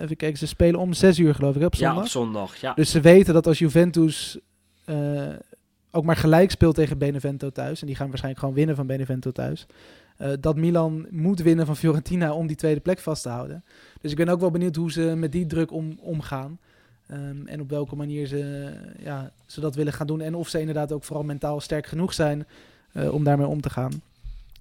even 0.00 0.16
kijken, 0.16 0.38
ze 0.38 0.46
spelen 0.46 0.80
om 0.80 0.92
6 0.92 1.18
uur 1.18 1.34
geloof 1.34 1.56
ik 1.56 1.62
op 1.62 1.74
zondag. 1.74 1.96
Ja, 1.96 2.02
op 2.02 2.08
zondag. 2.08 2.56
Ja. 2.56 2.74
Dus 2.74 2.90
ze 2.90 3.00
weten 3.00 3.34
dat 3.34 3.46
als 3.46 3.58
Juventus 3.58 4.38
ook 5.90 6.04
maar 6.04 6.16
gelijk 6.16 6.50
speelt 6.50 6.74
tegen 6.74 6.98
Benevento 6.98 7.50
thuis, 7.50 7.80
en 7.80 7.86
die 7.86 7.96
gaan 7.96 8.08
waarschijnlijk 8.08 8.40
gewoon 8.40 8.58
winnen 8.58 8.76
van 8.76 8.86
Benevento 8.86 9.30
thuis, 9.30 9.66
uh, 10.18 10.28
dat 10.40 10.56
Milan 10.56 11.06
moet 11.10 11.42
winnen 11.42 11.66
van 11.66 11.76
Fiorentina 11.76 12.32
om 12.32 12.46
die 12.46 12.56
tweede 12.56 12.80
plek 12.80 12.98
vast 12.98 13.22
te 13.22 13.28
houden. 13.28 13.64
Dus 14.00 14.10
ik 14.10 14.16
ben 14.16 14.28
ook 14.28 14.40
wel 14.40 14.50
benieuwd 14.50 14.76
hoe 14.76 14.92
ze 14.92 15.00
met 15.00 15.32
die 15.32 15.46
druk 15.46 15.72
om, 15.72 15.98
omgaan. 16.00 16.58
Um, 17.12 17.46
en 17.46 17.60
op 17.60 17.70
welke 17.70 17.96
manier 17.96 18.26
ze, 18.26 18.72
ja, 18.98 19.32
ze 19.46 19.60
dat 19.60 19.74
willen 19.74 19.92
gaan 19.92 20.06
doen. 20.06 20.20
En 20.20 20.34
of 20.34 20.48
ze 20.48 20.60
inderdaad 20.60 20.92
ook 20.92 21.04
vooral 21.04 21.24
mentaal 21.24 21.60
sterk 21.60 21.86
genoeg 21.86 22.12
zijn 22.12 22.46
uh, 22.92 23.12
om 23.12 23.24
daarmee 23.24 23.46
om 23.46 23.60
te 23.60 23.70
gaan. 23.70 24.02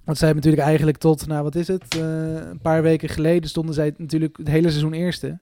Want 0.04 0.18
zij 0.18 0.28
hebben 0.28 0.46
natuurlijk 0.46 0.72
eigenlijk 0.72 0.98
tot, 0.98 1.28
nou 1.28 1.44
wat 1.44 1.56
is 1.56 1.68
het, 1.68 1.96
uh, 1.96 2.02
een 2.50 2.60
paar 2.62 2.82
weken 2.82 3.10
geleden 3.10 3.50
stonden 3.50 3.76
zij 3.76 3.94
natuurlijk 3.98 4.38
het 4.38 4.48
hele 4.48 4.70
seizoen 4.70 4.94
eerste. 4.94 5.40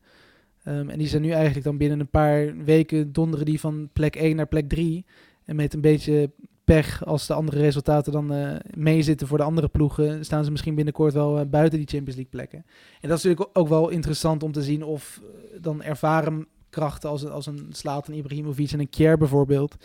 Um, 0.65 0.89
en 0.89 0.97
die 0.97 1.07
zijn 1.07 1.21
nu 1.21 1.31
eigenlijk 1.31 1.65
dan 1.65 1.77
binnen 1.77 1.99
een 1.99 2.09
paar 2.09 2.63
weken 2.63 3.13
donderen 3.13 3.45
die 3.45 3.59
van 3.59 3.89
plek 3.93 4.15
1 4.15 4.35
naar 4.35 4.47
plek 4.47 4.69
3. 4.69 5.05
En 5.47 5.55
met 5.55 5.73
een 5.73 5.81
beetje 5.81 6.31
pech, 6.63 7.05
als 7.05 7.27
de 7.27 7.33
andere 7.33 7.57
resultaten 7.57 8.11
dan 8.11 8.33
uh, 8.33 8.55
meezitten 8.73 9.27
voor 9.27 9.37
de 9.37 9.43
andere 9.43 9.67
ploegen, 9.67 10.25
staan 10.25 10.43
ze 10.43 10.51
misschien 10.51 10.75
binnenkort 10.75 11.13
wel 11.13 11.39
uh, 11.39 11.45
buiten 11.45 11.77
die 11.77 11.87
Champions 11.87 12.15
League 12.15 12.31
plekken. 12.31 12.65
En 13.01 13.09
dat 13.09 13.17
is 13.17 13.23
natuurlijk 13.23 13.57
ook 13.57 13.67
wel 13.67 13.89
interessant 13.89 14.43
om 14.43 14.51
te 14.51 14.63
zien 14.63 14.83
of 14.83 15.21
uh, 15.23 15.29
dan 15.61 15.83
ervaren 15.83 16.47
krachten 16.69 17.09
als, 17.09 17.25
als 17.25 17.45
een 17.45 17.67
Slatan 17.69 18.13
Ibrahimovic 18.13 18.71
en 18.71 18.79
een 18.79 18.89
Kier 18.89 19.17
bijvoorbeeld, 19.17 19.75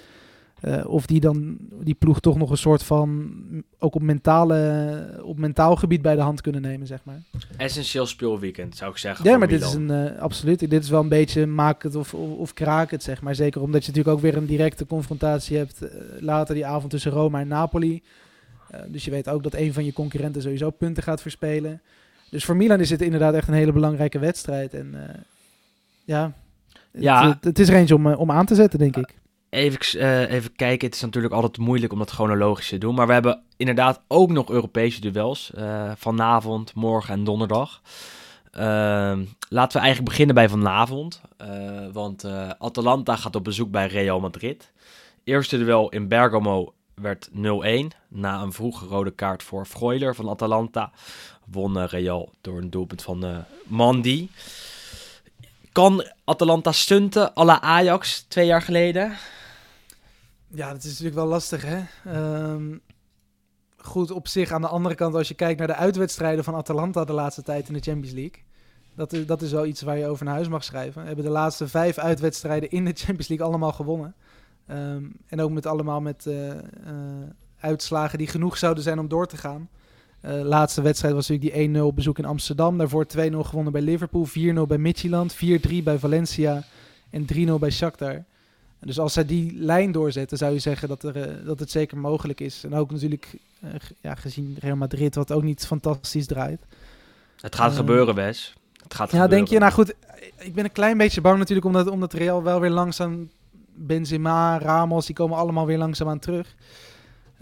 uh, 0.63 0.87
of 0.87 1.07
die 1.07 1.21
dan 1.21 1.57
die 1.83 1.95
ploeg 1.95 2.21
toch 2.21 2.37
nog 2.37 2.51
een 2.51 2.57
soort 2.57 2.83
van 2.83 3.33
ook 3.79 3.95
op, 3.95 4.03
mentale, 4.03 5.21
op 5.25 5.39
mentaal 5.39 5.77
gebied 5.77 6.03
bij 6.03 6.15
de 6.15 6.21
hand 6.21 6.41
kunnen 6.41 6.63
nemen, 6.63 6.87
zeg 6.87 7.01
maar. 7.05 7.21
Essentieel 7.57 8.07
speelweekend, 8.07 8.77
zou 8.77 8.91
ik 8.91 8.97
zeggen. 8.97 9.31
Ja, 9.31 9.37
maar 9.39 9.49
dit 9.49 9.63
is 9.63 9.75
een 9.75 9.91
uh, 9.91 10.19
absoluut. 10.19 10.71
Dit 10.71 10.83
is 10.83 10.91
wel 10.91 11.01
een 11.01 11.09
beetje 11.09 11.47
maak 11.47 11.83
het 11.83 11.95
of, 11.95 12.15
of, 12.15 12.39
of 12.39 12.55
kraak 12.55 12.91
het, 12.91 13.03
zeg 13.03 13.23
maar. 13.23 13.35
Zeker 13.35 13.63
omdat 13.63 13.85
je 13.85 13.89
natuurlijk 13.91 14.17
ook 14.17 14.23
weer 14.23 14.37
een 14.37 14.47
directe 14.47 14.87
confrontatie 14.87 15.57
hebt 15.57 15.83
uh, 15.83 15.89
later 16.21 16.55
die 16.55 16.67
avond 16.67 16.91
tussen 16.91 17.13
Roma 17.13 17.41
en 17.41 17.49
Napoli. 17.49 18.03
dus 18.87 19.05
je 19.05 19.11
weet 19.11 19.29
ook 19.29 19.43
dat 19.43 19.55
een 19.55 19.73
van 19.73 19.85
je 19.85 19.93
concurrenten 19.93 20.43
sowieso 20.43 20.71
punten 20.71 21.03
gaat 21.03 21.23
verspelen. 21.23 21.81
Dus 22.31 22.45
voor 22.45 22.57
Milan 22.57 22.81
is 22.81 22.91
het 22.91 23.03
inderdaad 23.03 23.35
echt 23.35 23.49
een 23.49 23.55
hele 23.55 23.73
belangrijke 23.73 24.19
wedstrijd. 24.19 24.75
En 24.75 24.95
ja, 26.05 26.33
ja. 26.93 27.29
Het, 27.29 27.45
het, 27.45 27.59
is 27.59 27.69
er 27.69 27.75
eentje 27.75 27.95
om, 27.95 28.07
om 28.07 28.31
aan 28.31 28.47
te 28.47 28.55
zetten, 28.55 28.79
denk 28.79 28.97
ik. 28.97 29.21
Even, 29.53 30.01
uh, 30.01 30.31
even 30.31 30.55
kijken, 30.57 30.87
het 30.87 30.95
is 30.95 31.01
natuurlijk 31.01 31.35
altijd 31.35 31.59
moeilijk 31.59 31.93
om 31.93 31.99
dat 31.99 32.11
chronologisch 32.11 32.69
te 32.69 32.79
doen. 32.79 32.95
Maar 32.95 33.07
we 33.07 33.13
hebben 33.13 33.43
inderdaad 33.57 34.01
ook 34.09 34.31
nog 34.31 34.51
Europese 34.51 35.01
duels. 35.01 35.51
Uh, 35.59 35.93
vanavond, 35.97 36.75
morgen 36.75 37.15
en 37.15 37.25
donderdag. 37.25 37.81
Uh, 38.53 38.63
laten 39.49 39.73
we 39.73 39.79
eigenlijk 39.79 40.05
beginnen 40.05 40.35
bij 40.35 40.49
vanavond. 40.49 41.21
Uh, 41.41 41.87
want 41.93 42.25
Atalanta 42.59 43.17
gaat 43.17 43.35
op 43.35 43.45
bezoek 43.45 43.71
bij 43.71 43.87
Real 43.87 44.21
Madrid. 44.21 44.73
Eerste 45.25 45.59
duel 45.59 45.89
in 45.89 46.09
Bergamo 46.09 46.75
werd 46.95 47.29
0-1. 47.29 47.33
Na 48.09 48.41
een 48.41 48.53
vroege 48.53 48.87
rode 48.87 49.11
kaart 49.11 49.43
voor 49.43 49.67
Freuler 49.67 50.15
van 50.15 50.29
Atalanta 50.29 50.91
won 51.45 51.85
Real 51.85 52.33
door 52.41 52.59
een 52.59 52.71
doelpunt 52.71 53.03
van 53.03 53.45
Mandi. 53.65 54.31
Kan 55.73 56.07
Atalanta 56.25 56.73
stunten 56.73 57.33
à 57.39 57.45
la 57.45 57.61
Ajax 57.61 58.25
twee 58.29 58.47
jaar 58.47 58.63
geleden? 58.63 59.17
Ja, 60.55 60.73
dat 60.73 60.83
is 60.83 60.89
natuurlijk 60.89 61.15
wel 61.15 61.27
lastig, 61.27 61.65
hè? 61.65 61.83
Um, 62.53 62.81
goed, 63.77 64.11
op 64.11 64.29
zich 64.29 64.53
aan 64.53 64.61
de 64.61 64.69
andere 64.69 64.95
kant, 64.95 65.15
als 65.15 65.29
je 65.29 65.35
kijkt 65.35 65.59
naar 65.59 65.69
de 65.69 65.75
uitwedstrijden 65.75 66.45
van 66.45 66.55
Atalanta 66.55 67.05
de 67.05 67.13
laatste 67.13 67.43
tijd 67.43 67.69
in 67.69 67.75
de 67.75 67.81
Champions 67.81 68.15
League. 68.15 68.43
Dat 68.95 69.13
is, 69.13 69.27
dat 69.27 69.43
is 69.43 69.53
wel 69.53 69.67
iets 69.67 69.83
waar 69.83 69.99
je 69.99 70.07
over 70.07 70.25
naar 70.25 70.35
huis 70.35 70.49
mag 70.49 70.65
schrijven. 70.65 71.01
We 71.01 71.07
hebben 71.07 71.25
de 71.25 71.31
laatste 71.31 71.69
vijf 71.69 71.99
uitwedstrijden 71.99 72.71
in 72.71 72.85
de 72.85 72.93
Champions 72.95 73.29
League 73.29 73.47
allemaal 73.47 73.73
gewonnen. 73.73 74.15
Um, 74.71 75.13
en 75.27 75.41
ook 75.41 75.51
met 75.51 75.67
allemaal 75.67 76.01
met 76.01 76.25
uh, 76.29 76.47
uh, 76.47 76.55
uitslagen 77.61 78.19
die 78.19 78.27
genoeg 78.27 78.59
zouden 78.59 78.83
zijn 78.83 78.99
om 78.99 79.09
door 79.09 79.27
te 79.27 79.37
gaan. 79.37 79.69
Uh, 80.25 80.41
laatste 80.41 80.83
wedstrijd 80.83 81.15
was 81.15 81.29
natuurlijk 81.29 81.73
die 81.73 81.93
1-0 81.93 81.95
bezoek 81.95 82.19
in 82.19 82.25
Amsterdam. 82.25 82.79
Daarvoor 82.79 83.07
2-0 83.07 83.09
gewonnen 83.39 83.73
bij 83.73 83.83
Liverpool, 83.83 84.29
4-0 84.29 84.33
bij 84.67 84.79
Midtjylland, 84.79 85.37
4-3 85.37 85.39
bij 85.85 85.99
Valencia 85.99 86.63
en 87.11 87.27
3-0 87.35 87.53
bij 87.59 87.71
Shakhtar. 87.71 88.25
Dus 88.85 88.99
als 88.99 89.13
zij 89.13 89.27
die 89.27 89.55
lijn 89.55 89.93
doorzetten, 89.93 90.39
zou 90.39 90.53
je 90.53 90.59
zeggen 90.59 90.89
dat, 90.89 91.03
er, 91.03 91.17
uh, 91.17 91.47
dat 91.47 91.59
het 91.59 91.71
zeker 91.71 91.99
mogelijk 91.99 92.41
is. 92.41 92.65
En 92.65 92.75
ook 92.75 92.91
natuurlijk 92.91 93.39
uh, 93.65 93.71
ja, 94.01 94.15
gezien 94.15 94.57
Real 94.61 94.77
Madrid, 94.77 95.15
wat 95.15 95.33
ook 95.33 95.43
niet 95.43 95.67
fantastisch 95.67 96.27
draait. 96.27 96.61
Het 97.41 97.55
gaat 97.55 97.71
uh, 97.71 97.77
gebeuren, 97.77 98.15
Wes. 98.15 98.55
Het 98.83 98.95
gaat 98.95 99.11
ja, 99.11 99.23
gebeuren. 99.23 99.31
denk 99.31 99.49
je? 99.49 99.59
Nou 99.59 99.73
goed, 99.73 99.95
ik 100.39 100.55
ben 100.55 100.65
een 100.65 100.73
klein 100.73 100.99
beetje 100.99 101.21
bang 101.21 101.39
natuurlijk, 101.39 101.67
omdat, 101.67 101.89
omdat 101.89 102.13
Real 102.13 102.43
wel 102.43 102.61
weer 102.61 102.71
langzaam... 102.71 103.31
Benzema, 103.75 104.59
Ramos, 104.59 105.07
die 105.07 105.15
komen 105.15 105.37
allemaal 105.37 105.67
weer 105.67 105.79
langzaam 105.79 106.09
aan 106.09 106.19
terug. 106.19 106.55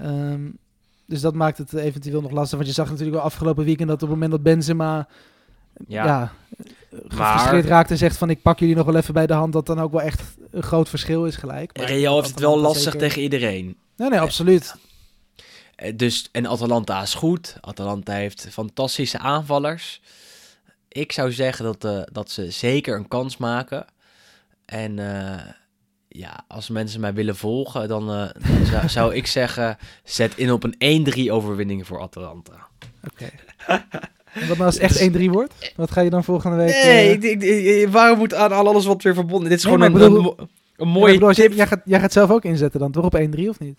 Um, 0.01 0.59
dus 1.07 1.20
dat 1.20 1.34
maakt 1.34 1.59
het 1.59 1.72
eventueel 1.72 2.20
nog 2.20 2.30
lastig. 2.30 2.57
Want 2.57 2.68
je 2.68 2.74
zag 2.74 2.88
natuurlijk 2.88 3.16
wel 3.16 3.24
afgelopen 3.24 3.64
weekend 3.64 3.88
dat 3.88 4.03
op 4.03 4.09
het 4.09 4.11
moment 4.11 4.30
dat 4.30 4.43
Benzema 4.43 5.09
ja, 5.86 6.05
Ja, 6.05 6.32
gefrustreerd 7.09 7.64
raakt 7.64 7.91
en 7.91 7.97
zegt 7.97 8.16
van 8.16 8.30
ik 8.30 8.43
pak 8.43 8.59
jullie 8.59 8.74
nog 8.76 8.86
wel 8.86 8.97
even 8.97 9.14
bij 9.14 9.26
de 9.26 9.32
hand, 9.32 9.53
dat 9.53 9.66
dan 9.66 9.80
ook 9.80 9.93
wel 9.93 10.03
echt 10.03 10.22
een 10.51 10.62
groot 10.62 10.88
verschil 10.88 11.24
is 11.26 11.36
gelijk. 11.36 11.76
Maar 11.76 11.86
Real 11.86 12.16
heeft 12.16 12.28
het 12.30 12.41
wel 12.41 12.59
lastig 12.59 12.82
zeker- 12.82 12.99
tegen 12.99 13.22
iedereen. 13.22 13.76
Nee, 13.97 14.09
nee, 14.09 14.20
absoluut. 14.20 14.74
Eh, 15.74 15.93
Dus, 15.97 16.28
en 16.32 16.47
Atalanta 16.47 17.03
is 17.03 17.14
goed. 17.14 17.57
Atalanta 17.61 18.12
heeft 18.12 18.49
fantastische 18.51 19.18
aanvallers. 19.18 20.01
Ik 20.88 21.12
zou 21.12 21.32
zeggen 21.32 21.64
dat, 21.64 21.84
eh, 21.84 22.01
dat 22.12 22.30
ze 22.30 22.51
zeker 22.51 22.97
een 22.97 23.09
kans 23.09 23.36
maken. 23.36 23.86
En 24.64 24.99
eh, 24.99 25.43
ja, 26.09 26.45
als 26.49 26.68
mensen 26.68 27.01
mij 27.01 27.14
willen 27.14 27.36
volgen, 27.36 27.88
dan, 27.88 28.03
eh, 28.11 28.28
dan 28.57 28.66
zou, 28.66 28.88
zou 28.99 29.14
ik 29.14 29.26
zeggen: 29.26 29.78
zet 30.05 30.36
in 30.36 30.53
op 30.53 30.64
een 30.64 30.74
1-3 30.78 31.32
overwinning 31.32 31.86
voor 31.86 32.01
Atalanta. 32.01 32.66
Oké. 33.11 33.30
En 34.35 34.49
Wat 34.49 34.57
nou 34.57 34.62
als 34.64 34.74
het 34.81 34.83
echt 34.83 35.11
1-3 35.18 35.24
wordt? 35.31 35.72
Wat 35.76 35.91
ga 35.91 36.01
je 36.01 36.11
dan 36.11 36.24
volgende 36.24 36.57
week... 36.57 36.66
Dus- 36.66 36.85
Nee, 36.85 37.18
eh, 37.18 37.31
ik, 37.31 37.43
ik, 37.43 37.89
waarom 37.89 38.18
moet 38.18 38.35
aan 38.35 38.53
alles 38.53 38.87
wat 38.87 39.03
weer 39.03 39.14
verbonden? 39.14 39.49
Dit 39.49 39.59
is 39.59 39.64
Nee, 39.64 39.72
gewoon 39.72 39.87
een, 39.89 39.93
bedoel- 39.93 40.35
een, 40.39 40.49
een 40.76 40.89
mooie 40.89 41.12
bedoel, 41.12 41.28
als 41.28 41.37
jij- 41.37 41.47
tip. 41.47 41.57
Jij 41.57 41.66
gaat, 41.66 41.81
jij 41.85 42.01
gaat 42.01 42.12
zelf 42.12 42.31
ook 42.31 42.45
inzetten 42.45 42.81
dan, 42.81 42.93
toch 42.93 43.05
op 43.05 43.18
1-3 43.18 43.49
of 43.49 43.59
niet? 43.61 43.78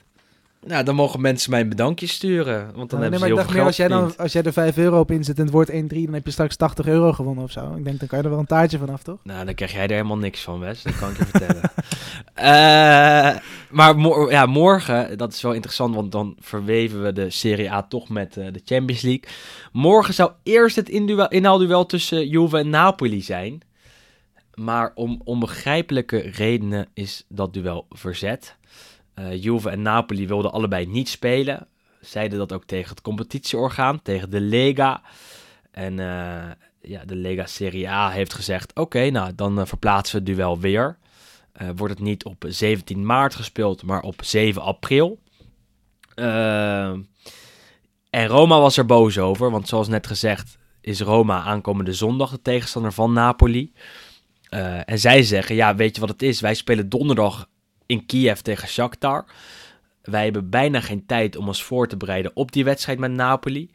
Nou, 0.67 0.83
dan 0.83 0.95
mogen 0.95 1.21
mensen 1.21 1.51
mij 1.51 1.61
een 1.61 1.69
bedankje 1.69 2.07
sturen. 2.07 2.71
Want 2.75 2.89
dan 2.89 2.99
nee, 2.99 3.09
hebben 3.09 3.09
maar 3.09 3.19
ze 3.19 3.25
ik 3.25 3.25
heel 3.25 3.35
dacht 3.35 3.53
meer, 3.53 3.63
als 3.65 3.75
jij, 3.75 3.87
dan, 3.87 4.17
als 4.17 4.31
jij 4.33 4.43
er 4.43 4.53
5 4.53 4.77
euro 4.77 4.99
op 4.99 5.11
inzet 5.11 5.37
en 5.37 5.43
het 5.43 5.53
wordt 5.53 5.71
1-3, 5.71 5.73
dan 5.73 6.13
heb 6.13 6.25
je 6.25 6.31
straks 6.31 6.55
80 6.55 6.87
euro 6.87 7.13
gewonnen 7.13 7.43
of 7.43 7.51
zo. 7.51 7.73
Ik 7.75 7.83
denk, 7.83 7.99
dan 7.99 8.07
kan 8.07 8.17
je 8.17 8.23
er 8.23 8.29
wel 8.29 8.39
een 8.39 8.45
taartje 8.45 8.77
vanaf, 8.77 9.03
toch? 9.03 9.17
Nou, 9.23 9.45
dan 9.45 9.53
krijg 9.53 9.71
jij 9.71 9.83
er 9.83 9.89
helemaal 9.91 10.17
niks 10.17 10.41
van, 10.41 10.59
Wes. 10.59 10.81
Dat 10.81 10.97
kan 10.97 11.09
ik 11.09 11.17
je 11.17 11.25
vertellen. 11.25 11.61
Eh, 12.33 13.35
maar 13.69 13.97
mo- 13.97 14.29
ja, 14.29 14.45
morgen, 14.45 15.17
dat 15.17 15.33
is 15.33 15.41
wel 15.41 15.53
interessant, 15.53 15.95
want 15.95 16.11
dan 16.11 16.35
verweven 16.39 17.03
we 17.03 17.13
de 17.13 17.29
Serie 17.29 17.71
A 17.71 17.83
toch 17.83 18.09
met 18.09 18.37
eh, 18.37 18.45
de 18.51 18.61
Champions 18.65 19.01
League. 19.01 19.23
Morgen 19.71 20.13
zou 20.13 20.31
eerst 20.43 20.75
het 20.75 20.89
inhaalduel 21.29 21.85
tussen 21.85 22.27
Juve 22.27 22.57
en 22.57 22.69
Napoli 22.69 23.21
zijn. 23.21 23.61
Maar 24.53 24.91
om 24.95 25.21
onbegrijpelijke 25.23 26.17
redenen 26.17 26.87
is 26.93 27.25
dat 27.27 27.53
duel 27.53 27.85
verzet. 27.89 28.55
Eh 29.21 29.43
Juve 29.43 29.69
en 29.69 29.81
Napoli 29.81 30.27
wilden 30.27 30.51
allebei 30.51 30.85
niet 30.85 31.09
spelen. 31.09 31.67
Zeiden 31.99 32.37
dat 32.37 32.53
ook 32.53 32.65
tegen 32.65 32.89
het 32.89 33.01
competitieorgaan, 33.01 34.01
tegen 34.01 34.29
de 34.29 34.41
Lega. 34.41 35.01
En 35.71 35.99
eh, 35.99 36.51
ja, 36.81 37.05
de 37.05 37.15
Lega 37.15 37.45
Serie 37.45 37.89
A 37.89 38.09
heeft 38.09 38.33
gezegd: 38.33 38.75
oké, 38.75 39.09
nou 39.09 39.35
dan 39.35 39.59
eh, 39.59 39.65
verplaatsen 39.65 40.23
we 40.23 40.29
het 40.29 40.37
duel 40.37 40.59
weer. 40.59 40.99
Wordt 41.75 41.93
het 41.93 42.03
niet 42.03 42.25
op 42.25 42.45
17 42.47 43.05
maart 43.05 43.35
gespeeld, 43.35 43.83
maar 43.83 44.01
op 44.01 44.23
7 44.23 44.61
april. 44.61 45.19
En 48.09 48.27
Roma 48.27 48.59
was 48.59 48.77
er 48.77 48.85
boos 48.85 49.17
over, 49.17 49.51
want 49.51 49.67
zoals 49.67 49.87
net 49.87 50.07
gezegd 50.07 50.57
is 50.81 51.01
Roma 51.01 51.41
aankomende 51.41 51.93
zondag 51.93 52.31
de 52.31 52.41
tegenstander 52.41 52.93
van 52.93 53.13
Napoli. 53.13 53.73
En 54.85 54.99
zij 54.99 55.23
zeggen, 55.23 55.55
ja, 55.55 55.75
weet 55.75 55.95
je 55.95 56.01
wat 56.01 56.09
het 56.09 56.21
is? 56.21 56.39
Wij 56.39 56.53
spelen 56.53 56.89
donderdag 56.89 57.47
in 57.91 58.05
Kiev 58.05 58.39
tegen 58.39 58.67
Shakhtar. 58.67 59.25
Wij 60.01 60.23
hebben 60.23 60.49
bijna 60.49 60.81
geen 60.81 61.05
tijd 61.05 61.35
om 61.35 61.47
ons 61.47 61.63
voor 61.63 61.87
te 61.87 61.97
bereiden 61.97 62.31
op 62.33 62.51
die 62.51 62.63
wedstrijd 62.63 62.99
met 62.99 63.11
Napoli. 63.11 63.71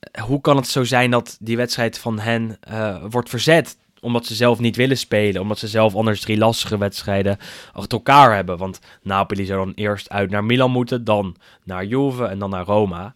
Eh, 0.00 0.22
Hoe 0.22 0.40
kan 0.40 0.56
het 0.56 0.66
zo 0.66 0.84
zijn 0.84 1.10
dat 1.10 1.36
die 1.40 1.56
wedstrijd 1.56 1.98
van 1.98 2.18
hen 2.18 2.56
eh, 2.60 3.04
wordt 3.10 3.28
verzet? 3.28 3.78
Omdat 4.00 4.26
ze 4.26 4.34
zelf 4.34 4.58
niet 4.58 4.76
willen 4.76 4.98
spelen. 4.98 5.42
Omdat 5.42 5.58
ze 5.58 5.68
zelf 5.68 5.94
anders 5.94 6.20
drie 6.20 6.38
lastige 6.38 6.78
wedstrijden 6.78 7.38
achter 7.72 7.98
elkaar 7.98 8.34
hebben. 8.34 8.58
Want 8.58 8.80
Napoli 9.02 9.44
zou 9.44 9.64
dan 9.64 9.74
eerst 9.74 10.10
uit 10.10 10.30
naar 10.30 10.44
Milan 10.44 10.70
moeten. 10.70 11.04
Dan 11.04 11.36
naar 11.64 11.84
Juve 11.84 12.24
en 12.24 12.38
dan 12.38 12.50
naar 12.50 12.64
Roma. 12.64 13.14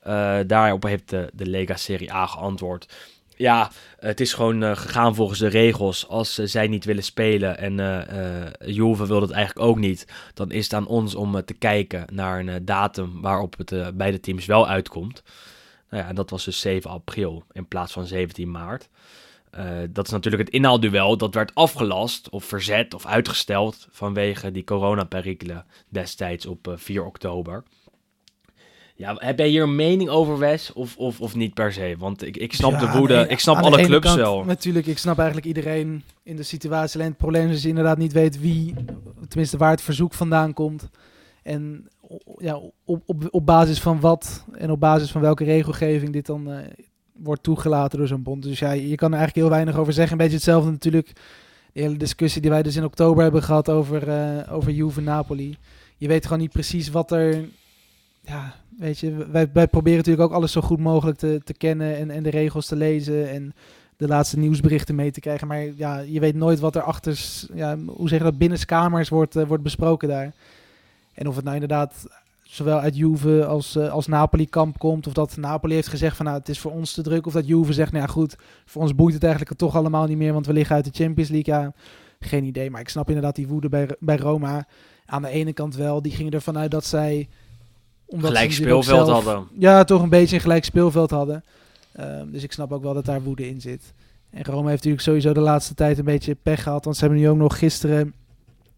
Eh, 0.00 0.38
daarop 0.46 0.82
heeft 0.82 1.10
de, 1.10 1.30
de 1.32 1.46
Lega 1.46 1.76
Serie 1.76 2.12
A 2.12 2.26
geantwoord. 2.26 2.94
Ja, 3.42 3.70
het 3.98 4.20
is 4.20 4.32
gewoon 4.32 4.62
eh, 4.62 4.76
gegaan 4.76 5.14
volgens 5.14 5.38
de 5.38 5.46
regels. 5.46 6.08
Als 6.08 6.38
eh, 6.38 6.46
zij 6.46 6.66
niet 6.66 6.84
willen 6.84 7.02
spelen 7.02 7.58
en 7.58 7.80
eh, 7.80 8.74
Juve 8.74 9.06
wil 9.06 9.20
het 9.20 9.30
eigenlijk 9.30 9.66
ook 9.66 9.78
niet, 9.78 10.06
dan 10.34 10.50
is 10.50 10.64
het 10.64 10.74
aan 10.74 10.86
ons 10.86 11.14
om 11.14 11.44
te 11.44 11.54
kijken 11.54 12.04
naar 12.12 12.38
een 12.38 12.64
datum 12.64 13.20
waarop 13.20 13.58
het 13.58 13.96
beide 13.96 14.20
teams 14.20 14.46
wel 14.46 14.68
uitkomt. 14.68 15.22
Nou 15.90 16.02
ja, 16.02 16.08
en 16.08 16.14
dat 16.14 16.30
was 16.30 16.44
dus 16.44 16.60
7 16.60 16.90
april 16.90 17.44
in 17.52 17.68
plaats 17.68 17.92
van 17.92 18.06
17 18.06 18.50
maart. 18.50 18.88
Dat 19.90 20.06
is 20.06 20.12
natuurlijk 20.12 20.42
het 20.42 20.52
inhaalduel. 20.52 21.16
Dat 21.16 21.34
werd 21.34 21.54
afgelast 21.54 22.30
of 22.30 22.44
verzet 22.44 22.94
of 22.94 23.06
uitgesteld 23.06 23.88
vanwege 23.90 24.50
die 24.50 24.64
coronaperikelen 24.64 25.66
destijds 25.88 26.46
op 26.46 26.68
eh, 26.68 26.74
4 26.76 27.04
oktober. 27.04 27.62
Ja, 29.02 29.14
heb 29.18 29.38
jij 29.38 29.48
hier 29.48 29.62
een 29.62 29.74
mening 29.74 30.08
over, 30.08 30.38
Wes? 30.38 30.72
Of, 30.72 30.96
of, 30.96 31.20
of 31.20 31.34
niet 31.34 31.54
per 31.54 31.72
se? 31.72 31.94
Want 31.98 32.26
ik, 32.26 32.36
ik 32.36 32.52
snap 32.52 32.70
Ja, 32.70 32.78
de 32.78 32.98
woede. 32.98 33.26
ik 33.28 33.38
snap 33.38 33.56
alle 33.56 33.82
clubs 33.82 34.06
kant, 34.06 34.18
wel. 34.18 34.44
Natuurlijk, 34.44 34.86
ik 34.86 34.98
snap 34.98 35.16
eigenlijk 35.18 35.46
iedereen 35.46 36.02
in 36.22 36.36
de 36.36 36.42
situatie. 36.42 36.94
Alleen 36.94 37.08
het 37.10 37.18
probleem 37.18 37.46
is 37.46 37.52
dat 37.52 37.62
je 37.62 37.68
inderdaad 37.68 37.98
niet 37.98 38.12
weet 38.12 38.40
wie, 38.40 38.74
tenminste 39.28 39.56
waar 39.56 39.70
het 39.70 39.82
verzoek 39.82 40.14
vandaan 40.14 40.52
komt. 40.54 40.88
En 41.42 41.88
ja, 42.38 42.60
op, 42.84 43.02
op, 43.06 43.28
op 43.30 43.46
basis 43.46 43.80
van 43.80 44.00
wat 44.00 44.44
en 44.52 44.70
op 44.70 44.80
basis 44.80 45.10
van 45.10 45.20
welke 45.20 45.44
regelgeving 45.44 46.12
dit 46.12 46.26
dan 46.26 46.50
eh, 46.50 46.58
wordt 47.12 47.42
toegelaten 47.42 47.98
door 47.98 48.08
zo'n 48.08 48.22
bond. 48.22 48.42
Dus 48.42 48.58
ja, 48.58 48.70
je 48.70 48.94
kan 48.94 49.12
er 49.12 49.18
eigenlijk 49.18 49.46
heel 49.46 49.56
weinig 49.56 49.76
over 49.76 49.92
zeggen. 49.92 50.12
Een 50.12 50.18
beetje 50.18 50.34
hetzelfde 50.36 50.70
natuurlijk, 50.70 51.12
de 51.72 51.80
hele 51.80 51.96
discussie 51.96 52.40
die 52.40 52.50
wij 52.50 52.62
dus 52.62 52.76
in 52.76 52.84
oktober 52.84 53.22
hebben 53.22 53.42
gehad 53.42 53.70
over, 53.70 54.08
eh 54.08 54.54
over 54.54 54.72
Juve 54.72 55.00
Napoli. 55.00 55.56
Je 55.96 56.08
weet 56.08 56.24
gewoon 56.24 56.38
niet 56.38 56.52
precies 56.52 56.88
wat 56.90 57.10
er... 57.10 57.44
Ja, 58.24 58.60
weet 58.78 58.98
je, 58.98 59.26
wij, 59.30 59.50
wij 59.52 59.68
proberen 59.68 59.98
natuurlijk 59.98 60.28
ook 60.28 60.36
alles 60.36 60.52
zo 60.52 60.60
goed 60.60 60.78
mogelijk 60.78 61.18
te, 61.18 61.40
te 61.44 61.54
kennen 61.54 61.96
en, 61.96 62.10
en 62.10 62.22
de 62.22 62.30
regels 62.30 62.66
te 62.66 62.76
lezen 62.76 63.30
en 63.30 63.54
de 63.96 64.08
laatste 64.08 64.38
nieuwsberichten 64.38 64.94
mee 64.94 65.10
te 65.10 65.20
krijgen. 65.20 65.46
Maar 65.46 65.64
ja, 65.76 65.98
je 65.98 66.20
weet 66.20 66.34
nooit 66.34 66.60
wat 66.60 66.76
er 66.76 66.82
achter, 66.82 67.24
ja, 67.54 67.78
hoe 67.78 68.08
zeg 68.08 68.18
je 68.18 68.24
dat, 68.24 68.38
binnenskamers 68.38 69.08
wordt, 69.08 69.36
eh, 69.36 69.46
wordt 69.46 69.62
besproken 69.62 70.08
daar. 70.08 70.32
En 71.14 71.28
of 71.28 71.34
het 71.34 71.44
nou 71.44 71.54
inderdaad 71.54 72.06
zowel 72.42 72.78
uit 72.78 72.96
Juve 72.96 73.44
als, 73.46 73.76
eh, 73.76 73.90
als 73.90 74.06
Napoli-kamp 74.06 74.78
komt, 74.78 75.06
of 75.06 75.12
dat 75.12 75.36
Napoli 75.36 75.74
heeft 75.74 75.88
gezegd 75.88 76.16
van 76.16 76.24
nou, 76.24 76.38
het 76.38 76.48
is 76.48 76.60
voor 76.60 76.72
ons 76.72 76.92
te 76.92 77.02
druk, 77.02 77.26
of 77.26 77.32
dat 77.32 77.46
Juve 77.46 77.72
zegt, 77.72 77.92
nou 77.92 78.04
ja 78.04 78.10
goed, 78.12 78.36
voor 78.64 78.82
ons 78.82 78.94
boeit 78.94 79.14
het 79.14 79.24
eigenlijk 79.24 79.58
toch 79.58 79.76
allemaal 79.76 80.06
niet 80.06 80.16
meer, 80.16 80.32
want 80.32 80.46
we 80.46 80.52
liggen 80.52 80.76
uit 80.76 80.84
de 80.84 81.04
Champions 81.04 81.30
League. 81.30 81.54
Ja, 81.54 81.72
geen 82.20 82.44
idee, 82.44 82.70
maar 82.70 82.80
ik 82.80 82.88
snap 82.88 83.08
inderdaad 83.08 83.34
die 83.34 83.48
woede 83.48 83.68
bij, 83.68 83.88
bij 83.98 84.16
Roma. 84.16 84.66
Aan 85.06 85.22
de 85.22 85.28
ene 85.28 85.52
kant 85.52 85.76
wel, 85.76 86.02
die 86.02 86.12
gingen 86.12 86.32
ervan 86.32 86.58
uit 86.58 86.70
dat 86.70 86.84
zij... 86.84 87.28
Omdat 88.12 88.30
Gelijk 88.30 88.52
speelveld 88.52 89.06
zelf- 89.06 89.24
hadden. 89.24 89.48
ja, 89.58 89.84
toch 89.84 90.02
een 90.02 90.08
beetje 90.08 90.34
een 90.36 90.42
gelijk 90.42 90.64
speelveld 90.64 91.10
hadden. 91.10 91.44
Ehm, 91.92 92.30
dus 92.30 92.42
ik 92.42 92.52
snap 92.52 92.72
ook 92.72 92.82
wel 92.82 92.94
dat 92.94 93.04
daar 93.04 93.22
woede 93.22 93.48
in 93.48 93.60
zit. 93.60 93.92
En 94.30 94.44
Rome 94.44 94.62
heeft 94.68 94.74
natuurlijk 94.74 95.02
sowieso 95.02 95.32
de 95.32 95.40
laatste 95.40 95.74
tijd 95.74 95.98
een 95.98 96.04
beetje 96.04 96.34
pech 96.42 96.62
gehad. 96.62 96.84
Want 96.84 96.96
ze 96.96 97.02
hebben 97.04 97.20
nu 97.22 97.28
ook 97.28 97.36
nog 97.36 97.58
gisteren, 97.58 98.14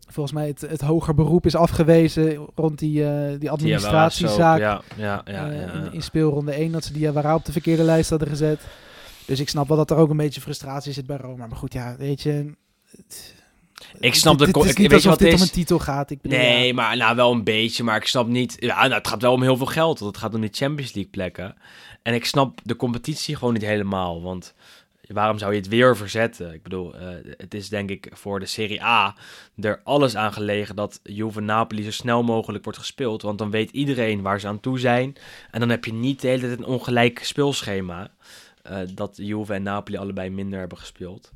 volgens 0.09 0.35
mij, 0.35 0.47
het, 0.47 0.61
het 0.61 0.81
hoger 0.81 1.15
beroep 1.15 1.47
is 1.47 1.55
afgewezen 1.57 2.47
rond 2.55 2.79
die, 2.79 3.05
eh, 3.09 3.41
die 3.41 3.51
administratiezaak. 3.51 4.59
Ja, 4.59 4.81
ja, 4.97 5.23
ja, 5.25 5.33
ja, 5.33 5.51
eh, 5.51 5.75
in, 5.85 5.93
in 5.93 6.03
speelronde 6.03 6.53
1, 6.53 6.73
dat 6.73 6.85
ze 6.85 6.93
die 6.93 7.01
Diawara 7.01 7.35
op 7.35 7.45
de 7.45 7.53
verkeerde 7.53 7.83
lijst 7.83 8.11
hadden 8.11 8.29
gezet. 8.29 8.61
Dus 9.27 9.41
ik 9.41 9.49
snap 9.49 9.69
wel 9.69 9.77
dat 9.77 9.91
er 9.91 9.97
ook 9.97 10.11
een 10.11 10.17
beetje 10.17 10.41
frustratie 10.41 10.93
zit 10.93 11.07
bij 11.07 11.17
Roma. 11.17 11.47
Maar 11.47 11.59
goed, 11.59 11.73
ja, 11.73 11.95
weet 11.99 12.23
je... 12.23 12.53
het- 12.91 13.35
Ik 14.01 14.15
snap 14.15 14.39
de 14.39 14.45
Het 14.45 14.57
is 14.57 14.77
niet 14.77 14.91
weet 14.91 15.05
wat 15.05 15.19
dit 15.19 15.33
het 15.33 15.41
om 15.41 15.47
een 15.47 15.53
titel 15.53 15.79
gaat. 15.79 16.11
Ik 16.11 16.21
bedoel, 16.21 16.39
Nee, 16.39 16.67
ja. 16.67 16.75
maar 16.75 16.97
nou 16.97 17.17
wel 17.17 17.33
een 17.33 17.45
beetje. 17.45 17.83
Maar 17.85 17.97
ik 17.97 18.07
snap 18.07 18.27
niet. 18.27 18.57
Ja, 18.59 18.81
nou, 18.81 18.93
het 18.93 19.09
gaat 19.09 19.23
wel 19.23 19.33
om 19.33 19.43
heel 19.43 19.57
veel 19.57 19.67
geld. 19.67 19.99
Want 19.99 20.15
het 20.15 20.23
gaat 20.25 20.35
om 20.35 20.41
die 20.41 20.51
Champions 20.53 20.93
League 20.93 21.13
plekken. 21.13 21.55
En 22.03 22.15
ik 22.15 22.25
snap 22.25 22.61
de 22.63 22.77
competitie 22.77 23.37
gewoon 23.37 23.53
niet 23.53 23.63
helemaal. 23.63 24.23
Want 24.23 24.55
waarom 25.07 25.39
zou 25.39 25.53
je 25.53 25.59
het 25.59 25.69
weer 25.69 25.97
verzetten? 25.97 26.53
Ik 26.53 26.63
bedoel, 26.63 26.95
eh, 26.95 27.07
het 27.37 27.55
is 27.55 27.69
denk 27.69 27.91
ik 27.91 28.09
voor 28.13 28.41
de 28.41 28.47
Serie 28.47 28.83
A 28.85 29.15
er 29.61 29.81
alles 29.85 30.17
aan 30.17 30.33
gelegen 30.33 30.77
dat 30.77 31.01
Juve 31.03 31.41
Napoli 31.41 31.83
zo 31.83 31.91
snel 31.91 32.23
mogelijk 32.23 32.65
wordt 32.65 32.79
gespeeld. 32.79 33.23
Want 33.23 33.39
dan 33.39 33.51
weet 33.51 33.71
iedereen 33.71 34.23
waar 34.23 34.41
ze 34.41 34.47
aan 34.47 34.61
toe 34.61 34.79
zijn. 34.79 35.17
En 35.51 35.61
dan 35.61 35.69
heb 35.69 35.85
je 35.85 35.93
niet 35.93 36.21
de 36.21 36.29
hele 36.29 36.47
tijd 36.47 36.59
een 36.59 36.67
ongelijk 36.67 37.21
speelschema. 37.25 38.11
eh, 38.63 38.79
dat 38.95 39.17
Juve 39.17 39.55
en 39.55 39.63
Napoli 39.63 39.97
allebei 39.97 40.31
minder 40.31 40.59
hebben 40.59 40.79
gespeeld. 40.79 41.33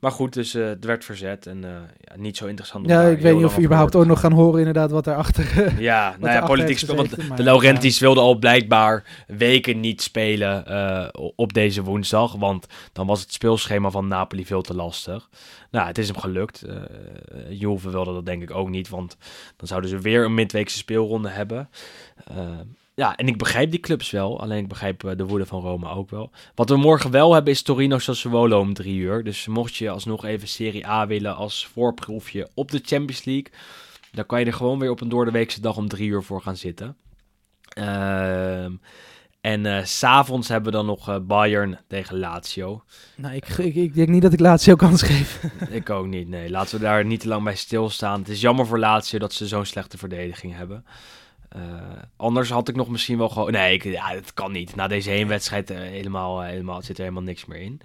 Maar 0.00 0.10
goed, 0.10 0.32
dus 0.32 0.54
eh, 0.54 0.66
het 0.66 0.84
werd 0.84 1.04
verzet 1.04 1.46
en 1.46 1.64
eh, 1.64 1.70
ja, 2.00 2.14
niet 2.16 2.36
zo 2.36 2.46
interessant. 2.46 2.88
Ja, 2.88 3.02
ik 3.02 3.20
weet 3.20 3.34
niet 3.36 3.44
of 3.44 3.54
we 3.54 3.62
überhaupt 3.62 3.94
ook 3.94 4.06
nog 4.06 4.20
gaan 4.20 4.32
horen 4.32 4.58
inderdaad 4.58 4.90
wat 4.90 5.04
daarachter... 5.04 5.72
ja, 5.82 6.16
nou 6.18 6.32
ja, 6.32 6.46
politiek 6.46 6.78
speel. 6.78 6.96
Want 6.96 7.28
maar- 7.28 7.36
de 7.36 7.42
Laurentiis 7.42 7.98
wilde 7.98 8.20
al 8.20 8.34
blijkbaar 8.38 9.24
weken 9.26 9.80
niet 9.80 10.02
spelen 10.02 10.66
eh, 10.66 11.08
op 11.36 11.52
deze 11.52 11.82
woensdag. 11.82 12.34
Want 12.34 12.66
dan 12.92 13.06
was 13.06 13.20
het 13.20 13.32
speelschema 13.32 13.90
van 13.90 14.08
Napoli 14.08 14.46
veel 14.46 14.62
te 14.62 14.74
lastig. 14.74 15.28
Nou, 15.70 15.86
het 15.86 15.98
is 15.98 16.08
hem 16.08 16.18
gelukt. 16.18 16.62
Eh 16.62 16.76
Juve 17.48 17.90
wilde 17.90 18.12
dat 18.12 18.26
denk 18.26 18.42
ik 18.42 18.50
ook 18.50 18.68
niet. 18.68 18.88
Want 18.88 19.16
dan 19.56 19.68
zouden 19.68 19.90
ze 19.90 19.98
weer 19.98 20.24
een 20.24 20.34
midweekse 20.34 20.76
speelronde 20.76 21.28
hebben. 21.28 21.68
Eh, 22.94 23.04
ja, 23.04 23.16
en 23.16 23.26
ik 23.26 23.38
begrijp 23.38 23.70
die 23.70 23.80
clubs 23.80 24.10
wel. 24.10 24.40
Alleen 24.40 24.62
ik 24.62 24.68
begrijp 24.68 25.04
eh, 25.04 25.16
de 25.16 25.26
woede 25.26 25.46
van 25.46 25.60
Roma 25.60 25.90
ook 25.90 26.10
wel. 26.10 26.30
Wat 26.54 26.68
we 26.68 26.76
morgen 26.76 27.10
wel 27.10 27.34
hebben 27.34 27.52
is 27.52 27.62
Torino 27.62 27.98
Sassuolo 27.98 28.60
om 28.60 28.74
drie 28.74 28.96
uur. 28.98 29.24
Dus 29.24 29.46
mocht 29.46 29.76
je 29.76 29.90
alsnog 29.90 30.24
even 30.24 30.48
Serie 30.48 30.86
A 30.86 31.06
willen 31.06 31.36
als 31.36 31.66
voorproefje 31.66 32.48
op 32.54 32.70
de 32.70 32.80
Champions 32.84 33.24
League... 33.24 33.52
dan 34.12 34.26
kan 34.26 34.40
je 34.40 34.46
er 34.46 34.52
gewoon 34.52 34.78
weer 34.78 34.90
op 34.90 35.00
een 35.00 35.08
doordeweekse 35.08 35.60
dag 35.60 35.76
om 35.76 35.88
drie 35.88 36.08
uur 36.08 36.22
voor 36.22 36.42
gaan 36.42 36.56
zitten. 36.56 36.96
Ehm, 37.70 38.72
En 39.40 39.66
eh, 39.66 39.84
s 39.84 39.98
s'avonds 39.98 40.48
hebben 40.48 40.70
we 40.70 40.76
dan 40.78 40.86
nog 40.86 41.08
eh, 41.08 41.16
Bayern 41.20 41.78
tegen 41.88 42.18
Lazio. 42.18 42.84
Nou, 43.16 43.34
ik, 43.34 43.48
ik, 43.48 43.74
ik 43.74 43.94
denk 43.94 44.08
niet 44.08 44.22
dat 44.22 44.32
ik 44.32 44.40
Lazio 44.40 44.76
kans 44.76 45.02
geef. 45.02 45.42
Ik 45.70 45.90
ook 45.90 46.06
niet, 46.06 46.28
nee. 46.28 46.50
Laten 46.50 46.78
we 46.78 46.84
daar 46.84 47.04
niet 47.04 47.20
te 47.20 47.28
lang 47.28 47.44
bij 47.44 47.56
stilstaan. 47.56 48.18
Het 48.20 48.28
is 48.28 48.40
jammer 48.40 48.66
voor 48.66 48.78
Lazio 48.78 49.18
dat 49.18 49.32
ze 49.32 49.46
zo'n 49.46 49.64
slechte 49.64 49.98
verdediging 49.98 50.56
hebben. 50.56 50.84
Eh, 51.50 51.62
anders 52.16 52.50
had 52.50 52.68
ik 52.68 52.76
nog 52.76 52.88
misschien 52.88 53.18
wel 53.18 53.28
gewoon... 53.28 53.52
Nee, 53.52 53.74
ik, 53.74 53.84
ja, 53.84 54.08
het 54.08 54.34
kan 54.34 54.52
niet. 54.52 54.76
Na 54.76 54.86
deze 54.86 55.10
heenwedstrijd 55.10 55.70
eh, 55.70 55.78
helemaal, 55.78 56.40
helemaal, 56.40 56.82
zit 56.82 56.96
er 56.96 57.02
helemaal 57.02 57.22
niks 57.22 57.44
meer 57.44 57.60
in. 57.60 57.80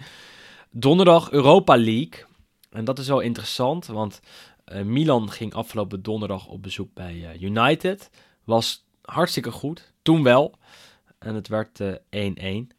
Donderdag 0.69 1.31
Europa 1.31 1.77
League. 1.77 2.25
En 2.69 2.85
dat 2.85 2.99
is 2.99 3.07
wel 3.07 3.19
interessant, 3.19 3.85
want 3.85 4.19
eh, 4.65 4.81
Milan 4.81 5.31
ging 5.31 5.53
afgelopen 5.53 6.01
donderdag 6.01 6.47
op 6.47 6.63
bezoek 6.63 6.93
bij 6.93 7.31
eh, 7.31 7.41
United. 7.41 8.09
Was 8.43 8.85
hartstikke 9.01 9.51
goed, 9.51 9.93
toen 10.01 10.23
wel. 10.23 10.57
En 11.19 11.35
het 11.35 11.47
werd 11.47 11.79
eh, 11.79 12.63
1-1. 12.65 12.75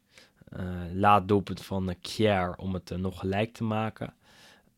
Eh, 0.48 0.64
laat 0.92 1.28
doelpunt 1.28 1.64
van 1.64 1.88
uh, 1.88 1.94
Kjaer 2.00 2.54
om 2.56 2.74
het 2.74 2.90
eh, 2.90 2.98
nog 2.98 3.18
gelijk 3.18 3.54
te 3.54 3.64
maken. 3.64 4.14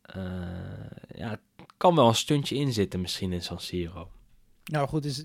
Eh, 0.03 0.23
ja, 1.15 1.31
het 1.31 1.41
kan 1.77 1.95
wel 1.95 2.09
een 2.09 2.15
stuntje 2.15 2.57
in 2.57 2.73
zitten 2.73 3.01
misschien 3.01 3.33
in 3.33 3.43
San 3.43 3.61
Siro. 3.61 4.11
Nou 4.65 4.89
goed, 4.89 5.05
is, 5.05 5.25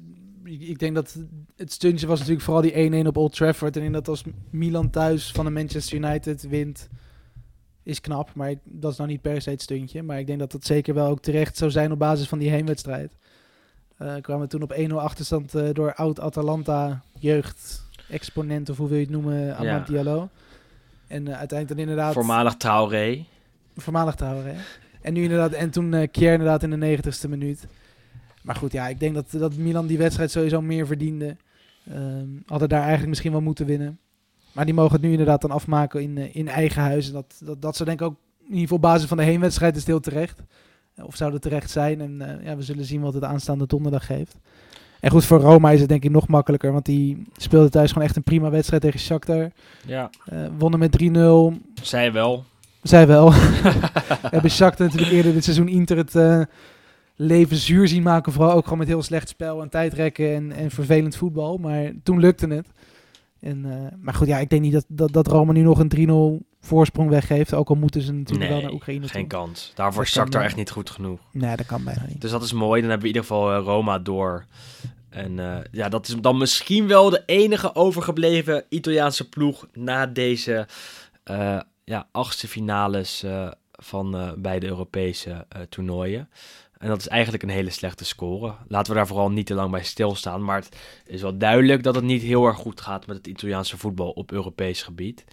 ik, 0.53 0.67
ik 0.67 0.79
denk 0.79 0.95
dat 0.95 1.17
het 1.55 1.71
stuntje 1.71 2.07
was 2.07 2.19
natuurlijk 2.19 2.45
vooral 2.45 2.61
die 2.61 3.03
1-1 3.03 3.07
op 3.07 3.17
Old 3.17 3.35
Trafford. 3.35 3.77
En 3.77 3.83
in 3.83 3.91
dat 3.91 4.07
als 4.07 4.23
Milan 4.49 4.89
thuis 4.89 5.31
van 5.31 5.45
de 5.45 5.51
Manchester 5.51 5.97
United 5.97 6.47
wint, 6.47 6.89
is 7.83 8.01
knap. 8.01 8.33
Maar 8.33 8.53
dat 8.63 8.91
is 8.91 8.97
nou 8.97 9.09
niet 9.09 9.21
per 9.21 9.41
se 9.41 9.49
het 9.49 9.61
stuntje. 9.61 10.03
Maar 10.03 10.19
ik 10.19 10.27
denk 10.27 10.39
dat 10.39 10.51
dat 10.51 10.65
zeker 10.65 10.93
wel 10.93 11.07
ook 11.07 11.21
terecht 11.21 11.57
zou 11.57 11.71
zijn 11.71 11.91
op 11.91 11.99
basis 11.99 12.27
van 12.27 12.39
die 12.39 12.49
heenwedstrijd. 12.49 13.15
Eh 13.97 14.15
kwamen 14.21 14.43
we 14.43 14.47
toen 14.47 14.61
op 14.61 14.75
1-0 14.91 14.93
achterstand 14.93 15.55
eh, 15.55 15.69
door 15.73 15.93
oud-Atalanta 15.93 17.03
jeugd 17.19 17.83
exponent 18.09 18.69
of 18.69 18.77
hoe 18.77 18.87
wil 18.87 18.97
je 18.97 19.03
het 19.03 19.13
noemen, 19.13 19.55
Amad 19.55 19.65
Ja. 19.65 19.79
Diallo. 19.79 20.29
En 21.07 21.27
eh, 21.27 21.37
uiteindelijk 21.37 21.79
inderdaad... 21.79 22.13
Voormalig 22.13 22.55
Traoré. 22.55 23.25
Voormalig 23.75 24.19
hè? 24.19 24.53
En 25.01 25.13
nu 25.13 25.23
inderdaad, 25.23 25.51
en 25.51 25.69
toen 25.69 25.93
eh 25.93 26.07
Kier 26.11 26.31
inderdaad 26.31 26.63
in 26.63 26.69
de 26.69 26.77
negentigste 26.77 27.29
minuut. 27.29 27.67
Maar 28.43 28.55
goed, 28.55 28.71
ja, 28.71 28.87
ik 28.87 28.99
denk 28.99 29.15
dat, 29.15 29.31
dat 29.31 29.55
Milan 29.55 29.87
die 29.87 29.97
wedstrijd 29.97 30.31
sowieso 30.31 30.61
meer 30.61 30.87
verdiende. 30.87 31.37
Ehm, 31.91 32.27
hadden 32.45 32.69
daar 32.69 32.79
eigenlijk 32.79 33.09
misschien 33.09 33.31
wel 33.31 33.41
moeten 33.41 33.65
winnen. 33.65 33.99
Maar 34.51 34.65
die 34.65 34.73
mogen 34.73 34.91
het 34.91 35.01
nu 35.01 35.11
inderdaad 35.11 35.41
dan 35.41 35.51
afmaken 35.51 36.01
in, 36.01 36.17
eh, 36.17 36.35
in 36.35 36.47
eigen 36.47 36.81
huis. 36.81 37.07
En 37.07 37.13
dat, 37.13 37.41
dat, 37.43 37.61
dat 37.61 37.75
zou 37.75 37.89
denk 37.89 38.01
ik 38.01 38.07
ook, 38.07 38.15
in 38.39 38.45
ieder 38.45 38.61
geval 38.61 38.77
op 38.77 38.83
basis 38.83 39.07
van 39.07 39.17
de 39.17 39.23
heenwedstrijd, 39.23 39.73
is 39.73 39.79
het 39.79 39.89
heel 39.89 39.99
terecht. 39.99 40.41
Eh, 40.95 41.05
Of 41.05 41.15
zou 41.15 41.33
het 41.33 41.41
terecht 41.41 41.69
zijn. 41.69 42.01
En 42.01 42.21
eh, 42.21 42.45
ja, 42.45 42.55
we 42.55 42.63
zullen 42.63 42.85
zien 42.85 43.01
wat 43.01 43.13
het 43.13 43.23
aanstaande 43.23 43.65
donderdag 43.67 44.05
geeft. 44.05 44.35
En 44.99 45.11
goed, 45.11 45.25
voor 45.25 45.39
Roma 45.39 45.71
is 45.71 45.79
het 45.79 45.89
denk 45.89 46.03
ik 46.03 46.11
nog 46.11 46.27
makkelijker. 46.27 46.71
Want 46.71 46.85
die 46.85 47.23
speelde 47.37 47.69
thuis 47.69 47.91
gewoon 47.91 48.07
echt 48.07 48.15
een 48.15 48.23
prima 48.23 48.49
wedstrijd 48.49 48.81
tegen 48.81 48.99
Shakhtar. 48.99 49.51
Ja, 49.85 50.09
Eh 50.25 50.45
wonnen 50.57 50.79
met 50.79 51.01
3-0. 51.01 51.53
zij 51.81 52.11
wel. 52.11 52.45
Zij 52.81 53.07
wel. 53.07 53.33
hebben 54.35 54.51
Shakhtar 54.51 54.85
natuurlijk 54.85 55.11
eerder 55.11 55.33
dit 55.33 55.43
seizoen 55.43 55.67
Inter 55.67 55.97
het 55.97 56.13
leven 57.15 57.57
zuur 57.57 57.87
zien 57.87 58.03
maken. 58.03 58.31
Vooral 58.31 58.53
ook 58.53 58.63
gewoon 58.63 58.77
met 58.77 58.87
heel 58.87 59.03
slecht 59.03 59.29
spel 59.29 59.61
en 59.61 59.69
tijdrekken 59.69 60.35
en, 60.35 60.51
en 60.51 60.71
vervelend 60.71 61.15
voetbal. 61.15 61.57
Maar 61.57 61.91
toen 62.03 62.19
lukte 62.19 62.47
het. 62.47 62.67
En, 63.43 63.65
eh, 63.65 63.97
maar 64.01 64.13
goed, 64.13 64.27
ja, 64.27 64.39
ik 64.39 64.49
denk 64.49 64.61
niet 64.61 64.73
dat, 64.73 64.85
dat, 64.87 65.13
dat 65.13 65.27
Roma 65.27 65.51
nu 65.51 65.61
nog 65.61 65.79
een 65.79 66.41
3-0 66.41 66.45
voorsprong 66.61 67.09
weggeeft. 67.09 67.53
Ook 67.53 67.69
al 67.69 67.75
moeten 67.75 68.01
ze 68.01 68.13
natuurlijk 68.13 68.49
wel 68.49 68.61
naar 68.61 68.71
Oekraïne 68.71 69.07
geen 69.07 69.27
toe. 69.27 69.39
kans. 69.39 69.71
Daarvoor 69.75 70.07
Shakhtar 70.07 70.39
wel. 70.39 70.49
echt 70.49 70.55
niet 70.55 70.71
goed 70.71 70.89
genoeg. 70.89 71.19
Nee, 71.31 71.55
dat 71.55 71.65
kan 71.65 71.83
bijna 71.83 72.05
niet. 72.07 72.21
Dus 72.21 72.31
dat 72.31 72.43
is 72.43 72.53
mooi. 72.53 72.81
Dan 72.81 72.89
hebben 72.89 73.09
we 73.09 73.13
in 73.13 73.21
ieder 73.21 73.21
geval 73.21 73.53
eh, 73.53 73.65
Roma 73.65 73.99
door. 73.99 74.45
En 75.09 75.39
eh, 75.39 75.57
ja, 75.71 75.89
dat 75.89 76.07
is 76.07 76.15
dan 76.21 76.37
misschien 76.37 76.87
wel 76.87 77.09
de 77.09 77.23
enige 77.25 77.75
overgebleven 77.75 78.63
Italiaanse 78.69 79.29
ploeg 79.29 79.67
na 79.73 80.05
deze 80.05 80.67
ja, 81.85 82.07
achtste 82.11 82.47
finales 82.47 83.25
van 83.71 84.35
beide 84.37 84.67
Europese 84.67 85.47
toernooien. 85.69 86.29
En 86.83 86.89
dat 86.89 86.99
is 86.99 87.07
eigenlijk 87.07 87.43
een 87.43 87.49
hele 87.49 87.69
slechte 87.69 88.05
score. 88.05 88.53
Laten 88.67 88.91
we 88.91 88.97
daar 88.97 89.07
vooral 89.07 89.29
niet 89.31 89.45
te 89.45 89.53
lang 89.53 89.71
bij 89.71 89.83
stilstaan. 89.83 90.43
Maar 90.43 90.55
het 90.55 90.69
is 91.05 91.21
wel 91.21 91.37
duidelijk 91.37 91.83
dat 91.83 91.95
het 91.95 92.03
niet 92.03 92.21
heel 92.21 92.45
erg 92.45 92.57
goed 92.57 92.81
gaat 92.81 93.07
met 93.07 93.17
het 93.17 93.27
Italiaanse 93.27 93.77
voetbal 93.77 94.09
op 94.09 94.31
Europees 94.31 94.81
gebied. 94.81 95.23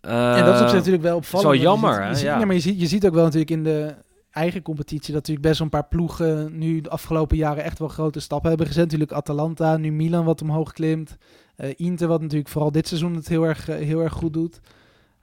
En 0.00 0.44
dat 0.44 0.54
is 0.54 0.60
op 0.60 0.66
zich 0.66 0.68
Eh, 0.68 0.72
natuurlijk 0.74 1.02
wel 1.02 1.16
opvallend. 1.16 1.54
je 1.54 1.60
jammer, 1.60 1.94
ziet-? 1.94 2.08
Je 2.08 2.14
ziet, 2.14 2.24
Ja. 2.24 2.44
maar 2.44 2.54
je 2.54 2.60
ziet, 2.60 2.80
je 2.80 2.86
ziet 2.86 3.06
ook 3.06 3.14
wel 3.14 3.22
natuurlijk 3.24 3.50
in 3.50 3.64
de 3.64 3.94
eigen 4.30 4.62
competitie... 4.62 5.12
dat 5.12 5.26
natuurlijk 5.26 5.46
best 5.46 5.58
wel 5.58 5.66
een 5.66 5.80
paar 5.80 5.88
ploegen 5.88 6.58
nu 6.58 6.80
de 6.80 6.90
afgelopen 6.90 7.36
jaren 7.36 7.64
echt 7.64 7.78
wel 7.78 7.88
grote 7.88 8.20
stappen 8.20 8.48
hebben 8.48 8.66
gezet. 8.66 8.84
Natuurlijk 8.84 9.12
Atalanta, 9.12 9.76
nu 9.76 9.92
Milan 9.92 10.24
wat 10.24 10.42
omhoog 10.42 10.72
klimt. 10.72 11.16
Eh, 11.56 11.70
Inter 11.76 12.08
wat 12.08 12.20
natuurlijk 12.20 12.50
vooral 12.50 12.72
dit 12.72 12.88
seizoen 12.88 13.14
het 13.14 13.28
heel 13.28 13.42
erg, 13.44 13.68
eh, 13.68 13.76
heel 13.76 14.00
erg 14.00 14.12
goed 14.12 14.32
doet. 14.32 14.60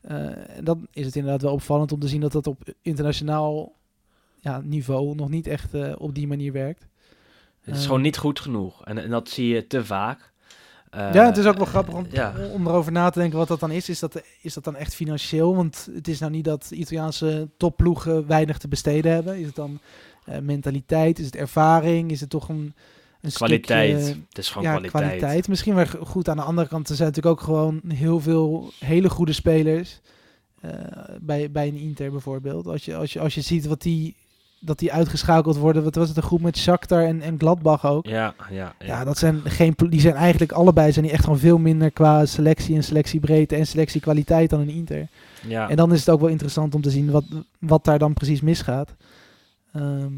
En 0.02 0.64
dan 0.64 0.88
is 0.91 1.06
het 1.06 1.16
inderdaad 1.16 1.41
wel 1.41 1.52
opvallend 1.54 1.91
om 1.91 2.00
te 2.00 2.08
zien 2.08 2.22
dat 2.22 2.32
dat 2.32 2.48
op 2.48 2.62
internationaal 2.82 3.76
ja, 4.48 4.62
niveau 4.64 5.16
nog 5.16 5.30
niet 5.30 5.48
echt 5.48 5.74
eh, 5.74 5.93
op 5.98 6.16
die 6.16 6.28
manier 6.28 6.52
werkt. 6.52 6.86
Het 7.62 7.76
is 7.76 7.82
Eh, 7.82 7.86
gewoon 7.88 8.02
niet 8.02 8.18
goed 8.18 8.39
genoeg. 8.39 8.86
En, 8.86 8.98
en 8.98 9.10
dat 9.10 9.30
zie 9.30 9.48
je 9.48 9.68
te 9.68 9.86
vaak. 9.86 10.32
Eh, 10.89 11.14
ja, 11.14 11.26
het 11.26 11.38
is 11.38 11.45
ook 11.45 11.58
wel 11.58 11.66
grappig 11.66 11.93
om, 11.93 12.06
ja. 12.12 12.34
om 12.54 12.68
erover 12.68 12.91
na 12.91 13.10
te 13.10 13.20
denken 13.20 13.38
wat 13.38 13.48
dat 13.48 13.60
dan 13.60 13.72
is. 13.72 13.89
Is 13.89 14.00
dat, 14.00 14.22
is 14.41 14.54
dat 14.54 14.64
dan 14.64 14.76
echt 14.76 14.95
financieel? 14.95 15.56
Want 15.56 15.88
het 15.93 16.08
is 16.08 16.20
nou 16.20 16.32
niet 16.32 16.45
dat 16.45 16.72
Italiaanse 16.72 17.50
topploegen 17.58 18.28
weinig 18.28 18.58
te 18.58 18.68
besteden 18.68 19.12
hebben. 19.12 19.39
Is 19.39 19.45
het 19.45 19.56
dan 19.56 19.80
eh, 20.26 20.39
mentaliteit? 20.39 21.20
Is 21.20 21.26
het 21.26 21.36
ervaring? 21.36 22.12
Is 22.12 22.20
het 22.22 22.30
toch 22.30 22.50
een, 22.50 22.74
een 23.22 23.32
Kwaliteit. 23.32 24.02
stukje... 24.04 24.22
het 24.30 24.38
is 24.38 24.48
gewoon 24.50 24.64
ja, 24.64 24.72
kwaliteit. 24.72 25.04
kwaliteit. 25.04 25.48
Misschien 25.48 25.76
wel 25.76 25.86
goed. 25.86 26.30
Aan 26.30 26.38
de 26.38 26.43
andere 26.43 26.68
kant 26.68 26.89
er 26.89 26.95
zijn 26.95 27.08
natuurlijk 27.08 27.39
ook 27.39 27.45
gewoon 27.45 27.82
heel 27.88 28.20
veel 28.20 28.72
hele 28.80 29.10
goede 29.10 29.34
spelers. 29.34 30.00
eh, 30.62 30.72
bij, 31.22 31.52
bij 31.52 31.68
een 31.68 31.76
Inter 31.78 32.12
bijvoorbeeld. 32.12 32.68
Als 32.68 32.86
je, 32.86 32.95
als 32.95 33.14
je, 33.14 33.20
als 33.20 33.36
je 33.36 33.41
ziet 33.41 33.66
wat 33.66 33.82
die, 33.82 34.16
dat 34.60 34.80
die 34.80 34.93
uitgeschakeld 34.93 35.58
worden. 35.58 35.84
Wat 35.84 35.95
was 35.95 36.08
het 36.08 36.18
een 36.18 36.24
groep 36.24 36.41
met 36.41 36.58
Shakhtar 36.58 37.03
en, 37.03 37.22
en 37.22 37.36
Gladbach 37.39 37.86
ook. 37.86 38.05
Ja, 38.05 38.34
ja, 38.49 38.55
ja. 38.80 38.86
Ja, 38.86 39.03
dat 39.03 39.18
zijn 39.18 39.41
geen, 39.43 39.74
die 39.89 39.99
zijn 40.01 40.16
eigenlijk 40.16 40.51
allebei 40.51 40.91
zijn 40.91 41.05
die 41.05 41.14
echt 41.14 41.24
gewoon 41.24 41.39
veel 41.39 41.58
minder 41.58 41.91
qua 41.91 42.26
selectie 42.26 42.76
en 42.76 42.84
selectiebreedte 42.84 43.55
en 43.55 43.68
selectiekwaliteit 43.68 44.49
dan 44.49 44.60
een 44.60 44.70
Inter. 44.70 45.08
ja. 45.47 45.70
En 45.70 45.76
dan 45.76 45.93
is 45.93 45.99
het 45.99 46.10
ook 46.10 46.20
wel 46.20 46.30
interessant 46.30 46.76
om 46.76 46.82
te 46.82 46.89
zien 46.89 47.12
wat, 47.12 47.24
wat 47.60 47.84
daar 47.86 47.99
dan 47.99 48.14
precies 48.14 48.41
misgaat. 48.41 48.95
Ehm, 49.74 50.16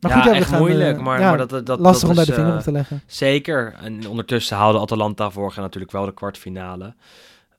maar 0.00 0.10
Ja, 0.10 0.16
goed, 0.16 0.24
ja, 0.32 0.38
echt 0.38 0.48
gaan, 0.48 0.58
moeilijk, 0.58 0.96
eh, 0.98 1.02
maar- 1.04 1.20
ja, 1.20 1.28
maar 1.28 1.38
dat- 1.38 1.50
dat- 1.50 1.66
dat 1.66 1.80
lastig 1.80 2.08
om 2.08 2.14
daar 2.14 2.24
de 2.26 2.32
vinger 2.32 2.50
eh, 2.50 2.56
op 2.56 2.62
te 2.62 2.72
leggen. 2.72 3.02
Zeker. 3.06 3.74
En 3.80 4.08
ondertussen 4.08 4.56
haalde 4.56 4.78
Atalanta 4.78 5.30
vorig 5.30 5.54
jaar 5.54 5.64
natuurlijk 5.64 5.92
wel 5.92 6.04
de 6.04 6.14
kwartfinale 6.14 6.94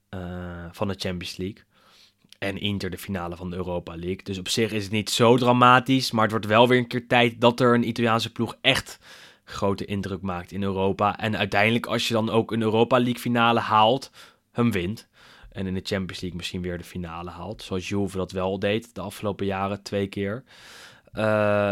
eh, 0.08 0.20
van 0.70 0.88
de 0.88 0.94
Champions 0.98 1.36
League. 1.36 1.62
En 2.44 2.60
Inter 2.60 2.90
de 2.90 2.98
finale 2.98 3.36
van 3.36 3.50
de 3.50 3.56
Europa 3.56 3.96
League. 3.96 4.22
Dus 4.22 4.38
op 4.38 4.48
zich 4.48 4.72
is 4.72 4.82
het 4.82 4.92
niet 4.92 5.10
zo 5.10 5.36
dramatisch. 5.36 6.10
Maar 6.10 6.22
het 6.22 6.30
wordt 6.30 6.46
wel 6.46 6.68
weer 6.68 6.78
een 6.78 6.86
keer 6.86 7.06
tijd 7.06 7.40
dat 7.40 7.60
er 7.60 7.74
een 7.74 7.88
Italiaanse 7.88 8.32
ploeg 8.32 8.56
echt 8.60 8.98
grote 9.44 9.84
indruk 9.84 10.22
maakt 10.22 10.52
in 10.52 10.62
Europa. 10.62 11.18
En 11.18 11.36
uiteindelijk 11.36 11.86
als 11.86 12.08
je 12.08 12.14
dan 12.14 12.30
ook 12.30 12.52
een 12.52 12.62
Europa 12.62 12.96
League 12.96 13.18
finale 13.18 13.60
haalt, 13.60 14.10
hem 14.52 14.72
wint. 14.72 15.08
En 15.50 15.66
in 15.66 15.74
de 15.74 15.80
Champions 15.82 16.20
League 16.20 16.36
misschien 16.36 16.62
weer 16.62 16.78
de 16.78 16.84
finale 16.84 17.30
haalt. 17.30 17.62
Zoals 17.62 17.88
Juve 17.88 18.16
dat 18.16 18.32
wel 18.32 18.58
deed 18.58 18.94
de 18.94 19.00
afgelopen 19.00 19.46
jaren 19.46 19.82
twee 19.82 20.06
keer. 20.06 20.44
Eh, 21.12 21.24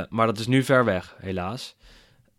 maar 0.09 0.27
dat 0.27 0.39
is 0.39 0.47
nu 0.47 0.63
ver 0.63 0.85
weg, 0.85 1.17
helaas. 1.19 1.77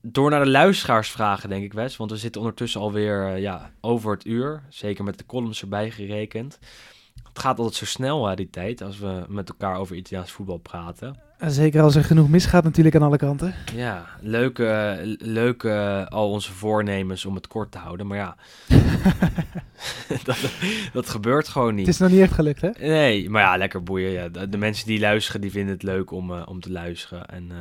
Door 0.02 0.30
naar 0.30 0.44
de 0.44 0.50
luisteraarsvragen, 0.50 1.50
denk 1.50 1.64
ik, 1.64 1.74
Wes. 1.74 1.98
Want 1.98 2.12
we 2.12 2.18
zitten 2.18 2.42
ondertussen 2.42 2.82
alweer 2.82 3.28
eh, 3.28 3.42
ja, 3.42 3.72
over 3.82 4.12
het 4.12 4.26
uur. 4.26 4.64
Zeker 4.70 5.04
met 5.04 5.18
de 5.18 5.26
columns 5.26 5.62
erbij 5.62 5.92
gerekend. 5.92 6.60
Het 7.34 7.42
gaat 7.42 7.58
altijd 7.58 7.76
zo 7.76 7.86
snel, 7.86 8.28
hè, 8.28 8.36
die 8.36 8.50
tijd, 8.50 8.82
als 8.82 9.00
we 9.00 9.26
met 9.28 9.50
elkaar 9.50 9.78
over 9.78 9.96
Italiaans 9.96 10.32
voetbal 10.32 10.58
praten. 10.58 11.16
En 11.38 11.52
Zeker 11.52 11.82
als 11.82 11.96
er 11.96 12.04
genoeg 12.04 12.30
misgaat 12.30 12.64
natuurlijk 12.64 12.96
aan 12.96 13.02
alle 13.02 13.18
kanten. 13.18 13.54
Ja, 13.76 14.06
leuke, 14.22 14.68
eh, 14.68 15.16
leuke 15.18 15.70
eh, 15.70 16.06
al 16.06 16.30
onze 16.30 16.54
voornemens 16.54 17.26
om 17.26 17.36
het 17.36 17.48
kort 17.48 17.72
te 17.72 17.78
houden. 17.78 18.08
Maar 18.08 18.18
ja, 18.18 18.36
dat, 20.24 20.38
dat 20.94 21.10
gebeurt 21.10 21.48
gewoon 21.48 21.76
niet. 21.76 21.86
Het 21.86 21.94
is 21.94 22.02
nog 22.02 22.12
niet 22.12 22.20
echt 22.20 22.34
gelukt, 22.34 22.62
hè? 22.62 22.70
Nee, 22.80 23.30
maar 23.30 23.42
ja, 23.42 23.58
lekker 23.58 23.84
boeien. 23.84 24.12
Ja. 24.12 24.30
De, 24.30 24.50
de 24.50 24.58
mensen 24.58 24.88
die 24.88 25.00
luisteren, 25.00 25.42
die 25.42 25.52
vinden 25.52 25.74
het 25.74 25.84
leuk 25.84 26.12
om, 26.12 26.34
eh, 26.34 26.42
om 26.46 26.60
te 26.60 26.72
luisteren. 26.72 27.26
En, 27.28 27.52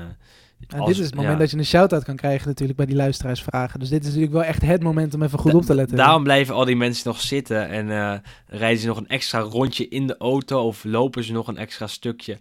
En 0.69 0.79
als- 0.79 0.89
dit 0.89 0.99
is 0.99 1.05
het 1.07 1.15
moment 1.15 1.35
ja. 1.35 1.39
dat 1.41 1.51
je 1.51 1.57
een 1.57 1.65
shout-out 1.65 2.05
kan 2.05 2.17
krijgen 2.17 2.49
natuurlijk 2.49 2.79
bij 2.79 2.87
die 2.87 2.97
luisteraarsvragen. 2.97 3.81
Dus 3.81 3.89
dit 3.89 4.01
is 4.01 4.07
natuurlijk 4.07 4.33
wel 4.33 4.45
echt 4.45 4.63
het 4.63 4.83
moment 4.83 5.15
om 5.15 5.23
even 5.23 5.39
goed 5.39 5.55
op 5.55 5.65
te 5.65 5.75
letten. 5.75 5.97
Daarom 5.97 6.23
blijven 6.23 6.55
al 6.55 6.65
die 6.65 6.77
mensen 6.77 7.09
nog 7.09 7.21
zitten 7.21 7.69
en 7.69 7.91
eh, 7.91 8.15
rijden 8.47 8.81
ze 8.81 8.87
nog 8.87 8.97
een 8.97 9.09
extra 9.09 9.39
rondje 9.41 9.89
in 9.89 10.07
de 10.07 10.17
auto 10.19 10.67
of 10.67 10.85
lopen 10.85 11.25
ze 11.25 11.33
nog 11.33 11.49
een 11.49 11.57
extra 11.57 11.87
stukje 11.87 12.39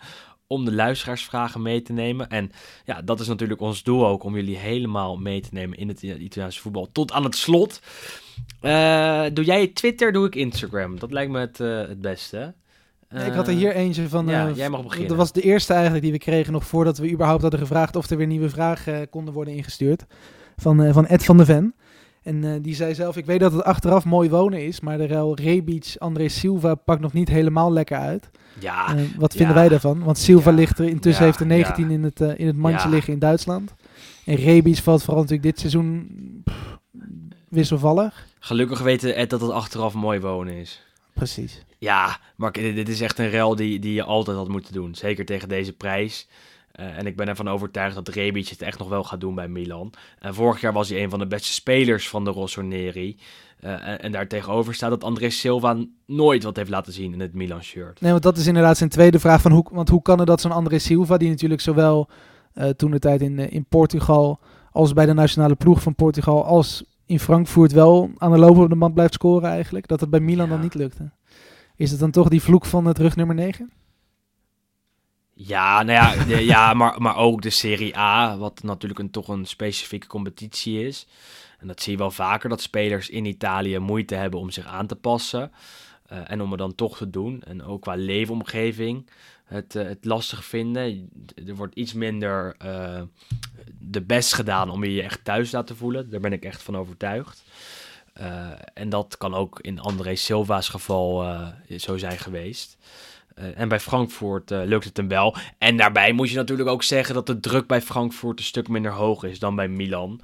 om 0.47 0.65
de 0.65 0.73
luisteraarsvragen 0.73 1.61
mee 1.61 1.81
te 1.81 1.93
nemen. 1.93 2.29
En 2.29 2.51
ja, 2.85 3.01
dat 3.01 3.19
is 3.19 3.27
natuurlijk 3.27 3.61
ons 3.61 3.83
doel 3.83 4.07
ook, 4.07 4.23
om 4.23 4.35
jullie 4.35 4.57
helemaal 4.57 5.17
mee 5.17 5.41
te 5.41 5.49
nemen 5.51 5.77
in 5.77 5.87
het 5.87 6.01
Italiaanse 6.01 6.59
voetbal. 6.59 6.89
Tot 6.91 7.11
aan 7.11 7.23
het 7.23 7.35
slot. 7.35 7.81
Eh, 8.61 9.25
doe 9.33 9.45
jij 9.45 9.67
Twitter, 9.67 10.11
doe 10.11 10.25
ik 10.25 10.35
Instagram. 10.35 10.99
Dat 10.99 11.11
lijkt 11.11 11.31
me 11.31 11.39
het, 11.39 11.59
eh, 11.59 11.77
het 11.77 12.01
beste. 12.01 12.53
Ik 13.11 13.33
had 13.33 13.47
er 13.47 13.53
Eh, 13.53 13.59
hier 13.59 13.75
eentje 13.75 14.09
van. 14.09 14.27
ja, 14.27 14.47
eh, 14.47 14.55
jij 14.55 14.69
mag 14.69 14.83
beginnen. 14.83 15.07
Dat 15.07 15.17
was 15.17 15.31
de 15.31 15.41
eerste 15.41 15.73
eigenlijk 15.73 16.03
die 16.03 16.11
we 16.11 16.17
kregen 16.17 16.53
nog 16.53 16.65
voordat 16.65 16.97
we 16.97 17.11
überhaupt 17.11 17.41
hadden 17.41 17.59
gevraagd 17.59 17.95
of 17.95 18.09
er 18.09 18.17
weer 18.17 18.27
nieuwe 18.27 18.49
vragen 18.49 18.93
eh, 19.01 19.07
konden 19.09 19.33
worden 19.33 19.53
ingestuurd. 19.53 20.05
Van, 20.57 20.93
van 20.93 21.07
Ed 21.07 21.25
van 21.25 21.37
de 21.37 21.45
Ven. 21.45 21.75
En 22.23 22.61
die 22.61 22.75
zei 22.75 22.95
zelf, 22.95 23.17
ik 23.17 23.25
weet 23.25 23.39
dat 23.39 23.51
het 23.51 23.63
achteraf 23.63 24.05
mooi 24.05 24.29
wonen 24.29 24.65
is, 24.65 24.79
maar 24.79 24.97
de 24.97 25.03
rel 25.05 25.35
Rebic, 25.35 25.95
André 25.97 26.27
Silva 26.29 26.75
pakt 26.75 27.01
nog 27.01 27.13
niet 27.13 27.29
helemaal 27.29 27.71
lekker 27.73 27.97
uit. 27.97 28.29
Ja, 28.59 28.95
wat 29.17 29.31
ja. 29.31 29.37
vinden 29.37 29.55
wij 29.55 29.69
daarvan? 29.69 30.03
Want 30.03 30.17
Silva 30.17 30.49
Ja. 30.49 30.55
ligt 30.55 30.79
er, 30.79 30.85
intussen 30.87 31.25
heeft 31.25 31.39
er 31.39 31.45
19 31.45 31.89
in, 31.91 32.03
het, 32.03 32.19
in 32.19 32.47
het 32.47 32.57
mandje 32.57 32.89
liggen 32.89 33.13
in 33.13 33.19
Duitsland. 33.19 33.73
En 34.25 34.35
Rebic 34.35 34.77
valt 34.77 35.03
vooral 35.03 35.21
natuurlijk 35.21 35.49
dit 35.49 35.59
seizoen 35.59 36.07
pff, 36.43 36.77
wisselvallig. 37.49 38.27
gelukkig 38.39 38.79
weten 38.81 39.15
Ed 39.15 39.29
dat 39.29 39.41
het 39.41 39.51
achteraf 39.51 39.93
mooi 39.93 40.19
wonen 40.19 40.53
is. 40.53 40.83
Precies. 41.13 41.63
Ja, 41.77 42.19
maar 42.35 42.51
dit 42.51 42.75
dit 42.75 42.89
is 42.89 43.01
echt 43.01 43.19
een 43.19 43.29
rel 43.29 43.55
die, 43.55 43.79
die 43.79 43.93
je 43.93 44.03
altijd 44.03 44.37
had 44.37 44.47
moeten 44.47 44.73
doen. 44.73 44.95
Zeker 44.95 45.25
tegen 45.25 45.49
deze 45.49 45.73
prijs. 45.73 46.27
Eh, 46.71 46.97
en 46.97 47.05
ik 47.05 47.15
ben 47.15 47.27
ervan 47.27 47.49
overtuigd 47.49 47.95
dat 47.95 48.07
Rebic 48.07 48.47
het 48.47 48.61
echt 48.61 48.79
nog 48.79 48.89
wel 48.89 49.03
gaat 49.03 49.19
doen 49.19 49.35
bij 49.35 49.47
Milan. 49.47 49.93
En 50.19 50.33
vorig 50.33 50.61
jaar 50.61 50.73
was 50.73 50.89
hij 50.89 51.03
een 51.03 51.09
van 51.09 51.19
de 51.19 51.27
beste 51.27 51.53
spelers 51.53 52.09
van 52.09 52.23
de 52.23 52.29
Rossoneri. 52.29 53.17
Eh 53.59 53.87
en, 53.87 54.01
en 54.01 54.11
daar 54.11 54.27
tegenover 54.27 54.73
staat 54.73 54.89
dat 54.89 55.03
André 55.03 55.29
Silva 55.29 55.77
nooit 56.05 56.43
wat 56.43 56.55
heeft 56.55 56.69
laten 56.69 56.93
zien 56.93 57.13
in 57.13 57.19
het 57.19 57.33
Milan-shirt. 57.33 58.01
Nee, 58.01 58.11
want 58.11 58.23
dat 58.23 58.37
is 58.37 58.47
inderdaad 58.47 58.77
zijn 58.77 58.89
tweede 58.89 59.19
vraag. 59.19 59.41
Van 59.41 59.51
hoe, 59.51 59.65
want 59.71 59.89
hoe 59.89 60.01
kan 60.01 60.17
het 60.17 60.27
dat 60.27 60.41
zo'n 60.41 60.51
André 60.51 60.79
Silva, 60.79 61.17
die 61.17 61.29
natuurlijk 61.29 61.61
zowel 61.61 62.09
eh, 62.53 62.69
toen 62.69 62.91
de 62.91 62.99
tijd 62.99 63.21
in, 63.21 63.39
eh, 63.39 63.51
in 63.51 63.65
Portugal 63.65 64.39
als 64.71 64.93
bij 64.93 65.05
de 65.05 65.13
nationale 65.13 65.55
ploeg 65.55 65.81
van 65.81 65.95
Portugal 65.95 66.45
als 66.45 66.83
in 67.11 67.19
Frankfurt 67.19 67.71
wel 67.71 68.11
aan 68.17 68.31
de 68.31 68.37
lopende 68.37 68.75
band 68.75 68.93
blijft 68.93 69.13
scoren 69.13 69.49
eigenlijk, 69.49 69.87
dat 69.87 69.99
het 69.99 70.09
bij 70.09 70.19
Milan 70.19 70.45
Ja. 70.45 70.51
dan 70.51 70.61
niet 70.61 70.73
lukte. 70.73 71.11
Is 71.75 71.91
het 71.91 71.99
dan 71.99 72.11
toch 72.11 72.29
die 72.29 72.41
vloek 72.41 72.65
van 72.65 72.85
het 72.85 72.97
rug 72.97 73.15
nummer 73.15 73.35
9? 73.35 73.71
Ja, 75.33 75.83
nou 75.83 75.97
ja, 76.17 76.25
de- 76.25 76.45
ja 76.45 76.73
maar, 76.79 77.01
maar 77.01 77.15
ook 77.15 77.41
de 77.41 77.49
Serie 77.49 77.97
A, 77.97 78.37
wat 78.37 78.63
natuurlijk 78.63 78.99
een, 78.99 79.11
toch 79.11 79.27
een 79.27 79.45
specifieke 79.45 80.07
competitie 80.07 80.85
is. 80.87 81.07
En 81.59 81.67
dat 81.67 81.81
zie 81.81 81.91
je 81.91 81.97
wel 81.97 82.11
vaker, 82.11 82.49
dat 82.49 82.61
spelers 82.61 83.09
in 83.09 83.25
Italië 83.25 83.79
moeite 83.79 84.15
hebben 84.15 84.39
om 84.39 84.49
zich 84.49 84.65
aan 84.65 84.87
te 84.87 84.95
passen. 84.95 85.51
eh, 86.05 86.17
en 86.31 86.41
om 86.41 86.49
het 86.49 86.59
dan 86.59 86.75
toch 86.75 86.97
te 86.97 87.09
doen. 87.09 87.41
En 87.41 87.63
ook 87.63 87.81
qua 87.81 87.95
leefomgeving 87.95 89.09
het, 89.51 89.75
eh, 89.75 89.83
het 89.83 90.05
lastig 90.05 90.45
vinden. 90.45 91.09
Er 91.47 91.55
wordt 91.55 91.75
iets 91.75 91.93
minder 91.93 92.55
eh, 92.57 93.01
de 93.79 94.01
best 94.01 94.33
gedaan 94.33 94.69
om 94.69 94.83
je 94.83 94.93
je 94.93 95.01
echt 95.01 95.23
thuis 95.23 95.49
te 95.49 95.55
laten 95.55 95.75
voelen. 95.75 96.09
Daar 96.09 96.19
ben 96.19 96.33
ik 96.33 96.43
echt 96.43 96.61
van 96.61 96.77
overtuigd. 96.77 97.43
Eh, 98.13 98.49
en 98.73 98.89
dat 98.89 99.17
kan 99.17 99.33
ook 99.33 99.59
in 99.59 99.79
André 99.79 100.15
Silva's 100.15 100.69
geval 100.69 101.35
zo 101.77 101.97
zijn 101.97 102.17
geweest. 102.17 102.77
En 103.35 103.67
bij 103.67 103.79
Frankfurt 103.79 104.49
lukt 104.49 104.85
het 104.85 104.97
hem 104.97 105.07
wel. 105.07 105.35
En 105.57 105.77
daarbij 105.77 106.11
moet 106.11 106.29
je 106.29 106.35
natuurlijk 106.35 106.69
ook 106.69 106.83
zeggen 106.83 107.15
dat 107.15 107.25
de 107.27 107.39
druk 107.39 107.67
bij 107.67 107.81
Frankfurt 107.81 108.39
een 108.39 108.45
stuk 108.45 108.67
minder 108.67 108.91
hoog 108.91 109.23
is 109.23 109.39
dan 109.39 109.55
bij 109.55 109.67
Milan. 109.67 110.21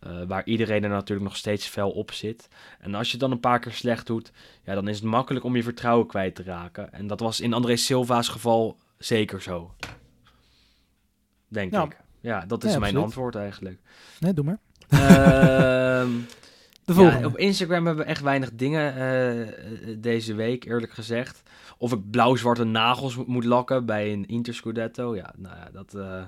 Eh, 0.00 0.22
waar 0.26 0.44
iedereen 0.44 0.82
er 0.84 0.88
natuurlijk 0.90 1.28
nog 1.28 1.36
steeds 1.36 1.66
fel 1.66 1.90
op 1.90 2.12
zit. 2.12 2.48
En 2.80 2.94
als 2.94 3.06
je 3.06 3.12
het 3.12 3.20
dan 3.20 3.30
een 3.30 3.40
paar 3.40 3.58
keer 3.60 3.72
slecht 3.72 4.06
doet, 4.06 4.32
ja, 4.64 4.74
dan 4.74 4.88
is 4.88 4.96
het 4.96 5.04
makkelijk 5.04 5.44
om 5.44 5.56
je 5.56 5.62
vertrouwen 5.62 6.06
kwijt 6.06 6.34
te 6.34 6.42
raken. 6.42 6.92
En 6.92 7.06
dat 7.06 7.20
was 7.20 7.40
in 7.40 7.52
André 7.52 7.76
Silva's 7.76 8.28
geval 8.28 8.78
zeker 8.98 9.42
zo. 9.42 9.74
Denk 11.48 11.72
Ja. 11.72 11.84
ik. 11.84 11.96
Ja, 12.20 12.44
dat 12.46 12.64
is 12.64 12.72
Ja, 12.72 12.78
mijn 12.78 12.96
antwoord 12.96 13.34
eigenlijk. 13.34 13.80
Nee, 14.20 14.32
doe 14.34 14.44
maar. 14.44 14.58
Ehm 14.88 16.10
De 16.84 16.96
volgende. 16.96 17.20
ja, 17.20 17.26
op 17.26 17.36
Instagram 17.38 17.86
hebben 17.86 18.04
we 18.04 18.10
echt 18.10 18.22
weinig 18.22 18.50
dingen 18.54 18.94
eh, 18.96 19.48
deze 19.98 20.34
week, 20.34 20.64
eerlijk 20.64 20.92
gezegd. 20.92 21.42
Of 21.78 21.92
ik 21.92 22.10
blauw-zwarte 22.10 22.64
nagels 22.64 23.16
mo- 23.16 23.24
moet 23.26 23.44
lakken 23.44 23.86
bij 23.86 24.12
een 24.12 24.26
Interscudetto. 24.26 25.16
Ja, 25.16 25.32
nou 25.36 25.56
ja, 25.56 25.68
dat, 25.72 25.94
eh, 25.94 26.22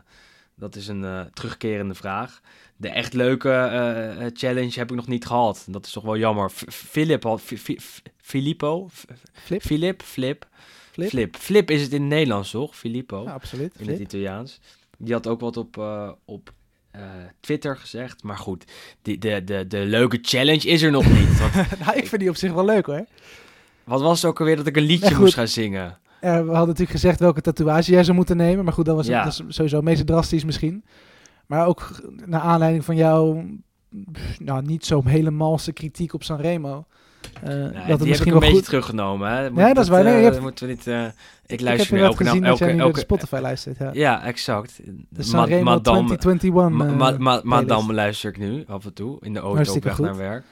dat 0.54 0.76
is 0.76 0.88
een 0.88 1.04
eh, 1.04 1.20
terugkerende 1.20 1.94
vraag. 1.94 2.40
De 2.82 2.88
echt 2.88 3.12
leuke 3.12 3.48
eh, 3.50 4.26
eh, 4.26 4.30
challenge 4.34 4.78
heb 4.78 4.90
ik 4.90 4.96
nog 4.96 5.06
niet 5.08 5.26
gehad. 5.26 5.64
Dat 5.68 5.86
is 5.86 5.92
toch 5.92 6.02
wel 6.04 6.16
jammer. 6.16 6.50
Philip 6.68 7.22
had... 7.22 7.42
Filippo? 8.16 8.88
Flip? 9.32 9.62
Filip? 9.62 10.02
Flip? 10.02 10.46
Flip? 10.92 11.08
Flip. 11.08 11.36
Flip 11.36 11.70
is 11.70 11.82
het 11.82 11.92
in 11.92 12.00
het 12.00 12.10
Nederlands, 12.10 12.50
toch? 12.50 12.76
Filippo 12.76 13.22
Ja, 13.24 13.32
absoluut. 13.32 13.74
in 13.78 13.88
het. 13.88 13.98
Italiaans. 14.00 14.60
Die 14.98 15.12
had 15.12 15.26
ook 15.26 15.40
wat 15.40 15.56
op, 15.56 15.78
eh, 15.78 16.10
op 16.24 16.52
Twitter 17.40 17.76
gezegd. 17.76 18.22
Maar 18.22 18.38
goed, 18.38 18.64
die, 19.02 19.18
de, 19.18 19.44
de, 19.44 19.66
de 19.66 19.78
leuke 19.78 20.18
challenge 20.22 20.68
is 20.68 20.82
er 20.82 20.90
nog 20.90 21.06
niet. 21.12 21.38
Want 21.40 21.54
nou, 21.78 21.96
ik 21.96 22.06
vind 22.06 22.20
die 22.20 22.30
op 22.30 22.36
zich 22.36 22.52
wel 22.52 22.64
leuk 22.64 22.86
hoor. 22.86 23.04
wat 23.84 24.00
was 24.00 24.22
het 24.22 24.30
ook 24.30 24.40
alweer 24.40 24.56
dat 24.56 24.66
ik 24.66 24.76
een 24.76 24.82
liedje 24.82 25.10
Nee, 25.10 25.18
moest 25.18 25.34
gaan 25.34 25.48
zingen? 25.48 25.98
We 26.20 26.28
hadden 26.28 26.52
natuurlijk 26.52 26.90
gezegd 26.90 27.18
welke 27.20 27.40
tatoeage 27.40 27.90
jij 27.92 28.04
zou 28.04 28.16
moeten 28.16 28.36
nemen. 28.36 28.64
Maar 28.64 28.72
goed, 28.72 28.84
dat 28.84 28.96
was 28.96 29.06
Ja. 29.06 29.24
dat 29.24 29.32
is 29.32 29.54
sowieso 29.56 29.80
meest 29.82 30.06
drastisch 30.06 30.44
misschien. 30.44 30.84
Maar 31.46 31.66
ook 31.66 31.90
naar 32.26 32.40
aanleiding 32.40 32.84
van 32.84 32.96
jouw 32.96 33.44
nou, 34.38 34.62
niet 34.62 34.84
zo 34.86 35.02
hele 35.04 35.30
malse 35.30 35.72
kritiek 35.72 36.14
op 36.14 36.22
Sanremo. 36.22 36.84
eh 37.42 37.48
Nee, 37.48 37.58
dat 37.62 37.72
het 37.72 37.74
die 37.74 37.86
heb 37.86 38.00
ik 38.00 38.06
misschien 38.06 38.32
een 38.32 38.38
beetje 38.40 38.54
goed... 38.54 38.64
teruggenomen. 38.64 39.30
Hè. 39.30 39.40
Ja, 39.46 39.74
dat 39.74 39.84
is 39.84 39.88
waar. 39.90 40.02
Nee, 40.04 40.12
eh, 40.14 40.18
je 40.18 40.24
hebt- 40.30 40.40
moeten 40.40 40.66
we 40.66 40.72
niet... 40.72 40.86
eh, 40.86 41.04
ik 41.04 41.12
ik 41.46 41.60
luister 41.60 41.96
wel 41.96 42.04
elke, 42.04 42.24
gezien 42.24 42.44
elke, 42.44 42.64
elke, 42.70 42.98
Spotify 43.00 43.38
luistert. 43.42 43.78
Ja. 43.78 43.90
Ja, 43.92 44.24
exact. 44.24 44.80
De 45.08 45.22
Sanremo 45.22 45.62
Madame, 45.62 46.16
2021 46.16 46.52
ma, 46.52 46.86
eh, 46.86 46.90
ma, 46.96 47.10
ma- 47.10 47.16
playlist. 47.16 47.44
madame 47.44 47.92
luister 47.92 48.30
ik 48.30 48.38
nu 48.38 48.64
af 48.66 48.84
en 48.84 48.92
toe 48.92 49.16
in 49.20 49.32
de 49.32 49.40
auto 49.40 49.72
op 49.72 49.84
weg 49.84 49.94
goed. 49.94 50.04
naar 50.04 50.16
werk. 50.16 50.44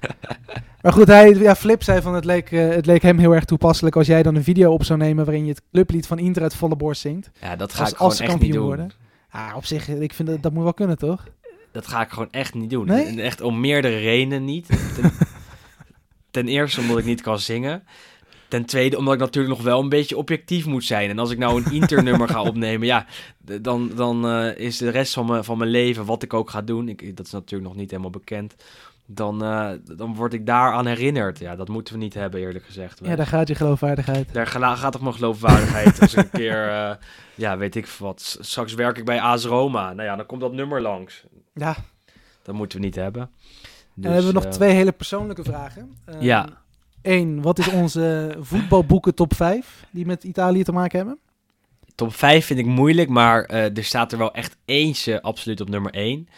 Maar 0.82 0.92
goed, 0.92 1.06
hij, 1.06 1.34
ja, 1.34 1.54
Flip 1.54 1.82
zei 1.82 2.02
van 2.02 2.14
het 2.14 2.24
leek, 2.24 2.50
eh, 2.52 2.68
het 2.68 2.86
leek 2.86 3.02
hem 3.02 3.18
heel 3.18 3.34
erg 3.34 3.44
toepasselijk 3.44 3.96
als 3.96 4.06
jij 4.06 4.22
dan 4.22 4.34
een 4.34 4.42
video 4.44 4.72
op 4.72 4.84
zou 4.84 4.98
nemen 4.98 5.24
waarin 5.24 5.44
je 5.44 5.50
het 5.50 5.62
clublied 5.72 6.06
van 6.06 6.18
Inter 6.18 6.42
uit 6.42 6.54
volle 6.54 6.76
borst 6.76 7.00
zingt. 7.00 7.30
Ja, 7.40 7.56
dat 7.56 7.72
ga 7.72 7.80
Als- 7.80 7.90
ik 7.90 7.96
gewoon 7.96 8.10
als 8.10 8.20
echt 8.20 8.30
niet 8.30 8.38
kampioen 8.40 8.58
doen. 8.58 8.66
worden. 8.76 8.90
Ah, 9.30 9.52
op 9.56 9.64
zich, 9.64 9.88
ik 9.88 10.14
vind 10.14 10.28
dat, 10.28 10.42
dat 10.42 10.52
moet 10.52 10.62
wel 10.62 10.74
kunnen, 10.74 10.98
toch? 10.98 11.26
Dat 11.72 11.86
ga 11.86 12.00
ik 12.00 12.10
gewoon 12.10 12.30
echt 12.30 12.54
niet 12.54 12.70
doen. 12.70 12.86
Nee? 12.86 13.22
Echt 13.22 13.40
om 13.40 13.60
meerdere 13.60 13.98
redenen 13.98 14.44
niet. 14.44 14.66
Ten, 14.66 15.12
ten 16.30 16.48
eerste 16.48 16.80
omdat 16.80 16.98
ik 16.98 17.04
niet 17.04 17.20
kan 17.20 17.38
zingen. 17.38 17.84
Ten 18.48 18.64
tweede 18.64 18.98
omdat 18.98 19.14
ik 19.14 19.20
natuurlijk 19.20 19.54
nog 19.54 19.64
wel 19.64 19.80
een 19.80 19.88
beetje 19.88 20.16
objectief 20.16 20.66
moet 20.66 20.84
zijn. 20.84 21.10
En 21.10 21.18
als 21.18 21.30
ik 21.30 21.38
nou 21.38 21.62
een 21.64 21.72
internummer 21.72 22.28
ga 22.28 22.42
opnemen, 22.50 22.86
ja, 22.86 23.06
dan, 23.60 23.90
dan 23.94 24.28
eh, 24.28 24.58
is 24.58 24.76
de 24.76 24.90
rest 24.90 25.12
van 25.12 25.26
mijn, 25.26 25.44
van 25.44 25.58
mijn 25.58 25.70
leven, 25.70 26.04
wat 26.04 26.22
ik 26.22 26.34
ook 26.34 26.50
ga 26.50 26.62
doen, 26.62 26.88
ik, 26.88 27.16
dat 27.16 27.26
is 27.26 27.32
natuurlijk 27.32 27.68
nog 27.68 27.78
niet 27.78 27.90
helemaal 27.90 28.10
bekend, 28.10 28.54
dan, 29.10 29.44
eh, 29.44 29.70
dan 29.96 30.14
word 30.14 30.32
ik 30.32 30.46
daaraan 30.46 30.86
herinnerd. 30.86 31.38
Ja, 31.38 31.56
dat 31.56 31.68
moeten 31.68 31.94
we 31.94 32.00
niet 32.00 32.14
hebben, 32.14 32.40
eerlijk 32.40 32.64
gezegd. 32.64 33.00
Ja, 33.02 33.16
daar 33.16 33.26
gaat 33.26 33.48
je 33.48 33.54
geloofwaardigheid. 33.54 34.32
Daar 34.32 34.46
gaat 34.46 34.92
toch 34.92 35.00
mijn 35.02 35.14
geloofwaardigheid 35.14 36.00
als 36.00 36.14
ik 36.14 36.18
een 36.24 36.30
keer, 36.30 36.68
eh, 36.78 36.94
ja, 37.34 37.56
weet 37.56 37.74
ik 37.76 37.86
wat. 37.86 38.36
Straks 38.40 38.74
werk 38.74 38.98
ik 38.98 39.04
bij 39.04 39.20
AS 39.20 39.44
Roma. 39.44 39.92
Nou 39.92 40.08
ja, 40.08 40.16
dan 40.16 40.26
komt 40.26 40.40
dat 40.40 40.52
nummer 40.52 40.82
langs. 40.82 41.24
Ja, 41.54 41.76
Dat 42.42 42.54
moeten 42.54 42.78
we 42.78 42.84
niet 42.84 42.94
hebben. 42.94 43.22
en 43.22 43.28
Dus, 43.94 44.04
dan 44.04 44.12
hebben 44.12 44.28
we 44.28 44.34
nog 44.38 44.44
eh, 44.44 44.50
twee 44.50 44.72
hele 44.72 44.92
persoonlijke 44.92 45.44
vragen. 45.44 45.96
Ehm, 46.04 46.22
Ja. 46.22 46.48
Eén, 47.02 47.42
wat 47.42 47.58
is 47.58 47.68
onze 47.68 48.34
voetbalboeken 48.40 49.14
top 49.14 49.34
5 49.34 49.84
die 49.90 50.06
met 50.06 50.24
Italië 50.24 50.62
te 50.62 50.72
maken 50.72 50.98
hebben? 50.98 51.18
Top 51.94 52.14
5 52.14 52.46
vind 52.46 52.58
ik 52.58 52.66
moeilijk, 52.66 53.08
maar 53.08 53.44
er 53.44 53.84
staat 53.84 54.12
er 54.12 54.18
wel 54.18 54.32
echt 54.34 54.56
eentje 54.64 55.22
absoluut 55.22 55.60
op 55.60 55.68
nummer 55.68 55.92
1. 55.92 56.28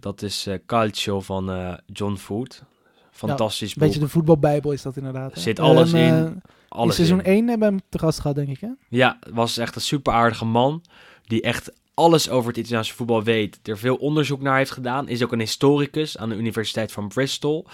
Dat 0.00 0.22
is 0.22 0.46
eh, 0.46 0.54
Calcio 0.66 1.20
van 1.20 1.50
eh, 1.50 1.74
John 1.86 2.14
Food. 2.16 2.62
Fantastisch 3.10 3.68
Een 3.68 3.74
boek. 3.78 3.88
beetje 3.88 4.00
de 4.00 4.08
voetbalbijbel 4.08 4.72
is 4.72 4.82
dat 4.82 4.96
inderdaad. 4.96 5.34
hè? 5.34 5.40
Zit 5.40 5.60
alles 5.60 5.92
in, 5.92 5.98
eh, 5.98 6.18
in 6.18 6.42
Alles 6.68 6.94
seizoen 6.94 7.18
in. 7.22 7.32
1 7.32 7.48
hebben 7.48 7.68
we 7.68 7.74
hem 7.74 7.82
te 7.88 7.98
gast 7.98 8.20
gehad, 8.20 8.36
denk 8.36 8.48
ik. 8.48 8.60
Hè? 8.60 8.68
Ja, 8.88 9.18
was 9.30 9.56
echt 9.56 9.74
een 9.74 9.80
super 9.80 10.12
aardige 10.12 10.44
man. 10.44 10.82
Die 11.26 11.42
echt 11.42 11.72
alles 11.94 12.30
over 12.30 12.48
het 12.48 12.58
Italiaanse 12.58 12.94
voetbal 12.94 13.22
weet. 13.22 13.58
Er 13.62 13.78
veel 13.78 13.96
onderzoek 13.96 14.40
naar 14.40 14.56
heeft 14.56 14.70
gedaan. 14.70 15.08
Is 15.08 15.22
ook 15.22 15.32
een 15.32 15.38
historicus 15.38 16.18
aan 16.18 16.28
de 16.28 16.34
Universiteit 16.36 16.92
van 16.92 17.08
Bristol. 17.08 17.66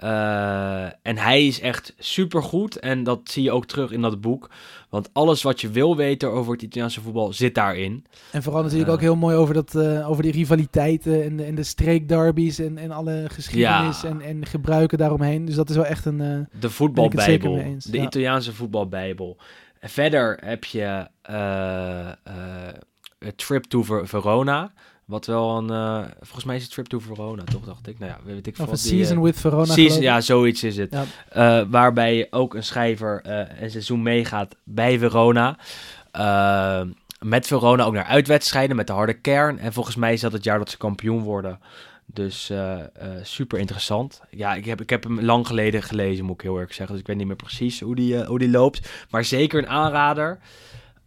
Eh, 0.00 0.84
en 1.02 1.16
hij 1.18 1.46
is 1.46 1.60
echt 1.60 1.94
super 1.98 2.42
goed. 2.42 2.76
En 2.78 3.02
dat 3.02 3.20
zie 3.24 3.42
je 3.42 3.50
ook 3.50 3.66
terug 3.66 3.90
in 3.90 4.00
dat 4.00 4.20
boek. 4.20 4.50
Want 4.88 5.10
alles 5.12 5.42
wat 5.42 5.60
je 5.60 5.70
wil 5.70 5.96
weten 5.96 6.30
over 6.30 6.52
het 6.52 6.62
Italiaanse 6.62 7.00
voetbal 7.00 7.32
zit 7.32 7.54
daarin. 7.54 8.04
En 8.32 8.42
vooral 8.42 8.62
natuurlijk 8.62 8.88
Ja. 8.88 8.94
ook 8.94 9.00
heel 9.00 9.16
mooi 9.16 9.36
over, 9.36 9.54
dat, 9.54 9.74
eh, 9.74 10.10
over 10.10 10.22
die 10.22 10.32
rivaliteiten 10.32 11.24
en 11.24 11.36
de, 11.36 11.44
en 11.44 11.54
de 11.54 11.62
streekderbies 11.62 12.58
en, 12.58 12.78
en 12.78 12.90
alle 12.90 13.24
geschiedenis 13.32 14.00
Ja. 14.00 14.08
en, 14.08 14.20
en 14.20 14.46
gebruiken 14.46 14.98
daaromheen. 14.98 15.44
Dus 15.44 15.54
dat 15.54 15.70
is 15.70 15.76
wel 15.76 15.86
echt 15.86 16.04
een... 16.04 16.20
eh, 16.20 16.60
De 16.60 16.70
voetbalbijbel. 16.70 17.54
De 17.54 17.96
ja. 17.96 18.02
Italiaanse 18.02 18.52
voetbalbijbel. 18.52 19.36
En 19.80 19.88
Verder 19.88 20.38
heb 20.44 20.64
je 20.64 21.06
eh, 21.22 22.08
eh, 22.08 22.14
A 23.26 23.30
Trip 23.36 23.64
to 23.64 23.82
Ver- 23.82 24.08
Verona. 24.08 24.72
Wat 25.10 25.26
wel 25.26 25.56
een... 25.56 25.70
eh, 25.70 26.10
volgens 26.20 26.44
mij 26.44 26.56
is 26.56 26.62
het 26.62 26.72
Trip 26.72 26.86
to 26.86 26.98
Verona, 26.98 27.44
toch? 27.44 27.64
Dacht 27.64 27.86
ik. 27.86 27.98
Nou 27.98 28.10
ja, 28.10 28.18
weet 28.24 28.46
ik 28.46 28.58
of 28.58 28.64
veel. 28.64 28.72
een 28.72 28.80
Die, 28.82 28.90
eh, 28.92 29.06
season 29.06 29.22
with 29.22 29.40
Verona. 29.40 29.64
Season, 29.72 30.02
ja, 30.02 30.20
zoiets 30.20 30.62
is 30.64 30.76
het. 30.76 30.92
Ja. 30.92 31.04
Eh, 31.28 31.66
waarbij 31.70 32.26
ook 32.30 32.54
een 32.54 32.64
schrijver 32.64 33.20
een 33.62 33.70
seizoen 33.70 34.02
meegaat 34.02 34.56
bij 34.64 34.98
Verona. 34.98 35.56
Met 37.20 37.46
Verona 37.46 37.84
ook 37.84 37.92
naar 37.92 38.04
uitwedstrijden 38.04 38.76
met 38.76 38.86
de 38.86 38.92
harde 38.92 39.14
kern. 39.14 39.58
En 39.58 39.72
volgens 39.72 39.96
mij 39.96 40.12
is 40.12 40.20
dat 40.20 40.32
het 40.32 40.44
jaar 40.44 40.58
dat 40.58 40.70
ze 40.70 40.76
kampioen 40.76 41.22
worden. 41.22 41.60
Dus 42.06 42.52
super 43.22 43.58
interessant. 43.58 44.20
Ja, 44.30 44.54
ik 44.54 44.64
heb, 44.64 44.80
ik 44.80 44.90
heb 44.90 45.04
hem 45.04 45.20
lang 45.20 45.46
geleden 45.46 45.82
gelezen, 45.82 46.24
moet 46.24 46.34
ik 46.34 46.40
heel 46.40 46.58
erg 46.58 46.74
zeggen. 46.74 46.88
Dus 46.90 47.00
ik 47.00 47.06
weet 47.06 47.16
niet 47.16 47.26
meer 47.26 47.36
precies 47.36 47.80
hoe 47.80 47.94
die, 47.94 48.24
hoe 48.24 48.38
die 48.38 48.50
loopt. 48.50 48.88
Maar 49.10 49.24
zeker 49.24 49.58
een 49.58 49.68
aanrader. 49.68 50.38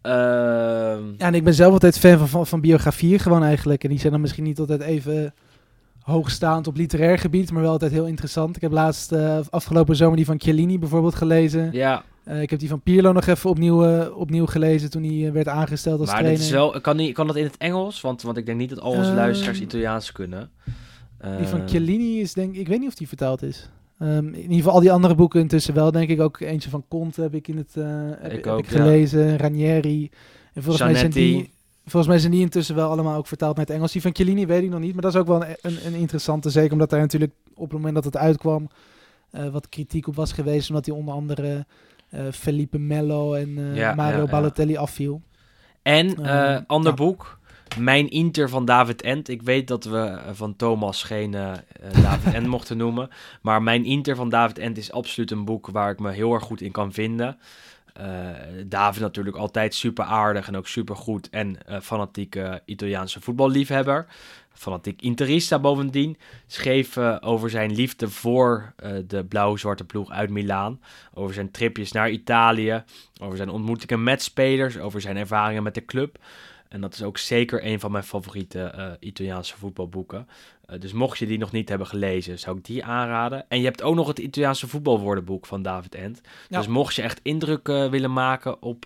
Ehm, 0.04 1.04
Ja, 1.18 1.26
en 1.26 1.34
ik 1.34 1.44
ben 1.44 1.54
zelf 1.54 1.72
altijd 1.72 1.98
fan 1.98 2.18
van, 2.18 2.28
van, 2.28 2.46
van 2.46 2.60
biografieën 2.60 3.18
gewoon 3.18 3.42
eigenlijk. 3.42 3.82
En 3.84 3.90
die 3.90 3.98
zijn 3.98 4.12
dan 4.12 4.20
misschien 4.20 4.44
niet 4.44 4.58
altijd 4.58 4.80
even 4.80 5.34
hoogstaand 6.00 6.66
op 6.66 6.76
literair 6.76 7.18
gebied, 7.18 7.50
maar 7.52 7.62
wel 7.62 7.70
altijd 7.70 7.92
heel 7.92 8.06
interessant. 8.06 8.56
Ik 8.56 8.62
heb 8.62 8.72
laatst 8.72 9.12
eh, 9.12 9.38
afgelopen 9.50 9.96
zomer 9.96 10.16
die 10.16 10.24
van 10.26 10.40
Chiellini 10.40 10.78
bijvoorbeeld 10.78 11.14
gelezen. 11.14 11.68
Ja, 11.72 12.04
Eh, 12.24 12.42
ik 12.42 12.50
heb 12.50 12.58
die 12.58 12.68
van 12.68 12.80
Pirlo 12.80 13.12
nog 13.12 13.26
even 13.26 13.50
opnieuw, 13.50 13.84
eh, 13.84 14.16
opnieuw 14.18 14.46
gelezen 14.46 14.90
toen 14.90 15.02
hij 15.04 15.32
werd 15.32 15.48
aangesteld 15.48 16.00
als 16.00 16.08
maar 16.10 16.18
trainer. 16.18 16.42
is 16.42 16.50
wel, 16.50 16.80
kan, 16.80 16.96
die, 16.96 17.12
kan 17.12 17.26
dat 17.26 17.36
in 17.36 17.44
het 17.44 17.56
Engels? 17.56 18.00
Want, 18.00 18.22
want 18.22 18.36
ik 18.36 18.46
denk 18.46 18.58
niet 18.58 18.68
dat 18.68 18.80
al 18.80 18.90
onze 18.90 19.08
Ehm, 19.08 19.14
luisteraars 19.16 19.60
Italiaans 19.60 20.12
kunnen. 20.12 20.50
Die 21.38 21.46
van 21.46 21.68
Chiellini 21.68 22.20
is 22.20 22.32
denk 22.32 22.54
ik, 22.54 22.68
weet 22.68 22.78
niet 22.78 22.88
of 22.88 22.94
die 22.94 23.08
vertaald 23.08 23.42
is. 23.42 23.68
Ehm, 23.98 24.26
in 24.26 24.40
ieder 24.42 24.56
geval 24.56 24.72
al 24.72 24.80
die 24.80 24.92
andere 24.92 25.14
boeken 25.14 25.40
intussen 25.40 25.74
wel, 25.74 25.90
denk 25.90 26.08
ik. 26.08 26.20
Ook 26.20 26.40
eentje 26.40 26.70
van 26.70 26.84
Conte 26.88 27.22
heb 27.22 27.34
ik 27.34 27.48
in 27.48 27.56
het 27.56 27.76
eh, 27.76 27.84
heb, 28.18 28.32
Ik 28.32 28.44
heb 28.44 28.58
ja. 28.58 28.68
gelezen. 28.68 29.36
Ranieri. 29.36 30.10
En 30.52 30.62
volgens 30.62 30.84
mij, 30.84 30.94
zijn 30.94 31.10
die, 31.10 31.52
volgens 31.82 32.06
mij 32.06 32.18
zijn 32.18 32.32
die 32.32 32.40
intussen 32.40 32.74
wel 32.74 32.90
allemaal 32.90 33.16
ook 33.16 33.26
vertaald 33.26 33.56
naar 33.56 33.64
het 33.64 33.74
Engels. 33.74 33.92
Die 33.92 34.02
van 34.02 34.14
Chiellini 34.14 34.46
weet 34.46 34.62
ik 34.62 34.70
nog 34.70 34.80
niet, 34.80 34.92
maar 34.92 35.02
dat 35.02 35.14
is 35.14 35.20
ook 35.20 35.26
wel 35.26 35.44
een, 35.44 35.56
een, 35.60 35.86
een 35.86 35.94
interessante. 35.94 36.50
Zeker 36.50 36.72
omdat 36.72 36.90
daar 36.90 37.00
natuurlijk 37.00 37.32
op 37.54 37.64
het 37.64 37.72
moment 37.72 37.94
dat 37.94 38.04
het 38.04 38.16
uitkwam 38.16 38.68
eh, 39.30 39.48
wat 39.48 39.68
kritiek 39.68 40.06
op 40.06 40.14
was 40.14 40.32
geweest. 40.32 40.68
Omdat 40.68 40.86
hij 40.86 40.94
onder 40.94 41.14
andere 41.14 41.66
eh, 42.10 42.20
Felipe 42.32 42.78
Melo 42.78 43.34
en 43.34 43.74
Ja, 43.74 43.94
Mario 43.94 44.22
ja. 44.24 44.30
Balotelli 44.30 44.76
afviel. 44.76 45.22
En, 45.82 46.16
Eh, 46.24 46.54
eh, 46.54 46.62
ander 46.66 46.94
boek. 46.94 47.38
Mijn 47.78 48.10
Inter 48.10 48.48
van 48.48 48.64
David 48.64 49.02
Ent. 49.02 49.28
Ik 49.28 49.42
weet 49.42 49.68
dat 49.68 49.84
we 49.84 49.98
eh, 49.98 50.30
van 50.32 50.56
Thomas 50.56 51.02
geen 51.02 51.34
eh, 51.34 51.52
eh, 51.52 52.02
David 52.02 52.34
Ent 52.34 52.46
mochten 52.56 52.76
noemen. 52.76 53.08
Maar 53.42 53.62
Mijn 53.62 53.84
Inter 53.84 54.16
van 54.16 54.28
David 54.28 54.58
Ent 54.58 54.78
is 54.78 54.92
absoluut 54.92 55.30
een 55.30 55.44
boek 55.44 55.66
waar 55.66 55.90
ik 55.90 56.00
me 56.00 56.10
heel 56.10 56.32
erg 56.32 56.42
goed 56.42 56.60
in 56.60 56.72
kan 56.72 56.92
vinden. 56.92 57.38
Eh, 57.94 58.06
David 58.66 59.02
natuurlijk 59.02 59.36
altijd 59.36 59.74
super 59.74 60.04
aardig 60.04 60.46
en 60.46 60.56
ook 60.56 60.66
super 60.66 60.96
goed. 60.96 61.30
En 61.30 61.66
eh, 61.66 61.80
fanatieke 61.80 62.62
Italiaanse 62.64 63.20
voetballiefhebber. 63.20 64.06
Fanatiek 64.52 65.02
Interista 65.02 65.58
bovendien. 65.58 66.16
Schreef 66.46 66.98
over 67.20 67.50
zijn 67.50 67.72
liefde 67.72 68.08
voor 68.08 68.74
de 69.06 69.24
blauw-zwarte 69.24 69.84
ploeg 69.84 70.10
uit 70.10 70.30
Milaan. 70.30 70.80
Over 71.14 71.34
zijn 71.34 71.50
tripjes 71.50 71.92
naar 71.92 72.10
Italië. 72.10 72.84
Over 73.20 73.36
zijn 73.36 73.48
ontmoetingen 73.48 74.02
met 74.02 74.22
spelers. 74.22 74.78
Over 74.78 75.00
zijn 75.00 75.16
ervaringen 75.16 75.62
met 75.62 75.74
de 75.74 75.84
club. 75.84 76.18
En 76.74 76.80
dat 76.80 76.94
is 76.94 77.02
ook 77.02 77.18
zeker 77.18 77.66
een 77.66 77.80
van 77.80 77.92
mijn 77.92 78.04
favoriete 78.04 78.62
eh, 78.62 78.90
Italiaanse 79.00 79.56
voetbalboeken. 79.56 80.28
Eh, 80.66 80.80
dus 80.80 80.92
mocht 80.92 81.18
je 81.18 81.26
die 81.26 81.38
nog 81.38 81.52
niet 81.52 81.68
hebben 81.68 81.86
gelezen, 81.86 82.38
zou 82.38 82.56
ik 82.56 82.64
die 82.64 82.84
aanraden. 82.84 83.44
En 83.48 83.58
je 83.58 83.64
hebt 83.64 83.82
ook 83.82 83.94
nog 83.94 84.08
het 84.08 84.18
Italiaanse 84.18 84.68
voetbalwoordenboek 84.68 85.46
van 85.46 85.62
David 85.62 85.94
Ent. 85.94 86.20
Ja. 86.48 86.58
Dus 86.58 86.66
mocht 86.66 86.94
je 86.94 87.02
echt 87.02 87.20
indruk 87.22 87.68
eh, 87.68 87.90
willen 87.90 88.12
maken 88.12 88.62
op, 88.62 88.84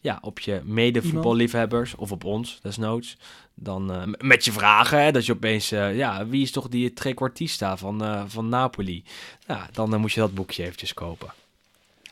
ja, 0.00 0.18
op 0.20 0.38
je 0.38 0.60
mede-voetballiefhebbers 0.64 1.94
of 1.94 2.12
op 2.12 2.24
ons, 2.24 2.58
desnoods. 2.62 3.16
Dan 3.54 4.14
met 4.18 4.44
je 4.44 4.52
vragen, 4.52 5.02
hè, 5.02 5.12
dat 5.12 5.26
je 5.26 5.32
opeens, 5.32 5.68
ja, 5.68 6.26
wie 6.26 6.42
is 6.42 6.50
toch 6.50 6.68
die 6.68 6.92
trequartista 6.92 7.76
van, 7.76 8.28
van 8.30 8.48
Napoli? 8.48 9.04
Ja, 9.46 9.68
dan 9.72 10.00
moet 10.00 10.12
je 10.12 10.20
dat 10.20 10.34
boekje 10.34 10.62
eventjes 10.62 10.94
kopen. 10.94 11.32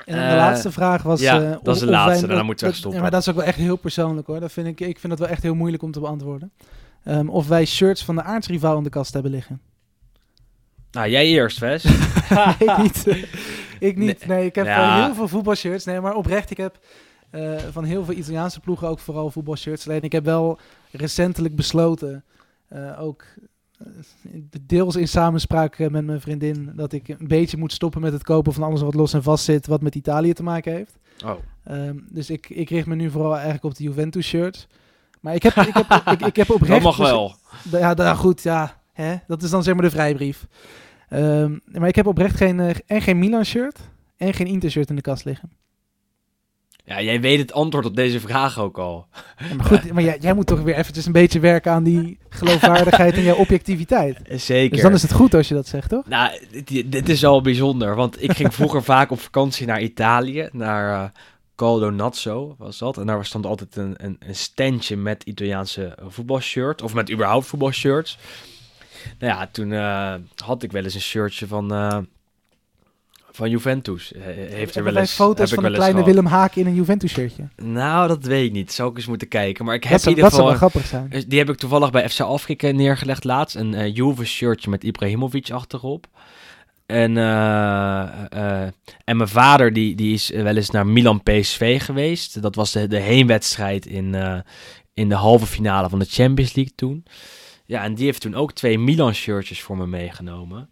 En 0.07 0.17
dan 0.17 0.25
de 0.25 0.31
Eh, 0.31 0.37
laatste 0.37 0.73
vraag 0.73 1.03
was... 1.03 1.21
ja, 1.21 1.43
eh, 1.43 1.57
dat 1.63 1.75
is 1.75 1.81
de 1.81 1.87
wij- 1.87 1.95
laatste, 1.95 2.21
daarna 2.21 2.37
dat- 2.37 2.45
moeten 2.45 2.67
we 2.69 2.73
stoppen. 2.75 2.95
Ja, 2.97 3.03
maar 3.03 3.11
dat 3.11 3.21
is 3.21 3.29
ook 3.29 3.35
wel 3.35 3.45
echt 3.45 3.59
heel 3.59 3.77
persoonlijk 3.77 4.27
hoor. 4.27 4.41
Dat 4.41 4.53
vind 4.53 4.67
ik, 4.67 4.81
ik 4.81 4.99
vind 4.99 5.09
dat 5.13 5.19
wel 5.19 5.29
echt 5.29 5.43
heel 5.43 5.55
moeilijk 5.55 5.83
om 5.83 5.93
te 5.93 6.01
beantwoorden. 6.01 6.53
Ehm, 7.05 7.29
of 7.29 7.49
wij 7.49 7.65
shirts 7.65 8.05
van 8.05 8.15
de 8.15 8.23
aardsrivaal 8.23 8.77
in 8.77 8.83
de 8.83 8.91
kast 8.91 9.13
hebben 9.13 9.31
liggen. 9.31 9.61
Nou, 10.91 11.09
jij 11.11 11.27
eerst, 11.27 11.59
Wes. 11.59 11.85
ik 12.59 12.77
niet. 12.79 13.07
ik 13.79 13.97
niet. 13.97 14.27
Nee, 14.27 14.45
ik 14.45 14.55
heb 14.55 14.67
Ja. 14.67 15.05
heel 15.05 15.15
veel 15.15 15.29
voetbalshirts. 15.29 15.85
Nee, 15.85 16.01
maar 16.01 16.15
oprecht, 16.15 16.51
ik 16.51 16.57
heb 16.57 16.79
eh, 17.31 17.57
van 17.71 17.85
heel 17.85 18.05
veel 18.05 18.15
Italiaanse 18.15 18.61
ploegen 18.61 18.89
ook 18.89 18.99
vooral 18.99 19.31
voetbalshirts. 19.31 19.89
Alleen 19.89 20.03
ik 20.03 20.13
heb 20.13 20.25
wel 20.25 20.59
recentelijk 20.91 21.57
besloten, 21.57 22.25
ook 22.99 23.25
deels 24.61 24.97
in 24.97 25.09
samenspraak 25.09 25.79
eh, 25.79 25.89
met 25.89 26.05
mijn 26.05 26.21
vriendin, 26.21 26.73
dat 26.75 26.93
ik 26.93 27.09
een 27.09 27.29
beetje 27.29 27.57
moet 27.57 27.73
stoppen 27.73 28.01
met 28.01 28.13
het 28.13 28.23
kopen 28.23 28.53
van 28.53 28.63
alles 28.63 28.81
wat 28.81 28.95
los 28.95 29.13
en 29.13 29.23
vast 29.23 29.45
zit, 29.45 29.67
wat 29.67 29.83
met 29.83 29.95
Italië 29.95 30.33
te 30.33 30.43
maken 30.43 30.73
heeft. 30.73 30.99
Oh. 31.25 31.35
Ehm, 31.65 31.97
dus 32.09 32.31
ik, 32.31 32.49
ik 32.49 32.71
richt 32.71 32.87
me 32.87 32.95
nu 32.95 33.11
vooral 33.11 33.33
eigenlijk 33.35 33.65
op 33.65 33.75
de 33.75 33.83
Juventus 33.83 34.27
shirts. 34.27 34.67
Maar 35.21 35.35
ik 35.35 35.43
heb, 35.43 35.55
ik 35.55 35.75
heb, 35.75 36.03
ik, 36.21 36.27
ik 36.27 36.37
heb 36.37 36.51
oprecht... 36.51 36.73
Dat 36.73 36.97
mag 36.97 36.97
dus- 36.97 37.11
wel. 37.71 37.81
ja, 37.81 37.95
nou 37.95 38.17
goed, 38.17 38.43
ja. 38.43 38.79
Hè? 38.93 39.17
Dat 39.27 39.43
is 39.43 39.51
dan 39.51 39.63
zeg 39.63 39.75
maar 39.75 39.85
de 39.85 39.91
vrijbrief. 39.91 40.47
Ehm, 41.09 41.59
maar 41.65 41.89
ik 41.89 41.97
heb 41.97 42.07
oprecht 42.07 42.37
geen, 42.37 42.61
eh, 42.61 42.75
en 42.87 43.03
geen 43.03 43.19
Milan 43.19 43.45
shirt 43.45 43.79
en 44.17 44.35
geen 44.35 44.47
Inter 44.47 44.71
shirt 44.71 44.91
in 44.91 44.97
de 44.97 45.03
kast 45.03 45.25
liggen. 45.25 45.51
Ja, 46.85 47.03
jij 47.03 47.21
weet 47.21 47.39
het 47.39 47.53
antwoord 47.53 47.87
op 47.87 47.97
deze 47.97 48.21
vraag 48.21 48.59
ook 48.59 48.79
al. 48.79 49.07
Ja, 49.49 49.55
maar 49.55 49.67
goed, 49.67 49.93
maar 49.93 50.03
jij, 50.03 50.19
jij 50.21 50.35
moet 50.35 50.47
toch 50.47 50.61
weer 50.61 50.75
eventjes 50.75 51.07
een 51.07 51.13
beetje 51.13 51.41
werken 51.41 51.73
aan 51.73 51.83
die 51.83 52.19
geloofwaardigheid 52.29 53.15
en 53.15 53.23
jouw 53.23 53.37
objectiviteit. 53.37 54.19
Zeker. 54.43 54.71
Dus 54.71 54.83
dan 54.83 54.93
is 54.93 55.03
het 55.03 55.13
goed 55.13 55.35
als 55.35 55.49
je 55.49 55.55
dat 55.55 55.67
zegt, 55.67 55.89
toch? 55.89 56.09
Nou, 56.09 56.31
dit, 56.65 56.93
dit 56.93 57.09
is 57.09 57.21
wel 57.21 57.41
bijzonder, 57.41 57.95
want 57.95 58.23
ik 58.23 58.33
ging 58.33 58.55
vroeger 58.55 58.83
vaak 58.83 59.11
op 59.11 59.21
vakantie 59.21 59.67
naar 59.67 59.81
Italië, 59.81 60.49
naar 60.53 61.05
eh 61.05 61.09
Caldo 61.61 61.91
Nazzo 61.91 62.55
was 62.59 62.79
dat. 62.79 62.99
En 62.99 63.07
daar 63.07 63.25
stond 63.25 63.47
altijd 63.47 63.77
een, 63.77 63.95
een, 63.97 64.17
een 64.19 64.35
standje 64.35 64.97
met 64.97 65.23
Italiaanse 65.23 65.99
voetbalshirt, 66.07 66.83
of 66.83 66.95
met 66.95 67.11
überhaupt 67.11 67.47
voetbalshirts. 67.47 68.19
Nou 69.19 69.33
ja, 69.33 69.47
toen 69.47 69.73
eh, 69.73 70.15
had 70.45 70.63
ik 70.63 70.73
wel 70.73 70.85
eens 70.85 70.95
een 70.95 71.01
shirtje 71.01 71.47
van, 71.47 71.73
eh, 71.73 71.99
van 73.33 73.51
Juventus. 73.51 74.13
Eh, 74.13 74.23
heeft 74.25 74.77
er 74.77 74.85
wel 74.85 74.97
eens, 74.97 75.13
foto's 75.13 75.53
van 75.53 75.65
een 75.65 75.73
kleine 75.73 75.99
gehad. 75.99 76.15
Willem 76.15 76.27
Haak 76.27 76.55
in 76.55 76.67
een 76.67 76.75
Juventus 76.75 77.13
shirtje. 77.13 77.49
Nou, 77.57 78.09
dat 78.09 78.25
weet 78.25 78.47
ik 78.47 78.53
niet. 78.53 78.73
Zou 78.73 78.91
ik 78.91 78.97
eens 78.97 79.07
moeten 79.07 79.29
kijken. 79.29 79.65
Maar 79.65 79.75
ik 79.75 79.85
heb 79.85 79.93
Dat 79.93 80.03
in 80.03 80.09
ieder 80.09 80.25
dat 80.25 80.33
zou 80.33 80.43
geval... 80.43 80.61
wel 80.61 80.71
grappig 80.71 80.91
zijn. 80.91 81.09
Dus 81.11 81.27
Die 81.27 81.39
heb 81.39 81.51
ik 81.51 81.57
toevallig 81.57 81.91
bij 81.91 82.09
FC 82.09 82.21
Afrika 82.21 82.71
neergelegd 82.71 83.25
laatst. 83.25 83.57
Een 83.57 83.75
eh 83.75 83.95
Juve 83.95 84.25
shirtje 84.25 84.71
met 84.71 84.85
Ibrahimovic 84.85 85.51
achterop. 85.51 86.09
En, 86.91 87.17
eh, 87.17 88.03
eh, 88.31 88.73
en 89.05 89.17
mijn 89.17 89.29
vader 89.29 89.73
die, 89.73 89.95
die 89.95 90.15
is 90.15 90.31
wel 90.31 90.57
eens 90.57 90.71
naar 90.71 90.87
Milan 90.87 91.23
PSV 91.23 91.83
geweest. 91.85 92.43
Dat 92.43 92.55
was 92.55 92.73
de, 92.73 92.87
de 92.87 92.99
heenwedstrijd 92.99 93.87
in, 93.87 94.15
eh, 94.15 94.39
in 94.95 95.09
de 95.09 95.15
halve 95.15 95.47
finale 95.47 95.89
van 95.89 95.99
de 95.99 96.05
Champions 96.05 96.55
League 96.55 96.75
toen. 96.77 97.05
Ja, 97.67 97.83
en 97.83 97.95
die 97.95 98.05
heeft 98.05 98.21
toen 98.21 98.35
ook 98.35 98.53
twee 98.53 98.79
Milan 98.79 99.15
shirtjes 99.15 99.61
voor 99.63 99.77
me 99.77 99.87
meegenomen. 99.87 100.71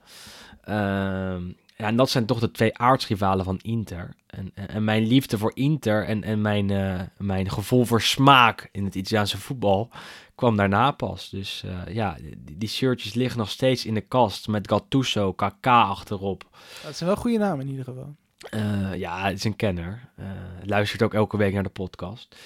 Ja, 1.78 1.86
en 1.86 1.96
dat 1.96 2.10
zijn 2.10 2.26
toch 2.26 2.38
de 2.38 2.50
twee 2.50 2.78
aardsrivalen 2.78 3.44
van 3.44 3.58
Inter. 3.62 4.14
En, 4.26 4.50
en, 4.54 4.68
en 4.68 4.84
mijn 4.84 5.06
liefde 5.06 5.38
voor 5.38 5.50
Inter 5.54 6.04
en, 6.04 6.22
en 6.22 6.40
mijn, 6.40 6.70
eh, 6.70 7.00
mijn 7.16 7.50
gevoel 7.50 7.84
voor 7.84 8.02
smaak 8.02 8.68
in 8.72 8.84
het 8.84 8.94
Italiaanse 8.94 9.38
voetbal 9.38 9.90
kwam 10.34 10.56
daarna 10.56 10.90
pas. 10.90 11.30
Dus 11.30 11.62
eh, 11.64 11.94
ja, 11.94 12.16
die, 12.20 12.56
die 12.58 12.68
shirtjes 12.68 13.14
liggen 13.14 13.38
nog 13.38 13.50
steeds 13.50 13.84
in 13.84 13.94
de 13.94 14.00
kast 14.00 14.48
met 14.48 14.68
Gattuso, 14.68 15.32
KK 15.32 15.66
achterop. 15.66 16.46
Dat 16.84 16.96
zijn 16.96 17.08
wel 17.10 17.18
goede 17.18 17.38
namen 17.38 17.64
in 17.64 17.70
ieder 17.70 17.84
geval. 17.84 18.14
Eh, 18.38 18.94
ja, 18.94 19.24
het 19.24 19.36
is 19.36 19.44
een 19.44 19.56
kenner. 19.56 20.10
Luistert 20.64 21.02
ook 21.02 21.14
elke 21.14 21.36
week 21.36 21.52
naar 21.54 21.62
de 21.62 21.68
podcast. 21.68 22.36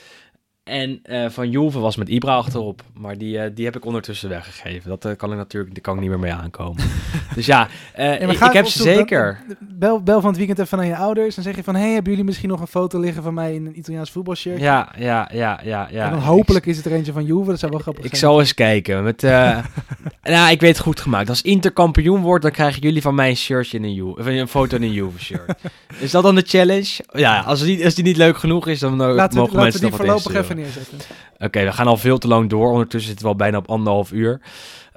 En 0.64 1.00
eh, 1.02 1.28
van 1.28 1.50
Juve 1.50 1.78
was 1.78 1.96
met 1.96 2.08
Ibra 2.08 2.34
achterop. 2.34 2.82
Maar 2.94 3.18
die, 3.18 3.38
eh, 3.38 3.50
die 3.54 3.64
heb 3.64 3.76
ik 3.76 3.84
ondertussen 3.84 4.28
weggegeven. 4.28 4.90
Dat 4.90 5.04
eh, 5.04 5.16
kan 5.16 5.30
ik 5.30 5.36
natuurlijk 5.36 5.72
daar 5.72 5.82
kan 5.82 5.94
ik 5.94 6.00
niet 6.00 6.08
meer 6.10 6.18
mee 6.18 6.32
aankomen. 6.32 6.84
dus 7.34 7.46
ja, 7.46 7.68
eh, 7.94 8.20
ik, 8.22 8.30
ik 8.30 8.52
heb 8.52 8.66
ze 8.66 8.84
dan- 8.84 8.94
zeker. 8.94 9.42
Bel, 9.60 10.02
bel 10.02 10.20
van 10.20 10.28
het 10.28 10.38
weekend 10.38 10.58
even 10.58 10.78
naar 10.78 10.86
je 10.86 10.96
ouders 10.96 11.36
en 11.36 11.42
zeg 11.42 11.56
je 11.56 11.62
van... 11.62 11.74
hey, 11.74 11.92
hebben 11.92 12.10
jullie 12.10 12.26
misschien 12.26 12.48
nog 12.48 12.60
een 12.60 12.66
foto 12.66 13.00
liggen 13.00 13.22
van 13.22 13.34
mij 13.34 13.54
in 13.54 13.66
een 13.66 13.78
Italiaans 13.78 14.10
voetbalshirt? 14.10 14.60
Ja, 14.60 14.92
ja, 14.98 15.30
ja, 15.32 15.60
ja. 15.64 15.88
ja. 15.90 16.04
en 16.04 16.10
dan 16.10 16.18
Ik- 16.18 16.24
hopelijk 16.24 16.66
is 16.66 16.76
het 16.76 16.86
er 16.86 16.92
eentje 16.92 17.12
van 17.12 17.24
Juve. 17.24 17.50
Dat 17.50 17.58
zou 17.58 17.72
wel 17.72 17.80
grappig 17.80 18.04
Ik 18.04 18.10
zijn. 18.10 18.20
zal 18.20 18.40
eens 18.40 18.54
kijken. 18.54 19.02
Met, 19.04 19.22
eh, 19.22 19.58
nou, 20.22 20.50
ik 20.50 20.60
weet 20.60 20.76
het 20.76 20.84
goed 20.84 21.00
gemaakt. 21.00 21.28
Als 21.28 21.42
Inter 21.42 21.72
kampioen 21.72 22.20
wordt, 22.20 22.42
dan 22.42 22.52
krijgen 22.52 22.80
jullie 22.82 23.02
van 23.02 23.14
mij 23.14 23.28
een 23.28 23.36
shirtje 23.36 23.76
in 23.76 23.84
een 23.84 23.94
Juve. 23.94 24.20
Of 24.20 24.26
een 24.26 24.48
foto 24.48 24.76
in 24.76 24.82
een 24.82 24.92
Juve 24.92 25.18
shirt. 25.18 25.52
is 26.00 26.10
dat 26.10 26.22
dan 26.22 26.34
de 26.34 26.44
challenge? 26.46 27.04
Ja, 27.12 27.40
als, 27.40 27.60
het 27.60 27.68
niet, 27.68 27.84
als 27.84 27.94
die 27.94 28.04
niet 28.04 28.16
leuk 28.16 28.36
genoeg 28.36 28.66
is, 28.66 28.78
dan 28.78 28.96
Laten 28.96 29.08
we, 29.14 29.14
mogen 29.14 29.36
laten 29.36 29.50
we 29.54 29.60
mensen 29.60 29.80
die 29.80 29.90
nog 29.90 29.98
wat 29.98 30.06
voorlopig 30.06 30.42
even 30.42 30.51
neerzetten. 30.54 30.98
Oké, 31.38 31.64
we 31.64 31.72
gaan 31.72 31.86
al 31.86 31.96
veel 31.96 32.18
te 32.18 32.28
lang 32.28 32.50
door. 32.50 32.70
Ondertussen 32.70 33.08
zitten 33.08 33.26
we 33.26 33.32
al 33.32 33.38
bijna 33.38 33.56
op 33.56 33.68
anderhalf 33.68 34.12
uur. 34.12 34.40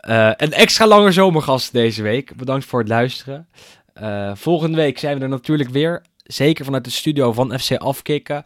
Eh, 0.05 0.31
een 0.35 0.53
extra 0.53 0.87
lange 0.87 1.11
zomergast 1.11 1.71
deze 1.71 2.03
week. 2.03 2.35
Bedankt 2.35 2.65
voor 2.65 2.79
het 2.79 2.89
luisteren. 2.89 3.47
Eh, 3.93 4.31
volgende 4.35 4.77
week 4.77 4.99
zijn 4.99 5.17
we 5.17 5.23
er 5.23 5.29
natuurlijk 5.29 5.69
weer. 5.69 6.01
Zeker 6.23 6.65
vanuit 6.65 6.83
de 6.83 6.89
studio 6.89 7.33
van 7.33 7.59
FC 7.59 7.75
Afkikken. 7.77 8.45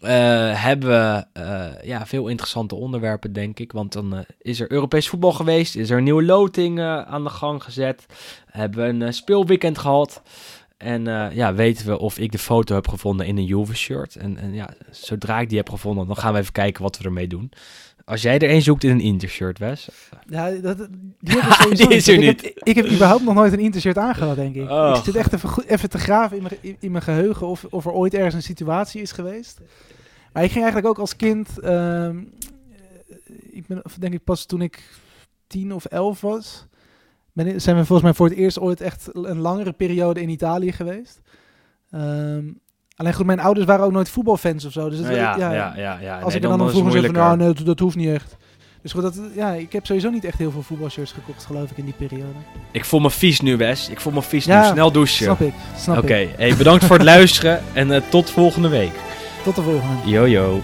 Eh, 0.00 0.62
hebben 0.62 0.88
we 0.88 1.26
ja, 1.82 2.06
veel 2.06 2.28
interessante 2.28 2.74
onderwerpen, 2.74 3.32
denk 3.32 3.58
ik. 3.58 3.72
Want 3.72 3.92
dan 3.92 4.24
is 4.38 4.60
er 4.60 4.72
Europees 4.72 5.08
voetbal 5.08 5.32
geweest. 5.32 5.76
Is 5.76 5.90
er 5.90 5.98
een 5.98 6.04
nieuwe 6.04 6.24
loting 6.24 6.80
aan 6.80 7.24
de 7.24 7.30
gang 7.30 7.62
gezet. 7.62 8.06
Hebben 8.46 8.98
we 8.98 9.04
een 9.06 9.14
speelweekend 9.14 9.78
gehad. 9.78 10.22
En 10.82 11.06
eh, 11.06 11.36
ja, 11.36 11.54
weten 11.54 11.86
we 11.86 11.98
of 11.98 12.18
ik 12.18 12.32
de 12.32 12.38
foto 12.38 12.74
heb 12.74 12.88
gevonden 12.88 13.26
in 13.26 13.36
een 13.36 13.44
Juve 13.44 13.76
shirt. 13.76 14.16
En, 14.16 14.38
en 14.38 14.54
ja, 14.54 14.74
zodra 14.90 15.40
ik 15.40 15.48
die 15.48 15.58
heb 15.58 15.68
gevonden, 15.70 16.06
dan 16.06 16.16
gaan 16.16 16.32
we 16.32 16.38
even 16.38 16.52
kijken 16.52 16.82
wat 16.82 16.98
we 16.98 17.04
ermee 17.04 17.26
doen. 17.26 17.52
Als 18.04 18.22
jij 18.22 18.38
er 18.38 18.50
een 18.50 18.62
zoekt 18.62 18.84
in 18.84 18.90
een 18.90 19.00
Inter-shirt, 19.00 19.58
Wes. 19.58 19.88
Ja, 20.28 20.50
dat, 20.50 20.76
die, 21.20 21.88
is 21.88 22.06
niet. 22.06 22.08
er 22.08 22.22
Ik 22.22 22.40
heb, 22.40 22.58
ik 22.62 22.74
heb 22.74 22.86
überhaupt 22.90 23.24
nog 23.24 23.34
nooit 23.34 23.52
een 23.52 23.58
Intershirt 23.58 23.98
aangehad, 23.98 24.36
denk 24.36 24.54
ik. 24.54 24.70
Oh. 24.70 24.94
Ik 24.96 25.04
zit 25.04 25.14
echt 25.14 25.32
even, 25.32 25.64
even 25.66 25.90
te 25.90 25.98
graven 25.98 26.36
in 26.36 26.42
mijn, 26.42 26.56
in, 26.60 26.76
in 26.80 26.90
mijn 26.90 27.04
geheugen 27.04 27.46
of, 27.46 27.66
of 27.70 27.84
er 27.84 27.92
ooit 27.92 28.14
ergens 28.14 28.34
een 28.34 28.42
situatie 28.42 29.02
is 29.02 29.12
geweest. 29.12 29.60
Maar 30.32 30.42
ik 30.42 30.50
ging 30.50 30.64
eigenlijk 30.64 30.94
ook 30.94 31.00
als 31.00 31.16
kind... 31.16 31.58
ehm, 31.58 32.18
ik 33.50 33.66
ben 33.66 33.82
denk 33.98 34.14
ik 34.14 34.24
pas 34.24 34.44
toen 34.44 34.62
ik 34.62 34.82
tien 35.46 35.72
of 35.74 35.84
elf 35.84 36.20
was... 36.20 36.66
ben, 37.32 37.60
zijn 37.60 37.76
we 37.76 37.84
volgens 37.84 38.02
mij 38.02 38.14
voor 38.14 38.28
het 38.28 38.36
eerst 38.36 38.58
ooit 38.58 38.80
echt 38.80 39.08
een 39.12 39.38
langere 39.38 39.72
periode 39.72 40.22
in 40.22 40.28
Italië 40.28 40.72
geweest. 40.72 41.20
Ehm, 41.90 42.44
alleen 42.96 43.14
goed, 43.14 43.26
mijn 43.26 43.40
ouders 43.40 43.66
waren 43.66 43.84
ook 43.84 43.92
nooit 43.92 44.08
voetbalfans 44.08 44.64
of 44.64 44.72
zo. 44.72 44.88
Dus 44.88 44.98
het, 44.98 45.08
ja, 45.08 45.14
ja, 45.14 45.52
ja, 45.52 45.72
ja, 45.76 45.98
ja. 46.00 46.14
als 46.14 46.26
Nee, 46.26 46.36
ik 46.36 46.48
dan, 46.48 46.60
het 46.60 46.70
vroeger 46.70 46.92
zei 46.92 47.04
van, 47.04 47.14
nou, 47.14 47.36
nee, 47.36 47.52
dat, 47.52 47.66
dat 47.66 47.78
hoeft 47.78 47.96
niet 47.96 48.08
echt. 48.08 48.36
Dus 48.82 48.92
goed, 48.92 49.02
dat, 49.02 49.20
ja, 49.34 49.52
ik 49.52 49.72
heb 49.72 49.86
sowieso 49.86 50.10
niet 50.10 50.24
echt 50.24 50.38
heel 50.38 50.50
veel 50.50 50.62
voetbalshirts 50.62 51.12
gekocht, 51.12 51.44
geloof 51.44 51.70
ik, 51.70 51.76
in 51.76 51.84
die 51.84 51.94
periode. 51.94 52.38
Ik 52.70 52.84
voel 52.84 53.00
me 53.00 53.10
vies 53.10 53.40
nu, 53.40 53.56
Wes. 53.56 53.88
Ik 53.88 54.00
voel 54.00 54.12
me 54.12 54.22
vies 54.22 54.44
Ja, 54.44 54.62
nu. 54.62 54.72
Snel 54.72 54.92
douchen. 54.92 55.24
Snap 55.24 55.40
ik, 55.40 55.54
snap 55.76 55.98
Oké, 55.98 56.28
hey, 56.36 56.56
bedankt 56.56 56.84
voor 56.84 56.96
het 56.96 57.04
luisteren 57.14 57.60
en 57.72 57.92
eh, 57.92 58.02
tot 58.08 58.30
volgende 58.30 58.68
week. 58.68 58.92
Tot 59.44 59.54
de 59.54 59.62
volgende. 59.62 60.10
Yo, 60.10 60.28
yo. 60.28 60.60